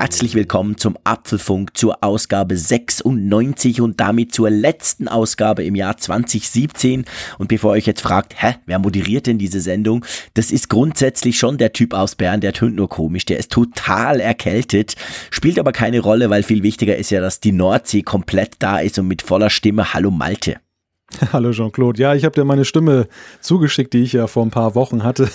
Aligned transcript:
Herzlich 0.00 0.34
willkommen 0.34 0.78
zum 0.78 0.96
Apfelfunk 1.04 1.76
zur 1.76 2.02
Ausgabe 2.02 2.56
96 2.56 3.82
und 3.82 4.00
damit 4.00 4.32
zur 4.32 4.48
letzten 4.48 5.08
Ausgabe 5.08 5.62
im 5.62 5.74
Jahr 5.74 5.98
2017. 5.98 7.04
Und 7.36 7.48
bevor 7.48 7.74
ihr 7.74 7.76
euch 7.76 7.86
jetzt 7.86 8.00
fragt, 8.00 8.42
hä, 8.42 8.54
wer 8.64 8.78
moderiert 8.78 9.26
denn 9.26 9.36
diese 9.36 9.60
Sendung? 9.60 10.06
Das 10.32 10.52
ist 10.52 10.70
grundsätzlich 10.70 11.38
schon 11.38 11.58
der 11.58 11.74
Typ 11.74 11.92
aus 11.92 12.14
Bern, 12.14 12.40
der 12.40 12.54
tönt 12.54 12.76
nur 12.76 12.88
komisch, 12.88 13.26
der 13.26 13.36
ist 13.36 13.52
total 13.52 14.20
erkältet, 14.20 14.94
spielt 15.30 15.58
aber 15.58 15.72
keine 15.72 16.00
Rolle, 16.00 16.30
weil 16.30 16.44
viel 16.44 16.62
wichtiger 16.62 16.96
ist 16.96 17.10
ja, 17.10 17.20
dass 17.20 17.40
die 17.40 17.52
Nordsee 17.52 18.00
komplett 18.00 18.54
da 18.58 18.78
ist 18.78 18.98
und 18.98 19.06
mit 19.06 19.20
voller 19.20 19.50
Stimme 19.50 19.92
Hallo 19.92 20.10
Malte. 20.10 20.60
Hallo 21.32 21.52
Jean-Claude. 21.52 22.00
Ja, 22.00 22.14
ich 22.14 22.24
habe 22.24 22.34
dir 22.34 22.44
meine 22.44 22.64
Stimme 22.64 23.08
zugeschickt, 23.40 23.92
die 23.92 24.02
ich 24.02 24.12
ja 24.12 24.26
vor 24.26 24.44
ein 24.44 24.50
paar 24.50 24.74
Wochen 24.74 25.02
hatte. 25.02 25.28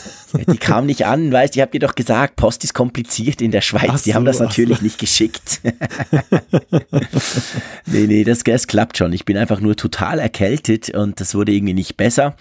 Die 0.51 0.57
kam 0.57 0.85
nicht 0.85 1.05
an, 1.05 1.31
weißt 1.31 1.55
du, 1.55 1.59
ich 1.59 1.61
habe 1.61 1.71
dir 1.71 1.79
doch 1.79 1.95
gesagt, 1.95 2.35
Post 2.35 2.63
ist 2.63 2.73
kompliziert 2.73 3.41
in 3.41 3.51
der 3.51 3.61
Schweiz. 3.61 3.89
Ach 3.89 4.01
die 4.01 4.11
so, 4.11 4.15
haben 4.15 4.25
das 4.25 4.39
natürlich 4.39 4.77
so. 4.77 4.83
nicht 4.83 4.99
geschickt. 4.99 5.61
nee, 7.85 8.07
nee, 8.07 8.23
das, 8.23 8.43
das 8.43 8.67
klappt 8.67 8.97
schon. 8.97 9.13
Ich 9.13 9.25
bin 9.25 9.37
einfach 9.37 9.59
nur 9.59 9.75
total 9.75 10.19
erkältet 10.19 10.89
und 10.89 11.19
das 11.19 11.35
wurde 11.35 11.51
irgendwie 11.51 11.73
nicht 11.73 11.97
besser. 11.97 12.35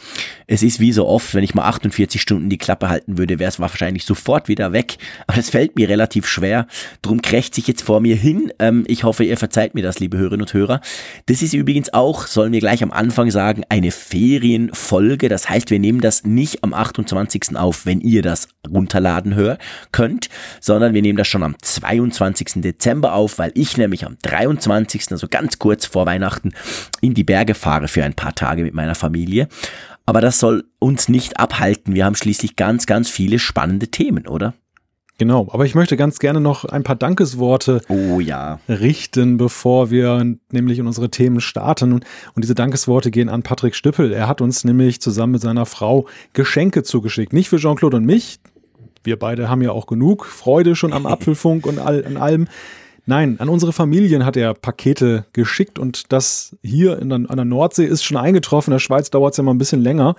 Es 0.47 0.63
ist 0.63 0.81
wie 0.81 0.93
so 0.93 1.07
oft, 1.07 1.35
wenn 1.35 1.45
ich 1.45 1.55
mal 1.55 1.65
48 1.65 2.21
Stunden 2.21 2.49
die 2.49 2.59
Klappe 2.59 2.89
halten 2.89 3.19
würde, 3.19 3.39
wäre 3.39 3.49
es 3.49 3.61
wahrscheinlich 3.61 4.05
sofort 4.05 4.49
wieder 4.49 4.73
weg. 4.73 4.97
Aber 5.27 5.37
das 5.37 5.51
fällt 5.51 5.77
mir 5.77 5.89
relativ 5.89 6.27
schwer. 6.27 6.67
Drum 7.03 7.23
krächzt 7.23 7.55
sich 7.55 7.67
jetzt 7.67 7.83
vor 7.83 8.01
mir 8.01 8.17
hin. 8.17 8.53
Ähm, 8.59 8.85
ich 8.87 9.05
hoffe, 9.05 9.25
ihr 9.25 9.37
verzeiht 9.37 9.75
mir 9.75 9.83
das, 9.83 10.01
liebe 10.01 10.17
Hörerinnen 10.17 10.43
und 10.43 10.55
Hörer. 10.55 10.81
Das 11.27 11.43
ist 11.43 11.55
übrigens 11.55 11.93
auch, 11.93 12.27
sollen 12.27 12.53
wir 12.53 12.61
gleich 12.61 12.83
am 12.83 12.91
Anfang 12.91 13.24
Anfang 13.25 13.31
sagen, 13.31 13.63
eine 13.71 13.91
Ferienfolge. 13.91 15.29
Das 15.29 15.49
heißt, 15.49 15.71
wir 15.71 15.79
nehmen 15.79 16.01
das 16.01 16.25
nicht 16.25 16.63
am 16.63 16.75
28. 16.75 17.57
auf, 17.57 17.87
wenn 17.87 18.01
ihr 18.01 18.21
das 18.21 18.49
runterladen 18.69 19.35
hört, 19.35 19.61
könnt, 19.93 20.29
sondern 20.61 20.93
wir 20.93 21.01
nehmen 21.01 21.17
das 21.17 21.29
schon 21.29 21.43
am 21.43 21.57
22. 21.61 22.61
Dezember 22.63 23.15
auf, 23.15 23.39
weil 23.39 23.53
ich 23.55 23.79
nämlich 23.79 24.05
am 24.05 24.17
23., 24.23 25.11
also 25.11 25.27
ganz 25.29 25.59
kurz 25.59 25.87
vor 25.87 26.05
Weihnachten, 26.05 26.53
in 27.01 27.15
die 27.15 27.25
Berge 27.25 27.55
fahre 27.55 27.89
für 27.89 28.05
ein 28.05 28.15
paar 28.15 28.35
Tage 28.35 28.63
mit 28.63 28.75
meiner 28.75 28.95
Familie. 28.95 29.49
Aber 30.05 30.21
das 30.21 30.39
soll 30.39 30.65
uns 30.79 31.09
nicht 31.09 31.41
abhalten. 31.41 31.95
Wir 31.95 32.05
haben 32.05 32.17
schließlich 32.17 32.57
ganz, 32.57 32.85
ganz 32.85 33.09
viele 33.09 33.39
spannende 33.39 33.89
Themen, 33.89 34.27
oder? 34.27 34.53
Genau, 35.17 35.47
aber 35.53 35.65
ich 35.65 35.77
möchte 35.77 35.97
ganz 35.97 36.19
gerne 36.19 36.41
noch 36.41 36.65
ein 36.65 36.83
paar 36.83 36.97
Dankesworte 36.97 37.83
oh, 37.89 38.19
ja. 38.19 38.59
richten, 38.69 39.37
bevor 39.37 39.91
wir 39.91 40.35
nämlich 40.51 40.81
in 40.81 40.89
unsere 40.89 41.09
Themen 41.09 41.41
starten. 41.41 41.93
Und, 41.93 42.05
diese 42.37 42.57
Dankesworte 42.57 43.13
gehen 43.13 43.29
an 43.29 43.45
Patrick 43.45 43.77
Stüppel. 43.77 44.13
Er 44.13 44.27
hat 44.27 44.41
uns 44.41 44.65
nämlich 44.65 45.01
zusammen 45.01 45.33
mit 45.33 45.43
seiner 45.43 45.67
Frau 45.67 46.07
Geschenke 46.33 46.83
zugeschickt. 46.83 47.33
Nicht 47.33 47.49
für 47.49 47.59
Jean-Claude 47.59 47.99
und 47.99 48.05
mich. 48.05 48.41
Wir 49.05 49.17
beide 49.17 49.49
haben 49.49 49.63
ja 49.63 49.71
auch 49.71 49.87
genug 49.87 50.25
Freude 50.27 50.75
schon 50.75 50.93
am 50.93 51.07
Apfelfunk 51.07 51.65
und 51.65 51.79
all, 51.79 52.05
an 52.05 52.17
allem. 52.17 52.49
Nein, 53.07 53.39
an 53.39 53.49
unsere 53.49 53.73
Familien 53.73 54.25
hat 54.25 54.37
er 54.37 54.55
Pakete 54.55 55.27
geschickt 55.33 55.79
und 55.79 56.11
das 56.11 56.57
hier 56.63 56.99
in, 56.99 57.13
an 57.13 57.37
der 57.37 57.45
Nordsee 57.45 57.85
ist 57.85 58.03
schon 58.03 58.17
eingetroffen. 58.17 58.73
In 58.73 58.77
der 58.77 58.81
Schweiz 58.81 59.11
dauert 59.11 59.35
es 59.35 59.37
ja 59.37 59.45
mal 59.45 59.53
ein 59.53 59.59
bisschen 59.59 59.83
länger. 59.83 60.17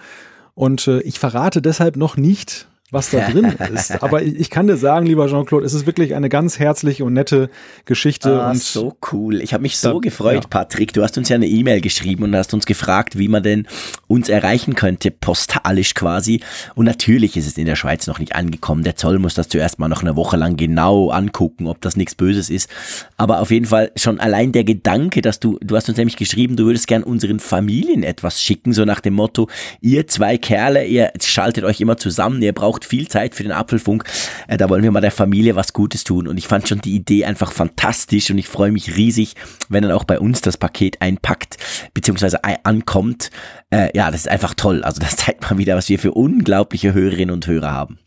Und 0.53 0.88
äh, 0.88 1.01
ich 1.01 1.19
verrate 1.19 1.61
deshalb 1.61 1.97
noch 1.97 2.16
nicht, 2.16 2.67
was 2.91 3.09
da 3.09 3.28
drin 3.30 3.52
ist. 3.73 3.91
Aber 4.03 4.22
ich, 4.22 4.52
kann 4.52 4.67
dir 4.67 4.78
sagen, 4.78 5.08
lieber 5.08 5.28
Jean-Claude, 5.28 5.66
es 5.66 5.73
ist 5.73 5.88
wirklich 5.88 6.14
eine 6.14 6.30
ganz 6.30 6.59
herzliche 6.59 7.03
und 7.03 7.14
nette 7.14 7.50
Geschichte. 7.86 8.41
Ah, 8.41 8.52
und 8.52 8.61
so 8.61 8.95
cool. 9.11 9.41
Ich 9.41 9.53
habe 9.53 9.64
mich 9.64 9.80
so 9.80 9.94
da, 9.94 10.00
gefreut, 10.00 10.44
ja. 10.44 10.47
Patrick. 10.47 10.94
Du 10.94 11.02
hast 11.02 11.17
uns 11.17 11.30
ja 11.30 11.36
eine 11.36 11.47
E-Mail 11.47 11.81
geschrieben 11.81 12.23
und 12.23 12.36
hast 12.36 12.53
uns 12.53 12.67
gefragt, 12.67 13.17
wie 13.17 13.28
man 13.28 13.41
denn 13.41 13.67
uns 14.06 14.30
erreichen 14.30 14.75
könnte, 14.75 15.09
postalisch 15.09 15.96
quasi. 15.96 16.41
Und 16.75 16.85
natürlich 16.85 17.35
ist 17.35 17.47
es 17.47 17.57
in 17.57 17.66
der 17.66 17.75
Schweiz 17.75 18.06
noch 18.06 18.19
nicht 18.19 18.35
angekommen. 18.35 18.84
Der 18.84 18.96
Zoll 18.96 19.17
muss 19.17 19.34
das 19.34 19.50
zuerst 19.50 19.79
mal 19.79 19.88
noch 19.88 20.03
eine 20.03 20.16
Woche 20.16 20.38
lang 20.38 20.56
genau 20.56 21.09
angucken, 21.09 21.66
ob 21.66 21.81
das 21.81 21.97
nichts 21.97 22.13
Böses 22.13 22.52
ist. 22.52 22.69
Aber 23.17 23.40
auf 23.40 23.50
jeden 23.50 23.66
Fall 23.66 23.91
schon 23.96 24.19
allein 24.19 24.52
der 24.52 24.63
Gedanke, 24.63 25.23
dass 25.23 25.40
du, 25.40 25.57
du 25.59 25.75
hast 25.75 25.90
uns 25.90 25.97
nämlich 25.97 26.17
geschrieben, 26.17 26.56
du 26.56 26.66
würdest 26.66 26.85
gern 26.85 27.02
unseren 27.02 27.40
Familien 27.40 28.03
etwas 28.03 28.44
schicken, 28.44 28.73
so 28.73 28.85
nach 28.85 29.00
dem 29.00 29.16
Motto, 29.16 29.50
ihr 29.81 30.06
zwei 30.06 30.38
Kerle, 30.38 30.85
ihr 30.85 31.12
schaltet 31.19 31.63
euch 31.63 31.81
immer 31.81 31.97
zusammen, 31.97 32.41
ihr 32.44 32.53
braucht 32.53 32.75
braucht 32.75 32.86
viel 32.86 33.08
Zeit 33.08 33.36
für 33.36 33.44
den 33.44 33.53
Apfelfunk. 33.53 34.03
Äh, 34.47 34.58
da 34.58 34.69
wollen 34.69 34.84
wir 34.84 34.91
mal 34.91 35.00
der 35.00 35.12
Familie 35.12 35.56
was 35.56 35.72
Gutes 35.72 36.03
tun. 36.03 36.28
Und 36.28 36.38
ich 36.38 36.47
fand 36.47 36.68
schon 36.68 36.81
die 36.81 36.94
Idee 36.94 37.24
einfach 37.24 37.53
fantastisch 37.53 38.30
und 38.30 38.38
ich 38.38 38.50
freue 38.50 38.72
mich 38.72 38.97
riesig, 38.97 39.36
wenn 39.69 39.84
dann 39.84 39.94
auch 39.94 40.03
bei 40.03 40.19
uns 40.19 40.41
das 40.41 40.58
Paket 40.58 41.02
einpackt, 41.02 41.58
beziehungsweise 41.94 42.44
ankommt. 42.44 43.31
Äh, 43.69 43.96
ja, 43.96 44.12
das 44.12 44.22
ist 44.22 44.28
einfach 44.28 44.56
toll. 44.56 44.84
Also 44.84 45.00
das 45.00 45.16
zeigt 45.16 45.50
mal 45.50 45.58
wieder, 45.58 45.78
was 45.78 45.88
wir 45.88 46.00
für 46.00 46.12
unglaubliche 46.12 46.94
Hörerinnen 46.94 47.34
und 47.34 47.47
Hörer 47.47 47.72
haben. 47.72 47.97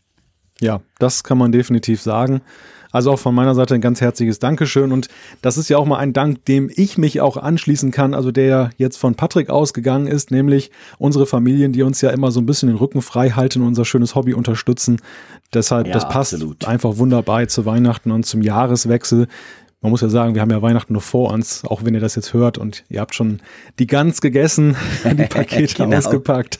Ja, 0.61 0.81
das 0.99 1.23
kann 1.23 1.39
man 1.39 1.51
definitiv 1.51 2.01
sagen. 2.01 2.41
Also 2.91 3.11
auch 3.11 3.19
von 3.19 3.35
meiner 3.35 3.55
Seite 3.55 3.75
ein 3.75 3.81
ganz 3.81 4.01
herzliches 4.01 4.39
Dankeschön. 4.39 4.91
Und 4.91 5.07
das 5.41 5.57
ist 5.57 5.69
ja 5.69 5.77
auch 5.77 5.85
mal 5.85 5.97
ein 5.97 6.13
Dank, 6.13 6.45
dem 6.45 6.71
ich 6.73 6.97
mich 6.97 7.21
auch 7.21 7.37
anschließen 7.37 7.91
kann, 7.91 8.13
also 8.13 8.31
der 8.31 8.71
jetzt 8.77 8.97
von 8.97 9.15
Patrick 9.15 9.49
ausgegangen 9.49 10.07
ist, 10.07 10.31
nämlich 10.31 10.71
unsere 10.97 11.25
Familien, 11.25 11.71
die 11.71 11.83
uns 11.83 12.01
ja 12.01 12.09
immer 12.09 12.31
so 12.31 12.39
ein 12.39 12.45
bisschen 12.45 12.67
den 12.67 12.77
Rücken 12.77 13.01
frei 13.01 13.31
halten 13.31 13.61
und 13.61 13.67
unser 13.67 13.85
schönes 13.85 14.15
Hobby 14.15 14.33
unterstützen. 14.33 15.01
Deshalb, 15.53 15.87
ja, 15.87 15.93
das 15.93 16.09
passt 16.09 16.33
absolut. 16.33 16.67
einfach 16.67 16.97
wunderbar 16.97 17.47
zu 17.47 17.65
Weihnachten 17.65 18.11
und 18.11 18.25
zum 18.25 18.41
Jahreswechsel 18.41 19.27
man 19.81 19.91
muss 19.91 20.01
ja 20.01 20.09
sagen, 20.09 20.35
wir 20.35 20.41
haben 20.41 20.51
ja 20.51 20.61
Weihnachten 20.61 20.91
noch 20.91 21.01
vor 21.01 21.31
uns, 21.31 21.63
auch 21.63 21.85
wenn 21.85 21.93
ihr 21.93 22.01
das 22.01 22.15
jetzt 22.15 22.33
hört 22.33 22.57
und 22.57 22.83
ihr 22.89 22.99
habt 22.99 23.15
schon 23.15 23.39
die 23.79 23.87
Gans 23.87 24.19
gegessen, 24.19 24.75
die 25.05 25.23
Pakete 25.23 25.73
genau. 25.83 25.97
ausgepackt. 25.97 26.59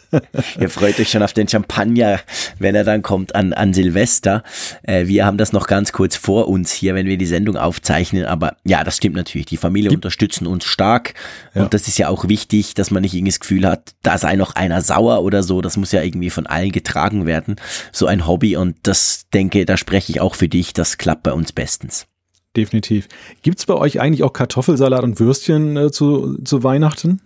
ihr 0.57 0.69
freut 0.69 0.97
euch 0.99 1.09
schon 1.09 1.21
auf 1.21 1.33
den 1.33 1.49
Champagner, 1.49 2.21
wenn 2.59 2.75
er 2.75 2.85
dann 2.85 3.01
kommt 3.01 3.35
an, 3.35 3.51
an 3.51 3.73
Silvester. 3.73 4.43
Äh, 4.83 5.07
wir 5.07 5.25
haben 5.25 5.37
das 5.37 5.51
noch 5.51 5.67
ganz 5.67 5.91
kurz 5.91 6.15
vor 6.15 6.47
uns 6.47 6.71
hier, 6.71 6.95
wenn 6.95 7.07
wir 7.07 7.17
die 7.17 7.25
Sendung 7.25 7.57
aufzeichnen. 7.57 8.25
Aber 8.25 8.55
ja, 8.63 8.85
das 8.85 8.95
stimmt 8.95 9.17
natürlich. 9.17 9.47
Die 9.47 9.57
Familie 9.57 9.89
die 9.89 9.95
unterstützen 9.95 10.47
uns 10.47 10.63
stark. 10.63 11.13
Ja. 11.53 11.63
Und 11.63 11.73
das 11.73 11.89
ist 11.89 11.97
ja 11.97 12.07
auch 12.07 12.29
wichtig, 12.29 12.73
dass 12.73 12.89
man 12.89 13.01
nicht 13.01 13.13
irgendwie 13.13 13.31
das 13.31 13.41
Gefühl 13.41 13.67
hat, 13.67 13.95
da 14.01 14.17
sei 14.17 14.37
noch 14.37 14.55
einer 14.55 14.81
sauer 14.81 15.23
oder 15.23 15.43
so. 15.43 15.59
Das 15.59 15.75
muss 15.75 15.91
ja 15.91 16.01
irgendwie 16.01 16.29
von 16.29 16.47
allen 16.47 16.71
getragen 16.71 17.25
werden. 17.25 17.57
So 17.91 18.05
ein 18.05 18.25
Hobby. 18.25 18.55
Und 18.55 18.77
das 18.83 19.25
denke, 19.33 19.65
da 19.65 19.75
spreche 19.75 20.13
ich 20.13 20.21
auch 20.21 20.35
für 20.35 20.47
dich. 20.47 20.71
Das 20.71 20.97
klappt 20.97 21.23
bei 21.23 21.33
uns 21.33 21.51
bestens 21.51 22.08
definitiv. 22.55 23.07
Gibt 23.41 23.59
es 23.59 23.65
bei 23.65 23.75
euch 23.75 23.99
eigentlich 23.99 24.23
auch 24.23 24.33
Kartoffelsalat 24.33 25.03
und 25.03 25.19
Würstchen 25.19 25.77
äh, 25.77 25.91
zu, 25.91 26.37
zu 26.43 26.63
Weihnachten? 26.63 27.21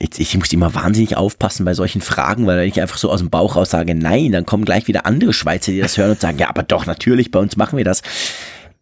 Jetzt, 0.00 0.18
ich 0.18 0.36
muss 0.36 0.52
immer 0.52 0.74
wahnsinnig 0.74 1.16
aufpassen 1.16 1.64
bei 1.64 1.74
solchen 1.74 2.00
Fragen, 2.00 2.46
weil 2.46 2.58
wenn 2.58 2.68
ich 2.68 2.80
einfach 2.80 2.98
so 2.98 3.10
aus 3.10 3.20
dem 3.20 3.30
Bauch 3.30 3.56
raus 3.56 3.70
sage, 3.70 3.94
nein, 3.94 4.32
dann 4.32 4.46
kommen 4.46 4.64
gleich 4.64 4.88
wieder 4.88 5.06
andere 5.06 5.32
Schweizer, 5.32 5.72
die 5.72 5.80
das 5.80 5.96
hören 5.96 6.10
und 6.10 6.20
sagen, 6.20 6.38
ja, 6.38 6.48
aber 6.48 6.62
doch, 6.62 6.86
natürlich, 6.86 7.30
bei 7.30 7.38
uns 7.38 7.56
machen 7.56 7.76
wir 7.76 7.84
das. 7.84 8.02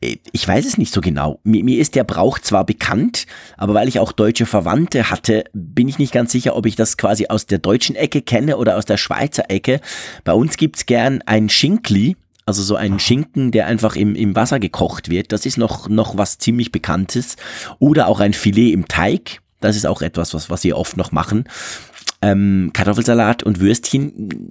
Äh, 0.01 0.17
ich 0.33 0.47
weiß 0.47 0.65
es 0.67 0.79
nicht 0.79 0.93
so 0.93 1.01
genau. 1.01 1.41
Mir, 1.45 1.65
mir 1.65 1.79
ist 1.81 1.95
der 1.95 2.05
Brauch 2.05 2.39
zwar 2.39 2.65
bekannt, 2.65 3.27
aber 3.57 3.75
weil 3.75 3.89
ich 3.89 3.99
auch 3.99 4.13
deutsche 4.13 4.47
Verwandte 4.47 5.11
hatte, 5.11 5.45
bin 5.53 5.89
ich 5.89 5.99
nicht 5.99 6.13
ganz 6.13 6.33
sicher, 6.33 6.57
ob 6.57 6.67
ich 6.67 6.77
das 6.77 6.97
quasi 6.97 7.27
aus 7.29 7.47
der 7.47 7.59
deutschen 7.59 7.97
Ecke 7.97 8.23
kenne 8.23 8.57
oder 8.57 8.77
aus 8.77 8.85
der 8.85 8.97
Schweizer 8.97 9.51
Ecke. 9.51 9.81
Bei 10.25 10.33
uns 10.33 10.57
gibt's 10.57 10.87
gern 10.87 11.23
ein 11.27 11.49
Schinkli, 11.49 12.17
also 12.47 12.63
so 12.63 12.77
ein 12.77 12.99
Schinken, 12.99 13.51
der 13.51 13.67
einfach 13.67 13.97
im, 13.97 14.15
im 14.15 14.35
Wasser 14.35 14.59
gekocht 14.59 15.11
wird. 15.11 15.33
Das 15.33 15.47
ist 15.47 15.59
noch, 15.59 15.89
noch 15.89 16.17
was 16.17 16.39
ziemlich 16.39 16.73
Bekanntes. 16.73 17.37
Oder 17.79 18.09
auch 18.09 18.21
ein 18.21 18.33
Filet 18.33 18.73
im 18.73 18.89
Teig. 18.89 19.41
Das 19.61 19.77
ist 19.77 19.87
auch 19.87 20.03
etwas, 20.03 20.35
was, 20.35 20.51
was 20.51 20.65
wir 20.65 20.77
oft 20.77 20.97
noch 20.97 21.13
machen. 21.13 21.45
Ähm, 22.21 22.71
Kartoffelsalat 22.73 23.43
und 23.43 23.61
Würstchen. 23.61 24.51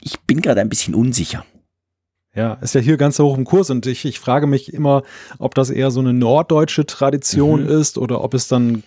Ich 0.00 0.20
bin 0.20 0.40
gerade 0.40 0.60
ein 0.60 0.68
bisschen 0.68 0.94
unsicher. 0.94 1.44
Ja, 2.34 2.54
ist 2.54 2.74
ja 2.74 2.82
hier 2.82 2.98
ganz 2.98 3.18
hoch 3.18 3.36
im 3.38 3.44
Kurs 3.44 3.70
und 3.70 3.86
ich, 3.86 4.04
ich 4.04 4.20
frage 4.20 4.46
mich 4.46 4.74
immer, 4.74 5.02
ob 5.38 5.54
das 5.54 5.70
eher 5.70 5.90
so 5.90 6.00
eine 6.00 6.12
norddeutsche 6.12 6.84
Tradition 6.84 7.62
mhm. 7.62 7.70
ist 7.70 7.96
oder 7.96 8.22
ob 8.22 8.34
es 8.34 8.46
dann 8.46 8.82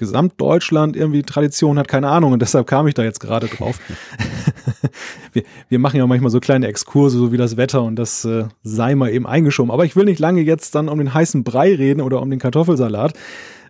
Gesamtdeutschland 0.00 0.96
irgendwie 0.96 1.22
Tradition 1.22 1.78
hat, 1.78 1.86
keine 1.86 2.08
Ahnung. 2.08 2.32
Und 2.32 2.42
deshalb 2.42 2.66
kam 2.66 2.88
ich 2.88 2.94
da 2.94 3.04
jetzt 3.04 3.20
gerade 3.20 3.46
drauf. 3.46 3.78
wir, 5.32 5.44
wir 5.68 5.78
machen 5.78 5.98
ja 5.98 6.06
manchmal 6.06 6.30
so 6.30 6.40
kleine 6.40 6.66
Exkurse, 6.66 7.18
so 7.18 7.30
wie 7.30 7.36
das 7.36 7.56
Wetter 7.56 7.82
und 7.82 7.96
das 7.96 8.24
äh, 8.24 8.46
sei 8.64 8.96
mal 8.96 9.10
eben 9.10 9.26
eingeschoben. 9.26 9.70
Aber 9.70 9.84
ich 9.84 9.94
will 9.94 10.06
nicht 10.06 10.18
lange 10.18 10.40
jetzt 10.40 10.74
dann 10.74 10.88
um 10.88 10.98
den 10.98 11.14
heißen 11.14 11.44
Brei 11.44 11.74
reden 11.74 12.00
oder 12.00 12.20
um 12.20 12.30
den 12.30 12.40
Kartoffelsalat. 12.40 13.12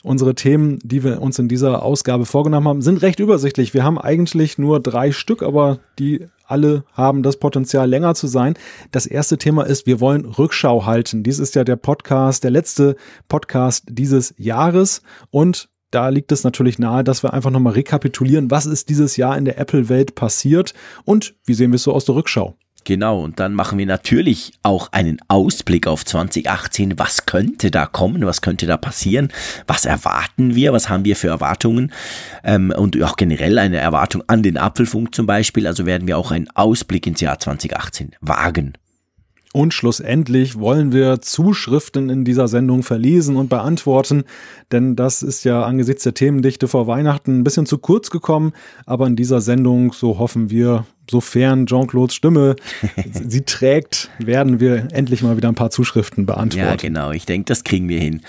Unsere 0.02 0.34
Themen, 0.34 0.78
die 0.82 1.04
wir 1.04 1.20
uns 1.20 1.38
in 1.38 1.48
dieser 1.48 1.82
Ausgabe 1.82 2.24
vorgenommen 2.24 2.68
haben, 2.68 2.80
sind 2.80 3.02
recht 3.02 3.20
übersichtlich. 3.20 3.74
Wir 3.74 3.84
haben 3.84 3.98
eigentlich 3.98 4.56
nur 4.56 4.80
drei 4.80 5.12
Stück, 5.12 5.42
aber 5.42 5.80
die 5.98 6.26
alle 6.46 6.84
haben 6.94 7.22
das 7.22 7.36
Potenzial, 7.36 7.88
länger 7.88 8.14
zu 8.14 8.26
sein. 8.26 8.54
Das 8.92 9.06
erste 9.06 9.36
Thema 9.36 9.64
ist, 9.64 9.86
wir 9.86 10.00
wollen 10.00 10.24
Rückschau 10.24 10.86
halten. 10.86 11.22
Dies 11.22 11.38
ist 11.38 11.54
ja 11.54 11.64
der 11.64 11.76
Podcast, 11.76 12.44
der 12.44 12.50
letzte 12.50 12.96
Podcast 13.28 13.84
dieses 13.90 14.34
Jahres. 14.38 15.02
Und 15.30 15.68
da 15.90 16.08
liegt 16.08 16.32
es 16.32 16.44
natürlich 16.44 16.78
nahe, 16.78 17.04
dass 17.04 17.22
wir 17.22 17.32
einfach 17.32 17.50
nochmal 17.50 17.72
rekapitulieren, 17.74 18.50
was 18.50 18.66
ist 18.66 18.88
dieses 18.88 19.16
Jahr 19.16 19.36
in 19.36 19.44
der 19.44 19.58
Apple-Welt 19.58 20.14
passiert 20.14 20.74
und 21.04 21.34
wie 21.44 21.54
sehen 21.54 21.72
wir 21.72 21.76
es 21.76 21.82
so 21.82 21.92
aus 21.92 22.04
der 22.04 22.14
Rückschau. 22.14 22.56
Genau, 22.84 23.22
und 23.22 23.40
dann 23.40 23.54
machen 23.54 23.78
wir 23.78 23.86
natürlich 23.86 24.52
auch 24.62 24.90
einen 24.92 25.18
Ausblick 25.28 25.86
auf 25.86 26.04
2018. 26.04 26.98
Was 26.98 27.26
könnte 27.26 27.70
da 27.70 27.86
kommen? 27.86 28.24
Was 28.24 28.40
könnte 28.40 28.66
da 28.66 28.76
passieren? 28.76 29.28
Was 29.66 29.84
erwarten 29.84 30.54
wir? 30.54 30.72
Was 30.72 30.88
haben 30.88 31.04
wir 31.04 31.16
für 31.16 31.28
Erwartungen? 31.28 31.92
Ähm, 32.42 32.72
und 32.74 33.00
auch 33.02 33.16
generell 33.16 33.58
eine 33.58 33.76
Erwartung 33.76 34.22
an 34.28 34.42
den 34.42 34.56
Apfelfunk 34.56 35.14
zum 35.14 35.26
Beispiel. 35.26 35.66
Also 35.66 35.84
werden 35.84 36.08
wir 36.08 36.16
auch 36.16 36.30
einen 36.30 36.48
Ausblick 36.54 37.06
ins 37.06 37.20
Jahr 37.20 37.38
2018 37.38 38.12
wagen. 38.20 38.72
Und 39.52 39.74
schlussendlich 39.74 40.60
wollen 40.60 40.92
wir 40.92 41.20
Zuschriften 41.22 42.08
in 42.08 42.24
dieser 42.24 42.46
Sendung 42.46 42.84
verlesen 42.84 43.34
und 43.34 43.48
beantworten, 43.48 44.22
denn 44.70 44.94
das 44.94 45.24
ist 45.24 45.44
ja 45.44 45.64
angesichts 45.64 46.04
der 46.04 46.14
Themendichte 46.14 46.68
vor 46.68 46.86
Weihnachten 46.86 47.40
ein 47.40 47.44
bisschen 47.44 47.66
zu 47.66 47.78
kurz 47.78 48.10
gekommen. 48.10 48.52
Aber 48.86 49.08
in 49.08 49.16
dieser 49.16 49.40
Sendung, 49.40 49.92
so 49.92 50.20
hoffen 50.20 50.50
wir, 50.50 50.86
sofern 51.10 51.66
Jean-Claudes 51.66 52.14
Stimme 52.14 52.54
sie 53.12 53.42
trägt, 53.42 54.08
werden 54.20 54.60
wir 54.60 54.86
endlich 54.92 55.22
mal 55.22 55.36
wieder 55.36 55.48
ein 55.48 55.56
paar 55.56 55.70
Zuschriften 55.70 56.26
beantworten. 56.26 56.68
Ja, 56.68 56.76
genau. 56.76 57.10
Ich 57.10 57.26
denke, 57.26 57.46
das 57.46 57.64
kriegen 57.64 57.88
wir 57.88 57.98
hin. 57.98 58.22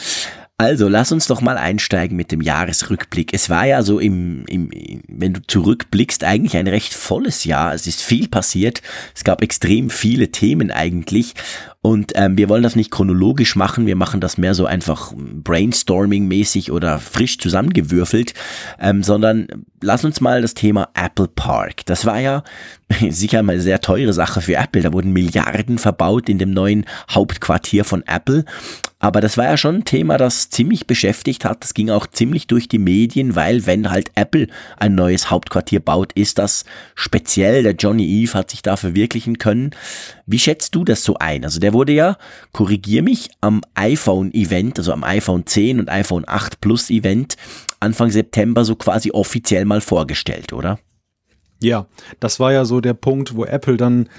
Also, 0.62 0.88
lass 0.88 1.12
uns 1.12 1.26
doch 1.26 1.42
mal 1.42 1.58
einsteigen 1.58 2.16
mit 2.16 2.32
dem 2.32 2.40
Jahresrückblick. 2.40 3.34
Es 3.34 3.50
war 3.50 3.66
ja 3.66 3.82
so 3.82 3.98
im, 3.98 4.46
im, 4.46 4.70
wenn 5.08 5.34
du 5.34 5.42
zurückblickst, 5.42 6.24
eigentlich 6.24 6.56
ein 6.56 6.68
recht 6.68 6.94
volles 6.94 7.46
Jahr. 7.46 7.74
Es 7.74 7.88
ist 7.88 8.04
viel 8.04 8.28
passiert. 8.28 8.84
Es 9.16 9.24
gab 9.24 9.42
extrem 9.42 9.90
viele 9.90 10.30
Themen 10.30 10.70
eigentlich. 10.70 11.34
Und 11.82 12.12
ähm, 12.14 12.38
wir 12.38 12.48
wollen 12.48 12.62
das 12.62 12.76
nicht 12.76 12.92
chronologisch 12.92 13.56
machen, 13.56 13.88
wir 13.88 13.96
machen 13.96 14.22
das 14.22 14.38
mehr 14.38 14.54
so 14.54 14.68
einfach 14.68 15.14
brainstorming-mäßig 15.16 16.72
oder 16.72 17.00
frisch 17.00 17.40
zusammengewürfelt, 17.40 18.36
ähm, 18.80 19.02
sondern 19.02 19.48
lass 19.82 20.06
uns 20.06 20.22
mal 20.22 20.44
das 20.44 20.54
Thema 20.54 20.90
Apple 20.94 21.28
Park. 21.28 21.88
Das 21.88 22.06
war 22.06 22.20
ja 22.20 22.44
sicher 23.10 23.42
mal 23.42 23.54
eine 23.54 23.64
sehr 23.64 23.82
teure 23.82 24.14
Sache 24.14 24.42
für 24.42 24.58
Apple. 24.58 24.84
Da 24.84 24.94
wurden 24.94 25.12
Milliarden 25.12 25.80
verbaut 25.80 26.30
in 26.30 26.38
dem 26.38 26.52
neuen 26.52 26.86
Hauptquartier 27.10 27.84
von 27.84 28.04
Apple. 28.06 28.46
Aber 29.02 29.20
das 29.20 29.36
war 29.36 29.46
ja 29.46 29.58
schon 29.58 29.78
ein 29.78 29.84
Thema, 29.84 30.18
das 30.18 30.52
ziemlich 30.52 30.86
beschäftigt 30.86 31.44
hat. 31.44 31.64
Das 31.64 31.74
ging 31.74 31.90
auch 31.90 32.06
ziemlich 32.06 32.46
durch 32.46 32.70
die 32.70 32.78
Medien, 32.78 33.36
weil 33.36 33.66
wenn 33.66 33.90
halt 33.90 34.12
Apple 34.14 34.48
ein 34.78 34.94
neues 34.94 35.32
Hauptquartier 35.32 35.80
baut, 35.80 36.14
ist 36.14 36.38
das 36.38 36.66
speziell. 36.94 37.64
Der 37.64 37.74
Johnny 37.74 38.06
Eve 38.06 38.36
hat 38.36 38.52
sich 38.52 38.62
da 38.62 38.78
verwirklichen 38.78 39.40
können. 39.40 39.72
Wie 40.28 40.38
schätzt 40.38 40.76
du 40.76 40.84
das 40.84 41.04
so 41.04 41.16
ein? 41.18 41.44
Also 41.44 41.60
der 41.60 41.74
wurde 41.74 41.94
ja, 41.94 42.16
korrigier 42.52 43.02
mich, 43.02 43.32
am 43.42 43.62
iPhone-Event, 43.74 44.78
also 44.78 44.94
am 44.94 45.04
iPhone 45.04 45.48
10 45.48 45.80
und 45.80 45.90
iPhone 45.90 46.24
8 46.28 46.62
Plus 46.62 46.92
Event 46.92 47.38
Anfang 47.80 48.12
September 48.12 48.64
so 48.64 48.76
quasi 48.76 49.10
offiziell 49.10 49.66
mal 49.66 49.82
vorgestellt, 49.82 50.54
oder? 50.54 50.78
Ja, 51.60 51.88
das 52.20 52.40
war 52.40 52.54
ja 52.54 52.66
so 52.66 52.82
der 52.82 52.94
Punkt, 52.94 53.36
wo 53.36 53.46
Apple 53.46 53.78
dann 53.78 54.10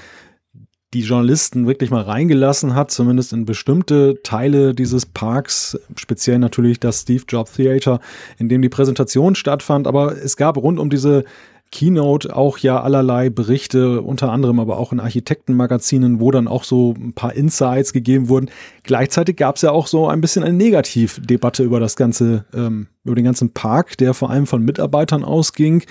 die 0.94 1.00
Journalisten 1.00 1.66
wirklich 1.66 1.90
mal 1.90 2.02
reingelassen 2.02 2.74
hat, 2.74 2.90
zumindest 2.90 3.32
in 3.32 3.46
bestimmte 3.46 4.20
Teile 4.22 4.74
dieses 4.74 5.06
Parks, 5.06 5.78
speziell 5.96 6.38
natürlich 6.38 6.80
das 6.80 7.00
Steve 7.00 7.24
Jobs 7.26 7.52
Theater, 7.52 8.00
in 8.38 8.48
dem 8.48 8.60
die 8.60 8.68
Präsentation 8.68 9.34
stattfand. 9.34 9.86
Aber 9.86 10.16
es 10.16 10.36
gab 10.36 10.56
rund 10.56 10.78
um 10.78 10.90
diese 10.90 11.24
Keynote 11.72 12.36
auch 12.36 12.58
ja 12.58 12.82
allerlei 12.82 13.30
Berichte, 13.30 14.02
unter 14.02 14.30
anderem 14.30 14.60
aber 14.60 14.76
auch 14.76 14.92
in 14.92 15.00
Architektenmagazinen, 15.00 16.20
wo 16.20 16.30
dann 16.30 16.46
auch 16.46 16.64
so 16.64 16.94
ein 16.96 17.14
paar 17.14 17.32
Insights 17.32 17.94
gegeben 17.94 18.28
wurden. 18.28 18.50
Gleichzeitig 18.82 19.36
gab 19.36 19.56
es 19.56 19.62
ja 19.62 19.72
auch 19.72 19.86
so 19.86 20.06
ein 20.06 20.20
bisschen 20.20 20.44
eine 20.44 20.54
Negativdebatte 20.54 21.64
über 21.64 21.80
das 21.80 21.96
ganze, 21.96 22.44
ähm, 22.54 22.88
über 23.04 23.14
den 23.14 23.24
ganzen 23.24 23.54
Park, 23.54 23.96
der 23.96 24.12
vor 24.12 24.28
allem 24.28 24.46
von 24.46 24.62
Mitarbeitern 24.62 25.24
ausging, 25.24 25.82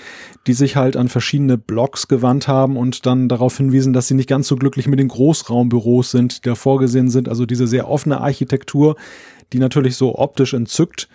die 0.46 0.52
sich 0.52 0.76
halt 0.76 0.96
an 0.96 1.08
verschiedene 1.08 1.58
Blogs 1.58 2.06
gewandt 2.06 2.46
haben 2.46 2.76
und 2.76 3.04
dann 3.04 3.28
darauf 3.28 3.56
hinwiesen, 3.56 3.92
dass 3.92 4.06
sie 4.06 4.14
nicht 4.14 4.28
ganz 4.28 4.46
so 4.46 4.54
glücklich 4.54 4.86
mit 4.86 5.00
den 5.00 5.08
Großraumbüros 5.08 6.12
sind, 6.12 6.44
die 6.44 6.48
da 6.48 6.54
vorgesehen 6.54 7.10
sind. 7.10 7.28
Also 7.28 7.44
diese 7.44 7.66
sehr 7.66 7.90
offene 7.90 8.20
Architektur, 8.20 8.94
die 9.52 9.58
natürlich 9.58 9.96
so 9.96 10.16
optisch 10.16 10.54
entzückt, 10.54 11.08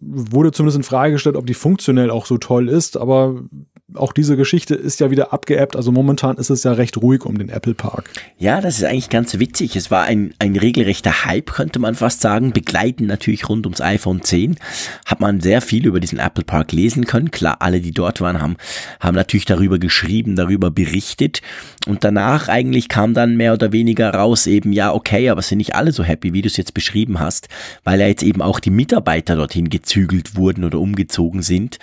wurde 0.00 0.52
zumindest 0.52 0.76
in 0.76 0.82
Frage 0.82 1.12
gestellt, 1.12 1.36
ob 1.36 1.46
die 1.46 1.54
funktionell 1.54 2.10
auch 2.10 2.26
so 2.26 2.38
toll 2.38 2.68
ist, 2.68 2.96
aber 2.96 3.42
auch 3.94 4.12
diese 4.12 4.36
Geschichte 4.36 4.74
ist 4.74 5.00
ja 5.00 5.10
wieder 5.10 5.32
abgeebbt. 5.32 5.76
Also 5.76 5.92
momentan 5.92 6.36
ist 6.36 6.50
es 6.50 6.64
ja 6.64 6.72
recht 6.72 6.96
ruhig 6.96 7.24
um 7.24 7.38
den 7.38 7.48
Apple 7.48 7.74
Park. 7.74 8.10
Ja, 8.38 8.60
das 8.60 8.78
ist 8.78 8.84
eigentlich 8.84 9.10
ganz 9.10 9.38
witzig. 9.38 9.76
Es 9.76 9.90
war 9.90 10.04
ein, 10.04 10.34
ein 10.38 10.56
regelrechter 10.56 11.24
Hype, 11.24 11.52
könnte 11.52 11.78
man 11.78 11.94
fast 11.94 12.20
sagen. 12.20 12.52
Begleiten 12.52 13.06
natürlich 13.06 13.48
rund 13.48 13.66
ums 13.66 13.80
iPhone 13.80 14.22
10. 14.22 14.56
Hat 15.06 15.20
man 15.20 15.40
sehr 15.40 15.60
viel 15.60 15.86
über 15.86 16.00
diesen 16.00 16.18
Apple 16.18 16.44
Park 16.44 16.72
lesen 16.72 17.06
können. 17.06 17.30
Klar, 17.30 17.56
alle, 17.60 17.80
die 17.80 17.92
dort 17.92 18.20
waren, 18.20 18.40
haben, 18.40 18.56
haben 19.00 19.14
natürlich 19.14 19.46
darüber 19.46 19.78
geschrieben, 19.78 20.36
darüber 20.36 20.70
berichtet. 20.70 21.42
Und 21.86 22.04
danach 22.04 22.48
eigentlich 22.48 22.88
kam 22.88 23.14
dann 23.14 23.36
mehr 23.36 23.52
oder 23.54 23.72
weniger 23.72 24.12
raus 24.12 24.46
eben, 24.46 24.72
ja, 24.72 24.92
okay, 24.92 25.30
aber 25.30 25.42
sind 25.42 25.58
nicht 25.58 25.74
alle 25.74 25.92
so 25.92 26.04
happy, 26.04 26.32
wie 26.32 26.42
du 26.42 26.48
es 26.48 26.56
jetzt 26.56 26.74
beschrieben 26.74 27.20
hast, 27.20 27.48
weil 27.84 28.00
ja 28.00 28.06
jetzt 28.06 28.22
eben 28.22 28.42
auch 28.42 28.60
die 28.60 28.70
Mitarbeiter 28.70 29.36
dorthin 29.36 29.70
gezügelt 29.70 30.36
wurden 30.36 30.64
oder 30.64 30.78
umgezogen 30.78 31.42
sind. 31.42 31.78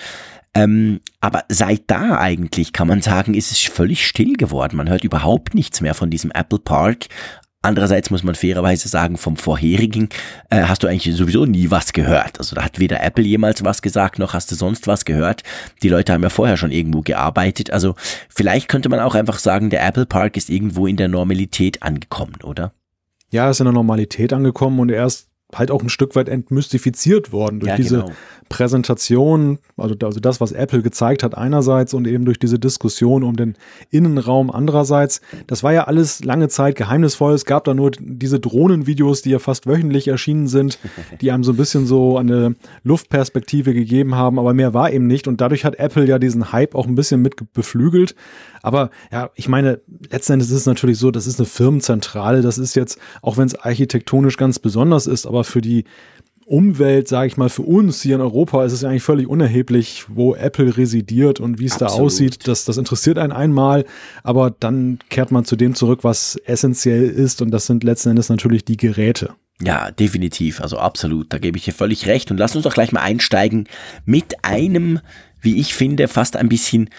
Ähm, 0.53 1.01
aber 1.19 1.43
seit 1.49 1.83
da 1.87 2.17
eigentlich 2.17 2.73
kann 2.73 2.87
man 2.87 3.01
sagen, 3.01 3.33
ist 3.33 3.51
es 3.51 3.59
völlig 3.61 4.07
still 4.07 4.33
geworden. 4.33 4.77
Man 4.77 4.89
hört 4.89 5.03
überhaupt 5.03 5.53
nichts 5.53 5.81
mehr 5.81 5.93
von 5.93 6.09
diesem 6.09 6.31
Apple 6.31 6.59
Park. 6.59 7.07
Andererseits 7.63 8.11
muss 8.11 8.23
man 8.23 8.35
fairerweise 8.35 8.87
sagen, 8.87 9.17
vom 9.17 9.35
vorherigen 9.35 10.09
äh, 10.49 10.63
hast 10.63 10.83
du 10.83 10.87
eigentlich 10.87 11.15
sowieso 11.15 11.45
nie 11.45 11.69
was 11.71 11.91
gehört. 11.91 12.39
Also 12.39 12.55
da 12.55 12.63
hat 12.63 12.79
weder 12.79 13.03
Apple 13.03 13.25
jemals 13.25 13.63
was 13.65 13.81
gesagt, 13.81 14.19
noch 14.19 14.33
hast 14.33 14.51
du 14.51 14.55
sonst 14.55 14.87
was 14.87 15.05
gehört. 15.05 15.43
Die 15.83 15.89
Leute 15.89 16.13
haben 16.13 16.23
ja 16.23 16.29
vorher 16.29 16.55
schon 16.55 16.71
irgendwo 16.71 17.01
gearbeitet. 17.01 17.71
Also 17.71 17.95
vielleicht 18.29 18.69
könnte 18.69 18.89
man 18.89 18.99
auch 18.99 19.15
einfach 19.15 19.39
sagen, 19.39 19.69
der 19.69 19.85
Apple 19.85 20.05
Park 20.05 20.37
ist 20.37 20.49
irgendwo 20.49 20.87
in 20.87 20.97
der 20.97 21.07
Normalität 21.07 21.83
angekommen, 21.83 22.37
oder? 22.43 22.73
Ja, 23.31 23.49
ist 23.49 23.59
in 23.59 23.65
der 23.65 23.73
Normalität 23.73 24.31
angekommen 24.31 24.79
und 24.79 24.89
erst 24.89 25.27
halt 25.55 25.71
auch 25.71 25.81
ein 25.81 25.89
Stück 25.89 26.15
weit 26.15 26.27
entmystifiziert 26.27 27.31
worden 27.31 27.61
durch 27.61 27.69
ja, 27.69 27.77
diese 27.77 28.01
genau. 28.01 28.11
Präsentation, 28.49 29.59
also, 29.77 29.95
also 30.03 30.19
das, 30.19 30.41
was 30.41 30.51
Apple 30.51 30.81
gezeigt 30.81 31.23
hat 31.23 31.37
einerseits 31.37 31.93
und 31.93 32.05
eben 32.05 32.25
durch 32.25 32.37
diese 32.37 32.59
Diskussion 32.59 33.23
um 33.23 33.35
den 33.35 33.55
Innenraum 33.89 34.51
andererseits. 34.51 35.21
Das 35.47 35.63
war 35.63 35.71
ja 35.73 35.85
alles 35.85 36.23
lange 36.23 36.49
Zeit 36.49 36.75
geheimnisvoll. 36.75 37.33
Es 37.33 37.45
gab 37.45 37.63
da 37.63 37.73
nur 37.73 37.91
diese 37.91 38.39
Drohnenvideos, 38.39 39.21
die 39.21 39.29
ja 39.29 39.39
fast 39.39 39.67
wöchentlich 39.67 40.09
erschienen 40.09 40.47
sind, 40.47 40.79
die 41.21 41.31
einem 41.31 41.45
so 41.45 41.53
ein 41.53 41.57
bisschen 41.57 41.85
so 41.85 42.17
eine 42.17 42.55
Luftperspektive 42.83 43.73
gegeben 43.73 44.15
haben, 44.15 44.39
aber 44.39 44.53
mehr 44.53 44.73
war 44.73 44.91
eben 44.91 45.07
nicht 45.07 45.27
und 45.27 45.39
dadurch 45.39 45.63
hat 45.63 45.75
Apple 45.75 46.05
ja 46.05 46.19
diesen 46.19 46.51
Hype 46.51 46.75
auch 46.75 46.87
ein 46.87 46.95
bisschen 46.95 47.21
mit 47.21 47.53
beflügelt. 47.53 48.15
Aber 48.63 48.89
ja, 49.13 49.29
ich 49.35 49.47
meine, 49.47 49.79
letzten 50.09 50.33
Endes 50.33 50.49
ist 50.49 50.57
es 50.57 50.65
natürlich 50.65 50.97
so, 50.97 51.11
das 51.11 51.25
ist 51.25 51.39
eine 51.39 51.45
Firmenzentrale, 51.45 52.41
das 52.41 52.57
ist 52.57 52.75
jetzt, 52.75 52.99
auch 53.21 53.37
wenn 53.37 53.47
es 53.47 53.55
architektonisch 53.55 54.35
ganz 54.35 54.59
besonders 54.59 55.07
ist, 55.07 55.25
aber 55.25 55.36
für 55.43 55.61
die 55.61 55.85
Umwelt, 56.47 57.09
sage 57.09 57.27
ich 57.27 57.35
mal, 57.35 57.49
für 57.49 57.63
uns 57.63 58.01
hier 58.01 58.15
in 58.15 58.21
Europa 58.21 58.63
ist 58.63 58.71
es 58.71 58.85
eigentlich 58.85 59.03
völlig 59.03 59.27
unerheblich, 59.27 60.05
wo 60.07 60.33
Apple 60.33 60.77
residiert 60.77 61.41
und 61.41 61.59
wie 61.59 61.65
es 61.65 61.77
da 61.77 61.87
aussieht. 61.87 62.47
Das, 62.47 62.63
das 62.63 62.77
interessiert 62.77 63.17
einen 63.17 63.33
einmal, 63.33 63.83
aber 64.23 64.55
dann 64.57 64.99
kehrt 65.09 65.29
man 65.29 65.43
zu 65.43 65.57
dem 65.57 65.75
zurück, 65.75 66.05
was 66.05 66.37
essentiell 66.45 67.03
ist 67.03 67.41
und 67.41 67.51
das 67.51 67.65
sind 67.65 67.83
letzten 67.83 68.11
Endes 68.11 68.29
natürlich 68.29 68.63
die 68.63 68.77
Geräte. 68.77 69.31
Ja, 69.61 69.91
definitiv, 69.91 70.61
also 70.61 70.77
absolut, 70.77 71.33
da 71.33 71.37
gebe 71.37 71.57
ich 71.57 71.65
dir 71.65 71.73
völlig 71.73 72.07
recht. 72.07 72.31
Und 72.31 72.37
lass 72.37 72.55
uns 72.55 72.63
doch 72.63 72.73
gleich 72.73 72.93
mal 72.93 73.01
einsteigen 73.01 73.67
mit 74.05 74.45
einem, 74.45 75.01
wie 75.41 75.59
ich 75.59 75.73
finde, 75.73 76.07
fast 76.07 76.37
ein 76.37 76.47
bisschen 76.47 76.89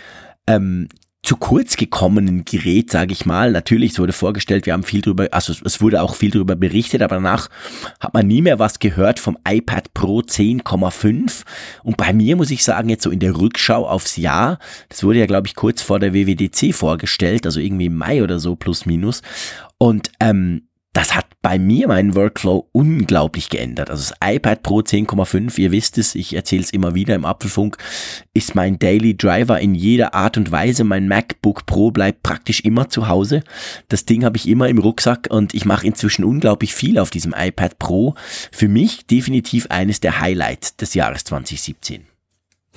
ähm, 0.47 0.89
zu 1.23 1.37
kurz 1.37 1.77
gekommenen 1.77 2.45
Gerät, 2.45 2.91
sage 2.91 3.13
ich 3.13 3.27
mal. 3.27 3.51
Natürlich, 3.51 3.93
es 3.93 3.99
wurde 3.99 4.13
vorgestellt, 4.13 4.67
wir 4.67 4.73
haben 4.73 4.85
viel 4.85 5.01
drüber, 5.01 5.29
also 5.33 5.53
es 5.65 5.81
wurde 5.81 6.01
auch 6.01 6.15
viel 6.15 6.31
drüber 6.31 6.55
berichtet, 6.55 7.03
aber 7.03 7.17
danach 7.17 7.49
hat 8.01 8.15
man 8.15 8.27
nie 8.27 8.41
mehr 8.41 8.59
was 8.59 8.79
gehört 8.79 9.19
vom 9.19 9.37
iPad 9.47 9.93
Pro 9.95 10.21
10,5. 10.21 11.43
Und 11.83 11.97
bei 11.97 12.13
mir 12.13 12.37
muss 12.37 12.51
ich 12.51 12.63
sagen, 12.63 12.89
jetzt 12.89 13.03
so 13.03 13.11
in 13.11 13.19
der 13.19 13.37
Rückschau 13.37 13.87
aufs 13.87 14.17
Jahr, 14.17 14.59
das 14.89 15.03
wurde 15.03 15.19
ja, 15.19 15.27
glaube 15.27 15.49
ich, 15.49 15.57
kurz 15.57 15.83
vor 15.83 15.99
der 15.99 16.15
WWDC 16.15 16.73
vorgestellt, 16.73 17.47
also 17.47 17.59
irgendwie 17.59 17.87
im 17.87 17.97
Mai 17.97 18.23
oder 18.23 18.39
so, 18.39 18.55
plus 18.55 18.87
minus. 18.87 19.23
Und 19.77 20.11
ähm, 20.21 20.68
das 20.93 21.15
hat 21.15 21.27
bei 21.43 21.59
mir 21.59 21.87
meinen 21.87 22.15
Workflow 22.15 22.69
unglaublich 22.73 23.49
geändert. 23.49 23.91
Also 23.91 24.11
das 24.11 24.35
iPad 24.35 24.63
Pro 24.63 24.81
10,5, 24.81 25.59
ihr 25.59 25.71
wisst 25.71 25.99
es, 25.99 26.15
ich 26.15 26.35
erzähle 26.35 26.63
es 26.63 26.71
immer 26.71 26.95
wieder 26.95 27.15
im 27.15 27.25
Apfelfunk, 27.25 27.77
ist 28.35 28.55
mein 28.55 28.79
Daily 28.79 29.17
Driver 29.17 29.61
in 29.61 29.75
jeder 29.75 30.15
Art 30.15 30.37
und 30.37 30.51
Weise. 30.51 30.85
Mein 30.85 31.07
MacBook 31.07 31.67
Pro 31.67 31.91
bleibt 31.91 32.23
praktisch 32.23 32.61
immer 32.61 32.89
zu 32.89 33.09
Hause. 33.09 33.45
Das 33.89 34.07
Ding 34.07 34.25
habe 34.25 34.37
ich 34.37 34.49
immer 34.49 34.69
im 34.69 34.79
Rucksack 34.79 35.29
und 35.31 35.55
ich 35.55 35.65
mache 35.65 35.87
inzwischen 35.87 36.25
unglaublich 36.25 36.75
viel 36.75 36.99
auf 36.99 37.11
diesem 37.11 37.35
iPad 37.37 37.79
Pro. 37.79 38.15
Für 38.51 38.69
mich 38.69 39.07
definitiv 39.07 39.67
eines 39.71 40.01
der 40.01 40.21
Highlights 40.21 40.77
des 40.77 40.95
Jahres 40.95 41.25
2017. 41.25 42.07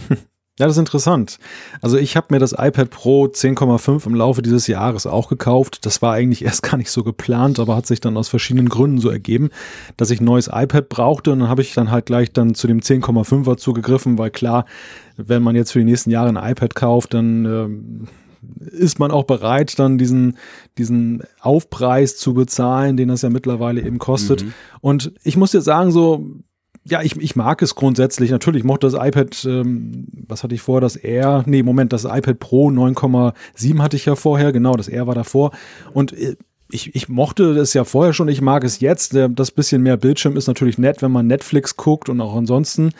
Ja, 0.60 0.68
das 0.68 0.76
ist 0.76 0.80
interessant. 0.80 1.40
Also 1.82 1.98
ich 1.98 2.18
habe 2.18 2.28
mir 2.30 2.40
das 2.40 2.52
iPad 2.52 2.90
Pro 2.90 3.26
10,5 3.26 4.06
im 4.06 4.16
Laufe 4.16 4.42
dieses 4.42 4.68
Jahres 4.68 5.08
auch 5.08 5.30
gekauft. 5.30 5.86
Das 5.86 6.02
war 6.02 6.14
eigentlich 6.14 6.44
erst 6.46 6.64
gar 6.64 6.78
nicht 6.78 6.92
so 6.92 7.04
geplant, 7.04 7.60
aber 7.60 7.76
hat 7.76 7.88
sich 7.88 8.02
dann 8.02 8.18
aus 8.18 8.28
verschiedenen 8.28 8.70
Gründen 8.70 9.00
so 9.00 9.10
ergeben, 9.10 9.50
dass 9.98 10.12
ich 10.12 10.20
ein 10.20 10.26
neues 10.26 10.50
iPad 10.52 10.90
brauchte 10.90 11.32
und 11.32 11.40
dann 11.40 11.50
habe 11.50 11.62
ich 11.62 11.74
dann 11.74 11.90
halt 11.90 12.06
gleich 12.06 12.34
dann 12.34 12.54
zu 12.54 12.68
dem 12.68 12.82
10,5er 12.82 13.58
zugegriffen, 13.58 14.18
weil 14.18 14.30
klar, 14.30 14.66
wenn 15.16 15.42
man 15.42 15.56
jetzt 15.56 15.72
für 15.72 15.80
die 15.80 15.86
nächsten 15.86 16.12
Jahre 16.12 16.30
ein 16.30 16.52
iPad 16.52 16.76
kauft, 16.76 17.14
dann 17.14 17.46
ähm, 17.46 18.08
ist 18.72 19.00
man 19.00 19.12
auch 19.12 19.24
bereit, 19.24 19.80
dann 19.80 19.98
diesen, 19.98 20.38
diesen 20.78 21.24
Aufpreis 21.40 22.18
zu 22.18 22.34
bezahlen, 22.34 22.98
den 22.98 23.08
das 23.08 23.22
ja 23.22 23.30
mittlerweile 23.30 23.82
eben 23.82 24.00
kostet. 24.00 24.44
Mhm. 24.44 24.54
Und 24.82 25.14
ich 25.24 25.38
muss 25.38 25.52
dir 25.52 25.62
sagen, 25.62 25.92
so, 25.92 26.26
ja, 26.84 27.02
ich, 27.02 27.16
ich 27.18 27.36
mag 27.36 27.62
es 27.62 27.76
grundsätzlich. 27.76 28.32
Natürlich 28.32 28.64
mochte 28.64 28.88
das 28.90 28.96
iPad, 28.96 29.46
ähm, 29.46 30.08
was 30.28 30.44
hatte 30.44 30.56
ich 30.56 30.62
vorher, 30.62 30.82
das 30.82 30.96
Air, 30.96 31.44
nee, 31.46 31.64
Moment, 31.64 31.94
das 31.94 32.06
iPad 32.06 32.40
Pro 32.40 32.70
9,7 32.70 33.82
hatte 33.82 33.96
ich 33.96 34.06
ja 34.06 34.16
vorher, 34.16 34.52
genau, 34.52 34.76
das 34.76 34.88
Air 34.88 35.08
war 35.08 35.16
davor. 35.16 35.52
Und 35.94 36.14
äh, 36.14 36.36
ich, 36.72 36.96
ich 36.96 37.10
mochte 37.10 37.44
es 37.60 37.74
ja 37.74 37.84
vorher 37.84 38.14
schon, 38.14 38.30
ich 38.30 38.42
mag 38.42 38.64
es 38.64 38.80
jetzt. 38.80 39.16
Das 39.36 39.52
bisschen 39.52 39.84
mehr 39.84 39.98
Bildschirm 39.98 40.38
ist 40.38 40.48
natürlich 40.48 40.78
nett, 40.78 41.02
wenn 41.02 41.12
man 41.12 41.28
Netflix 41.28 41.76
guckt 41.76 42.10
und 42.10 42.20
auch 42.22 42.36
ansonsten. 42.36 42.92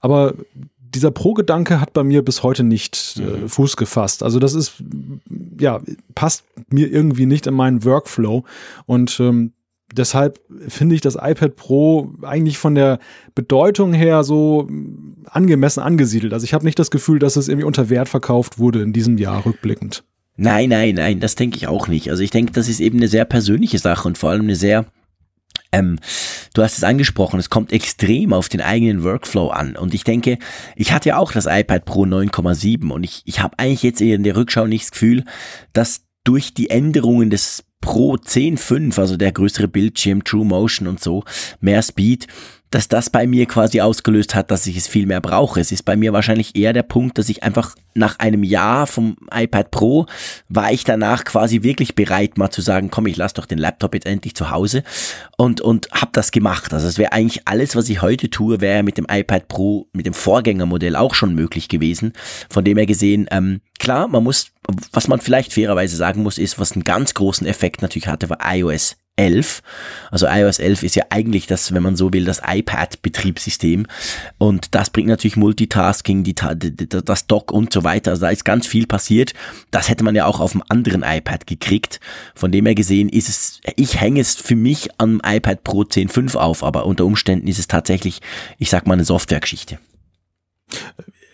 Aber 0.00 0.34
dieser 0.94 1.10
Pro-Gedanke 1.10 1.80
hat 1.80 1.92
bei 1.92 2.02
mir 2.02 2.24
bis 2.24 2.42
heute 2.42 2.64
nicht 2.64 3.18
äh, 3.18 3.22
mhm. 3.22 3.48
Fuß 3.48 3.76
gefasst. 3.76 4.22
Also 4.22 4.38
das 4.38 4.54
ist, 4.54 4.82
ja, 5.58 5.80
passt 6.14 6.44
mir 6.68 6.90
irgendwie 6.90 7.26
nicht 7.26 7.46
in 7.46 7.54
meinen 7.54 7.84
Workflow. 7.84 8.44
Und 8.86 9.18
ähm, 9.20 9.52
deshalb 9.92 10.40
finde 10.68 10.94
ich 10.94 11.00
das 11.00 11.16
iPad 11.16 11.56
Pro 11.56 12.12
eigentlich 12.22 12.58
von 12.58 12.74
der 12.74 12.98
Bedeutung 13.34 13.92
her 13.92 14.24
so 14.24 14.68
angemessen 15.24 15.80
angesiedelt. 15.80 16.32
Also 16.32 16.44
ich 16.44 16.54
habe 16.54 16.64
nicht 16.64 16.78
das 16.78 16.90
Gefühl, 16.90 17.18
dass 17.18 17.36
es 17.36 17.48
irgendwie 17.48 17.66
unter 17.66 17.90
Wert 17.90 18.08
verkauft 18.08 18.58
wurde 18.58 18.82
in 18.82 18.92
diesem 18.92 19.18
Jahr 19.18 19.44
rückblickend. 19.44 20.04
Nein, 20.36 20.70
nein, 20.70 20.94
nein, 20.94 21.20
das 21.20 21.34
denke 21.34 21.56
ich 21.56 21.66
auch 21.66 21.88
nicht. 21.88 22.10
Also 22.10 22.22
ich 22.22 22.30
denke, 22.30 22.52
das 22.52 22.68
ist 22.68 22.80
eben 22.80 22.98
eine 22.98 23.08
sehr 23.08 23.24
persönliche 23.24 23.78
Sache 23.78 24.08
und 24.08 24.16
vor 24.16 24.30
allem 24.30 24.42
eine 24.42 24.56
sehr 24.56 24.86
ähm, 25.72 25.98
du 26.54 26.62
hast 26.62 26.78
es 26.78 26.84
angesprochen, 26.84 27.38
es 27.38 27.50
kommt 27.50 27.72
extrem 27.72 28.32
auf 28.32 28.48
den 28.48 28.60
eigenen 28.60 29.04
Workflow 29.04 29.50
an. 29.50 29.76
Und 29.76 29.94
ich 29.94 30.04
denke, 30.04 30.38
ich 30.74 30.92
hatte 30.92 31.10
ja 31.10 31.16
auch 31.16 31.32
das 31.32 31.46
iPad 31.46 31.84
Pro 31.84 32.04
9,7 32.04 32.90
und 32.90 33.04
ich, 33.04 33.22
ich 33.24 33.40
habe 33.40 33.58
eigentlich 33.58 33.82
jetzt 33.82 34.00
in 34.00 34.24
der 34.24 34.36
Rückschau 34.36 34.66
nicht 34.66 34.84
das 34.84 34.90
Gefühl, 34.90 35.24
dass 35.72 36.02
durch 36.24 36.54
die 36.54 36.70
Änderungen 36.70 37.30
des 37.30 37.64
Pro 37.80 38.14
10.5, 38.14 38.98
also 38.98 39.16
der 39.16 39.32
größere 39.32 39.68
Bildschirm, 39.68 40.22
True 40.22 40.44
Motion 40.44 40.86
und 40.86 41.00
so, 41.00 41.24
mehr 41.60 41.82
Speed, 41.82 42.26
dass 42.70 42.86
das 42.86 43.10
bei 43.10 43.26
mir 43.26 43.46
quasi 43.46 43.80
ausgelöst 43.80 44.34
hat, 44.34 44.50
dass 44.50 44.66
ich 44.66 44.76
es 44.76 44.86
viel 44.86 45.06
mehr 45.06 45.20
brauche. 45.20 45.60
Es 45.60 45.72
ist 45.72 45.82
bei 45.82 45.96
mir 45.96 46.12
wahrscheinlich 46.12 46.54
eher 46.54 46.72
der 46.72 46.84
Punkt, 46.84 47.18
dass 47.18 47.28
ich 47.28 47.42
einfach 47.42 47.74
nach 47.94 48.20
einem 48.20 48.44
Jahr 48.44 48.86
vom 48.86 49.16
iPad 49.34 49.72
Pro 49.72 50.06
war 50.48 50.72
ich 50.72 50.84
danach 50.84 51.24
quasi 51.24 51.64
wirklich 51.64 51.96
bereit, 51.96 52.38
mal 52.38 52.50
zu 52.50 52.62
sagen, 52.62 52.88
komm, 52.90 53.06
ich 53.06 53.16
lasse 53.16 53.34
doch 53.34 53.46
den 53.46 53.58
Laptop 53.58 53.94
jetzt 53.94 54.06
endlich 54.06 54.36
zu 54.36 54.50
Hause 54.50 54.84
und 55.36 55.60
und 55.60 55.88
habe 55.92 56.12
das 56.12 56.30
gemacht. 56.30 56.72
Also 56.72 56.86
es 56.86 56.98
wäre 56.98 57.12
eigentlich 57.12 57.48
alles, 57.48 57.74
was 57.74 57.88
ich 57.88 58.02
heute 58.02 58.30
tue, 58.30 58.60
wäre 58.60 58.84
mit 58.84 58.96
dem 58.96 59.06
iPad 59.10 59.48
Pro, 59.48 59.88
mit 59.92 60.06
dem 60.06 60.14
Vorgängermodell 60.14 60.94
auch 60.94 61.14
schon 61.14 61.34
möglich 61.34 61.68
gewesen. 61.68 62.12
Von 62.48 62.64
dem 62.64 62.76
her 62.76 62.86
gesehen, 62.86 63.26
ähm, 63.32 63.60
klar, 63.80 64.06
man 64.06 64.22
muss, 64.22 64.52
was 64.92 65.08
man 65.08 65.20
vielleicht 65.20 65.52
fairerweise 65.52 65.96
sagen 65.96 66.22
muss, 66.22 66.38
ist, 66.38 66.60
was 66.60 66.72
einen 66.72 66.84
ganz 66.84 67.14
großen 67.14 67.46
Effekt 67.46 67.82
natürlich 67.82 68.06
hatte, 68.06 68.30
war 68.30 68.38
iOS 68.54 68.96
11. 69.20 69.62
Also 70.10 70.26
iOS 70.26 70.58
11 70.58 70.82
ist 70.82 70.96
ja 70.96 71.04
eigentlich 71.10 71.46
das, 71.46 71.74
wenn 71.74 71.82
man 71.82 71.94
so 71.94 72.12
will, 72.12 72.24
das 72.24 72.40
iPad-Betriebssystem. 72.46 73.86
Und 74.38 74.74
das 74.74 74.90
bringt 74.90 75.08
natürlich 75.08 75.36
Multitasking, 75.36 76.24
die, 76.24 76.34
das 76.34 77.26
Dock 77.26 77.52
und 77.52 77.72
so 77.72 77.84
weiter. 77.84 78.12
Also 78.12 78.22
da 78.22 78.30
ist 78.30 78.44
ganz 78.44 78.66
viel 78.66 78.86
passiert. 78.86 79.34
Das 79.70 79.90
hätte 79.90 80.04
man 80.04 80.14
ja 80.14 80.24
auch 80.24 80.40
auf 80.40 80.54
einem 80.54 80.64
anderen 80.68 81.02
iPad 81.02 81.46
gekriegt. 81.46 82.00
Von 82.34 82.50
dem 82.50 82.64
her 82.64 82.74
gesehen 82.74 83.10
ist 83.10 83.28
es, 83.28 83.60
ich 83.76 84.00
hänge 84.00 84.20
es 84.20 84.34
für 84.36 84.56
mich 84.56 84.88
am 84.98 85.20
iPad 85.24 85.62
Pro 85.64 85.82
10.5 85.82 86.36
auf, 86.36 86.64
aber 86.64 86.86
unter 86.86 87.04
Umständen 87.04 87.46
ist 87.46 87.58
es 87.58 87.68
tatsächlich, 87.68 88.20
ich 88.58 88.70
sag 88.70 88.86
mal, 88.86 88.94
eine 88.94 89.04
Softwaregeschichte 89.04 89.78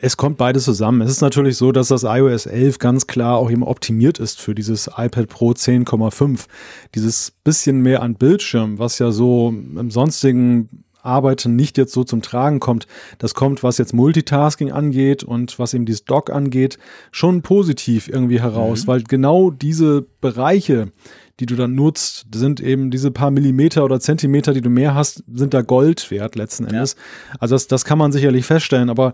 es 0.07 0.17
kommt 0.17 0.39
beides 0.39 0.65
zusammen. 0.65 1.01
Es 1.01 1.11
ist 1.11 1.21
natürlich 1.21 1.57
so, 1.57 1.73
dass 1.73 1.89
das 1.89 2.05
iOS 2.05 2.47
11 2.47 2.79
ganz 2.79 3.07
klar 3.09 3.39
auch 3.39 3.51
eben 3.51 3.65
optimiert 3.65 4.19
ist 4.21 4.41
für 4.41 4.55
dieses 4.55 4.89
iPad 4.97 5.29
Pro 5.29 5.51
10,5. 5.51 6.47
Dieses 6.95 7.33
bisschen 7.43 7.81
mehr 7.81 8.03
an 8.03 8.15
Bildschirm, 8.15 8.79
was 8.79 9.01
ja 9.01 9.11
so 9.11 9.49
im 9.49 9.91
sonstigen 9.91 10.85
Arbeiten 11.03 11.57
nicht 11.57 11.77
jetzt 11.77 11.93
so 11.93 12.05
zum 12.05 12.23
Tragen 12.23 12.61
kommt. 12.61 12.87
Das 13.19 13.35
kommt, 13.35 13.63
was 13.63 13.79
jetzt 13.79 13.95
Multitasking 13.95 14.73
angeht 14.73 15.25
und 15.25 15.59
was 15.59 15.75
eben 15.75 15.87
dieses 15.87 16.05
Dock 16.05 16.31
angeht, 16.31 16.79
schon 17.11 17.43
positiv 17.43 18.09
irgendwie 18.09 18.41
heraus, 18.41 18.85
mhm. 18.85 18.89
weil 18.89 19.03
genau 19.03 19.51
diese 19.51 20.03
Bereiche, 20.21 20.93
die 21.41 21.47
du 21.47 21.55
dann 21.55 21.75
nutzt, 21.75 22.27
sind 22.35 22.61
eben 22.61 22.91
diese 22.91 23.11
paar 23.11 23.31
Millimeter 23.31 23.85
oder 23.85 24.01
Zentimeter, 24.01 24.53
die 24.53 24.63
du 24.63 24.71
mehr 24.71 24.95
hast, 24.95 25.23
sind 25.33 25.53
da 25.53 25.63
Gold 25.63 26.11
wert 26.11 26.37
letzten 26.37 26.67
Endes. 26.67 26.97
Ja. 26.97 27.37
Also 27.41 27.55
das, 27.55 27.67
das 27.67 27.85
kann 27.85 27.99
man 27.99 28.13
sicherlich 28.13 28.47
feststellen, 28.47 28.91
aber 28.91 29.13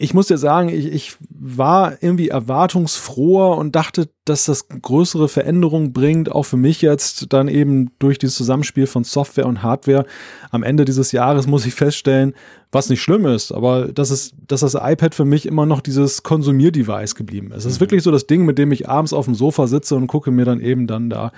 ich 0.00 0.14
muss 0.14 0.28
dir 0.28 0.38
sagen, 0.38 0.68
ich, 0.68 0.86
ich 0.86 1.16
war 1.28 2.00
irgendwie 2.00 2.28
erwartungsfroher 2.28 3.56
und 3.56 3.74
dachte, 3.74 4.08
dass 4.24 4.44
das 4.44 4.68
größere 4.68 5.28
Veränderungen 5.28 5.92
bringt, 5.92 6.30
auch 6.30 6.44
für 6.44 6.56
mich 6.56 6.82
jetzt 6.82 7.32
dann 7.32 7.48
eben 7.48 7.90
durch 7.98 8.18
dieses 8.18 8.36
Zusammenspiel 8.36 8.86
von 8.86 9.02
Software 9.02 9.46
und 9.46 9.64
Hardware. 9.64 10.06
Am 10.52 10.62
Ende 10.62 10.84
dieses 10.84 11.10
Jahres 11.10 11.48
muss 11.48 11.66
ich 11.66 11.74
feststellen, 11.74 12.34
was 12.70 12.88
nicht 12.88 13.02
schlimm 13.02 13.26
ist, 13.26 13.50
aber 13.50 13.88
dass, 13.88 14.10
es, 14.10 14.34
dass 14.46 14.60
das 14.60 14.74
iPad 14.74 15.16
für 15.16 15.24
mich 15.24 15.46
immer 15.46 15.66
noch 15.66 15.80
dieses 15.80 16.22
Konsumierdevice 16.22 17.16
geblieben 17.16 17.50
ist. 17.50 17.64
Es 17.64 17.72
ist 17.72 17.78
mhm. 17.78 17.80
wirklich 17.80 18.04
so 18.04 18.12
das 18.12 18.28
Ding, 18.28 18.44
mit 18.44 18.56
dem 18.56 18.70
ich 18.70 18.88
abends 18.88 19.12
auf 19.12 19.24
dem 19.24 19.34
Sofa 19.34 19.66
sitze 19.66 19.96
und 19.96 20.06
gucke 20.06 20.30
mir 20.30 20.44
dann 20.44 20.60
eben 20.60 20.86
dann 20.86 21.10
da 21.10 21.32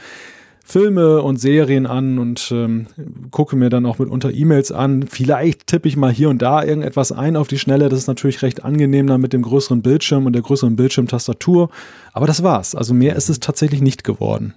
Filme 0.70 1.20
und 1.20 1.40
Serien 1.40 1.86
an 1.86 2.20
und 2.20 2.52
ähm, 2.52 2.86
gucke 3.32 3.56
mir 3.56 3.70
dann 3.70 3.86
auch 3.86 3.98
mitunter 3.98 4.32
E-Mails 4.32 4.70
an. 4.70 5.04
Vielleicht 5.08 5.66
tippe 5.66 5.88
ich 5.88 5.96
mal 5.96 6.12
hier 6.12 6.28
und 6.28 6.40
da 6.42 6.62
irgendetwas 6.62 7.10
ein 7.10 7.34
auf 7.34 7.48
die 7.48 7.58
Schnelle. 7.58 7.88
Das 7.88 7.98
ist 7.98 8.06
natürlich 8.06 8.42
recht 8.42 8.64
angenehm 8.64 9.08
dann 9.08 9.20
mit 9.20 9.32
dem 9.32 9.42
größeren 9.42 9.82
Bildschirm 9.82 10.26
und 10.26 10.32
der 10.32 10.42
größeren 10.42 10.76
Bildschirmtastatur. 10.76 11.70
Aber 12.12 12.28
das 12.28 12.44
war's. 12.44 12.76
Also 12.76 12.94
mehr 12.94 13.16
ist 13.16 13.28
es 13.28 13.40
tatsächlich 13.40 13.80
nicht 13.80 14.04
geworden. 14.04 14.54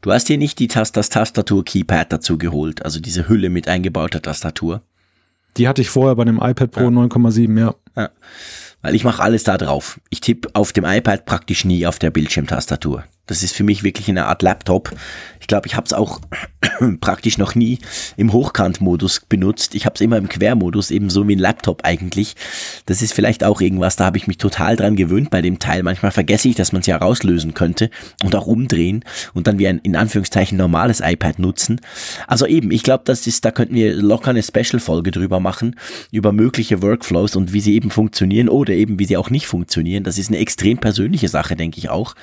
Du 0.00 0.12
hast 0.12 0.28
hier 0.28 0.38
nicht 0.38 0.60
die 0.60 0.68
Tast 0.68 0.96
das 0.96 1.08
Tastatur-Keypad 1.08 2.12
dazu 2.12 2.38
geholt, 2.38 2.84
also 2.84 3.00
diese 3.00 3.28
Hülle 3.28 3.50
mit 3.50 3.66
eingebauter 3.66 4.22
Tastatur. 4.22 4.82
Die 5.56 5.66
hatte 5.66 5.82
ich 5.82 5.90
vorher 5.90 6.14
bei 6.14 6.24
dem 6.24 6.36
iPad 6.36 6.70
Pro 6.70 6.82
ja. 6.82 6.88
9,7, 6.88 7.58
ja. 7.58 7.74
ja. 7.96 8.10
Weil 8.80 8.94
ich 8.94 9.02
mache 9.02 9.20
alles 9.20 9.42
da 9.42 9.58
drauf. 9.58 10.00
Ich 10.08 10.20
tippe 10.20 10.50
auf 10.52 10.72
dem 10.72 10.84
iPad 10.84 11.26
praktisch 11.26 11.64
nie 11.64 11.84
auf 11.84 11.98
der 11.98 12.12
Bildschirmtastatur. 12.12 13.02
Das 13.28 13.42
ist 13.42 13.54
für 13.54 13.62
mich 13.62 13.84
wirklich 13.84 14.08
eine 14.08 14.26
Art 14.26 14.42
Laptop. 14.42 14.92
Ich 15.40 15.46
glaube, 15.46 15.66
ich 15.66 15.76
habe 15.76 15.86
es 15.86 15.92
auch 15.92 16.20
praktisch 17.00 17.38
noch 17.38 17.54
nie 17.54 17.78
im 18.16 18.32
Hochkant-Modus 18.32 19.20
benutzt. 19.28 19.74
Ich 19.74 19.86
habe 19.86 19.94
es 19.94 20.00
immer 20.00 20.16
im 20.16 20.28
Quermodus, 20.28 20.90
ebenso 20.90 21.26
wie 21.28 21.36
ein 21.36 21.38
Laptop 21.38 21.84
eigentlich. 21.84 22.34
Das 22.86 23.02
ist 23.02 23.14
vielleicht 23.14 23.44
auch 23.44 23.60
irgendwas, 23.60 23.96
da 23.96 24.06
habe 24.06 24.18
ich 24.18 24.26
mich 24.26 24.38
total 24.38 24.76
dran 24.76 24.96
gewöhnt 24.96 25.30
bei 25.30 25.42
dem 25.42 25.58
Teil. 25.58 25.82
Manchmal 25.82 26.10
vergesse 26.10 26.48
ich, 26.48 26.56
dass 26.56 26.72
man 26.72 26.80
es 26.80 26.86
ja 26.86 26.96
rauslösen 26.96 27.54
könnte 27.54 27.90
und 28.24 28.34
auch 28.34 28.46
umdrehen 28.46 29.04
und 29.34 29.46
dann 29.46 29.58
wie 29.58 29.68
ein 29.68 29.78
in 29.78 29.96
Anführungszeichen 29.96 30.58
normales 30.58 31.00
iPad 31.00 31.38
nutzen. 31.38 31.80
Also 32.26 32.46
eben, 32.46 32.70
ich 32.70 32.82
glaube, 32.82 33.04
das 33.06 33.26
ist, 33.26 33.44
da 33.44 33.50
könnten 33.50 33.74
wir 33.74 33.94
locker 33.94 34.30
eine 34.30 34.42
Special-Folge 34.42 35.10
drüber 35.10 35.40
machen, 35.40 35.76
über 36.10 36.32
mögliche 36.32 36.82
Workflows 36.82 37.36
und 37.36 37.52
wie 37.52 37.60
sie 37.60 37.74
eben 37.74 37.90
funktionieren 37.90 38.48
oder 38.48 38.72
eben 38.72 38.98
wie 38.98 39.04
sie 39.04 39.16
auch 39.16 39.30
nicht 39.30 39.46
funktionieren. 39.46 40.04
Das 40.04 40.18
ist 40.18 40.28
eine 40.28 40.38
extrem 40.38 40.78
persönliche 40.78 41.28
Sache, 41.28 41.56
denke 41.56 41.78
ich 41.78 41.90
auch. 41.90 42.14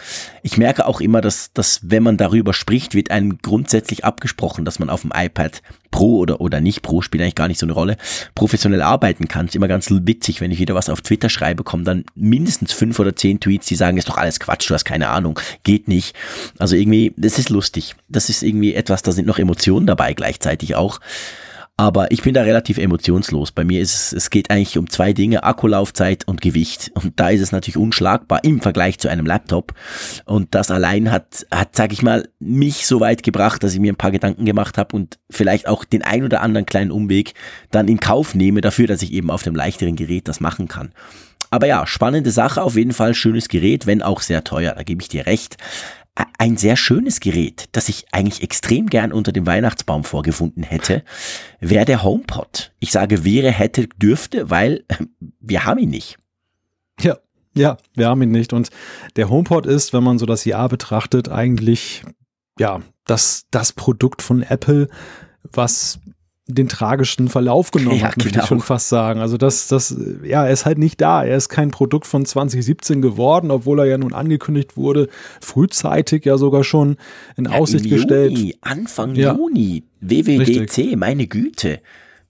Ich 0.43 0.57
merke 0.57 0.85
auch 0.87 0.94
auch 0.95 1.01
immer, 1.01 1.21
dass, 1.21 1.51
dass 1.53 1.81
wenn 1.83 2.03
man 2.03 2.17
darüber 2.17 2.53
spricht, 2.53 2.95
wird 2.95 3.11
einem 3.11 3.37
grundsätzlich 3.39 4.05
abgesprochen, 4.05 4.63
dass 4.63 4.79
man 4.79 4.89
auf 4.89 5.01
dem 5.01 5.11
iPad 5.13 5.61
Pro 5.91 6.17
oder, 6.17 6.41
oder 6.41 6.61
nicht 6.61 6.81
Pro, 6.81 7.01
spielt 7.01 7.21
eigentlich 7.21 7.35
gar 7.35 7.47
nicht 7.47 7.59
so 7.59 7.65
eine 7.65 7.73
Rolle, 7.73 7.97
professionell 8.33 8.81
arbeiten 8.81 9.27
kann. 9.27 9.47
Ist 9.47 9.55
immer 9.55 9.67
ganz 9.67 9.89
witzig, 9.89 10.41
wenn 10.41 10.51
ich 10.51 10.59
wieder 10.59 10.75
was 10.75 10.89
auf 10.89 11.01
Twitter 11.01 11.29
schreibe, 11.29 11.63
kommen 11.63 11.85
dann 11.85 12.05
mindestens 12.15 12.71
fünf 12.71 12.99
oder 12.99 13.15
zehn 13.15 13.39
Tweets, 13.39 13.67
die 13.67 13.75
sagen, 13.75 13.97
ist 13.97 14.09
doch 14.09 14.17
alles 14.17 14.39
Quatsch, 14.39 14.69
du 14.69 14.73
hast 14.73 14.85
keine 14.85 15.09
Ahnung, 15.09 15.39
geht 15.63 15.87
nicht. 15.87 16.15
Also 16.57 16.75
irgendwie, 16.75 17.13
das 17.17 17.39
ist 17.39 17.49
lustig. 17.49 17.95
Das 18.07 18.29
ist 18.29 18.43
irgendwie 18.43 18.73
etwas, 18.73 19.01
da 19.01 19.11
sind 19.11 19.27
noch 19.27 19.39
Emotionen 19.39 19.87
dabei 19.87 20.13
gleichzeitig 20.13 20.75
auch. 20.75 20.99
Aber 21.77 22.09
ich 22.11 22.21
bin 22.21 22.33
da 22.33 22.43
relativ 22.43 22.77
emotionslos. 22.77 23.51
Bei 23.51 23.65
mir 23.65 23.81
ist 23.81 23.93
es, 23.93 24.13
es 24.13 24.29
geht 24.29 24.49
eigentlich 24.49 24.77
um 24.77 24.89
zwei 24.89 25.11
Dinge, 25.11 25.43
Akkulaufzeit 25.43 26.25
und 26.25 26.39
Gewicht. 26.41 26.89
Und 26.93 27.19
da 27.19 27.29
ist 27.29 27.41
es 27.41 27.51
natürlich 27.51 27.75
unschlagbar 27.75 28.45
im 28.45 28.61
Vergleich 28.61 28.97
zu 28.97 29.09
einem 29.09 29.25
Laptop. 29.25 29.73
Und 30.23 30.55
das 30.55 30.71
allein 30.71 31.11
hat, 31.11 31.45
hat, 31.51 31.75
sag 31.75 31.91
ich 31.91 32.01
mal, 32.01 32.29
mich 32.39 32.87
so 32.87 33.01
weit 33.01 33.23
gebracht, 33.23 33.61
dass 33.61 33.73
ich 33.73 33.81
mir 33.81 33.91
ein 33.91 33.97
paar 33.97 34.11
Gedanken 34.11 34.45
gemacht 34.45 34.77
habe 34.77 34.95
und 34.95 35.19
vielleicht 35.29 35.67
auch 35.67 35.83
den 35.83 36.01
ein 36.01 36.23
oder 36.23 36.41
anderen 36.41 36.65
kleinen 36.65 36.91
Umweg 36.91 37.33
dann 37.71 37.89
in 37.89 37.99
Kauf 37.99 38.35
nehme 38.35 38.61
dafür, 38.61 38.87
dass 38.87 39.01
ich 39.01 39.11
eben 39.11 39.29
auf 39.29 39.43
dem 39.43 39.55
leichteren 39.55 39.97
Gerät 39.97 40.29
das 40.29 40.39
machen 40.39 40.69
kann. 40.69 40.93
Aber 41.51 41.67
ja, 41.67 41.85
spannende 41.85 42.31
Sache, 42.31 42.61
auf 42.63 42.75
jeden 42.77 42.93
Fall 42.93 43.13
schönes 43.13 43.49
Gerät, 43.49 43.85
wenn 43.85 44.01
auch 44.01 44.21
sehr 44.21 44.45
teuer, 44.45 44.73
da 44.75 44.83
gebe 44.83 45.01
ich 45.01 45.09
dir 45.09 45.25
recht 45.25 45.57
ein 46.37 46.57
sehr 46.57 46.77
schönes 46.77 47.19
Gerät, 47.19 47.65
das 47.73 47.89
ich 47.89 48.05
eigentlich 48.11 48.41
extrem 48.41 48.87
gern 48.87 49.11
unter 49.11 49.31
dem 49.31 49.45
Weihnachtsbaum 49.45 50.03
vorgefunden 50.03 50.63
hätte, 50.63 51.03
wäre 51.59 51.85
der 51.85 52.03
HomePod. 52.03 52.71
Ich 52.79 52.91
sage 52.91 53.25
wäre, 53.25 53.51
hätte, 53.51 53.87
dürfte, 53.87 54.49
weil 54.49 54.85
wir 55.39 55.65
haben 55.65 55.79
ihn 55.79 55.89
nicht. 55.89 56.17
Ja, 57.01 57.17
ja, 57.55 57.77
wir 57.93 58.07
haben 58.07 58.21
ihn 58.21 58.31
nicht. 58.31 58.53
Und 58.53 58.69
der 59.15 59.29
HomePod 59.29 59.65
ist, 59.65 59.93
wenn 59.93 60.03
man 60.03 60.19
so 60.19 60.25
das 60.25 60.45
Jahr 60.45 60.69
betrachtet, 60.69 61.29
eigentlich, 61.29 62.03
ja, 62.59 62.81
das, 63.05 63.45
das 63.51 63.73
Produkt 63.73 64.21
von 64.21 64.41
Apple, 64.41 64.87
was 65.43 65.99
den 66.47 66.67
tragischen 66.67 67.27
Verlauf 67.27 67.71
genommen 67.71 67.97
ja, 67.99 68.07
hat, 68.07 68.17
möchte 68.17 68.31
genau. 68.31 68.43
ich 68.43 68.47
schon 68.47 68.61
fast 68.61 68.89
sagen. 68.89 69.19
Also 69.19 69.37
das, 69.37 69.67
das, 69.67 69.95
ja, 70.23 70.45
er 70.45 70.51
ist 70.51 70.65
halt 70.65 70.77
nicht 70.77 71.01
da. 71.01 71.23
Er 71.23 71.37
ist 71.37 71.49
kein 71.49 71.71
Produkt 71.71 72.05
von 72.05 72.25
2017 72.25 73.01
geworden, 73.01 73.51
obwohl 73.51 73.79
er 73.79 73.85
ja 73.85 73.97
nun 73.97 74.13
angekündigt 74.13 74.77
wurde, 74.77 75.09
frühzeitig 75.41 76.25
ja 76.25 76.37
sogar 76.37 76.63
schon 76.63 76.97
in 77.35 77.45
ja, 77.45 77.51
Aussicht 77.51 77.89
gestellt. 77.89 78.37
Juni, 78.37 78.55
Anfang 78.61 79.15
ja. 79.15 79.33
Juni, 79.33 79.83
WWDC, 80.01 80.59
Richtig. 80.59 80.95
meine 80.97 81.27
Güte. 81.27 81.79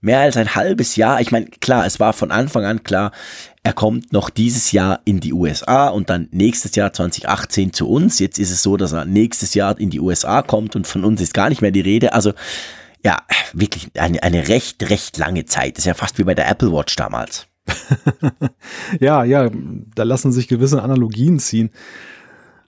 Mehr 0.02 0.20
als 0.20 0.38
ein 0.38 0.54
halbes 0.54 0.98
Jahr. 0.98 1.20
Ich 1.20 1.32
meine, 1.32 1.48
klar, 1.48 1.86
es 1.86 2.00
war 2.00 2.14
von 2.14 2.30
Anfang 2.30 2.64
an 2.64 2.84
klar, 2.84 3.12
er 3.64 3.74
kommt 3.74 4.14
noch 4.14 4.30
dieses 4.30 4.72
Jahr 4.72 5.00
in 5.06 5.20
die 5.20 5.34
USA 5.34 5.88
und 5.88 6.12
dann 6.12 6.28
nächstes 6.32 6.76
Jahr 6.76 6.94
2018 6.94 7.74
zu 7.74 7.90
uns. 7.90 8.20
Jetzt 8.20 8.38
ist 8.38 8.52
es 8.52 8.62
so, 8.62 8.78
dass 8.78 8.92
er 8.92 9.06
nächstes 9.06 9.56
Jahr 9.56 9.80
in 9.80 9.90
die 9.90 10.00
USA 10.00 10.44
kommt 10.44 10.76
und 10.76 10.86
von 10.86 11.04
uns 11.04 11.22
ist 11.22 11.34
gar 11.34 11.50
nicht 11.50 11.64
mehr 11.64 11.72
die 11.72 11.82
Rede. 11.82 12.14
Also 12.14 12.34
ja, 13.06 13.22
wirklich 13.54 13.92
eine, 14.00 14.22
eine 14.24 14.48
recht, 14.48 14.90
recht 14.90 15.20
lange 15.20 15.46
Zeit. 15.46 15.78
Das 15.78 15.84
ist 15.84 15.86
ja 15.86 15.94
fast 15.94 16.18
wie 16.18 16.24
bei 16.24 16.34
der 16.34 16.50
Apple 16.50 16.72
Watch 16.72 16.96
damals. 16.96 17.46
ja, 19.00 19.24
ja, 19.24 19.52
da 19.94 20.04
lassen 20.04 20.32
sich 20.32 20.48
gewisse 20.48 20.82
Analogien 20.82 21.38
ziehen. 21.38 21.70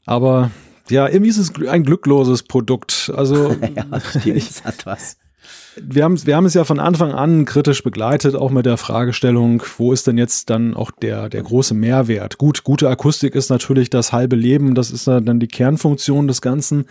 Aber 0.06 0.51
ja, 0.91 1.08
irgendwie 1.08 1.32
ist 1.32 1.39
es 1.39 1.51
ein 1.67 1.84
glückloses 1.84 2.44
Produkt. 2.44 3.12
Also, 3.15 3.51
ja, 3.75 4.00
stimmt, 4.00 4.38
ich, 4.38 4.63
hat 4.63 4.86
was 4.86 5.17
wir 5.82 6.04
haben, 6.04 6.26
wir 6.26 6.36
haben 6.36 6.46
es 6.46 6.54
ja 6.54 6.64
von 6.64 6.80
Anfang 6.80 7.12
an 7.12 7.46
kritisch 7.46 7.84
begleitet, 7.84 8.36
auch 8.36 8.52
mit 8.52 8.66
der 8.66 8.78
Fragestellung, 8.78 9.64
wo 9.78 9.94
ist 9.94 10.08
denn 10.08 10.18
jetzt 10.18 10.50
dann 10.50 10.74
auch 10.74 10.92
der, 10.92 11.30
der 11.30 11.44
große 11.44 11.74
Mehrwert? 11.74 12.38
Gut, 12.38 12.64
gute 12.64 12.90
Akustik 12.90 13.36
ist 13.36 13.50
natürlich 13.50 13.90
das 13.90 14.12
halbe 14.12 14.36
Leben, 14.36 14.76
das 14.76 14.92
ist 14.92 15.08
dann 15.08 15.40
die 15.40 15.48
Kernfunktion 15.48 16.28
des 16.28 16.42
Ganzen, 16.42 16.86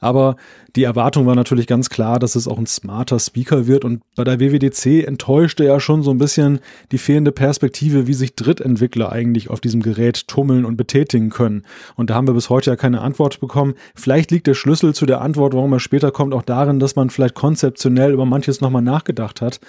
aber 0.00 0.36
die 0.74 0.84
Erwartung 0.84 1.26
war 1.26 1.34
natürlich 1.34 1.66
ganz 1.66 1.90
klar, 1.90 2.18
dass 2.18 2.34
es 2.34 2.48
auch 2.48 2.56
ein 2.56 2.66
smarter 2.66 3.18
Speaker 3.18 3.66
wird 3.66 3.84
und 3.84 4.00
bei 4.16 4.24
der 4.24 4.40
WWDC 4.40 5.06
enttäuschte 5.06 5.64
ja 5.64 5.80
schon 5.80 6.02
so 6.02 6.10
ein 6.10 6.18
bisschen 6.18 6.60
die 6.92 6.98
fehlende 6.98 7.30
Perspektive, 7.30 8.06
wie 8.06 8.14
sich 8.14 8.36
Drittentwickler 8.36 9.12
eigentlich 9.12 9.50
auf 9.50 9.60
diesem 9.60 9.82
Gerät 9.82 10.28
tummeln 10.28 10.64
und 10.64 10.76
betätigen 10.76 11.28
können. 11.28 11.64
Und 11.94 12.08
da 12.08 12.14
haben 12.14 12.26
wir 12.26 12.32
bis 12.32 12.48
heute 12.48 12.70
ja 12.70 12.76
keine 12.76 13.02
Antwort 13.02 13.38
bekommen. 13.38 13.74
Vielleicht 13.94 14.30
liegt 14.30 14.46
der 14.46 14.54
Schlüssel 14.54 14.94
zu 14.94 15.04
der 15.04 15.20
Antwort, 15.20 15.52
warum 15.52 15.74
er 15.74 15.80
später 15.80 16.10
kommt, 16.10 16.32
auch 16.32 16.42
darin, 16.42 16.80
dass 16.80 16.96
man 16.96 17.10
vielleicht 17.10 17.34
konzeptionell 17.34 18.12
über 18.12 18.24
manches 18.32 18.60
nochmal 18.60 18.82
nachgedacht 18.82 19.40
hat. 19.42 19.60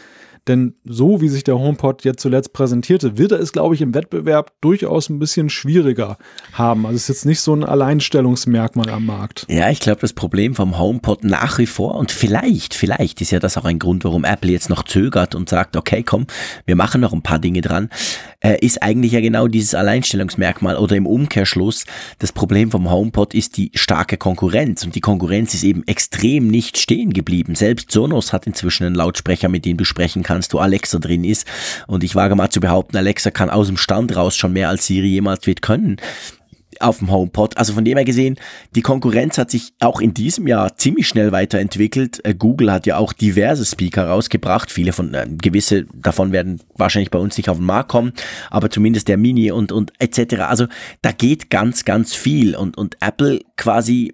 Denn 0.47 0.75
so 0.83 1.21
wie 1.21 1.29
sich 1.29 1.45
der 1.45 1.57
HomePod 1.57 2.03
jetzt 2.03 2.21
zuletzt 2.21 2.51
präsentierte, 2.51 3.17
wird 3.17 3.31
er 3.31 3.39
es, 3.39 3.53
glaube 3.53 3.75
ich, 3.75 3.81
im 3.81 3.93
Wettbewerb 3.93 4.51
durchaus 4.59 5.07
ein 5.07 5.17
bisschen 5.17 5.49
schwieriger 5.49 6.17
haben. 6.51 6.85
Also 6.85 6.97
es 6.97 7.03
ist 7.03 7.07
jetzt 7.07 7.25
nicht 7.25 7.39
so 7.39 7.55
ein 7.55 7.63
Alleinstellungsmerkmal 7.63 8.89
am 8.89 9.05
Markt. 9.05 9.45
Ja, 9.47 9.69
ich 9.69 9.79
glaube, 9.79 10.01
das 10.01 10.11
Problem 10.11 10.53
vom 10.53 10.77
HomePod 10.77 11.23
nach 11.23 11.59
wie 11.59 11.65
vor 11.65 11.95
und 11.95 12.11
vielleicht, 12.11 12.73
vielleicht 12.73 13.21
ist 13.21 13.31
ja 13.31 13.39
das 13.39 13.57
auch 13.57 13.63
ein 13.63 13.79
Grund, 13.79 14.03
warum 14.03 14.25
Apple 14.25 14.51
jetzt 14.51 14.69
noch 14.69 14.83
zögert 14.83 15.33
und 15.33 15.47
sagt, 15.47 15.77
okay, 15.77 16.03
komm, 16.03 16.27
wir 16.65 16.75
machen 16.75 16.99
noch 16.99 17.13
ein 17.13 17.21
paar 17.21 17.39
Dinge 17.39 17.61
dran, 17.61 17.89
äh, 18.41 18.57
ist 18.59 18.83
eigentlich 18.83 19.13
ja 19.13 19.21
genau 19.21 19.47
dieses 19.47 19.73
Alleinstellungsmerkmal 19.75 20.75
oder 20.75 20.97
im 20.97 21.07
Umkehrschluss, 21.07 21.85
das 22.19 22.33
Problem 22.33 22.69
vom 22.69 22.91
HomePod 22.91 23.33
ist 23.33 23.55
die 23.55 23.71
starke 23.75 24.17
Konkurrenz 24.17 24.83
und 24.83 24.95
die 24.95 25.01
Konkurrenz 25.01 25.53
ist 25.53 25.63
eben 25.63 25.87
extrem 25.87 26.47
nicht 26.47 26.77
stehen 26.77 27.13
geblieben. 27.13 27.55
Selbst 27.55 27.91
Sonos 27.91 28.33
hat 28.33 28.45
inzwischen 28.45 28.85
einen 28.85 28.95
Lautsprecher, 28.95 29.47
mit 29.47 29.63
dem 29.63 29.77
du 29.77 29.85
sprechen 29.85 30.21
kannst 30.21 30.32
kannst, 30.33 30.53
wo 30.53 30.59
Alexa 30.59 30.99
drin 30.99 31.23
ist. 31.23 31.47
Und 31.87 32.03
ich 32.03 32.15
wage 32.15 32.35
mal 32.35 32.49
zu 32.49 32.59
behaupten, 32.59 32.97
Alexa 32.97 33.31
kann 33.31 33.49
aus 33.49 33.67
dem 33.67 33.77
Stand 33.77 34.15
raus 34.15 34.35
schon 34.35 34.53
mehr 34.53 34.69
als 34.69 34.87
Siri 34.87 35.07
jemals 35.07 35.47
wird 35.47 35.61
können 35.61 35.97
auf 36.79 36.99
dem 36.99 37.11
HomePod. 37.11 37.57
Also 37.57 37.73
von 37.73 37.85
dem 37.85 37.97
her 37.97 38.05
gesehen, 38.05 38.37
die 38.75 38.81
Konkurrenz 38.81 39.37
hat 39.37 39.51
sich 39.51 39.73
auch 39.79 39.99
in 39.99 40.13
diesem 40.13 40.47
Jahr 40.47 40.75
ziemlich 40.77 41.07
schnell 41.07 41.31
weiterentwickelt. 41.31 42.23
Äh, 42.25 42.35
Google 42.35 42.71
hat 42.71 42.85
ja 42.85 42.97
auch 42.97 43.13
diverse 43.13 43.65
Speaker 43.65 44.07
rausgebracht. 44.07 44.71
Viele 44.71 44.93
von, 44.93 45.13
äh, 45.13 45.27
gewisse 45.29 45.85
davon 45.93 46.31
werden 46.31 46.61
wahrscheinlich 46.75 47.11
bei 47.11 47.19
uns 47.19 47.37
nicht 47.37 47.49
auf 47.49 47.57
den 47.57 47.65
Markt 47.65 47.89
kommen, 47.89 48.13
aber 48.49 48.69
zumindest 48.69 49.07
der 49.07 49.17
Mini 49.17 49.51
und, 49.51 49.71
und 49.71 49.93
etc. 49.99 50.41
Also 50.41 50.67
da 51.01 51.11
geht 51.11 51.49
ganz, 51.49 51.85
ganz 51.85 52.13
viel 52.13 52.55
und, 52.55 52.77
und 52.77 52.97
Apple 53.01 53.41
quasi 53.57 54.11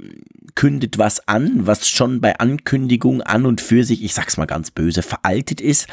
kündet 0.59 0.97
was 0.97 1.25
an, 1.25 1.67
was 1.67 1.87
schon 1.87 2.19
bei 2.19 2.37
Ankündigung 2.37 3.21
an 3.21 3.45
und 3.45 3.61
für 3.61 3.85
sich, 3.85 4.03
ich 4.03 4.13
sag's 4.13 4.35
mal 4.35 4.45
ganz 4.45 4.71
böse, 4.71 5.03
veraltet 5.03 5.61
ist, 5.61 5.87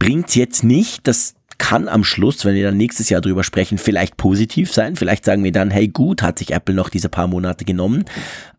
bringt's 0.00 0.34
jetzt 0.34 0.64
nicht, 0.64 1.06
das 1.06 1.36
kann 1.58 1.86
am 1.86 2.02
Schluss, 2.02 2.44
wenn 2.44 2.56
wir 2.56 2.64
dann 2.64 2.76
nächstes 2.76 3.10
Jahr 3.10 3.20
drüber 3.20 3.44
sprechen, 3.44 3.78
vielleicht 3.78 4.16
positiv 4.16 4.72
sein. 4.72 4.96
Vielleicht 4.96 5.24
sagen 5.24 5.44
wir 5.44 5.52
dann, 5.52 5.70
hey, 5.70 5.86
gut, 5.86 6.22
hat 6.22 6.40
sich 6.40 6.52
Apple 6.52 6.74
noch 6.74 6.88
diese 6.88 7.08
paar 7.08 7.28
Monate 7.28 7.64
genommen. 7.64 8.06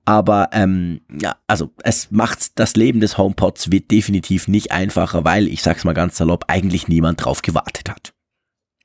Aber 0.05 0.47
ähm, 0.53 1.01
ja, 1.21 1.35
also 1.45 1.71
es 1.83 2.09
macht 2.09 2.57
das 2.57 2.77
Leben 2.77 3.01
des 3.01 3.17
HomePods 3.17 3.69
wird 3.69 3.91
definitiv 3.91 4.47
nicht 4.47 4.71
einfacher, 4.71 5.25
weil, 5.25 5.45
ich 5.45 5.61
sag's 5.61 5.83
mal 5.83 5.91
ganz 5.91 6.15
salopp, 6.15 6.45
eigentlich 6.47 6.87
niemand 6.87 7.25
drauf 7.25 7.41
gewartet 7.41 7.89
hat. 7.89 8.13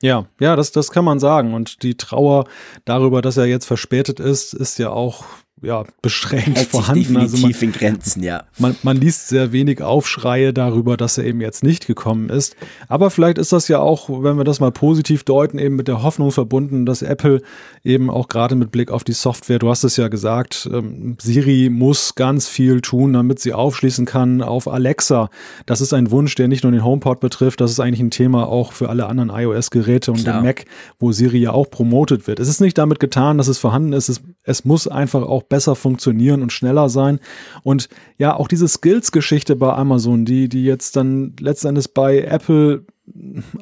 Ja, 0.02 0.26
ja, 0.40 0.56
das, 0.56 0.72
das 0.72 0.90
kann 0.90 1.04
man 1.04 1.20
sagen. 1.20 1.54
Und 1.54 1.84
die 1.84 1.96
Trauer 1.96 2.48
darüber, 2.84 3.22
dass 3.22 3.36
er 3.36 3.46
jetzt 3.46 3.66
verspätet 3.66 4.18
ist, 4.18 4.54
ist 4.54 4.80
ja 4.80 4.90
auch 4.90 5.24
ja, 5.64 5.84
beschränkt 6.02 6.58
Hält 6.58 6.68
vorhanden. 6.68 7.16
also 7.16 7.36
man, 7.38 7.50
in 7.50 7.72
Grenzen, 7.72 8.22
ja. 8.22 8.44
Man, 8.58 8.76
man 8.82 8.96
liest 8.96 9.28
sehr 9.28 9.52
wenig 9.52 9.82
Aufschreie 9.82 10.52
darüber, 10.52 10.96
dass 10.96 11.18
er 11.18 11.24
eben 11.24 11.40
jetzt 11.40 11.64
nicht 11.64 11.86
gekommen 11.86 12.28
ist. 12.28 12.56
Aber 12.88 13.10
vielleicht 13.10 13.38
ist 13.38 13.52
das 13.52 13.68
ja 13.68 13.78
auch, 13.78 14.08
wenn 14.08 14.36
wir 14.36 14.44
das 14.44 14.60
mal 14.60 14.72
positiv 14.72 15.24
deuten, 15.24 15.58
eben 15.58 15.76
mit 15.76 15.88
der 15.88 16.02
Hoffnung 16.02 16.30
verbunden, 16.30 16.86
dass 16.86 17.02
Apple 17.02 17.42
eben 17.82 18.10
auch 18.10 18.28
gerade 18.28 18.54
mit 18.54 18.70
Blick 18.70 18.90
auf 18.90 19.04
die 19.04 19.12
Software, 19.12 19.58
du 19.58 19.68
hast 19.68 19.84
es 19.84 19.96
ja 19.96 20.08
gesagt, 20.08 20.68
ähm, 20.72 21.16
Siri 21.20 21.70
muss 21.70 22.14
ganz 22.14 22.48
viel 22.48 22.80
tun, 22.80 23.12
damit 23.12 23.40
sie 23.40 23.52
aufschließen 23.52 24.06
kann 24.06 24.42
auf 24.42 24.68
Alexa. 24.68 25.30
Das 25.66 25.80
ist 25.80 25.92
ein 25.92 26.10
Wunsch, 26.10 26.34
der 26.34 26.48
nicht 26.48 26.62
nur 26.62 26.72
den 26.72 26.84
HomePod 26.84 27.20
betrifft, 27.20 27.60
das 27.60 27.70
ist 27.70 27.80
eigentlich 27.80 28.00
ein 28.00 28.10
Thema 28.10 28.48
auch 28.48 28.72
für 28.72 28.88
alle 28.88 29.06
anderen 29.06 29.30
iOS-Geräte 29.30 30.12
und 30.12 30.22
Klar. 30.22 30.40
den 30.40 30.44
Mac, 30.44 30.64
wo 30.98 31.12
Siri 31.12 31.38
ja 31.38 31.52
auch 31.52 31.70
promotet 31.70 32.26
wird. 32.26 32.40
Es 32.40 32.48
ist 32.48 32.60
nicht 32.60 32.78
damit 32.78 33.00
getan, 33.00 33.38
dass 33.38 33.48
es 33.48 33.58
vorhanden 33.58 33.92
ist, 33.92 34.08
es, 34.08 34.22
es 34.42 34.64
muss 34.64 34.88
einfach 34.88 35.22
auch 35.22 35.42
besser 35.54 35.76
funktionieren 35.76 36.42
und 36.42 36.52
schneller 36.52 36.88
sein. 36.88 37.20
Und 37.62 37.88
ja, 38.18 38.34
auch 38.34 38.48
diese 38.48 38.66
Skills-Geschichte 38.66 39.54
bei 39.54 39.72
Amazon, 39.72 40.24
die, 40.24 40.48
die 40.48 40.64
jetzt 40.64 40.96
dann 40.96 41.32
letztendlich 41.38 41.94
bei 41.94 42.22
Apple 42.22 42.82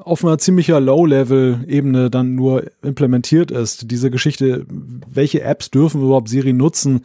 auf 0.01 0.25
einer 0.25 0.39
ziemlicher 0.39 0.81
Low-Level-Ebene 0.81 2.09
dann 2.09 2.35
nur 2.35 2.71
implementiert 2.81 3.51
ist. 3.51 3.91
Diese 3.91 4.11
Geschichte, 4.11 4.65
welche 4.71 5.43
Apps 5.43 5.71
dürfen 5.71 6.01
überhaupt 6.01 6.31
Siri 6.31 6.55
nutzen, 6.55 7.03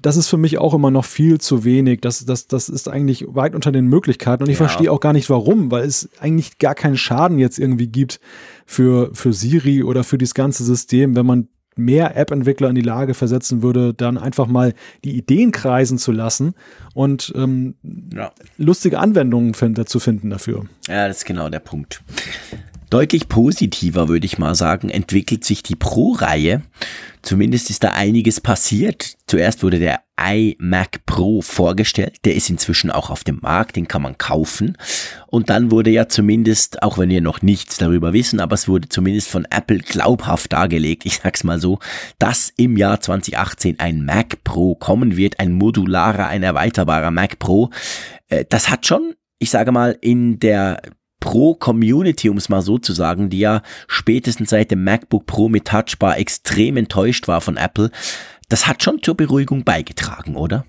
das 0.00 0.16
ist 0.16 0.28
für 0.28 0.38
mich 0.38 0.56
auch 0.56 0.72
immer 0.72 0.90
noch 0.90 1.04
viel 1.04 1.38
zu 1.38 1.64
wenig. 1.64 2.00
Das, 2.00 2.24
das, 2.24 2.46
das 2.46 2.70
ist 2.70 2.88
eigentlich 2.88 3.26
weit 3.28 3.54
unter 3.54 3.72
den 3.72 3.88
Möglichkeiten. 3.88 4.44
Und 4.44 4.48
ich 4.48 4.58
ja. 4.58 4.66
verstehe 4.66 4.90
auch 4.90 5.00
gar 5.00 5.12
nicht 5.12 5.28
warum, 5.28 5.70
weil 5.70 5.84
es 5.84 6.08
eigentlich 6.18 6.56
gar 6.56 6.74
keinen 6.74 6.96
Schaden 6.96 7.38
jetzt 7.38 7.58
irgendwie 7.58 7.88
gibt 7.88 8.20
für, 8.64 9.10
für 9.12 9.34
Siri 9.34 9.82
oder 9.82 10.02
für 10.02 10.16
dieses 10.16 10.34
ganze 10.34 10.64
System, 10.64 11.14
wenn 11.14 11.26
man 11.26 11.48
mehr 11.78 12.16
App-Entwickler 12.16 12.68
in 12.68 12.74
die 12.74 12.82
Lage 12.82 13.14
versetzen 13.14 13.62
würde, 13.62 13.94
dann 13.94 14.18
einfach 14.18 14.46
mal 14.46 14.74
die 15.04 15.16
Ideen 15.16 15.52
kreisen 15.52 15.98
zu 15.98 16.12
lassen 16.12 16.54
und 16.94 17.32
ähm, 17.36 17.74
ja. 18.12 18.32
lustige 18.56 18.98
Anwendungen 18.98 19.54
find, 19.54 19.88
zu 19.88 20.00
finden 20.00 20.30
dafür. 20.30 20.66
Ja, 20.86 21.08
das 21.08 21.18
ist 21.18 21.24
genau 21.24 21.48
der 21.48 21.60
Punkt. 21.60 22.02
Deutlich 22.90 23.28
positiver, 23.28 24.08
würde 24.08 24.24
ich 24.24 24.38
mal 24.38 24.54
sagen, 24.54 24.88
entwickelt 24.88 25.44
sich 25.44 25.62
die 25.62 25.76
Pro-Reihe. 25.76 26.62
Zumindest 27.20 27.68
ist 27.68 27.84
da 27.84 27.90
einiges 27.90 28.40
passiert. 28.40 29.16
Zuerst 29.26 29.62
wurde 29.62 29.78
der 29.78 30.00
iMac 30.18 31.04
Pro 31.04 31.42
vorgestellt. 31.42 32.16
Der 32.24 32.34
ist 32.34 32.48
inzwischen 32.48 32.90
auch 32.90 33.10
auf 33.10 33.24
dem 33.24 33.40
Markt, 33.42 33.76
den 33.76 33.88
kann 33.88 34.00
man 34.00 34.16
kaufen. 34.16 34.78
Und 35.26 35.50
dann 35.50 35.70
wurde 35.70 35.90
ja 35.90 36.08
zumindest, 36.08 36.82
auch 36.82 36.96
wenn 36.96 37.10
wir 37.10 37.20
noch 37.20 37.42
nichts 37.42 37.76
darüber 37.76 38.14
wissen, 38.14 38.40
aber 38.40 38.54
es 38.54 38.68
wurde 38.68 38.88
zumindest 38.88 39.28
von 39.28 39.46
Apple 39.50 39.78
glaubhaft 39.78 40.52
dargelegt, 40.54 41.04
ich 41.04 41.18
sag's 41.22 41.44
mal 41.44 41.60
so, 41.60 41.80
dass 42.18 42.52
im 42.56 42.78
Jahr 42.78 43.00
2018 43.00 43.80
ein 43.80 44.04
Mac 44.04 44.42
Pro 44.44 44.74
kommen 44.74 45.16
wird, 45.16 45.40
ein 45.40 45.52
modularer, 45.52 46.28
ein 46.28 46.42
erweiterbarer 46.42 47.10
Mac 47.10 47.38
Pro. 47.38 47.70
Äh, 48.28 48.46
das 48.48 48.70
hat 48.70 48.86
schon 48.86 49.14
ich 49.40 49.50
sage 49.50 49.70
mal, 49.70 49.96
in 50.00 50.40
der 50.40 50.80
Pro-Community, 51.20 52.28
um 52.28 52.36
es 52.36 52.48
mal 52.48 52.62
so 52.62 52.78
zu 52.78 52.92
sagen, 52.92 53.30
die 53.30 53.40
ja 53.40 53.62
spätestens 53.86 54.50
seit 54.50 54.70
dem 54.70 54.84
MacBook 54.84 55.26
Pro 55.26 55.48
mit 55.48 55.66
Touchbar 55.66 56.18
extrem 56.18 56.76
enttäuscht 56.76 57.28
war 57.28 57.40
von 57.40 57.56
Apple, 57.56 57.90
das 58.48 58.66
hat 58.66 58.82
schon 58.82 59.02
zur 59.02 59.16
Beruhigung 59.16 59.64
beigetragen, 59.64 60.36
oder? 60.36 60.64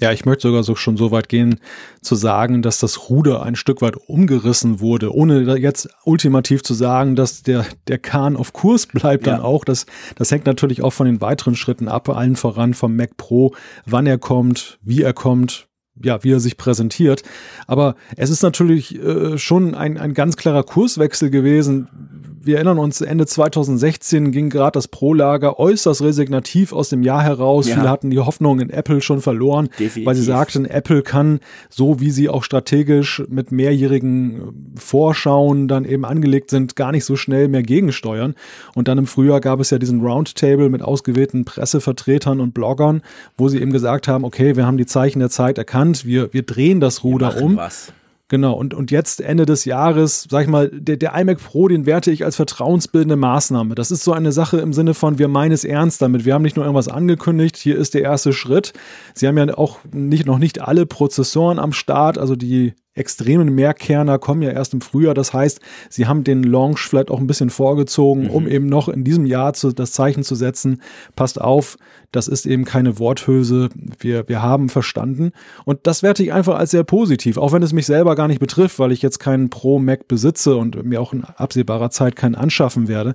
Ja, 0.00 0.12
ich 0.12 0.24
möchte 0.24 0.46
sogar 0.46 0.62
so 0.62 0.76
schon 0.76 0.96
so 0.96 1.10
weit 1.10 1.28
gehen, 1.28 1.58
zu 2.02 2.14
sagen, 2.14 2.62
dass 2.62 2.78
das 2.78 3.10
Ruder 3.10 3.42
ein 3.42 3.56
Stück 3.56 3.82
weit 3.82 3.96
umgerissen 3.96 4.78
wurde, 4.78 5.12
ohne 5.12 5.58
jetzt 5.58 5.88
ultimativ 6.04 6.62
zu 6.62 6.72
sagen, 6.72 7.16
dass 7.16 7.42
der, 7.42 7.66
der 7.88 7.98
Kahn 7.98 8.36
auf 8.36 8.52
Kurs 8.52 8.86
bleibt 8.86 9.26
ja. 9.26 9.32
dann 9.32 9.42
auch. 9.42 9.64
Das, 9.64 9.86
das 10.14 10.30
hängt 10.30 10.46
natürlich 10.46 10.82
auch 10.84 10.92
von 10.92 11.06
den 11.06 11.20
weiteren 11.20 11.56
Schritten 11.56 11.88
ab, 11.88 12.08
allen 12.08 12.36
voran 12.36 12.74
vom 12.74 12.94
Mac 12.94 13.16
Pro, 13.16 13.54
wann 13.86 14.06
er 14.06 14.18
kommt, 14.18 14.78
wie 14.82 15.02
er 15.02 15.14
kommt, 15.14 15.67
ja, 16.02 16.22
wie 16.24 16.32
er 16.32 16.40
sich 16.40 16.56
präsentiert. 16.56 17.22
Aber 17.66 17.94
es 18.16 18.30
ist 18.30 18.42
natürlich 18.42 19.02
äh, 19.02 19.38
schon 19.38 19.74
ein, 19.74 19.98
ein 19.98 20.14
ganz 20.14 20.36
klarer 20.36 20.62
Kurswechsel 20.62 21.30
gewesen. 21.30 21.88
Wir 22.48 22.56
erinnern 22.56 22.78
uns, 22.78 23.02
Ende 23.02 23.26
2016 23.26 24.32
ging 24.32 24.48
gerade 24.48 24.72
das 24.72 24.88
Pro-Lager 24.88 25.58
äußerst 25.58 26.00
resignativ 26.00 26.72
aus 26.72 26.88
dem 26.88 27.02
Jahr 27.02 27.22
heraus. 27.22 27.68
Ja. 27.68 27.74
Viele 27.76 27.90
hatten 27.90 28.08
die 28.10 28.18
Hoffnung 28.18 28.58
in 28.58 28.70
Apple 28.70 29.02
schon 29.02 29.20
verloren, 29.20 29.68
Definitiv. 29.78 30.06
weil 30.06 30.14
sie 30.14 30.22
sagten, 30.22 30.64
Apple 30.64 31.02
kann, 31.02 31.40
so 31.68 32.00
wie 32.00 32.10
sie 32.10 32.30
auch 32.30 32.42
strategisch 32.42 33.22
mit 33.28 33.52
mehrjährigen 33.52 34.72
Vorschauen 34.76 35.68
dann 35.68 35.84
eben 35.84 36.06
angelegt 36.06 36.48
sind, 36.48 36.74
gar 36.74 36.90
nicht 36.90 37.04
so 37.04 37.16
schnell 37.16 37.48
mehr 37.48 37.62
gegensteuern. 37.62 38.34
Und 38.74 38.88
dann 38.88 38.96
im 38.96 39.06
Frühjahr 39.06 39.42
gab 39.42 39.60
es 39.60 39.68
ja 39.68 39.78
diesen 39.78 40.00
Roundtable 40.00 40.70
mit 40.70 40.80
ausgewählten 40.80 41.44
Pressevertretern 41.44 42.40
und 42.40 42.54
Bloggern, 42.54 43.02
wo 43.36 43.48
sie 43.48 43.60
eben 43.60 43.74
gesagt 43.74 44.08
haben, 44.08 44.24
okay, 44.24 44.56
wir 44.56 44.66
haben 44.66 44.78
die 44.78 44.86
Zeichen 44.86 45.18
der 45.18 45.28
Zeit 45.28 45.58
erkannt, 45.58 46.06
wir, 46.06 46.32
wir 46.32 46.44
drehen 46.44 46.80
das 46.80 47.04
Ruder 47.04 47.42
um. 47.42 47.56
Was. 47.58 47.92
Genau, 48.30 48.52
und, 48.52 48.74
und 48.74 48.90
jetzt 48.90 49.22
Ende 49.22 49.46
des 49.46 49.64
Jahres, 49.64 50.26
sag 50.30 50.42
ich 50.42 50.48
mal, 50.48 50.68
der, 50.70 50.98
der 50.98 51.14
iMac 51.14 51.38
Pro, 51.38 51.66
den 51.66 51.86
werte 51.86 52.10
ich 52.10 52.26
als 52.26 52.36
vertrauensbildende 52.36 53.16
Maßnahme. 53.16 53.74
Das 53.74 53.90
ist 53.90 54.04
so 54.04 54.12
eine 54.12 54.32
Sache 54.32 54.58
im 54.58 54.74
Sinne 54.74 54.92
von, 54.92 55.18
wir 55.18 55.28
meinen 55.28 55.52
es 55.52 55.64
ernst 55.64 56.02
damit. 56.02 56.26
Wir 56.26 56.34
haben 56.34 56.42
nicht 56.42 56.56
nur 56.56 56.66
irgendwas 56.66 56.88
angekündigt, 56.88 57.56
hier 57.56 57.78
ist 57.78 57.94
der 57.94 58.02
erste 58.02 58.34
Schritt. 58.34 58.74
Sie 59.14 59.26
haben 59.26 59.38
ja 59.38 59.56
auch 59.56 59.78
nicht, 59.92 60.26
noch 60.26 60.38
nicht 60.38 60.60
alle 60.60 60.84
Prozessoren 60.84 61.58
am 61.58 61.72
Start, 61.72 62.18
also 62.18 62.36
die 62.36 62.74
extremen 62.98 63.54
Mehrkerner 63.54 64.18
kommen 64.18 64.42
ja 64.42 64.50
erst 64.50 64.74
im 64.74 64.80
Frühjahr. 64.80 65.14
Das 65.14 65.32
heißt, 65.32 65.60
sie 65.88 66.06
haben 66.06 66.24
den 66.24 66.42
Launch 66.42 66.80
vielleicht 66.80 67.10
auch 67.10 67.20
ein 67.20 67.26
bisschen 67.26 67.50
vorgezogen, 67.50 68.24
mhm. 68.24 68.30
um 68.30 68.48
eben 68.48 68.66
noch 68.66 68.88
in 68.88 69.04
diesem 69.04 69.26
Jahr 69.26 69.54
zu, 69.54 69.72
das 69.72 69.92
Zeichen 69.92 70.22
zu 70.22 70.34
setzen. 70.34 70.82
Passt 71.16 71.40
auf, 71.40 71.76
das 72.12 72.26
ist 72.26 72.46
eben 72.46 72.64
keine 72.64 72.98
Worthülse. 72.98 73.68
Wir, 73.98 74.28
wir 74.28 74.42
haben 74.42 74.68
verstanden. 74.68 75.32
Und 75.64 75.86
das 75.86 76.02
werte 76.02 76.22
ich 76.22 76.32
einfach 76.32 76.58
als 76.58 76.70
sehr 76.70 76.84
positiv, 76.84 77.36
auch 77.36 77.52
wenn 77.52 77.62
es 77.62 77.72
mich 77.72 77.86
selber 77.86 78.14
gar 78.14 78.28
nicht 78.28 78.40
betrifft, 78.40 78.78
weil 78.78 78.92
ich 78.92 79.02
jetzt 79.02 79.18
keinen 79.18 79.50
Pro 79.50 79.78
Mac 79.78 80.08
besitze 80.08 80.56
und 80.56 80.84
mir 80.84 81.00
auch 81.00 81.12
in 81.12 81.24
absehbarer 81.24 81.90
Zeit 81.90 82.16
keinen 82.16 82.34
anschaffen 82.34 82.88
werde. 82.88 83.14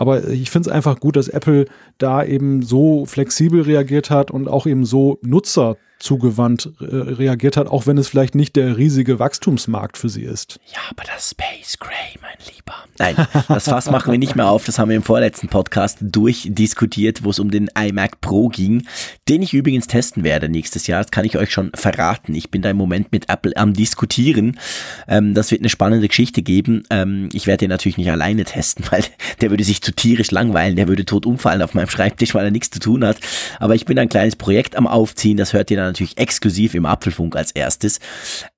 Aber 0.00 0.28
ich 0.28 0.50
finde 0.50 0.70
es 0.70 0.74
einfach 0.74 0.98
gut, 0.98 1.16
dass 1.16 1.28
Apple 1.28 1.66
da 1.98 2.24
eben 2.24 2.62
so 2.62 3.04
flexibel 3.04 3.60
reagiert 3.60 4.08
hat 4.08 4.30
und 4.30 4.48
auch 4.48 4.66
eben 4.66 4.86
so 4.86 5.18
Nutzer 5.20 5.76
zugewandt 6.00 6.72
äh, 6.80 6.84
reagiert 6.84 7.56
hat, 7.56 7.68
auch 7.68 7.86
wenn 7.86 7.98
es 7.98 8.08
vielleicht 8.08 8.34
nicht 8.34 8.56
der 8.56 8.76
riesige 8.76 9.18
Wachstumsmarkt 9.18 9.98
für 9.98 10.08
sie 10.08 10.22
ist. 10.22 10.58
Ja, 10.72 10.80
aber 10.90 11.04
das 11.04 11.30
Space 11.30 11.78
Gray, 11.78 12.18
mein 12.20 12.36
Lieber. 12.46 12.74
Nein, 12.98 13.16
das 13.48 13.64
Fass 13.64 13.90
machen 13.90 14.10
wir 14.12 14.18
nicht 14.18 14.36
mehr 14.36 14.48
auf. 14.48 14.64
Das 14.64 14.78
haben 14.78 14.88
wir 14.88 14.96
im 14.96 15.02
vorletzten 15.02 15.48
Podcast 15.48 15.98
durchdiskutiert, 16.00 17.24
wo 17.24 17.30
es 17.30 17.38
um 17.38 17.50
den 17.50 17.68
iMac 17.78 18.20
Pro 18.20 18.48
ging, 18.48 18.86
den 19.28 19.42
ich 19.42 19.54
übrigens 19.54 19.86
testen 19.86 20.24
werde 20.24 20.48
nächstes 20.48 20.86
Jahr. 20.86 21.02
Das 21.02 21.10
kann 21.10 21.24
ich 21.24 21.36
euch 21.36 21.52
schon 21.52 21.70
verraten. 21.74 22.34
Ich 22.34 22.50
bin 22.50 22.62
da 22.62 22.70
im 22.70 22.76
Moment 22.76 23.12
mit 23.12 23.28
Apple 23.28 23.56
am 23.56 23.74
Diskutieren. 23.74 24.58
Ähm, 25.06 25.34
das 25.34 25.50
wird 25.50 25.60
eine 25.60 25.68
spannende 25.68 26.08
Geschichte 26.08 26.42
geben. 26.42 26.82
Ähm, 26.90 27.28
ich 27.32 27.46
werde 27.46 27.58
den 27.58 27.70
natürlich 27.70 27.98
nicht 27.98 28.10
alleine 28.10 28.44
testen, 28.44 28.84
weil 28.90 29.04
der 29.40 29.50
würde 29.50 29.64
sich 29.64 29.82
zu 29.82 29.89
tierisch 29.92 30.30
langweilen. 30.30 30.76
Der 30.76 30.88
würde 30.88 31.04
tot 31.04 31.26
umfallen 31.26 31.62
auf 31.62 31.74
meinem 31.74 31.88
Schreibtisch, 31.88 32.34
weil 32.34 32.44
er 32.44 32.50
nichts 32.50 32.70
zu 32.70 32.80
tun 32.80 33.04
hat. 33.04 33.18
Aber 33.58 33.74
ich 33.74 33.84
bin 33.84 33.98
ein 33.98 34.08
kleines 34.08 34.36
Projekt 34.36 34.76
am 34.76 34.86
Aufziehen. 34.86 35.36
Das 35.36 35.52
hört 35.52 35.70
ihr 35.70 35.76
dann 35.76 35.86
natürlich 35.86 36.18
exklusiv 36.18 36.74
im 36.74 36.86
Apfelfunk 36.86 37.36
als 37.36 37.52
erstes. 37.52 38.00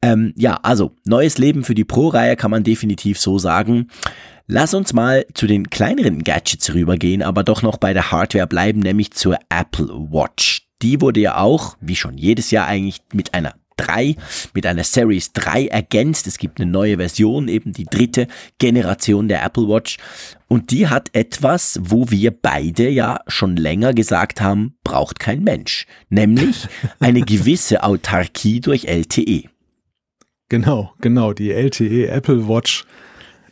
Ähm, 0.03 0.33
ja, 0.37 0.59
also 0.63 0.93
neues 1.07 1.39
Leben 1.39 1.65
für 1.65 1.75
die 1.75 1.85
Pro-Reihe 1.85 2.37
kann 2.37 2.51
man 2.51 2.65
definitiv 2.65 3.19
so 3.19 3.39
sagen. 3.39 3.89
Lass 4.47 4.75
uns 4.75 4.93
mal 4.93 5.25
zu 5.35 5.47
den 5.47 5.71
kleineren 5.71 6.25
Gadgets 6.25 6.75
rübergehen, 6.75 7.23
aber 7.23 7.45
doch 7.45 7.63
noch 7.63 7.77
bei 7.77 7.93
der 7.93 8.11
Hardware 8.11 8.47
bleiben, 8.47 8.81
nämlich 8.81 9.13
zur 9.13 9.39
Apple 9.49 9.89
Watch. 9.89 10.69
Die 10.83 11.01
wurde 11.01 11.21
ja 11.21 11.39
auch, 11.39 11.77
wie 11.81 11.95
schon 11.95 12.19
jedes 12.19 12.51
Jahr 12.51 12.67
eigentlich, 12.67 13.03
mit 13.13 13.35
einer 13.35 13.55
3 13.77 14.17
mit 14.55 14.67
einer 14.67 14.85
Series 14.85 15.33
3 15.33 15.67
ergänzt. 15.67 16.27
Es 16.27 16.39
gibt 16.39 16.61
eine 16.61 16.71
neue 16.71 16.97
Version, 16.97 17.49
eben 17.49 17.73
die 17.73 17.85
dritte 17.85 18.29
Generation 18.59 19.29
der 19.29 19.45
Apple 19.45 19.69
Watch. 19.69 19.99
Und 20.53 20.71
die 20.71 20.89
hat 20.89 21.09
etwas, 21.15 21.81
wo 21.83 22.11
wir 22.11 22.31
beide 22.31 22.91
ja 22.91 23.21
schon 23.27 23.57
länger 23.57 23.95
gesagt 23.95 24.43
haben, 24.43 24.75
braucht 24.85 25.19
kein 25.19 25.43
Mensch. 25.43 25.87
Nämlich 26.11 26.69
eine 27.01 27.23
gewisse 27.23 27.83
Autarkie 27.83 28.61
durch 28.61 28.85
LTE. 28.85 29.45
Genau, 30.51 30.93
genau, 31.01 31.33
die 31.33 31.53
LTE 31.53 32.09
Apple 32.09 32.49
Watch 32.49 32.85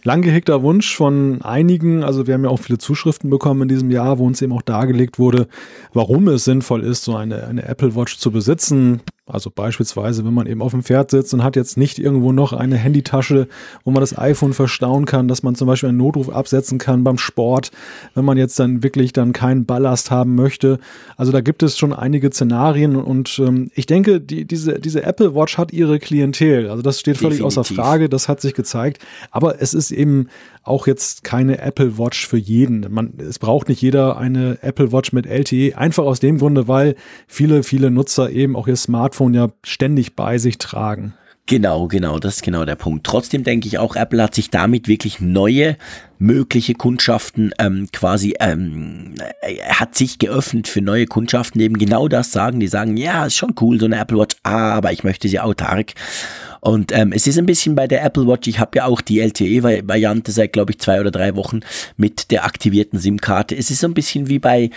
lang 0.02 0.20
gehegter 0.20 0.62
Wunsch 0.62 0.94
von 0.94 1.40
einigen, 1.40 2.04
also 2.04 2.26
wir 2.26 2.34
haben 2.34 2.44
ja 2.44 2.50
auch 2.50 2.58
viele 2.58 2.78
Zuschriften 2.78 3.30
bekommen 3.30 3.62
in 3.62 3.68
diesem 3.68 3.90
Jahr, 3.90 4.18
wo 4.18 4.26
uns 4.26 4.42
eben 4.42 4.52
auch 4.52 4.60
dargelegt 4.60 5.18
wurde, 5.18 5.48
warum 5.94 6.28
es 6.28 6.44
sinnvoll 6.44 6.82
ist, 6.82 7.04
so 7.04 7.16
eine, 7.16 7.46
eine 7.46 7.64
Apple 7.64 7.96
Watch 7.96 8.18
zu 8.18 8.30
besitzen. 8.30 9.00
Also 9.31 9.51
beispielsweise, 9.51 10.25
wenn 10.25 10.35
man 10.35 10.47
eben 10.47 10.62
auf 10.62 10.73
dem 10.73 10.83
Pferd 10.83 11.11
sitzt 11.11 11.33
und 11.35 11.43
hat 11.43 11.57
jetzt 11.57 11.77
nicht 11.77 11.99
irgendwo 11.99 12.33
noch 12.33 12.53
eine 12.53 12.77
Handytasche, 12.77 13.49
wo 13.85 13.90
man 13.90 14.01
das 14.01 14.16
iPhone 14.16 14.53
verstauen 14.53 15.07
kann, 15.07 15.29
dass 15.29 15.43
man 15.43 15.55
zum 15.55 15.66
Beispiel 15.66 15.88
einen 15.88 15.99
Notruf 15.99 16.29
absetzen 16.29 16.79
kann 16.79 17.05
beim 17.05 17.19
Sport, 17.19 17.71
wenn 18.14 18.25
man 18.25 18.38
jetzt 18.38 18.59
dann 18.59 18.83
wirklich 18.83 19.12
dann 19.12 19.33
keinen 19.33 19.64
Ballast 19.64 20.11
haben 20.11 20.35
möchte. 20.35 20.79
Also 21.16 21.33
da 21.33 21.40
gibt 21.40 21.62
es 21.62 21.79
schon 21.79 21.93
einige 21.93 22.31
Szenarien 22.31 22.97
und 22.97 23.38
ähm, 23.38 23.71
ich 23.75 23.87
denke, 23.87 24.21
die, 24.21 24.45
diese, 24.45 24.81
diese 24.81 25.03
Apple 25.03 25.35
Watch 25.35 25.59
hat 25.59 25.73
ihre 25.73 25.99
Klientel. 25.99 26.69
Also 26.69 26.83
das 26.83 27.01
steht 27.01 27.16
völlig 27.16 27.38
Definitiv. 27.38 27.59
außer 27.59 27.75
Frage, 27.75 28.09
das 28.09 28.29
hat 28.29 28.40
sich 28.40 28.55
gezeigt. 28.55 29.03
Aber 29.31 29.61
es 29.61 29.75
ist 29.75 29.90
eben 29.90 30.29
auch 30.62 30.87
jetzt 30.87 31.25
keine 31.25 31.59
Apple 31.59 31.99
Watch 31.99 32.27
für 32.27 32.37
jeden. 32.37 32.87
Man, 32.90 33.14
es 33.19 33.38
braucht 33.38 33.69
nicht 33.69 33.81
jeder 33.81 34.19
eine 34.19 34.59
Apple 34.62 34.93
Watch 34.93 35.12
mit 35.12 35.27
LTE, 35.27 35.77
einfach 35.77 36.05
aus 36.05 36.21
dem 36.21 36.38
Grunde, 36.38 36.69
weil 36.69 36.97
viele, 37.27 37.62
viele 37.62 37.90
Nutzer 37.90 38.31
eben 38.31 38.57
auch 38.57 38.69
ihr 38.69 38.77
Smartphone 38.77 39.19
ja 39.28 39.50
ständig 39.64 40.16
bei 40.16 40.38
sich 40.38 40.59
tragen. 40.59 41.14
Genau, 41.50 41.88
genau, 41.88 42.20
das 42.20 42.37
ist 42.37 42.42
genau 42.42 42.64
der 42.64 42.76
Punkt. 42.76 43.04
Trotzdem 43.04 43.42
denke 43.42 43.66
ich 43.66 43.78
auch, 43.78 43.96
Apple 43.96 44.22
hat 44.22 44.37
sich 44.37 44.50
damit 44.50 44.87
wirklich 44.87 45.20
neue 45.20 45.76
mögliche 46.18 46.74
Kundschaften 46.74 47.52
ähm, 47.59 47.88
quasi 47.92 48.37
ähm, 48.38 49.14
äh, 49.40 49.56
hat 49.62 49.96
sich 49.96 50.20
geöffnet 50.20 50.68
für 50.68 50.80
neue 50.80 51.06
Kundschaften, 51.06 51.61
eben 51.61 51.76
genau 51.76 52.06
das 52.06 52.30
sagen. 52.30 52.61
Die 52.61 52.68
sagen, 52.68 52.96
ja, 52.96 53.26
ist 53.26 53.35
schon 53.35 53.54
cool, 53.61 53.80
so 53.80 53.87
eine 53.87 53.98
Apple 53.98 54.18
Watch, 54.18 54.37
aber 54.44 54.92
ich 54.92 55.02
möchte 55.02 55.28
sie 55.28 55.40
autark. 55.40 55.94
Und 56.61 56.92
ähm, 56.92 57.12
es 57.12 57.27
ist 57.27 57.38
ein 57.38 57.46
bisschen 57.46 57.75
bei 57.75 57.87
der 57.87 58.05
Apple 58.05 58.27
Watch, 58.27 58.49
ich 58.49 58.59
habe 58.59 58.79
ja 58.79 58.85
auch 58.85 59.01
die 59.01 59.20
LTE-Variante 59.20 60.31
seit, 60.31 60.53
glaube 60.53 60.73
ich, 60.73 60.79
zwei 60.79 61.01
oder 61.01 61.11
drei 61.11 61.35
Wochen 61.37 61.61
mit 61.96 62.31
der 62.31 62.44
aktivierten 62.44 62.99
SIM-Karte. 62.99 63.57
Es 63.57 63.70
ist 63.70 63.81
so 63.81 63.87
ein 63.87 63.94
bisschen 63.94 64.29
wie 64.29 64.38
bei 64.38 64.70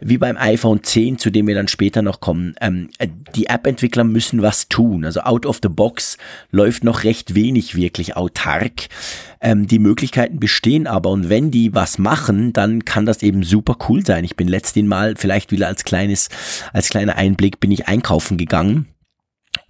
wie 0.00 0.18
beim 0.18 0.36
iPhone 0.36 0.82
10, 0.82 1.18
zu 1.18 1.30
dem 1.30 1.46
wir 1.46 1.54
dann 1.54 1.68
später 1.68 2.02
noch 2.02 2.20
kommen. 2.20 2.54
Ähm, 2.60 2.88
äh, 2.98 3.08
die 3.34 3.46
App-Entwickler 3.46 4.04
müssen 4.04 4.42
was 4.42 4.68
tun. 4.68 5.04
Also 5.04 5.20
out 5.20 5.46
of 5.46 5.60
the 5.62 5.68
box 5.68 6.18
läuft 6.50 6.84
noch 6.84 7.04
recht 7.04 7.34
wenig 7.34 7.74
wirklich 7.74 8.16
autark. 8.16 8.88
Ähm, 9.40 9.66
die 9.66 9.78
Möglichkeiten 9.78 10.38
bestehen 10.38 10.86
aber 10.86 11.10
und 11.10 11.30
wenn 11.30 11.50
die 11.50 11.74
was 11.74 11.98
machen, 11.98 12.52
dann 12.52 12.84
kann 12.84 13.06
das 13.06 13.22
eben 13.22 13.42
super 13.42 13.76
cool 13.88 14.04
sein. 14.04 14.24
Ich 14.24 14.36
bin 14.36 14.48
letzten 14.48 14.86
Mal 14.86 15.14
vielleicht 15.16 15.50
wieder 15.50 15.68
als 15.68 15.84
kleines, 15.84 16.28
als 16.72 16.90
kleiner 16.90 17.16
Einblick 17.16 17.60
bin 17.60 17.70
ich 17.70 17.88
einkaufen 17.88 18.36
gegangen 18.36 18.86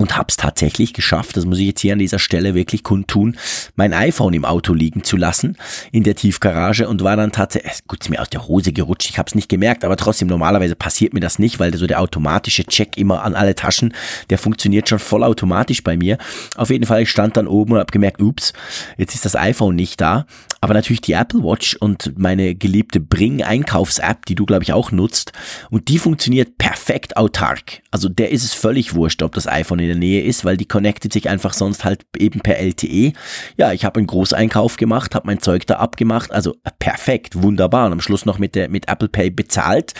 und 0.01 0.17
hab's 0.17 0.37
tatsächlich 0.37 0.95
geschafft, 0.95 1.37
das 1.37 1.45
muss 1.45 1.59
ich 1.59 1.67
jetzt 1.67 1.81
hier 1.81 1.93
an 1.93 1.99
dieser 1.99 2.19
Stelle 2.19 2.55
wirklich 2.55 2.83
kundtun, 2.83 3.37
mein 3.77 3.93
iPhone 3.93 4.33
im 4.33 4.45
Auto 4.45 4.73
liegen 4.73 5.05
zu 5.05 5.17
lassen 5.17 5.57
in 5.93 6.05
der 6.05 6.15
Tiefgarage 6.15 6.89
und 6.89 7.03
war 7.03 7.17
dann 7.17 7.33
tatsächlich, 7.33 7.87
gut, 7.87 8.01
ist 8.01 8.09
mir 8.09 8.21
aus 8.21 8.31
der 8.31 8.47
Hose 8.49 8.73
gerutscht, 8.73 9.11
ich 9.11 9.19
hab's 9.19 9.35
nicht 9.35 9.49
gemerkt, 9.49 9.85
aber 9.85 9.97
trotzdem 9.97 10.29
normalerweise 10.29 10.75
passiert 10.75 11.13
mir 11.13 11.21
das 11.21 11.39
nicht, 11.39 11.61
weil 11.61 11.75
so 11.77 11.87
der 11.87 12.01
automatische 12.01 12.65
Check 12.65 12.97
immer 12.97 13.23
an 13.23 13.35
alle 13.35 13.55
Taschen, 13.55 13.95
der 14.31 14.39
funktioniert 14.39 14.89
schon 14.89 14.99
vollautomatisch 14.99 15.85
bei 15.85 15.97
mir. 15.97 16.19
Auf 16.57 16.71
jeden 16.71 16.87
Fall, 16.87 17.03
ich 17.03 17.11
stand 17.11 17.37
dann 17.37 17.47
oben 17.47 17.73
und 17.73 17.79
hab 17.79 17.93
gemerkt, 17.93 18.23
ups, 18.23 18.53
jetzt 18.97 19.15
ist 19.15 19.25
das 19.25 19.37
iPhone 19.37 19.77
nicht 19.77 20.01
da, 20.01 20.25
aber 20.61 20.75
natürlich 20.75 21.01
die 21.01 21.13
Apple 21.13 21.43
Watch 21.43 21.77
und 21.77 22.19
meine 22.19 22.55
geliebte 22.55 23.01
Bring 23.01 23.43
Einkaufs-App, 23.43 24.27
die 24.27 24.35
du 24.35 24.45
glaube 24.45 24.63
ich 24.63 24.73
auch 24.73 24.93
nutzt 24.93 25.33
und 25.71 25.89
die 25.89 25.99
funktioniert 25.99 26.59
perfekt 26.59 27.17
autark. 27.17 27.83
Also 27.91 28.09
der 28.09 28.31
ist 28.31 28.45
es 28.45 28.53
völlig 28.53 28.95
wurscht, 28.95 29.23
ob 29.23 29.33
das 29.33 29.47
iPhone 29.47 29.79
in 29.79 29.89
der 29.89 29.97
Nähe 29.97 30.23
ist, 30.23 30.45
weil 30.45 30.57
die 30.57 30.67
connectet 30.67 31.13
sich 31.13 31.29
einfach 31.29 31.55
sonst 31.55 31.85
halt 31.85 32.05
eben 32.17 32.41
per 32.41 32.59
LTE. 32.59 33.13
Ja, 33.57 33.73
ich 33.73 33.85
habe 33.85 33.99
einen 33.99 34.07
Großeinkauf 34.07 34.77
gemacht, 34.77 35.15
habe 35.15 35.27
mein 35.27 35.41
Zeug 35.41 35.67
da 35.67 35.77
abgemacht, 35.77 36.31
also 36.31 36.57
perfekt, 36.79 37.43
wunderbar 37.43 37.87
und 37.87 37.93
am 37.93 38.01
Schluss 38.01 38.27
noch 38.27 38.39
mit 38.39 38.55
der 38.55 38.69
mit 38.69 38.89
Apple 38.89 39.09
Pay 39.09 39.31
bezahlt 39.31 39.95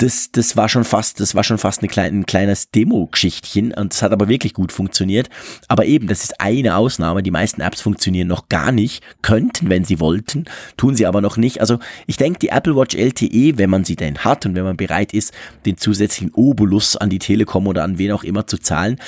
das, 0.00 0.32
das 0.32 0.56
war 0.56 0.68
schon 0.70 0.84
fast, 0.84 1.20
das 1.20 1.34
war 1.34 1.44
schon 1.44 1.58
fast 1.58 1.80
eine 1.80 1.88
kleine, 1.88 2.20
ein 2.20 2.26
kleines 2.26 2.70
Demo-Geschichtchen 2.70 3.74
und 3.74 3.92
das 3.92 4.02
hat 4.02 4.12
aber 4.12 4.28
wirklich 4.28 4.54
gut 4.54 4.72
funktioniert. 4.72 5.28
Aber 5.68 5.84
eben, 5.84 6.06
das 6.08 6.24
ist 6.24 6.40
eine 6.40 6.76
Ausnahme. 6.76 7.22
Die 7.22 7.30
meisten 7.30 7.60
Apps 7.60 7.82
funktionieren 7.82 8.26
noch 8.26 8.48
gar 8.48 8.72
nicht, 8.72 9.04
könnten, 9.20 9.68
wenn 9.68 9.84
sie 9.84 10.00
wollten, 10.00 10.46
tun 10.78 10.96
sie 10.96 11.06
aber 11.06 11.20
noch 11.20 11.36
nicht. 11.36 11.60
Also 11.60 11.78
ich 12.06 12.16
denke, 12.16 12.38
die 12.38 12.48
Apple 12.48 12.76
Watch 12.76 12.94
LTE, 12.94 13.58
wenn 13.58 13.68
man 13.68 13.84
sie 13.84 13.96
denn 13.96 14.18
hat 14.18 14.46
und 14.46 14.54
wenn 14.54 14.64
man 14.64 14.78
bereit 14.78 15.12
ist, 15.12 15.34
den 15.66 15.76
zusätzlichen 15.76 16.32
Obolus 16.32 16.96
an 16.96 17.10
die 17.10 17.18
Telekom 17.18 17.66
oder 17.66 17.84
an 17.84 17.98
wen 17.98 18.12
auch 18.12 18.24
immer 18.24 18.46
zu 18.46 18.56
zahlen, 18.56 18.98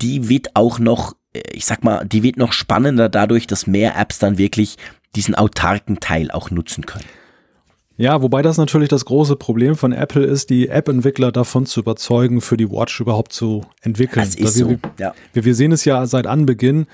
die 0.00 0.28
wird 0.28 0.54
auch 0.54 0.78
noch, 0.78 1.16
äh, 1.32 1.40
ich 1.52 1.66
sag 1.66 1.82
mal, 1.82 2.04
die 2.06 2.22
wird 2.22 2.36
noch 2.36 2.52
spannender 2.52 3.08
dadurch, 3.08 3.48
dass 3.48 3.66
mehr 3.66 3.96
Apps 3.98 4.20
dann 4.20 4.38
wirklich 4.38 4.76
diesen 5.16 5.34
autarken 5.34 5.98
Teil 5.98 6.30
auch 6.30 6.50
nutzen 6.52 6.86
können. 6.86 7.06
Ja, 7.98 8.20
wobei 8.20 8.42
das 8.42 8.58
natürlich 8.58 8.90
das 8.90 9.06
große 9.06 9.36
Problem 9.36 9.74
von 9.74 9.92
Apple 9.92 10.24
ist, 10.24 10.50
die 10.50 10.68
App-Entwickler 10.68 11.32
davon 11.32 11.64
zu 11.64 11.80
überzeugen, 11.80 12.42
für 12.42 12.58
die 12.58 12.70
Watch 12.70 13.00
überhaupt 13.00 13.32
zu 13.32 13.64
entwickeln. 13.80 14.24
Das 14.24 14.34
ist 14.34 14.54
so, 14.54 14.68
wir, 14.68 14.78
ja. 14.98 15.14
wir, 15.32 15.44
wir 15.46 15.54
sehen 15.54 15.72
es 15.72 15.84
ja 15.86 16.04
seit 16.06 16.26
Anbeginn, 16.26 16.86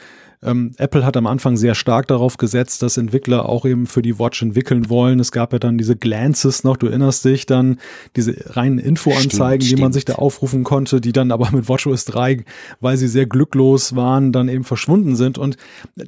Ähm, 0.42 0.72
Apple 0.78 1.04
hat 1.06 1.16
am 1.16 1.26
Anfang 1.26 1.56
sehr 1.56 1.74
stark 1.74 2.08
darauf 2.08 2.36
gesetzt, 2.36 2.82
dass 2.82 2.96
Entwickler 2.96 3.48
auch 3.48 3.64
eben 3.64 3.86
für 3.86 4.02
die 4.02 4.18
Watch 4.18 4.42
entwickeln 4.42 4.90
wollen. 4.90 5.20
Es 5.20 5.30
gab 5.30 5.52
ja 5.52 5.58
dann 5.58 5.78
diese 5.78 5.96
Glances 5.96 6.64
noch, 6.64 6.76
du 6.76 6.88
erinnerst 6.88 7.24
dich, 7.24 7.46
dann 7.46 7.78
diese 8.16 8.34
reinen 8.56 8.78
Infoanzeigen, 8.78 9.64
stimmt, 9.64 9.78
die 9.78 9.82
man 9.82 9.92
sich 9.92 10.04
da 10.04 10.14
aufrufen 10.14 10.64
konnte, 10.64 11.00
die 11.00 11.12
dann 11.12 11.30
aber 11.30 11.50
mit 11.52 11.68
WatchOS 11.68 12.04
3, 12.06 12.44
weil 12.80 12.96
sie 12.96 13.08
sehr 13.08 13.26
glücklos 13.26 13.94
waren, 13.94 14.32
dann 14.32 14.48
eben 14.48 14.64
verschwunden 14.64 15.14
sind. 15.14 15.38
Und 15.38 15.56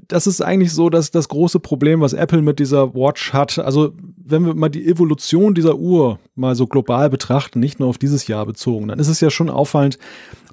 das 0.09 0.27
ist 0.27 0.41
eigentlich 0.41 0.73
so, 0.73 0.91
dass 0.91 1.11
das 1.11 1.29
große 1.29 1.61
Problem, 1.61 2.01
was 2.01 2.13
Apple 2.13 2.43
mit 2.43 2.59
dieser 2.59 2.95
Watch 2.95 3.33
hat, 3.33 3.59
also 3.59 3.93
wenn 4.27 4.47
wir 4.47 4.55
mal 4.55 4.71
die 4.71 4.87
Evolution 4.87 5.55
dieser 5.55 5.77
Uhr 5.77 6.19
mal 6.35 6.55
so 6.55 6.67
global 6.67 7.11
betrachten, 7.11 7.61
nicht 7.61 7.79
nur 7.79 7.89
auf 7.89 7.99
dieses 7.99 8.27
Jahr 8.27 8.47
bezogen, 8.47 8.89
dann 8.89 8.99
ist 8.99 9.09
es 9.09 9.21
ja 9.21 9.31
schon 9.31 9.51
auffallend, 9.51 9.99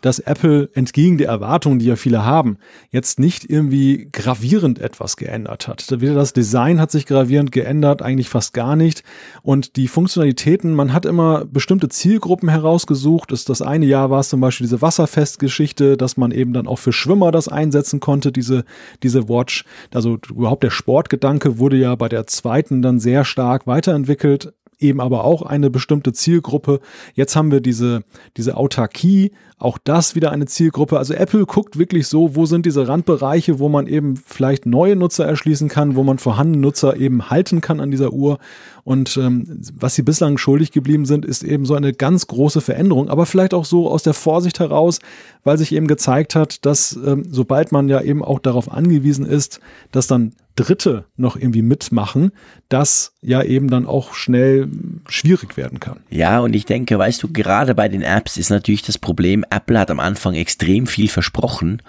dass 0.01 0.19
Apple 0.19 0.69
entgegen 0.73 1.17
der 1.17 1.29
Erwartungen, 1.29 1.79
die 1.79 1.85
ja 1.85 1.95
viele 1.95 2.25
haben, 2.25 2.57
jetzt 2.89 3.19
nicht 3.19 3.49
irgendwie 3.49 4.09
gravierend 4.11 4.79
etwas 4.79 5.15
geändert 5.15 5.67
hat. 5.67 5.85
Weder 5.89 6.15
das 6.15 6.33
Design 6.33 6.81
hat 6.81 6.91
sich 6.91 7.05
gravierend 7.05 7.51
geändert, 7.51 8.01
eigentlich 8.01 8.29
fast 8.29 8.53
gar 8.53 8.75
nicht. 8.75 9.03
Und 9.41 9.75
die 9.75 9.87
Funktionalitäten, 9.87 10.73
man 10.73 10.93
hat 10.93 11.05
immer 11.05 11.45
bestimmte 11.45 11.89
Zielgruppen 11.89 12.49
herausgesucht. 12.49 13.31
Das, 13.31 13.45
das 13.45 13.61
eine 13.61 13.85
Jahr 13.85 14.09
war 14.09 14.19
es 14.19 14.29
zum 14.29 14.41
Beispiel 14.41 14.65
diese 14.65 14.81
Wasserfestgeschichte, 14.81 15.97
dass 15.97 16.17
man 16.17 16.31
eben 16.31 16.53
dann 16.53 16.67
auch 16.67 16.79
für 16.79 16.93
Schwimmer 16.93 17.31
das 17.31 17.47
einsetzen 17.47 17.99
konnte, 17.99 18.31
diese, 18.31 18.65
diese 19.03 19.29
Watch. 19.29 19.65
Also 19.93 20.17
überhaupt 20.29 20.63
der 20.63 20.69
Sportgedanke 20.69 21.59
wurde 21.59 21.77
ja 21.77 21.95
bei 21.95 22.09
der 22.09 22.27
zweiten 22.27 22.81
dann 22.81 22.99
sehr 22.99 23.25
stark 23.25 23.67
weiterentwickelt 23.67 24.53
eben 24.82 25.00
aber 25.00 25.24
auch 25.24 25.41
eine 25.41 25.70
bestimmte 25.70 26.13
Zielgruppe. 26.13 26.80
Jetzt 27.13 27.36
haben 27.36 27.52
wir 27.52 27.62
diese, 27.62 28.04
diese 28.38 28.58
Autarkie, 28.58 29.32
auch 29.62 29.78
das 29.78 30.15
wieder 30.15 30.32
eine 30.32 30.48
Zielgruppe. 30.48 30.98
Also 30.98 31.13
Apple 31.13 31.46
guckt 31.46 31.78
wirklich 31.78 32.08
so, 32.08 32.36
wo 32.36 32.48
sind 32.48 32.65
diese 32.65 32.88
Randbereiche, 32.88 33.60
wo 33.60 33.70
man 33.70 33.86
eben 33.86 34.15
vielleicht 34.15 34.65
neue 34.65 34.96
Nutzer 34.96 35.26
erschließen 35.26 35.70
kann, 35.70 35.96
wo 35.96 36.04
man 36.04 36.17
vorhandene 36.17 36.62
Nutzer 36.62 36.98
eben 36.98 37.30
halten 37.30 37.62
kann 37.62 37.80
an 37.80 37.91
dieser 37.91 38.12
Uhr. 38.12 38.39
Und 38.84 39.17
ähm, 39.17 39.62
was 39.76 39.94
sie 39.94 40.02
bislang 40.02 40.39
schuldig 40.39 40.72
geblieben 40.72 41.06
sind, 41.06 41.26
ist 41.26 41.44
eben 41.44 41.65
so 41.65 41.76
eine 41.76 41.94
ganz 41.94 42.26
große 42.26 42.62
Veränderung, 42.62 43.10
aber 43.10 43.28
vielleicht 43.28 43.54
auch 43.54 43.65
so 43.65 43.88
aus 43.88 44.02
der 44.02 44.15
Vorsicht 44.15 44.60
heraus, 44.60 45.00
weil 45.44 45.60
sich 45.60 45.74
eben 45.74 45.88
gezeigt 45.88 46.34
hat, 46.34 46.65
dass 46.65 46.98
ähm, 47.06 47.26
sobald 47.30 47.72
man 47.72 47.88
ja 47.88 48.02
eben 48.02 48.24
auch 48.24 48.39
darauf 48.39 48.72
angewiesen 48.72 49.26
ist, 49.26 49.60
dass 49.91 50.08
dann 50.08 50.34
Dritte 50.55 51.05
noch 51.15 51.35
irgendwie 51.35 51.61
mitmachen, 51.61 52.31
das 52.69 53.13
ja 53.21 53.41
eben 53.41 53.69
dann 53.69 53.85
auch 53.85 54.13
schnell 54.13 54.69
schwierig 55.07 55.57
werden 55.57 55.79
kann. 55.79 56.01
Ja, 56.09 56.39
und 56.39 56.55
ich 56.55 56.65
denke, 56.65 56.97
weißt 56.97 57.23
du, 57.23 57.31
gerade 57.31 57.75
bei 57.75 57.87
den 57.87 58.01
Apps 58.01 58.37
ist 58.37 58.49
natürlich 58.49 58.81
das 58.81 58.97
Problem, 58.97 59.45
Apple 59.49 59.79
hat 59.79 59.91
am 59.91 59.99
Anfang 59.99 60.33
extrem 60.33 60.87
viel 60.87 61.07
versprochen 61.07 61.81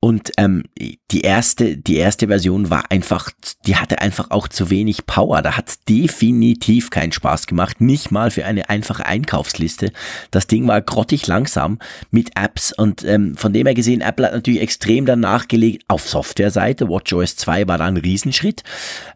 und 0.00 0.30
ähm, 0.36 0.62
die 1.10 1.22
erste, 1.22 1.76
die 1.76 1.96
erste 1.96 2.28
Version 2.28 2.70
war 2.70 2.90
einfach, 2.90 3.30
die 3.66 3.74
hatte 3.74 4.00
einfach 4.00 4.30
auch 4.30 4.46
zu 4.46 4.70
wenig 4.70 5.06
Power. 5.06 5.42
Da 5.42 5.56
hat's 5.56 5.82
definitiv 5.84 6.90
keinen 6.90 7.10
Spaß 7.10 7.48
gemacht. 7.48 7.80
Nicht 7.80 8.12
mal 8.12 8.30
für 8.30 8.44
eine 8.44 8.68
einfache 8.68 9.06
Einkaufsliste. 9.06 9.90
Das 10.30 10.46
Ding 10.46 10.68
war 10.68 10.82
grottig 10.82 11.26
langsam 11.26 11.80
mit 12.12 12.36
Apps 12.36 12.72
und 12.72 13.04
ähm, 13.04 13.36
von 13.36 13.52
dem 13.52 13.66
her 13.66 13.74
gesehen, 13.74 14.00
Apple 14.00 14.26
hat 14.26 14.34
natürlich 14.34 14.60
extrem 14.60 15.04
dann 15.04 15.18
nachgelegt 15.18 15.84
auf 15.88 16.08
Softwareseite. 16.08 16.88
WatchOS 16.88 17.34
2 17.34 17.66
war 17.66 17.78
da 17.78 17.86
ein 17.86 17.96
Riesenschritt. 17.96 18.62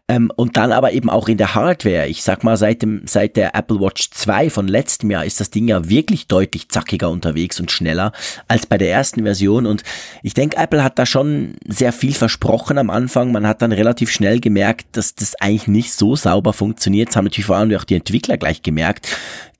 Ähm, 0.09 0.31
und 0.35 0.57
dann 0.57 0.73
aber 0.73 0.91
eben 0.91 1.09
auch 1.09 1.29
in 1.29 1.37
der 1.37 1.55
Hardware. 1.55 2.07
Ich 2.07 2.23
sag 2.23 2.43
mal, 2.43 2.57
seit 2.57 2.81
dem, 2.81 3.03
seit 3.05 3.37
der 3.37 3.55
Apple 3.55 3.79
Watch 3.79 4.11
2 4.11 4.49
von 4.49 4.67
letztem 4.67 5.09
Jahr 5.09 5.23
ist 5.23 5.39
das 5.39 5.49
Ding 5.49 5.69
ja 5.69 5.87
wirklich 5.87 6.27
deutlich 6.27 6.67
zackiger 6.67 7.09
unterwegs 7.09 7.57
und 7.61 7.71
schneller 7.71 8.11
als 8.49 8.65
bei 8.65 8.77
der 8.77 8.91
ersten 8.91 9.23
Version. 9.23 9.65
Und 9.65 9.83
ich 10.21 10.33
denke, 10.33 10.57
Apple 10.57 10.83
hat 10.83 10.99
da 10.99 11.05
schon 11.05 11.55
sehr 11.65 11.93
viel 11.93 12.13
versprochen 12.13 12.77
am 12.77 12.89
Anfang. 12.89 13.31
Man 13.31 13.47
hat 13.47 13.61
dann 13.61 13.71
relativ 13.71 14.11
schnell 14.11 14.41
gemerkt, 14.41 14.87
dass 14.97 15.15
das 15.15 15.35
eigentlich 15.39 15.67
nicht 15.69 15.93
so 15.93 16.17
sauber 16.17 16.51
funktioniert. 16.51 17.09
Das 17.09 17.15
haben 17.15 17.25
natürlich 17.25 17.45
vor 17.45 17.55
allem 17.55 17.73
auch 17.73 17.85
die 17.85 17.95
Entwickler 17.95 18.35
gleich 18.37 18.61
gemerkt 18.61 19.07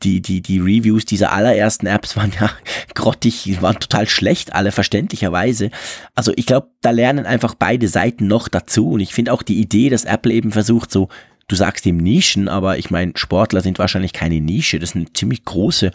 die, 0.03 0.21
die, 0.21 0.41
die 0.41 0.59
Reviews 0.59 1.05
dieser 1.05 1.31
allerersten 1.31 1.87
Apps 1.87 2.15
waren 2.15 2.31
ja 2.39 2.49
grottig, 2.93 3.61
waren 3.61 3.79
total 3.79 4.07
schlecht, 4.07 4.53
alle 4.53 4.71
verständlicherweise. 4.71 5.71
Also 6.15 6.33
ich 6.35 6.45
glaube, 6.45 6.67
da 6.81 6.91
lernen 6.91 7.25
einfach 7.25 7.55
beide 7.55 7.87
Seiten 7.87 8.27
noch 8.27 8.47
dazu 8.47 8.91
und 8.91 8.99
ich 8.99 9.13
finde 9.13 9.33
auch 9.33 9.43
die 9.43 9.59
Idee, 9.59 9.89
dass 9.89 10.05
Apple 10.05 10.33
eben 10.33 10.51
versucht, 10.51 10.91
so 10.91 11.09
du 11.47 11.55
sagst 11.55 11.85
eben 11.85 11.97
Nischen, 11.97 12.47
aber 12.47 12.77
ich 12.77 12.89
meine, 12.89 13.13
Sportler 13.15 13.61
sind 13.61 13.79
wahrscheinlich 13.79 14.13
keine 14.13 14.39
Nische. 14.39 14.79
Das 14.79 14.91
ist 14.91 14.95
eine 14.95 15.11
ziemlich 15.13 15.43
große, 15.43 15.91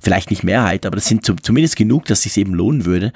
vielleicht 0.00 0.30
nicht 0.30 0.44
Mehrheit, 0.44 0.86
aber 0.86 0.96
das 0.96 1.06
sind 1.06 1.26
zumindest 1.42 1.76
genug, 1.76 2.04
dass 2.06 2.18
es 2.18 2.34
sich 2.34 2.40
eben 2.40 2.54
lohnen 2.54 2.84
würde. 2.84 3.12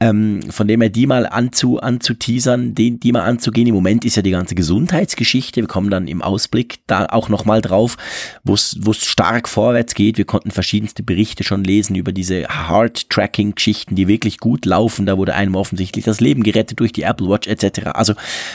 Ähm, 0.00 0.40
von 0.50 0.66
dem 0.66 0.80
her 0.80 0.90
die 0.90 1.06
mal 1.06 1.26
anzu, 1.26 1.80
anzuteasern, 1.80 2.74
den, 2.74 3.00
die 3.00 3.12
mal 3.12 3.22
anzugehen. 3.22 3.66
Im 3.66 3.74
Moment 3.74 4.04
ist 4.04 4.16
ja 4.16 4.22
die 4.22 4.30
ganze 4.30 4.54
Gesundheitsgeschichte. 4.54 5.60
Wir 5.60 5.68
kommen 5.68 5.90
dann 5.90 6.08
im 6.08 6.22
Ausblick 6.22 6.78
da 6.86 7.06
auch 7.06 7.28
nochmal 7.28 7.60
drauf, 7.60 7.96
wo 8.42 8.54
es 8.54 8.76
stark 9.02 9.48
vorwärts 9.48 9.94
geht. 9.94 10.18
Wir 10.18 10.24
konnten 10.24 10.50
verschiedenste 10.50 11.02
Berichte 11.02 11.44
schon 11.44 11.64
lesen 11.64 11.96
über 11.96 12.12
diese 12.12 12.46
Heart-Tracking-Geschichten, 12.48 13.94
die 13.94 14.08
wirklich 14.08 14.38
gut 14.38 14.64
laufen. 14.64 15.06
Da 15.06 15.18
wurde 15.18 15.34
einem 15.34 15.54
offensichtlich 15.54 16.04
das 16.04 16.20
Leben 16.20 16.42
gerettet 16.42 16.80
durch 16.80 16.92
die 16.92 17.02
Apple 17.02 17.28
Watch 17.28 17.46
etc. 17.46 17.88
Also 17.92 18.14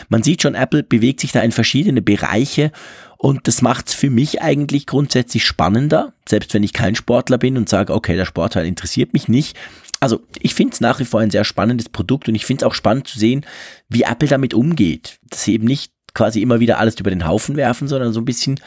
man 0.10 0.24
sieht 0.24 0.42
schon, 0.42 0.56
Apple 0.56 0.84
bewegt 0.84 1.20
sich 1.20 1.32
da 1.32 1.42
in 1.42 1.52
verschiedene 1.52 2.02
Bereiche 2.02 2.71
und 3.18 3.48
das 3.48 3.62
macht 3.62 3.90
es 3.90 3.94
für 3.94 4.10
mich 4.10 4.42
eigentlich 4.42 4.88
grundsätzlich 4.88 5.46
spannender, 5.46 6.14
selbst 6.28 6.54
wenn 6.54 6.64
ich 6.64 6.74
kein 6.74 6.96
Sportler 6.96 7.38
bin 7.38 7.58
und 7.58 7.70
sage, 7.70 7.94
okay, 7.94 8.16
der 8.16 8.26
Sportteil 8.26 8.66
interessiert 8.66 9.14
mich 9.14 9.28
nicht. 9.28 9.56
Also 10.00 10.22
ich 10.40 10.56
finde 10.56 10.74
es 10.74 10.82
nach 10.82 11.00
wie 11.00 11.06
vor 11.06 11.20
ein 11.20 11.30
sehr 11.30 11.44
spannendes 11.44 11.90
Produkt 11.90 12.28
und 12.28 12.36
ich 12.36 12.46
finde 12.46 12.66
es 12.66 12.68
auch 12.68 12.74
spannend 12.74 13.08
zu 13.08 13.20
sehen, 13.20 13.46
wie 13.90 14.02
Apple 14.02 14.28
damit 14.28 14.56
umgeht. 14.56 15.20
Dass 15.30 15.44
sie 15.44 15.54
eben 15.54 15.68
nicht 15.68 15.94
quasi 16.16 16.42
immer 16.42 16.60
wieder 16.60 16.80
alles 16.80 17.00
über 17.00 17.12
den 17.12 17.28
Haufen 17.28 17.56
werfen, 17.56 17.88
sondern 17.88 18.12
so 18.12 18.20
ein 18.20 18.26
bisschen 18.26 18.60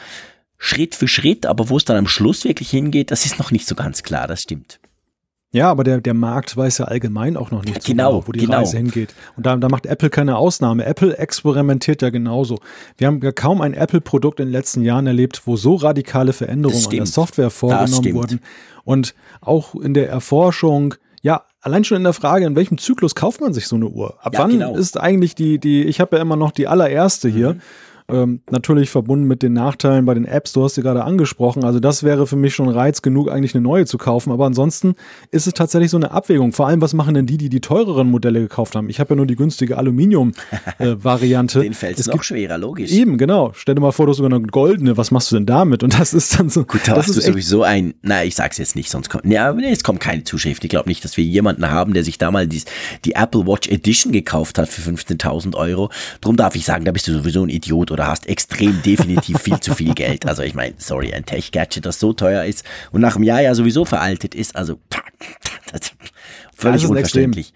Schritt 0.57 0.95
für 0.95 1.07
Schritt, 1.07 1.45
aber 1.45 1.69
wo 1.69 1.77
es 1.77 1.85
dann 1.85 1.97
am 1.97 2.07
Schluss 2.07 2.45
wirklich 2.45 2.69
hingeht, 2.69 3.11
das 3.11 3.25
ist 3.25 3.37
noch 3.37 3.51
nicht 3.51 3.67
so 3.67 3.75
ganz 3.75 4.03
klar, 4.03 4.27
das 4.27 4.41
stimmt. 4.41 4.79
Ja, 5.55 5.71
aber 5.71 5.85
der, 5.85 6.01
der 6.01 6.13
Markt 6.13 6.57
weiß 6.57 6.79
ja 6.79 6.85
allgemein 6.85 7.37
auch 7.37 7.49
noch 7.49 7.63
nicht 7.63 7.81
so 7.81 7.89
genau, 7.89 8.09
genau, 8.09 8.27
wo 8.27 8.33
die 8.33 8.41
genau. 8.41 8.57
Reise 8.57 8.75
hingeht. 8.75 9.15
Und 9.37 9.45
da, 9.45 9.55
da 9.55 9.69
macht 9.69 9.85
Apple 9.85 10.09
keine 10.09 10.35
Ausnahme. 10.35 10.85
Apple 10.85 11.17
experimentiert 11.17 12.01
ja 12.01 12.09
genauso. 12.09 12.59
Wir 12.97 13.07
haben 13.07 13.21
ja 13.23 13.31
kaum 13.31 13.61
ein 13.61 13.73
Apple-Produkt 13.73 14.41
in 14.41 14.47
den 14.47 14.51
letzten 14.51 14.81
Jahren 14.81 15.07
erlebt, 15.07 15.43
wo 15.45 15.55
so 15.55 15.75
radikale 15.75 16.33
Veränderungen 16.33 16.83
an 16.83 16.91
der 16.91 17.05
Software 17.05 17.49
vorgenommen 17.49 18.13
wurden. 18.13 18.41
Und 18.83 19.15
auch 19.39 19.75
in 19.75 19.93
der 19.93 20.09
Erforschung, 20.09 20.95
ja, 21.21 21.45
allein 21.61 21.85
schon 21.85 21.97
in 21.99 22.03
der 22.03 22.11
Frage, 22.11 22.45
in 22.45 22.57
welchem 22.57 22.77
Zyklus 22.77 23.15
kauft 23.15 23.39
man 23.39 23.53
sich 23.53 23.69
so 23.69 23.77
eine 23.77 23.87
Uhr? 23.87 24.15
Ab 24.21 24.33
ja, 24.33 24.39
wann 24.39 24.51
genau. 24.51 24.75
ist 24.75 24.99
eigentlich 24.99 25.35
die, 25.35 25.57
die, 25.57 25.85
ich 25.85 26.01
habe 26.01 26.17
ja 26.17 26.21
immer 26.21 26.35
noch 26.35 26.51
die 26.51 26.67
allererste 26.67 27.29
hier. 27.29 27.53
Mhm. 27.53 27.61
Ähm, 28.07 28.41
natürlich 28.51 28.91
verbunden 28.91 29.25
mit 29.25 29.41
den 29.41 29.53
Nachteilen 29.53 30.05
bei 30.05 30.13
den 30.13 30.25
Apps, 30.25 30.53
du 30.53 30.63
hast 30.63 30.75
sie 30.75 30.83
gerade 30.83 31.03
angesprochen. 31.03 31.63
Also 31.63 31.79
das 31.79 32.03
wäre 32.03 32.27
für 32.27 32.35
mich 32.35 32.53
schon 32.53 32.69
Reiz 32.69 33.01
genug, 33.01 33.31
eigentlich 33.31 33.55
eine 33.55 33.63
neue 33.63 33.87
zu 33.87 33.97
kaufen. 33.97 34.31
Aber 34.31 34.45
ansonsten 34.45 34.93
ist 35.31 35.47
es 35.47 35.53
tatsächlich 35.53 35.89
so 35.89 35.97
eine 35.97 36.11
Abwägung. 36.11 36.51
Vor 36.51 36.67
allem, 36.67 36.81
was 36.81 36.93
machen 36.93 37.15
denn 37.15 37.25
die, 37.25 37.37
die 37.37 37.49
die 37.49 37.61
teureren 37.61 38.11
Modelle 38.11 38.41
gekauft 38.41 38.75
haben? 38.75 38.89
Ich 38.89 38.99
habe 38.99 39.11
ja 39.11 39.15
nur 39.15 39.25
die 39.25 39.35
günstige 39.35 39.79
Aluminium-Variante. 39.79 41.59
Äh, 41.59 41.63
Den 41.63 41.73
fällt 41.73 41.99
es 41.99 42.05
noch 42.05 42.13
gibt, 42.13 42.25
schwerer, 42.25 42.59
logisch. 42.59 42.91
Eben, 42.91 43.17
genau. 43.17 43.53
Stell 43.55 43.73
dir 43.73 43.81
mal 43.81 43.91
vor, 43.91 44.05
du 44.05 44.11
hast 44.11 44.17
sogar 44.17 44.31
eine 44.31 44.45
goldene. 44.45 44.97
Was 44.97 45.09
machst 45.09 45.31
du 45.31 45.37
denn 45.37 45.47
damit? 45.47 45.81
Und 45.81 45.99
das 45.99 46.13
ist 46.13 46.39
dann 46.39 46.49
so. 46.49 46.63
Gut, 46.63 46.81
da 46.85 46.97
hast 46.97 47.15
du 47.15 47.19
sowieso 47.19 47.63
ein, 47.63 47.95
na, 48.03 48.23
ich 48.23 48.35
sag's 48.35 48.59
jetzt 48.59 48.75
nicht, 48.75 48.91
sonst 48.91 49.09
kommt, 49.09 49.25
ja, 49.25 49.51
nee, 49.51 49.71
es 49.71 49.83
kommt 49.83 49.99
keine 49.99 50.23
Zuschrift. 50.23 50.63
Ich 50.63 50.69
glaube 50.69 50.89
nicht, 50.89 51.03
dass 51.03 51.17
wir 51.17 51.23
jemanden 51.23 51.71
haben, 51.71 51.93
der 51.95 52.03
sich 52.03 52.19
da 52.19 52.29
mal 52.29 52.47
die, 52.47 52.61
die 53.03 53.13
Apple 53.13 53.47
Watch 53.47 53.67
Edition 53.67 54.11
gekauft 54.11 54.59
hat 54.59 54.69
für 54.69 54.87
15.000 54.87 55.55
Euro. 55.55 55.89
Drum 56.21 56.35
darf 56.35 56.55
ich 56.55 56.65
sagen, 56.65 56.85
da 56.85 56.91
bist 56.91 57.07
du 57.07 57.13
sowieso 57.13 57.43
ein 57.43 57.49
Idiot 57.49 57.94
oder 57.95 58.07
hast 58.07 58.27
extrem 58.27 58.81
definitiv 58.83 59.39
viel 59.39 59.59
zu 59.61 59.73
viel 59.73 59.93
Geld. 59.93 60.27
Also 60.27 60.43
ich 60.43 60.53
meine, 60.53 60.75
sorry, 60.77 61.13
ein 61.13 61.25
Tech-Gadget, 61.25 61.85
das 61.85 61.99
so 61.99 62.11
teuer 62.11 62.43
ist 62.43 62.65
und 62.91 62.99
nach 62.99 63.15
einem 63.15 63.23
Jahr 63.23 63.41
ja 63.41 63.55
sowieso 63.55 63.85
veraltet 63.85 64.35
ist, 64.35 64.55
also 64.55 64.79
völlig 66.53 66.81
das 66.81 66.89
unverständlich. 66.89 67.53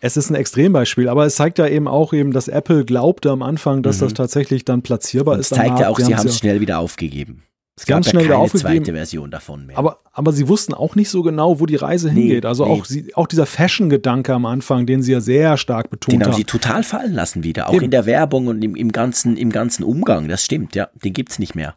Es 0.00 0.16
ist 0.16 0.30
ein 0.30 0.34
Extrembeispiel, 0.34 1.08
aber 1.08 1.24
es 1.24 1.36
zeigt 1.36 1.58
ja 1.58 1.66
eben 1.66 1.88
auch 1.88 2.12
eben, 2.12 2.32
dass 2.32 2.48
Apple 2.48 2.84
glaubte 2.84 3.30
am 3.30 3.42
Anfang, 3.42 3.82
dass 3.82 3.96
mhm. 3.96 4.04
das 4.04 4.14
tatsächlich 4.14 4.64
dann 4.64 4.82
platzierbar 4.82 5.34
und 5.34 5.40
ist. 5.40 5.50
Es 5.50 5.56
zeigt 5.58 5.80
ja 5.80 5.88
auch, 5.88 5.98
sie 5.98 6.14
haben 6.14 6.28
es 6.28 6.38
schnell 6.38 6.60
wieder 6.60 6.78
aufgegeben. 6.78 7.42
Es 7.78 7.86
gab 7.86 7.96
ganz 7.96 8.10
schnell 8.10 8.26
ja 8.26 8.36
keine 8.36 8.50
zweite 8.50 8.92
Version 8.92 9.30
davon 9.30 9.66
mehr. 9.66 9.78
Aber, 9.78 10.00
aber 10.12 10.32
sie 10.32 10.48
wussten 10.48 10.74
auch 10.74 10.96
nicht 10.96 11.10
so 11.10 11.22
genau, 11.22 11.60
wo 11.60 11.66
die 11.66 11.76
Reise 11.76 12.08
nee, 12.08 12.22
hingeht. 12.22 12.44
Also 12.44 12.64
nee. 12.64 12.72
auch, 12.72 12.84
sie, 12.84 13.14
auch 13.14 13.28
dieser 13.28 13.46
Fashion-Gedanke 13.46 14.34
am 14.34 14.46
Anfang, 14.46 14.84
den 14.84 15.00
sie 15.00 15.12
ja 15.12 15.20
sehr 15.20 15.56
stark 15.56 15.88
betont 15.88 16.14
haben. 16.14 16.20
Den 16.20 16.26
haben 16.32 16.36
sie 16.36 16.44
total 16.44 16.82
fallen 16.82 17.14
lassen 17.14 17.44
wieder. 17.44 17.68
Auch 17.68 17.74
Eben. 17.74 17.84
in 17.84 17.90
der 17.92 18.04
Werbung 18.04 18.48
und 18.48 18.64
im, 18.64 18.74
im, 18.74 18.90
ganzen, 18.90 19.36
im 19.36 19.52
ganzen 19.52 19.84
Umgang. 19.84 20.26
Das 20.26 20.44
stimmt, 20.44 20.74
ja. 20.74 20.88
Den 21.04 21.12
gibt 21.12 21.30
es 21.30 21.38
nicht 21.38 21.54
mehr. 21.54 21.76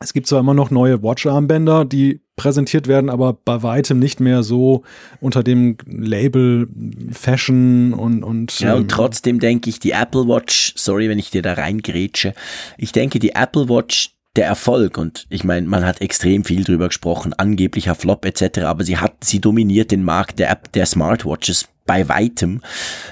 Es 0.00 0.12
gibt 0.12 0.26
zwar 0.26 0.40
immer 0.40 0.54
noch 0.54 0.70
neue 0.70 1.02
Watch-Armbänder, 1.02 1.86
die 1.86 2.20
präsentiert 2.36 2.86
werden, 2.86 3.08
aber 3.10 3.32
bei 3.32 3.62
weitem 3.62 3.98
nicht 3.98 4.20
mehr 4.20 4.42
so 4.42 4.84
unter 5.20 5.42
dem 5.42 5.76
Label 5.86 6.68
Fashion 7.10 7.92
und 7.94 8.22
und 8.22 8.60
ja 8.60 8.74
und 8.74 8.82
ähm, 8.82 8.88
trotzdem 8.88 9.40
denke 9.40 9.68
ich 9.68 9.80
die 9.80 9.90
Apple 9.90 10.28
Watch, 10.28 10.72
sorry, 10.76 11.08
wenn 11.08 11.18
ich 11.18 11.30
dir 11.30 11.42
da 11.42 11.54
reingrätsche, 11.54 12.34
ich 12.76 12.92
denke 12.92 13.18
die 13.18 13.30
Apple 13.30 13.68
Watch 13.68 14.17
der 14.38 14.46
Erfolg 14.46 14.98
und 14.98 15.26
ich 15.30 15.42
meine, 15.42 15.66
man 15.66 15.84
hat 15.84 16.00
extrem 16.00 16.44
viel 16.44 16.62
drüber 16.62 16.86
gesprochen, 16.86 17.34
angeblicher 17.34 17.96
Flop 17.96 18.24
etc., 18.24 18.60
aber 18.60 18.84
sie 18.84 18.98
hat, 18.98 19.24
sie 19.24 19.40
dominiert 19.40 19.90
den 19.90 20.04
Markt 20.04 20.38
der 20.38 20.48
App 20.48 20.70
der 20.72 20.86
Smartwatches 20.86 21.66
bei 21.86 22.08
weitem. 22.08 22.62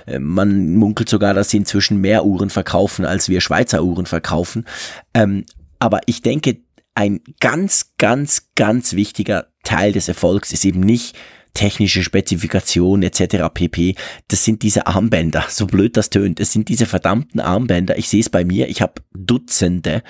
Äh, 0.07 0.21
man 0.21 0.77
munkelt 0.77 1.09
sogar, 1.09 1.35
dass 1.35 1.51
sie 1.51 1.57
inzwischen 1.57 2.01
mehr 2.01 2.25
Uhren 2.25 2.49
verkaufen, 2.49 3.05
als 3.05 3.29
wir 3.29 3.41
Schweizer 3.41 3.83
Uhren 3.83 4.07
verkaufen. 4.07 4.67
Ähm, 5.15 5.45
aber 5.81 5.99
ich 6.07 6.23
denke, 6.23 6.59
ein 6.95 7.21
ganz, 7.41 7.95
ganz, 7.99 8.51
ganz 8.55 8.93
wichtiger 8.93 9.49
Teil 9.65 9.93
des 9.93 10.07
Erfolgs 10.07 10.53
ist 10.53 10.65
eben 10.65 10.81
nicht 10.81 11.17
technische 11.57 12.03
Spezifikationen 12.03 13.03
etc. 13.03 13.49
pp. 13.53 13.95
Das 14.29 14.45
sind 14.45 14.63
diese 14.63 14.87
Armbänder, 14.87 15.47
so 15.49 15.67
blöd 15.67 15.97
das 15.97 16.11
tönt. 16.11 16.39
Es 16.39 16.53
sind 16.53 16.69
diese 16.69 16.85
verdammten 16.85 17.41
Armbänder. 17.41 17.97
Ich 17.97 18.11
sehe 18.11 18.21
es 18.21 18.29
bei 18.29 18.45
mir, 18.45 18.69
ich 18.69 18.83
habe 18.83 18.93
Dutzende. 19.15 20.03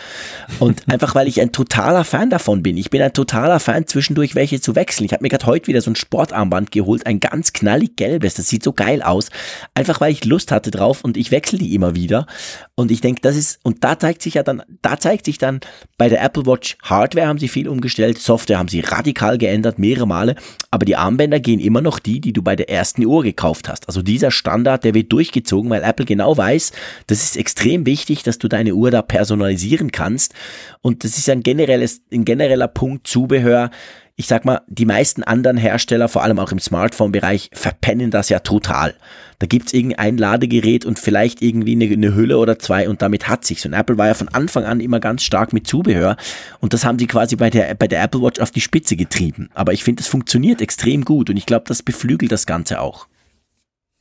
Und 0.59 0.83
einfach 0.89 1.15
weil 1.15 1.29
ich 1.29 1.41
ein 1.41 1.53
totaler 1.53 2.03
Fan 2.03 2.31
davon 2.31 2.65
bin. 2.65 2.77
Ich 2.77 2.91
bin 2.91 3.01
ein 3.01 3.13
totaler 3.13 3.61
Fan, 3.61 3.87
zwischendurch 3.87 4.35
welche 4.35 4.61
zu 4.61 4.75
wechseln. 4.75 5.07
Ich 5.07 5.13
habe 5.13 5.23
mir 5.23 5.29
gerade 5.29 5.47
heute 5.47 5.69
wieder 5.69 5.81
so 5.81 5.91
ein 5.91 5.97
Sportarmband 5.97 6.73
geholt, 6.73 7.07
ein 7.07 7.21
ganz 7.21 7.53
knallig 7.53 7.97
gelbes. 7.97 8.35
Das 8.35 8.49
sieht 8.49 8.65
so 8.65 8.73
geil 8.73 9.01
aus. 9.01 9.31
Einfach 9.75 10.01
weil 10.01 10.13
ich 10.13 10.25
Lust 10.25 10.51
hatte 10.51 10.73
drauf 10.73 11.05
und 11.05 11.17
ich 11.17 11.31
wechsle 11.31 11.59
die 11.61 11.75
immer 11.77 11.95
wieder. 11.95 12.27
Und 12.75 12.91
ich 12.91 13.01
denke, 13.01 13.21
das 13.23 13.37
ist, 13.37 13.61
und 13.63 13.85
da 13.85 13.99
zeigt 13.99 14.21
sich 14.21 14.35
ja 14.35 14.43
dann, 14.43 14.63
da 14.83 14.99
zeigt 14.99 15.27
sich 15.27 15.39
dann 15.39 15.61
bei 15.97 16.09
der 16.09 16.23
Apple 16.23 16.45
Watch 16.45 16.77
Hardware 16.83 17.29
haben 17.29 17.39
sie 17.39 17.49
viel 17.49 17.69
umgestellt, 17.69 18.19
Software 18.19 18.59
haben 18.59 18.69
sie 18.69 18.81
radikal 18.81 19.39
geändert, 19.39 19.79
mehrere 19.79 20.07
Male, 20.09 20.35
aber 20.73 20.85
die 20.85 20.97
Armbänder 20.97 21.36
gehen 21.39 21.61
immer 21.61 21.81
noch 21.81 21.99
die, 21.99 22.21
die 22.21 22.33
du 22.33 22.43
bei 22.43 22.57
der 22.57 22.71
ersten 22.71 23.05
Uhr 23.05 23.23
gekauft 23.23 23.69
hast. 23.69 23.89
Also 23.89 24.03
dieser 24.03 24.31
Standard, 24.31 24.85
der 24.85 24.95
wird 24.95 25.13
durchgezogen, 25.13 25.71
weil 25.71 25.83
Apple 25.83 26.07
genau 26.07 26.37
weiß, 26.37 26.73
das 27.07 27.23
ist 27.23 27.37
extrem 27.37 27.87
wichtig, 27.87 28.23
dass 28.23 28.39
du 28.39 28.49
deine 28.49 28.75
Uhr 28.75 28.91
da 28.91 29.03
personalisieren 29.03 29.93
kannst. 29.93 30.35
Und 30.83 31.05
das 31.05 31.19
ist 31.19 31.29
ein 31.29 31.43
generelles, 31.43 32.03
ein 32.13 32.25
genereller 32.25 32.69
Punkt 32.69 33.07
Zubehör 33.07 33.71
ich 34.19 34.29
sag 34.29 34.47
mal, 34.47 34.63
die 34.67 34.87
meisten 34.87 35.23
anderen 35.23 35.59
Hersteller, 35.59 36.09
vor 36.09 36.23
allem 36.23 36.39
auch 36.39 36.51
im 36.51 36.59
Smartphone-Bereich, 36.59 37.51
verpennen 37.53 38.11
das 38.11 38.31
ja 38.31 38.39
total. 38.39 38.95
Da 39.39 39.47
gibt's 39.47 39.73
irgendein 39.73 40.17
Ladegerät 40.17 40.85
und 40.85 40.99
vielleicht 40.99 41.43
irgendwie 41.43 41.73
eine, 41.73 41.93
eine, 41.93 42.15
Hülle 42.15 42.39
oder 42.39 42.59
zwei 42.59 42.89
und 42.89 43.03
damit 43.03 43.29
hat 43.29 43.45
sich's. 43.45 43.67
Und 43.67 43.75
Apple 43.75 43.99
war 43.99 44.07
ja 44.07 44.15
von 44.15 44.29
Anfang 44.29 44.65
an 44.65 44.81
immer 44.81 45.01
ganz 45.01 45.23
stark 45.23 45.53
mit 45.53 45.67
Zubehör 45.67 46.17
und 46.61 46.73
das 46.73 46.85
haben 46.85 46.99
sie 46.99 47.07
quasi 47.07 47.37
bei 47.37 47.51
der, 47.51 47.75
bei 47.75 47.89
der 47.89 48.03
Apple 48.03 48.23
Watch 48.23 48.41
auf 48.41 48.51
die 48.51 48.61
Spitze 48.61 48.97
getrieben. 48.97 49.51
Aber 49.55 49.73
ich 49.73 49.85
finde, 49.85 50.01
es 50.01 50.09
funktioniert 50.09 50.61
extrem 50.61 51.05
gut 51.05 51.31
und 51.31 51.37
ich 51.37 51.47
glaube, 51.47 51.65
das 51.69 51.83
beflügelt 51.83 52.33
das 52.33 52.47
Ganze 52.47 52.81
auch. 52.81 53.07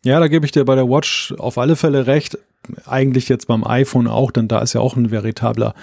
Ja, 0.04 0.20
da 0.20 0.28
gebe 0.28 0.46
ich 0.46 0.52
dir 0.52 0.66
bei 0.66 0.76
der 0.76 0.88
Watch 0.88 1.34
auf 1.40 1.58
alle 1.58 1.76
Fälle 1.76 2.06
recht 2.06 2.38
eigentlich 2.86 3.30
jetzt 3.30 3.48
beim 3.48 3.64
iPhone 3.64 4.08
auch, 4.08 4.32
denn 4.32 4.48
da 4.48 4.60
ist 4.60 4.74
ja 4.74 4.82
auch 4.82 4.96
ein 4.96 5.12
veritabler 5.12 5.74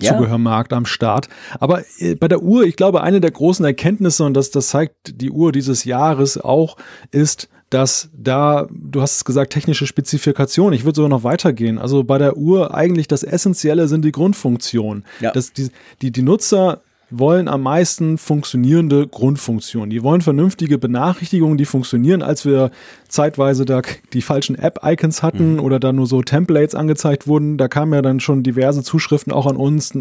ja. 0.00 0.12
Zubehörmarkt 0.12 0.72
am 0.72 0.86
Start. 0.86 1.28
Aber 1.58 1.82
äh, 1.98 2.14
bei 2.14 2.28
der 2.28 2.42
Uhr, 2.42 2.64
ich 2.64 2.76
glaube, 2.76 3.02
eine 3.02 3.20
der 3.20 3.30
großen 3.30 3.64
Erkenntnisse, 3.64 4.24
und 4.24 4.34
das, 4.34 4.50
das 4.50 4.68
zeigt 4.68 5.20
die 5.20 5.30
Uhr 5.30 5.52
dieses 5.52 5.84
Jahres 5.84 6.38
auch, 6.38 6.76
ist, 7.10 7.48
dass 7.70 8.10
da, 8.12 8.68
du 8.70 9.00
hast 9.00 9.16
es 9.16 9.24
gesagt, 9.24 9.52
technische 9.52 9.86
Spezifikationen, 9.86 10.74
ich 10.74 10.84
würde 10.84 10.96
sogar 10.96 11.08
noch 11.08 11.22
weitergehen. 11.24 11.78
Also 11.78 12.02
bei 12.02 12.18
der 12.18 12.36
Uhr 12.36 12.74
eigentlich 12.74 13.06
das 13.06 13.22
Essentielle 13.22 13.86
sind 13.86 14.04
die 14.04 14.12
Grundfunktionen. 14.12 15.04
Ja. 15.20 15.30
Dass 15.30 15.52
die, 15.52 15.70
die, 16.02 16.10
die 16.10 16.22
Nutzer 16.22 16.82
wollen 17.10 17.48
am 17.48 17.62
meisten 17.62 18.18
funktionierende 18.18 19.06
Grundfunktionen. 19.06 19.90
Die 19.90 20.02
wollen 20.02 20.20
vernünftige 20.20 20.78
Benachrichtigungen, 20.78 21.58
die 21.58 21.64
funktionieren. 21.64 22.22
Als 22.22 22.44
wir 22.44 22.70
zeitweise 23.08 23.64
da 23.64 23.82
die 24.12 24.22
falschen 24.22 24.54
App-Icons 24.54 25.22
hatten 25.22 25.54
mhm. 25.54 25.60
oder 25.60 25.80
da 25.80 25.92
nur 25.92 26.06
so 26.06 26.22
Templates 26.22 26.74
angezeigt 26.74 27.26
wurden, 27.26 27.58
da 27.58 27.68
kamen 27.68 27.92
ja 27.92 28.02
dann 28.02 28.20
schon 28.20 28.42
diverse 28.42 28.82
Zuschriften 28.82 29.32
auch 29.32 29.46
an 29.46 29.56
uns. 29.56 29.92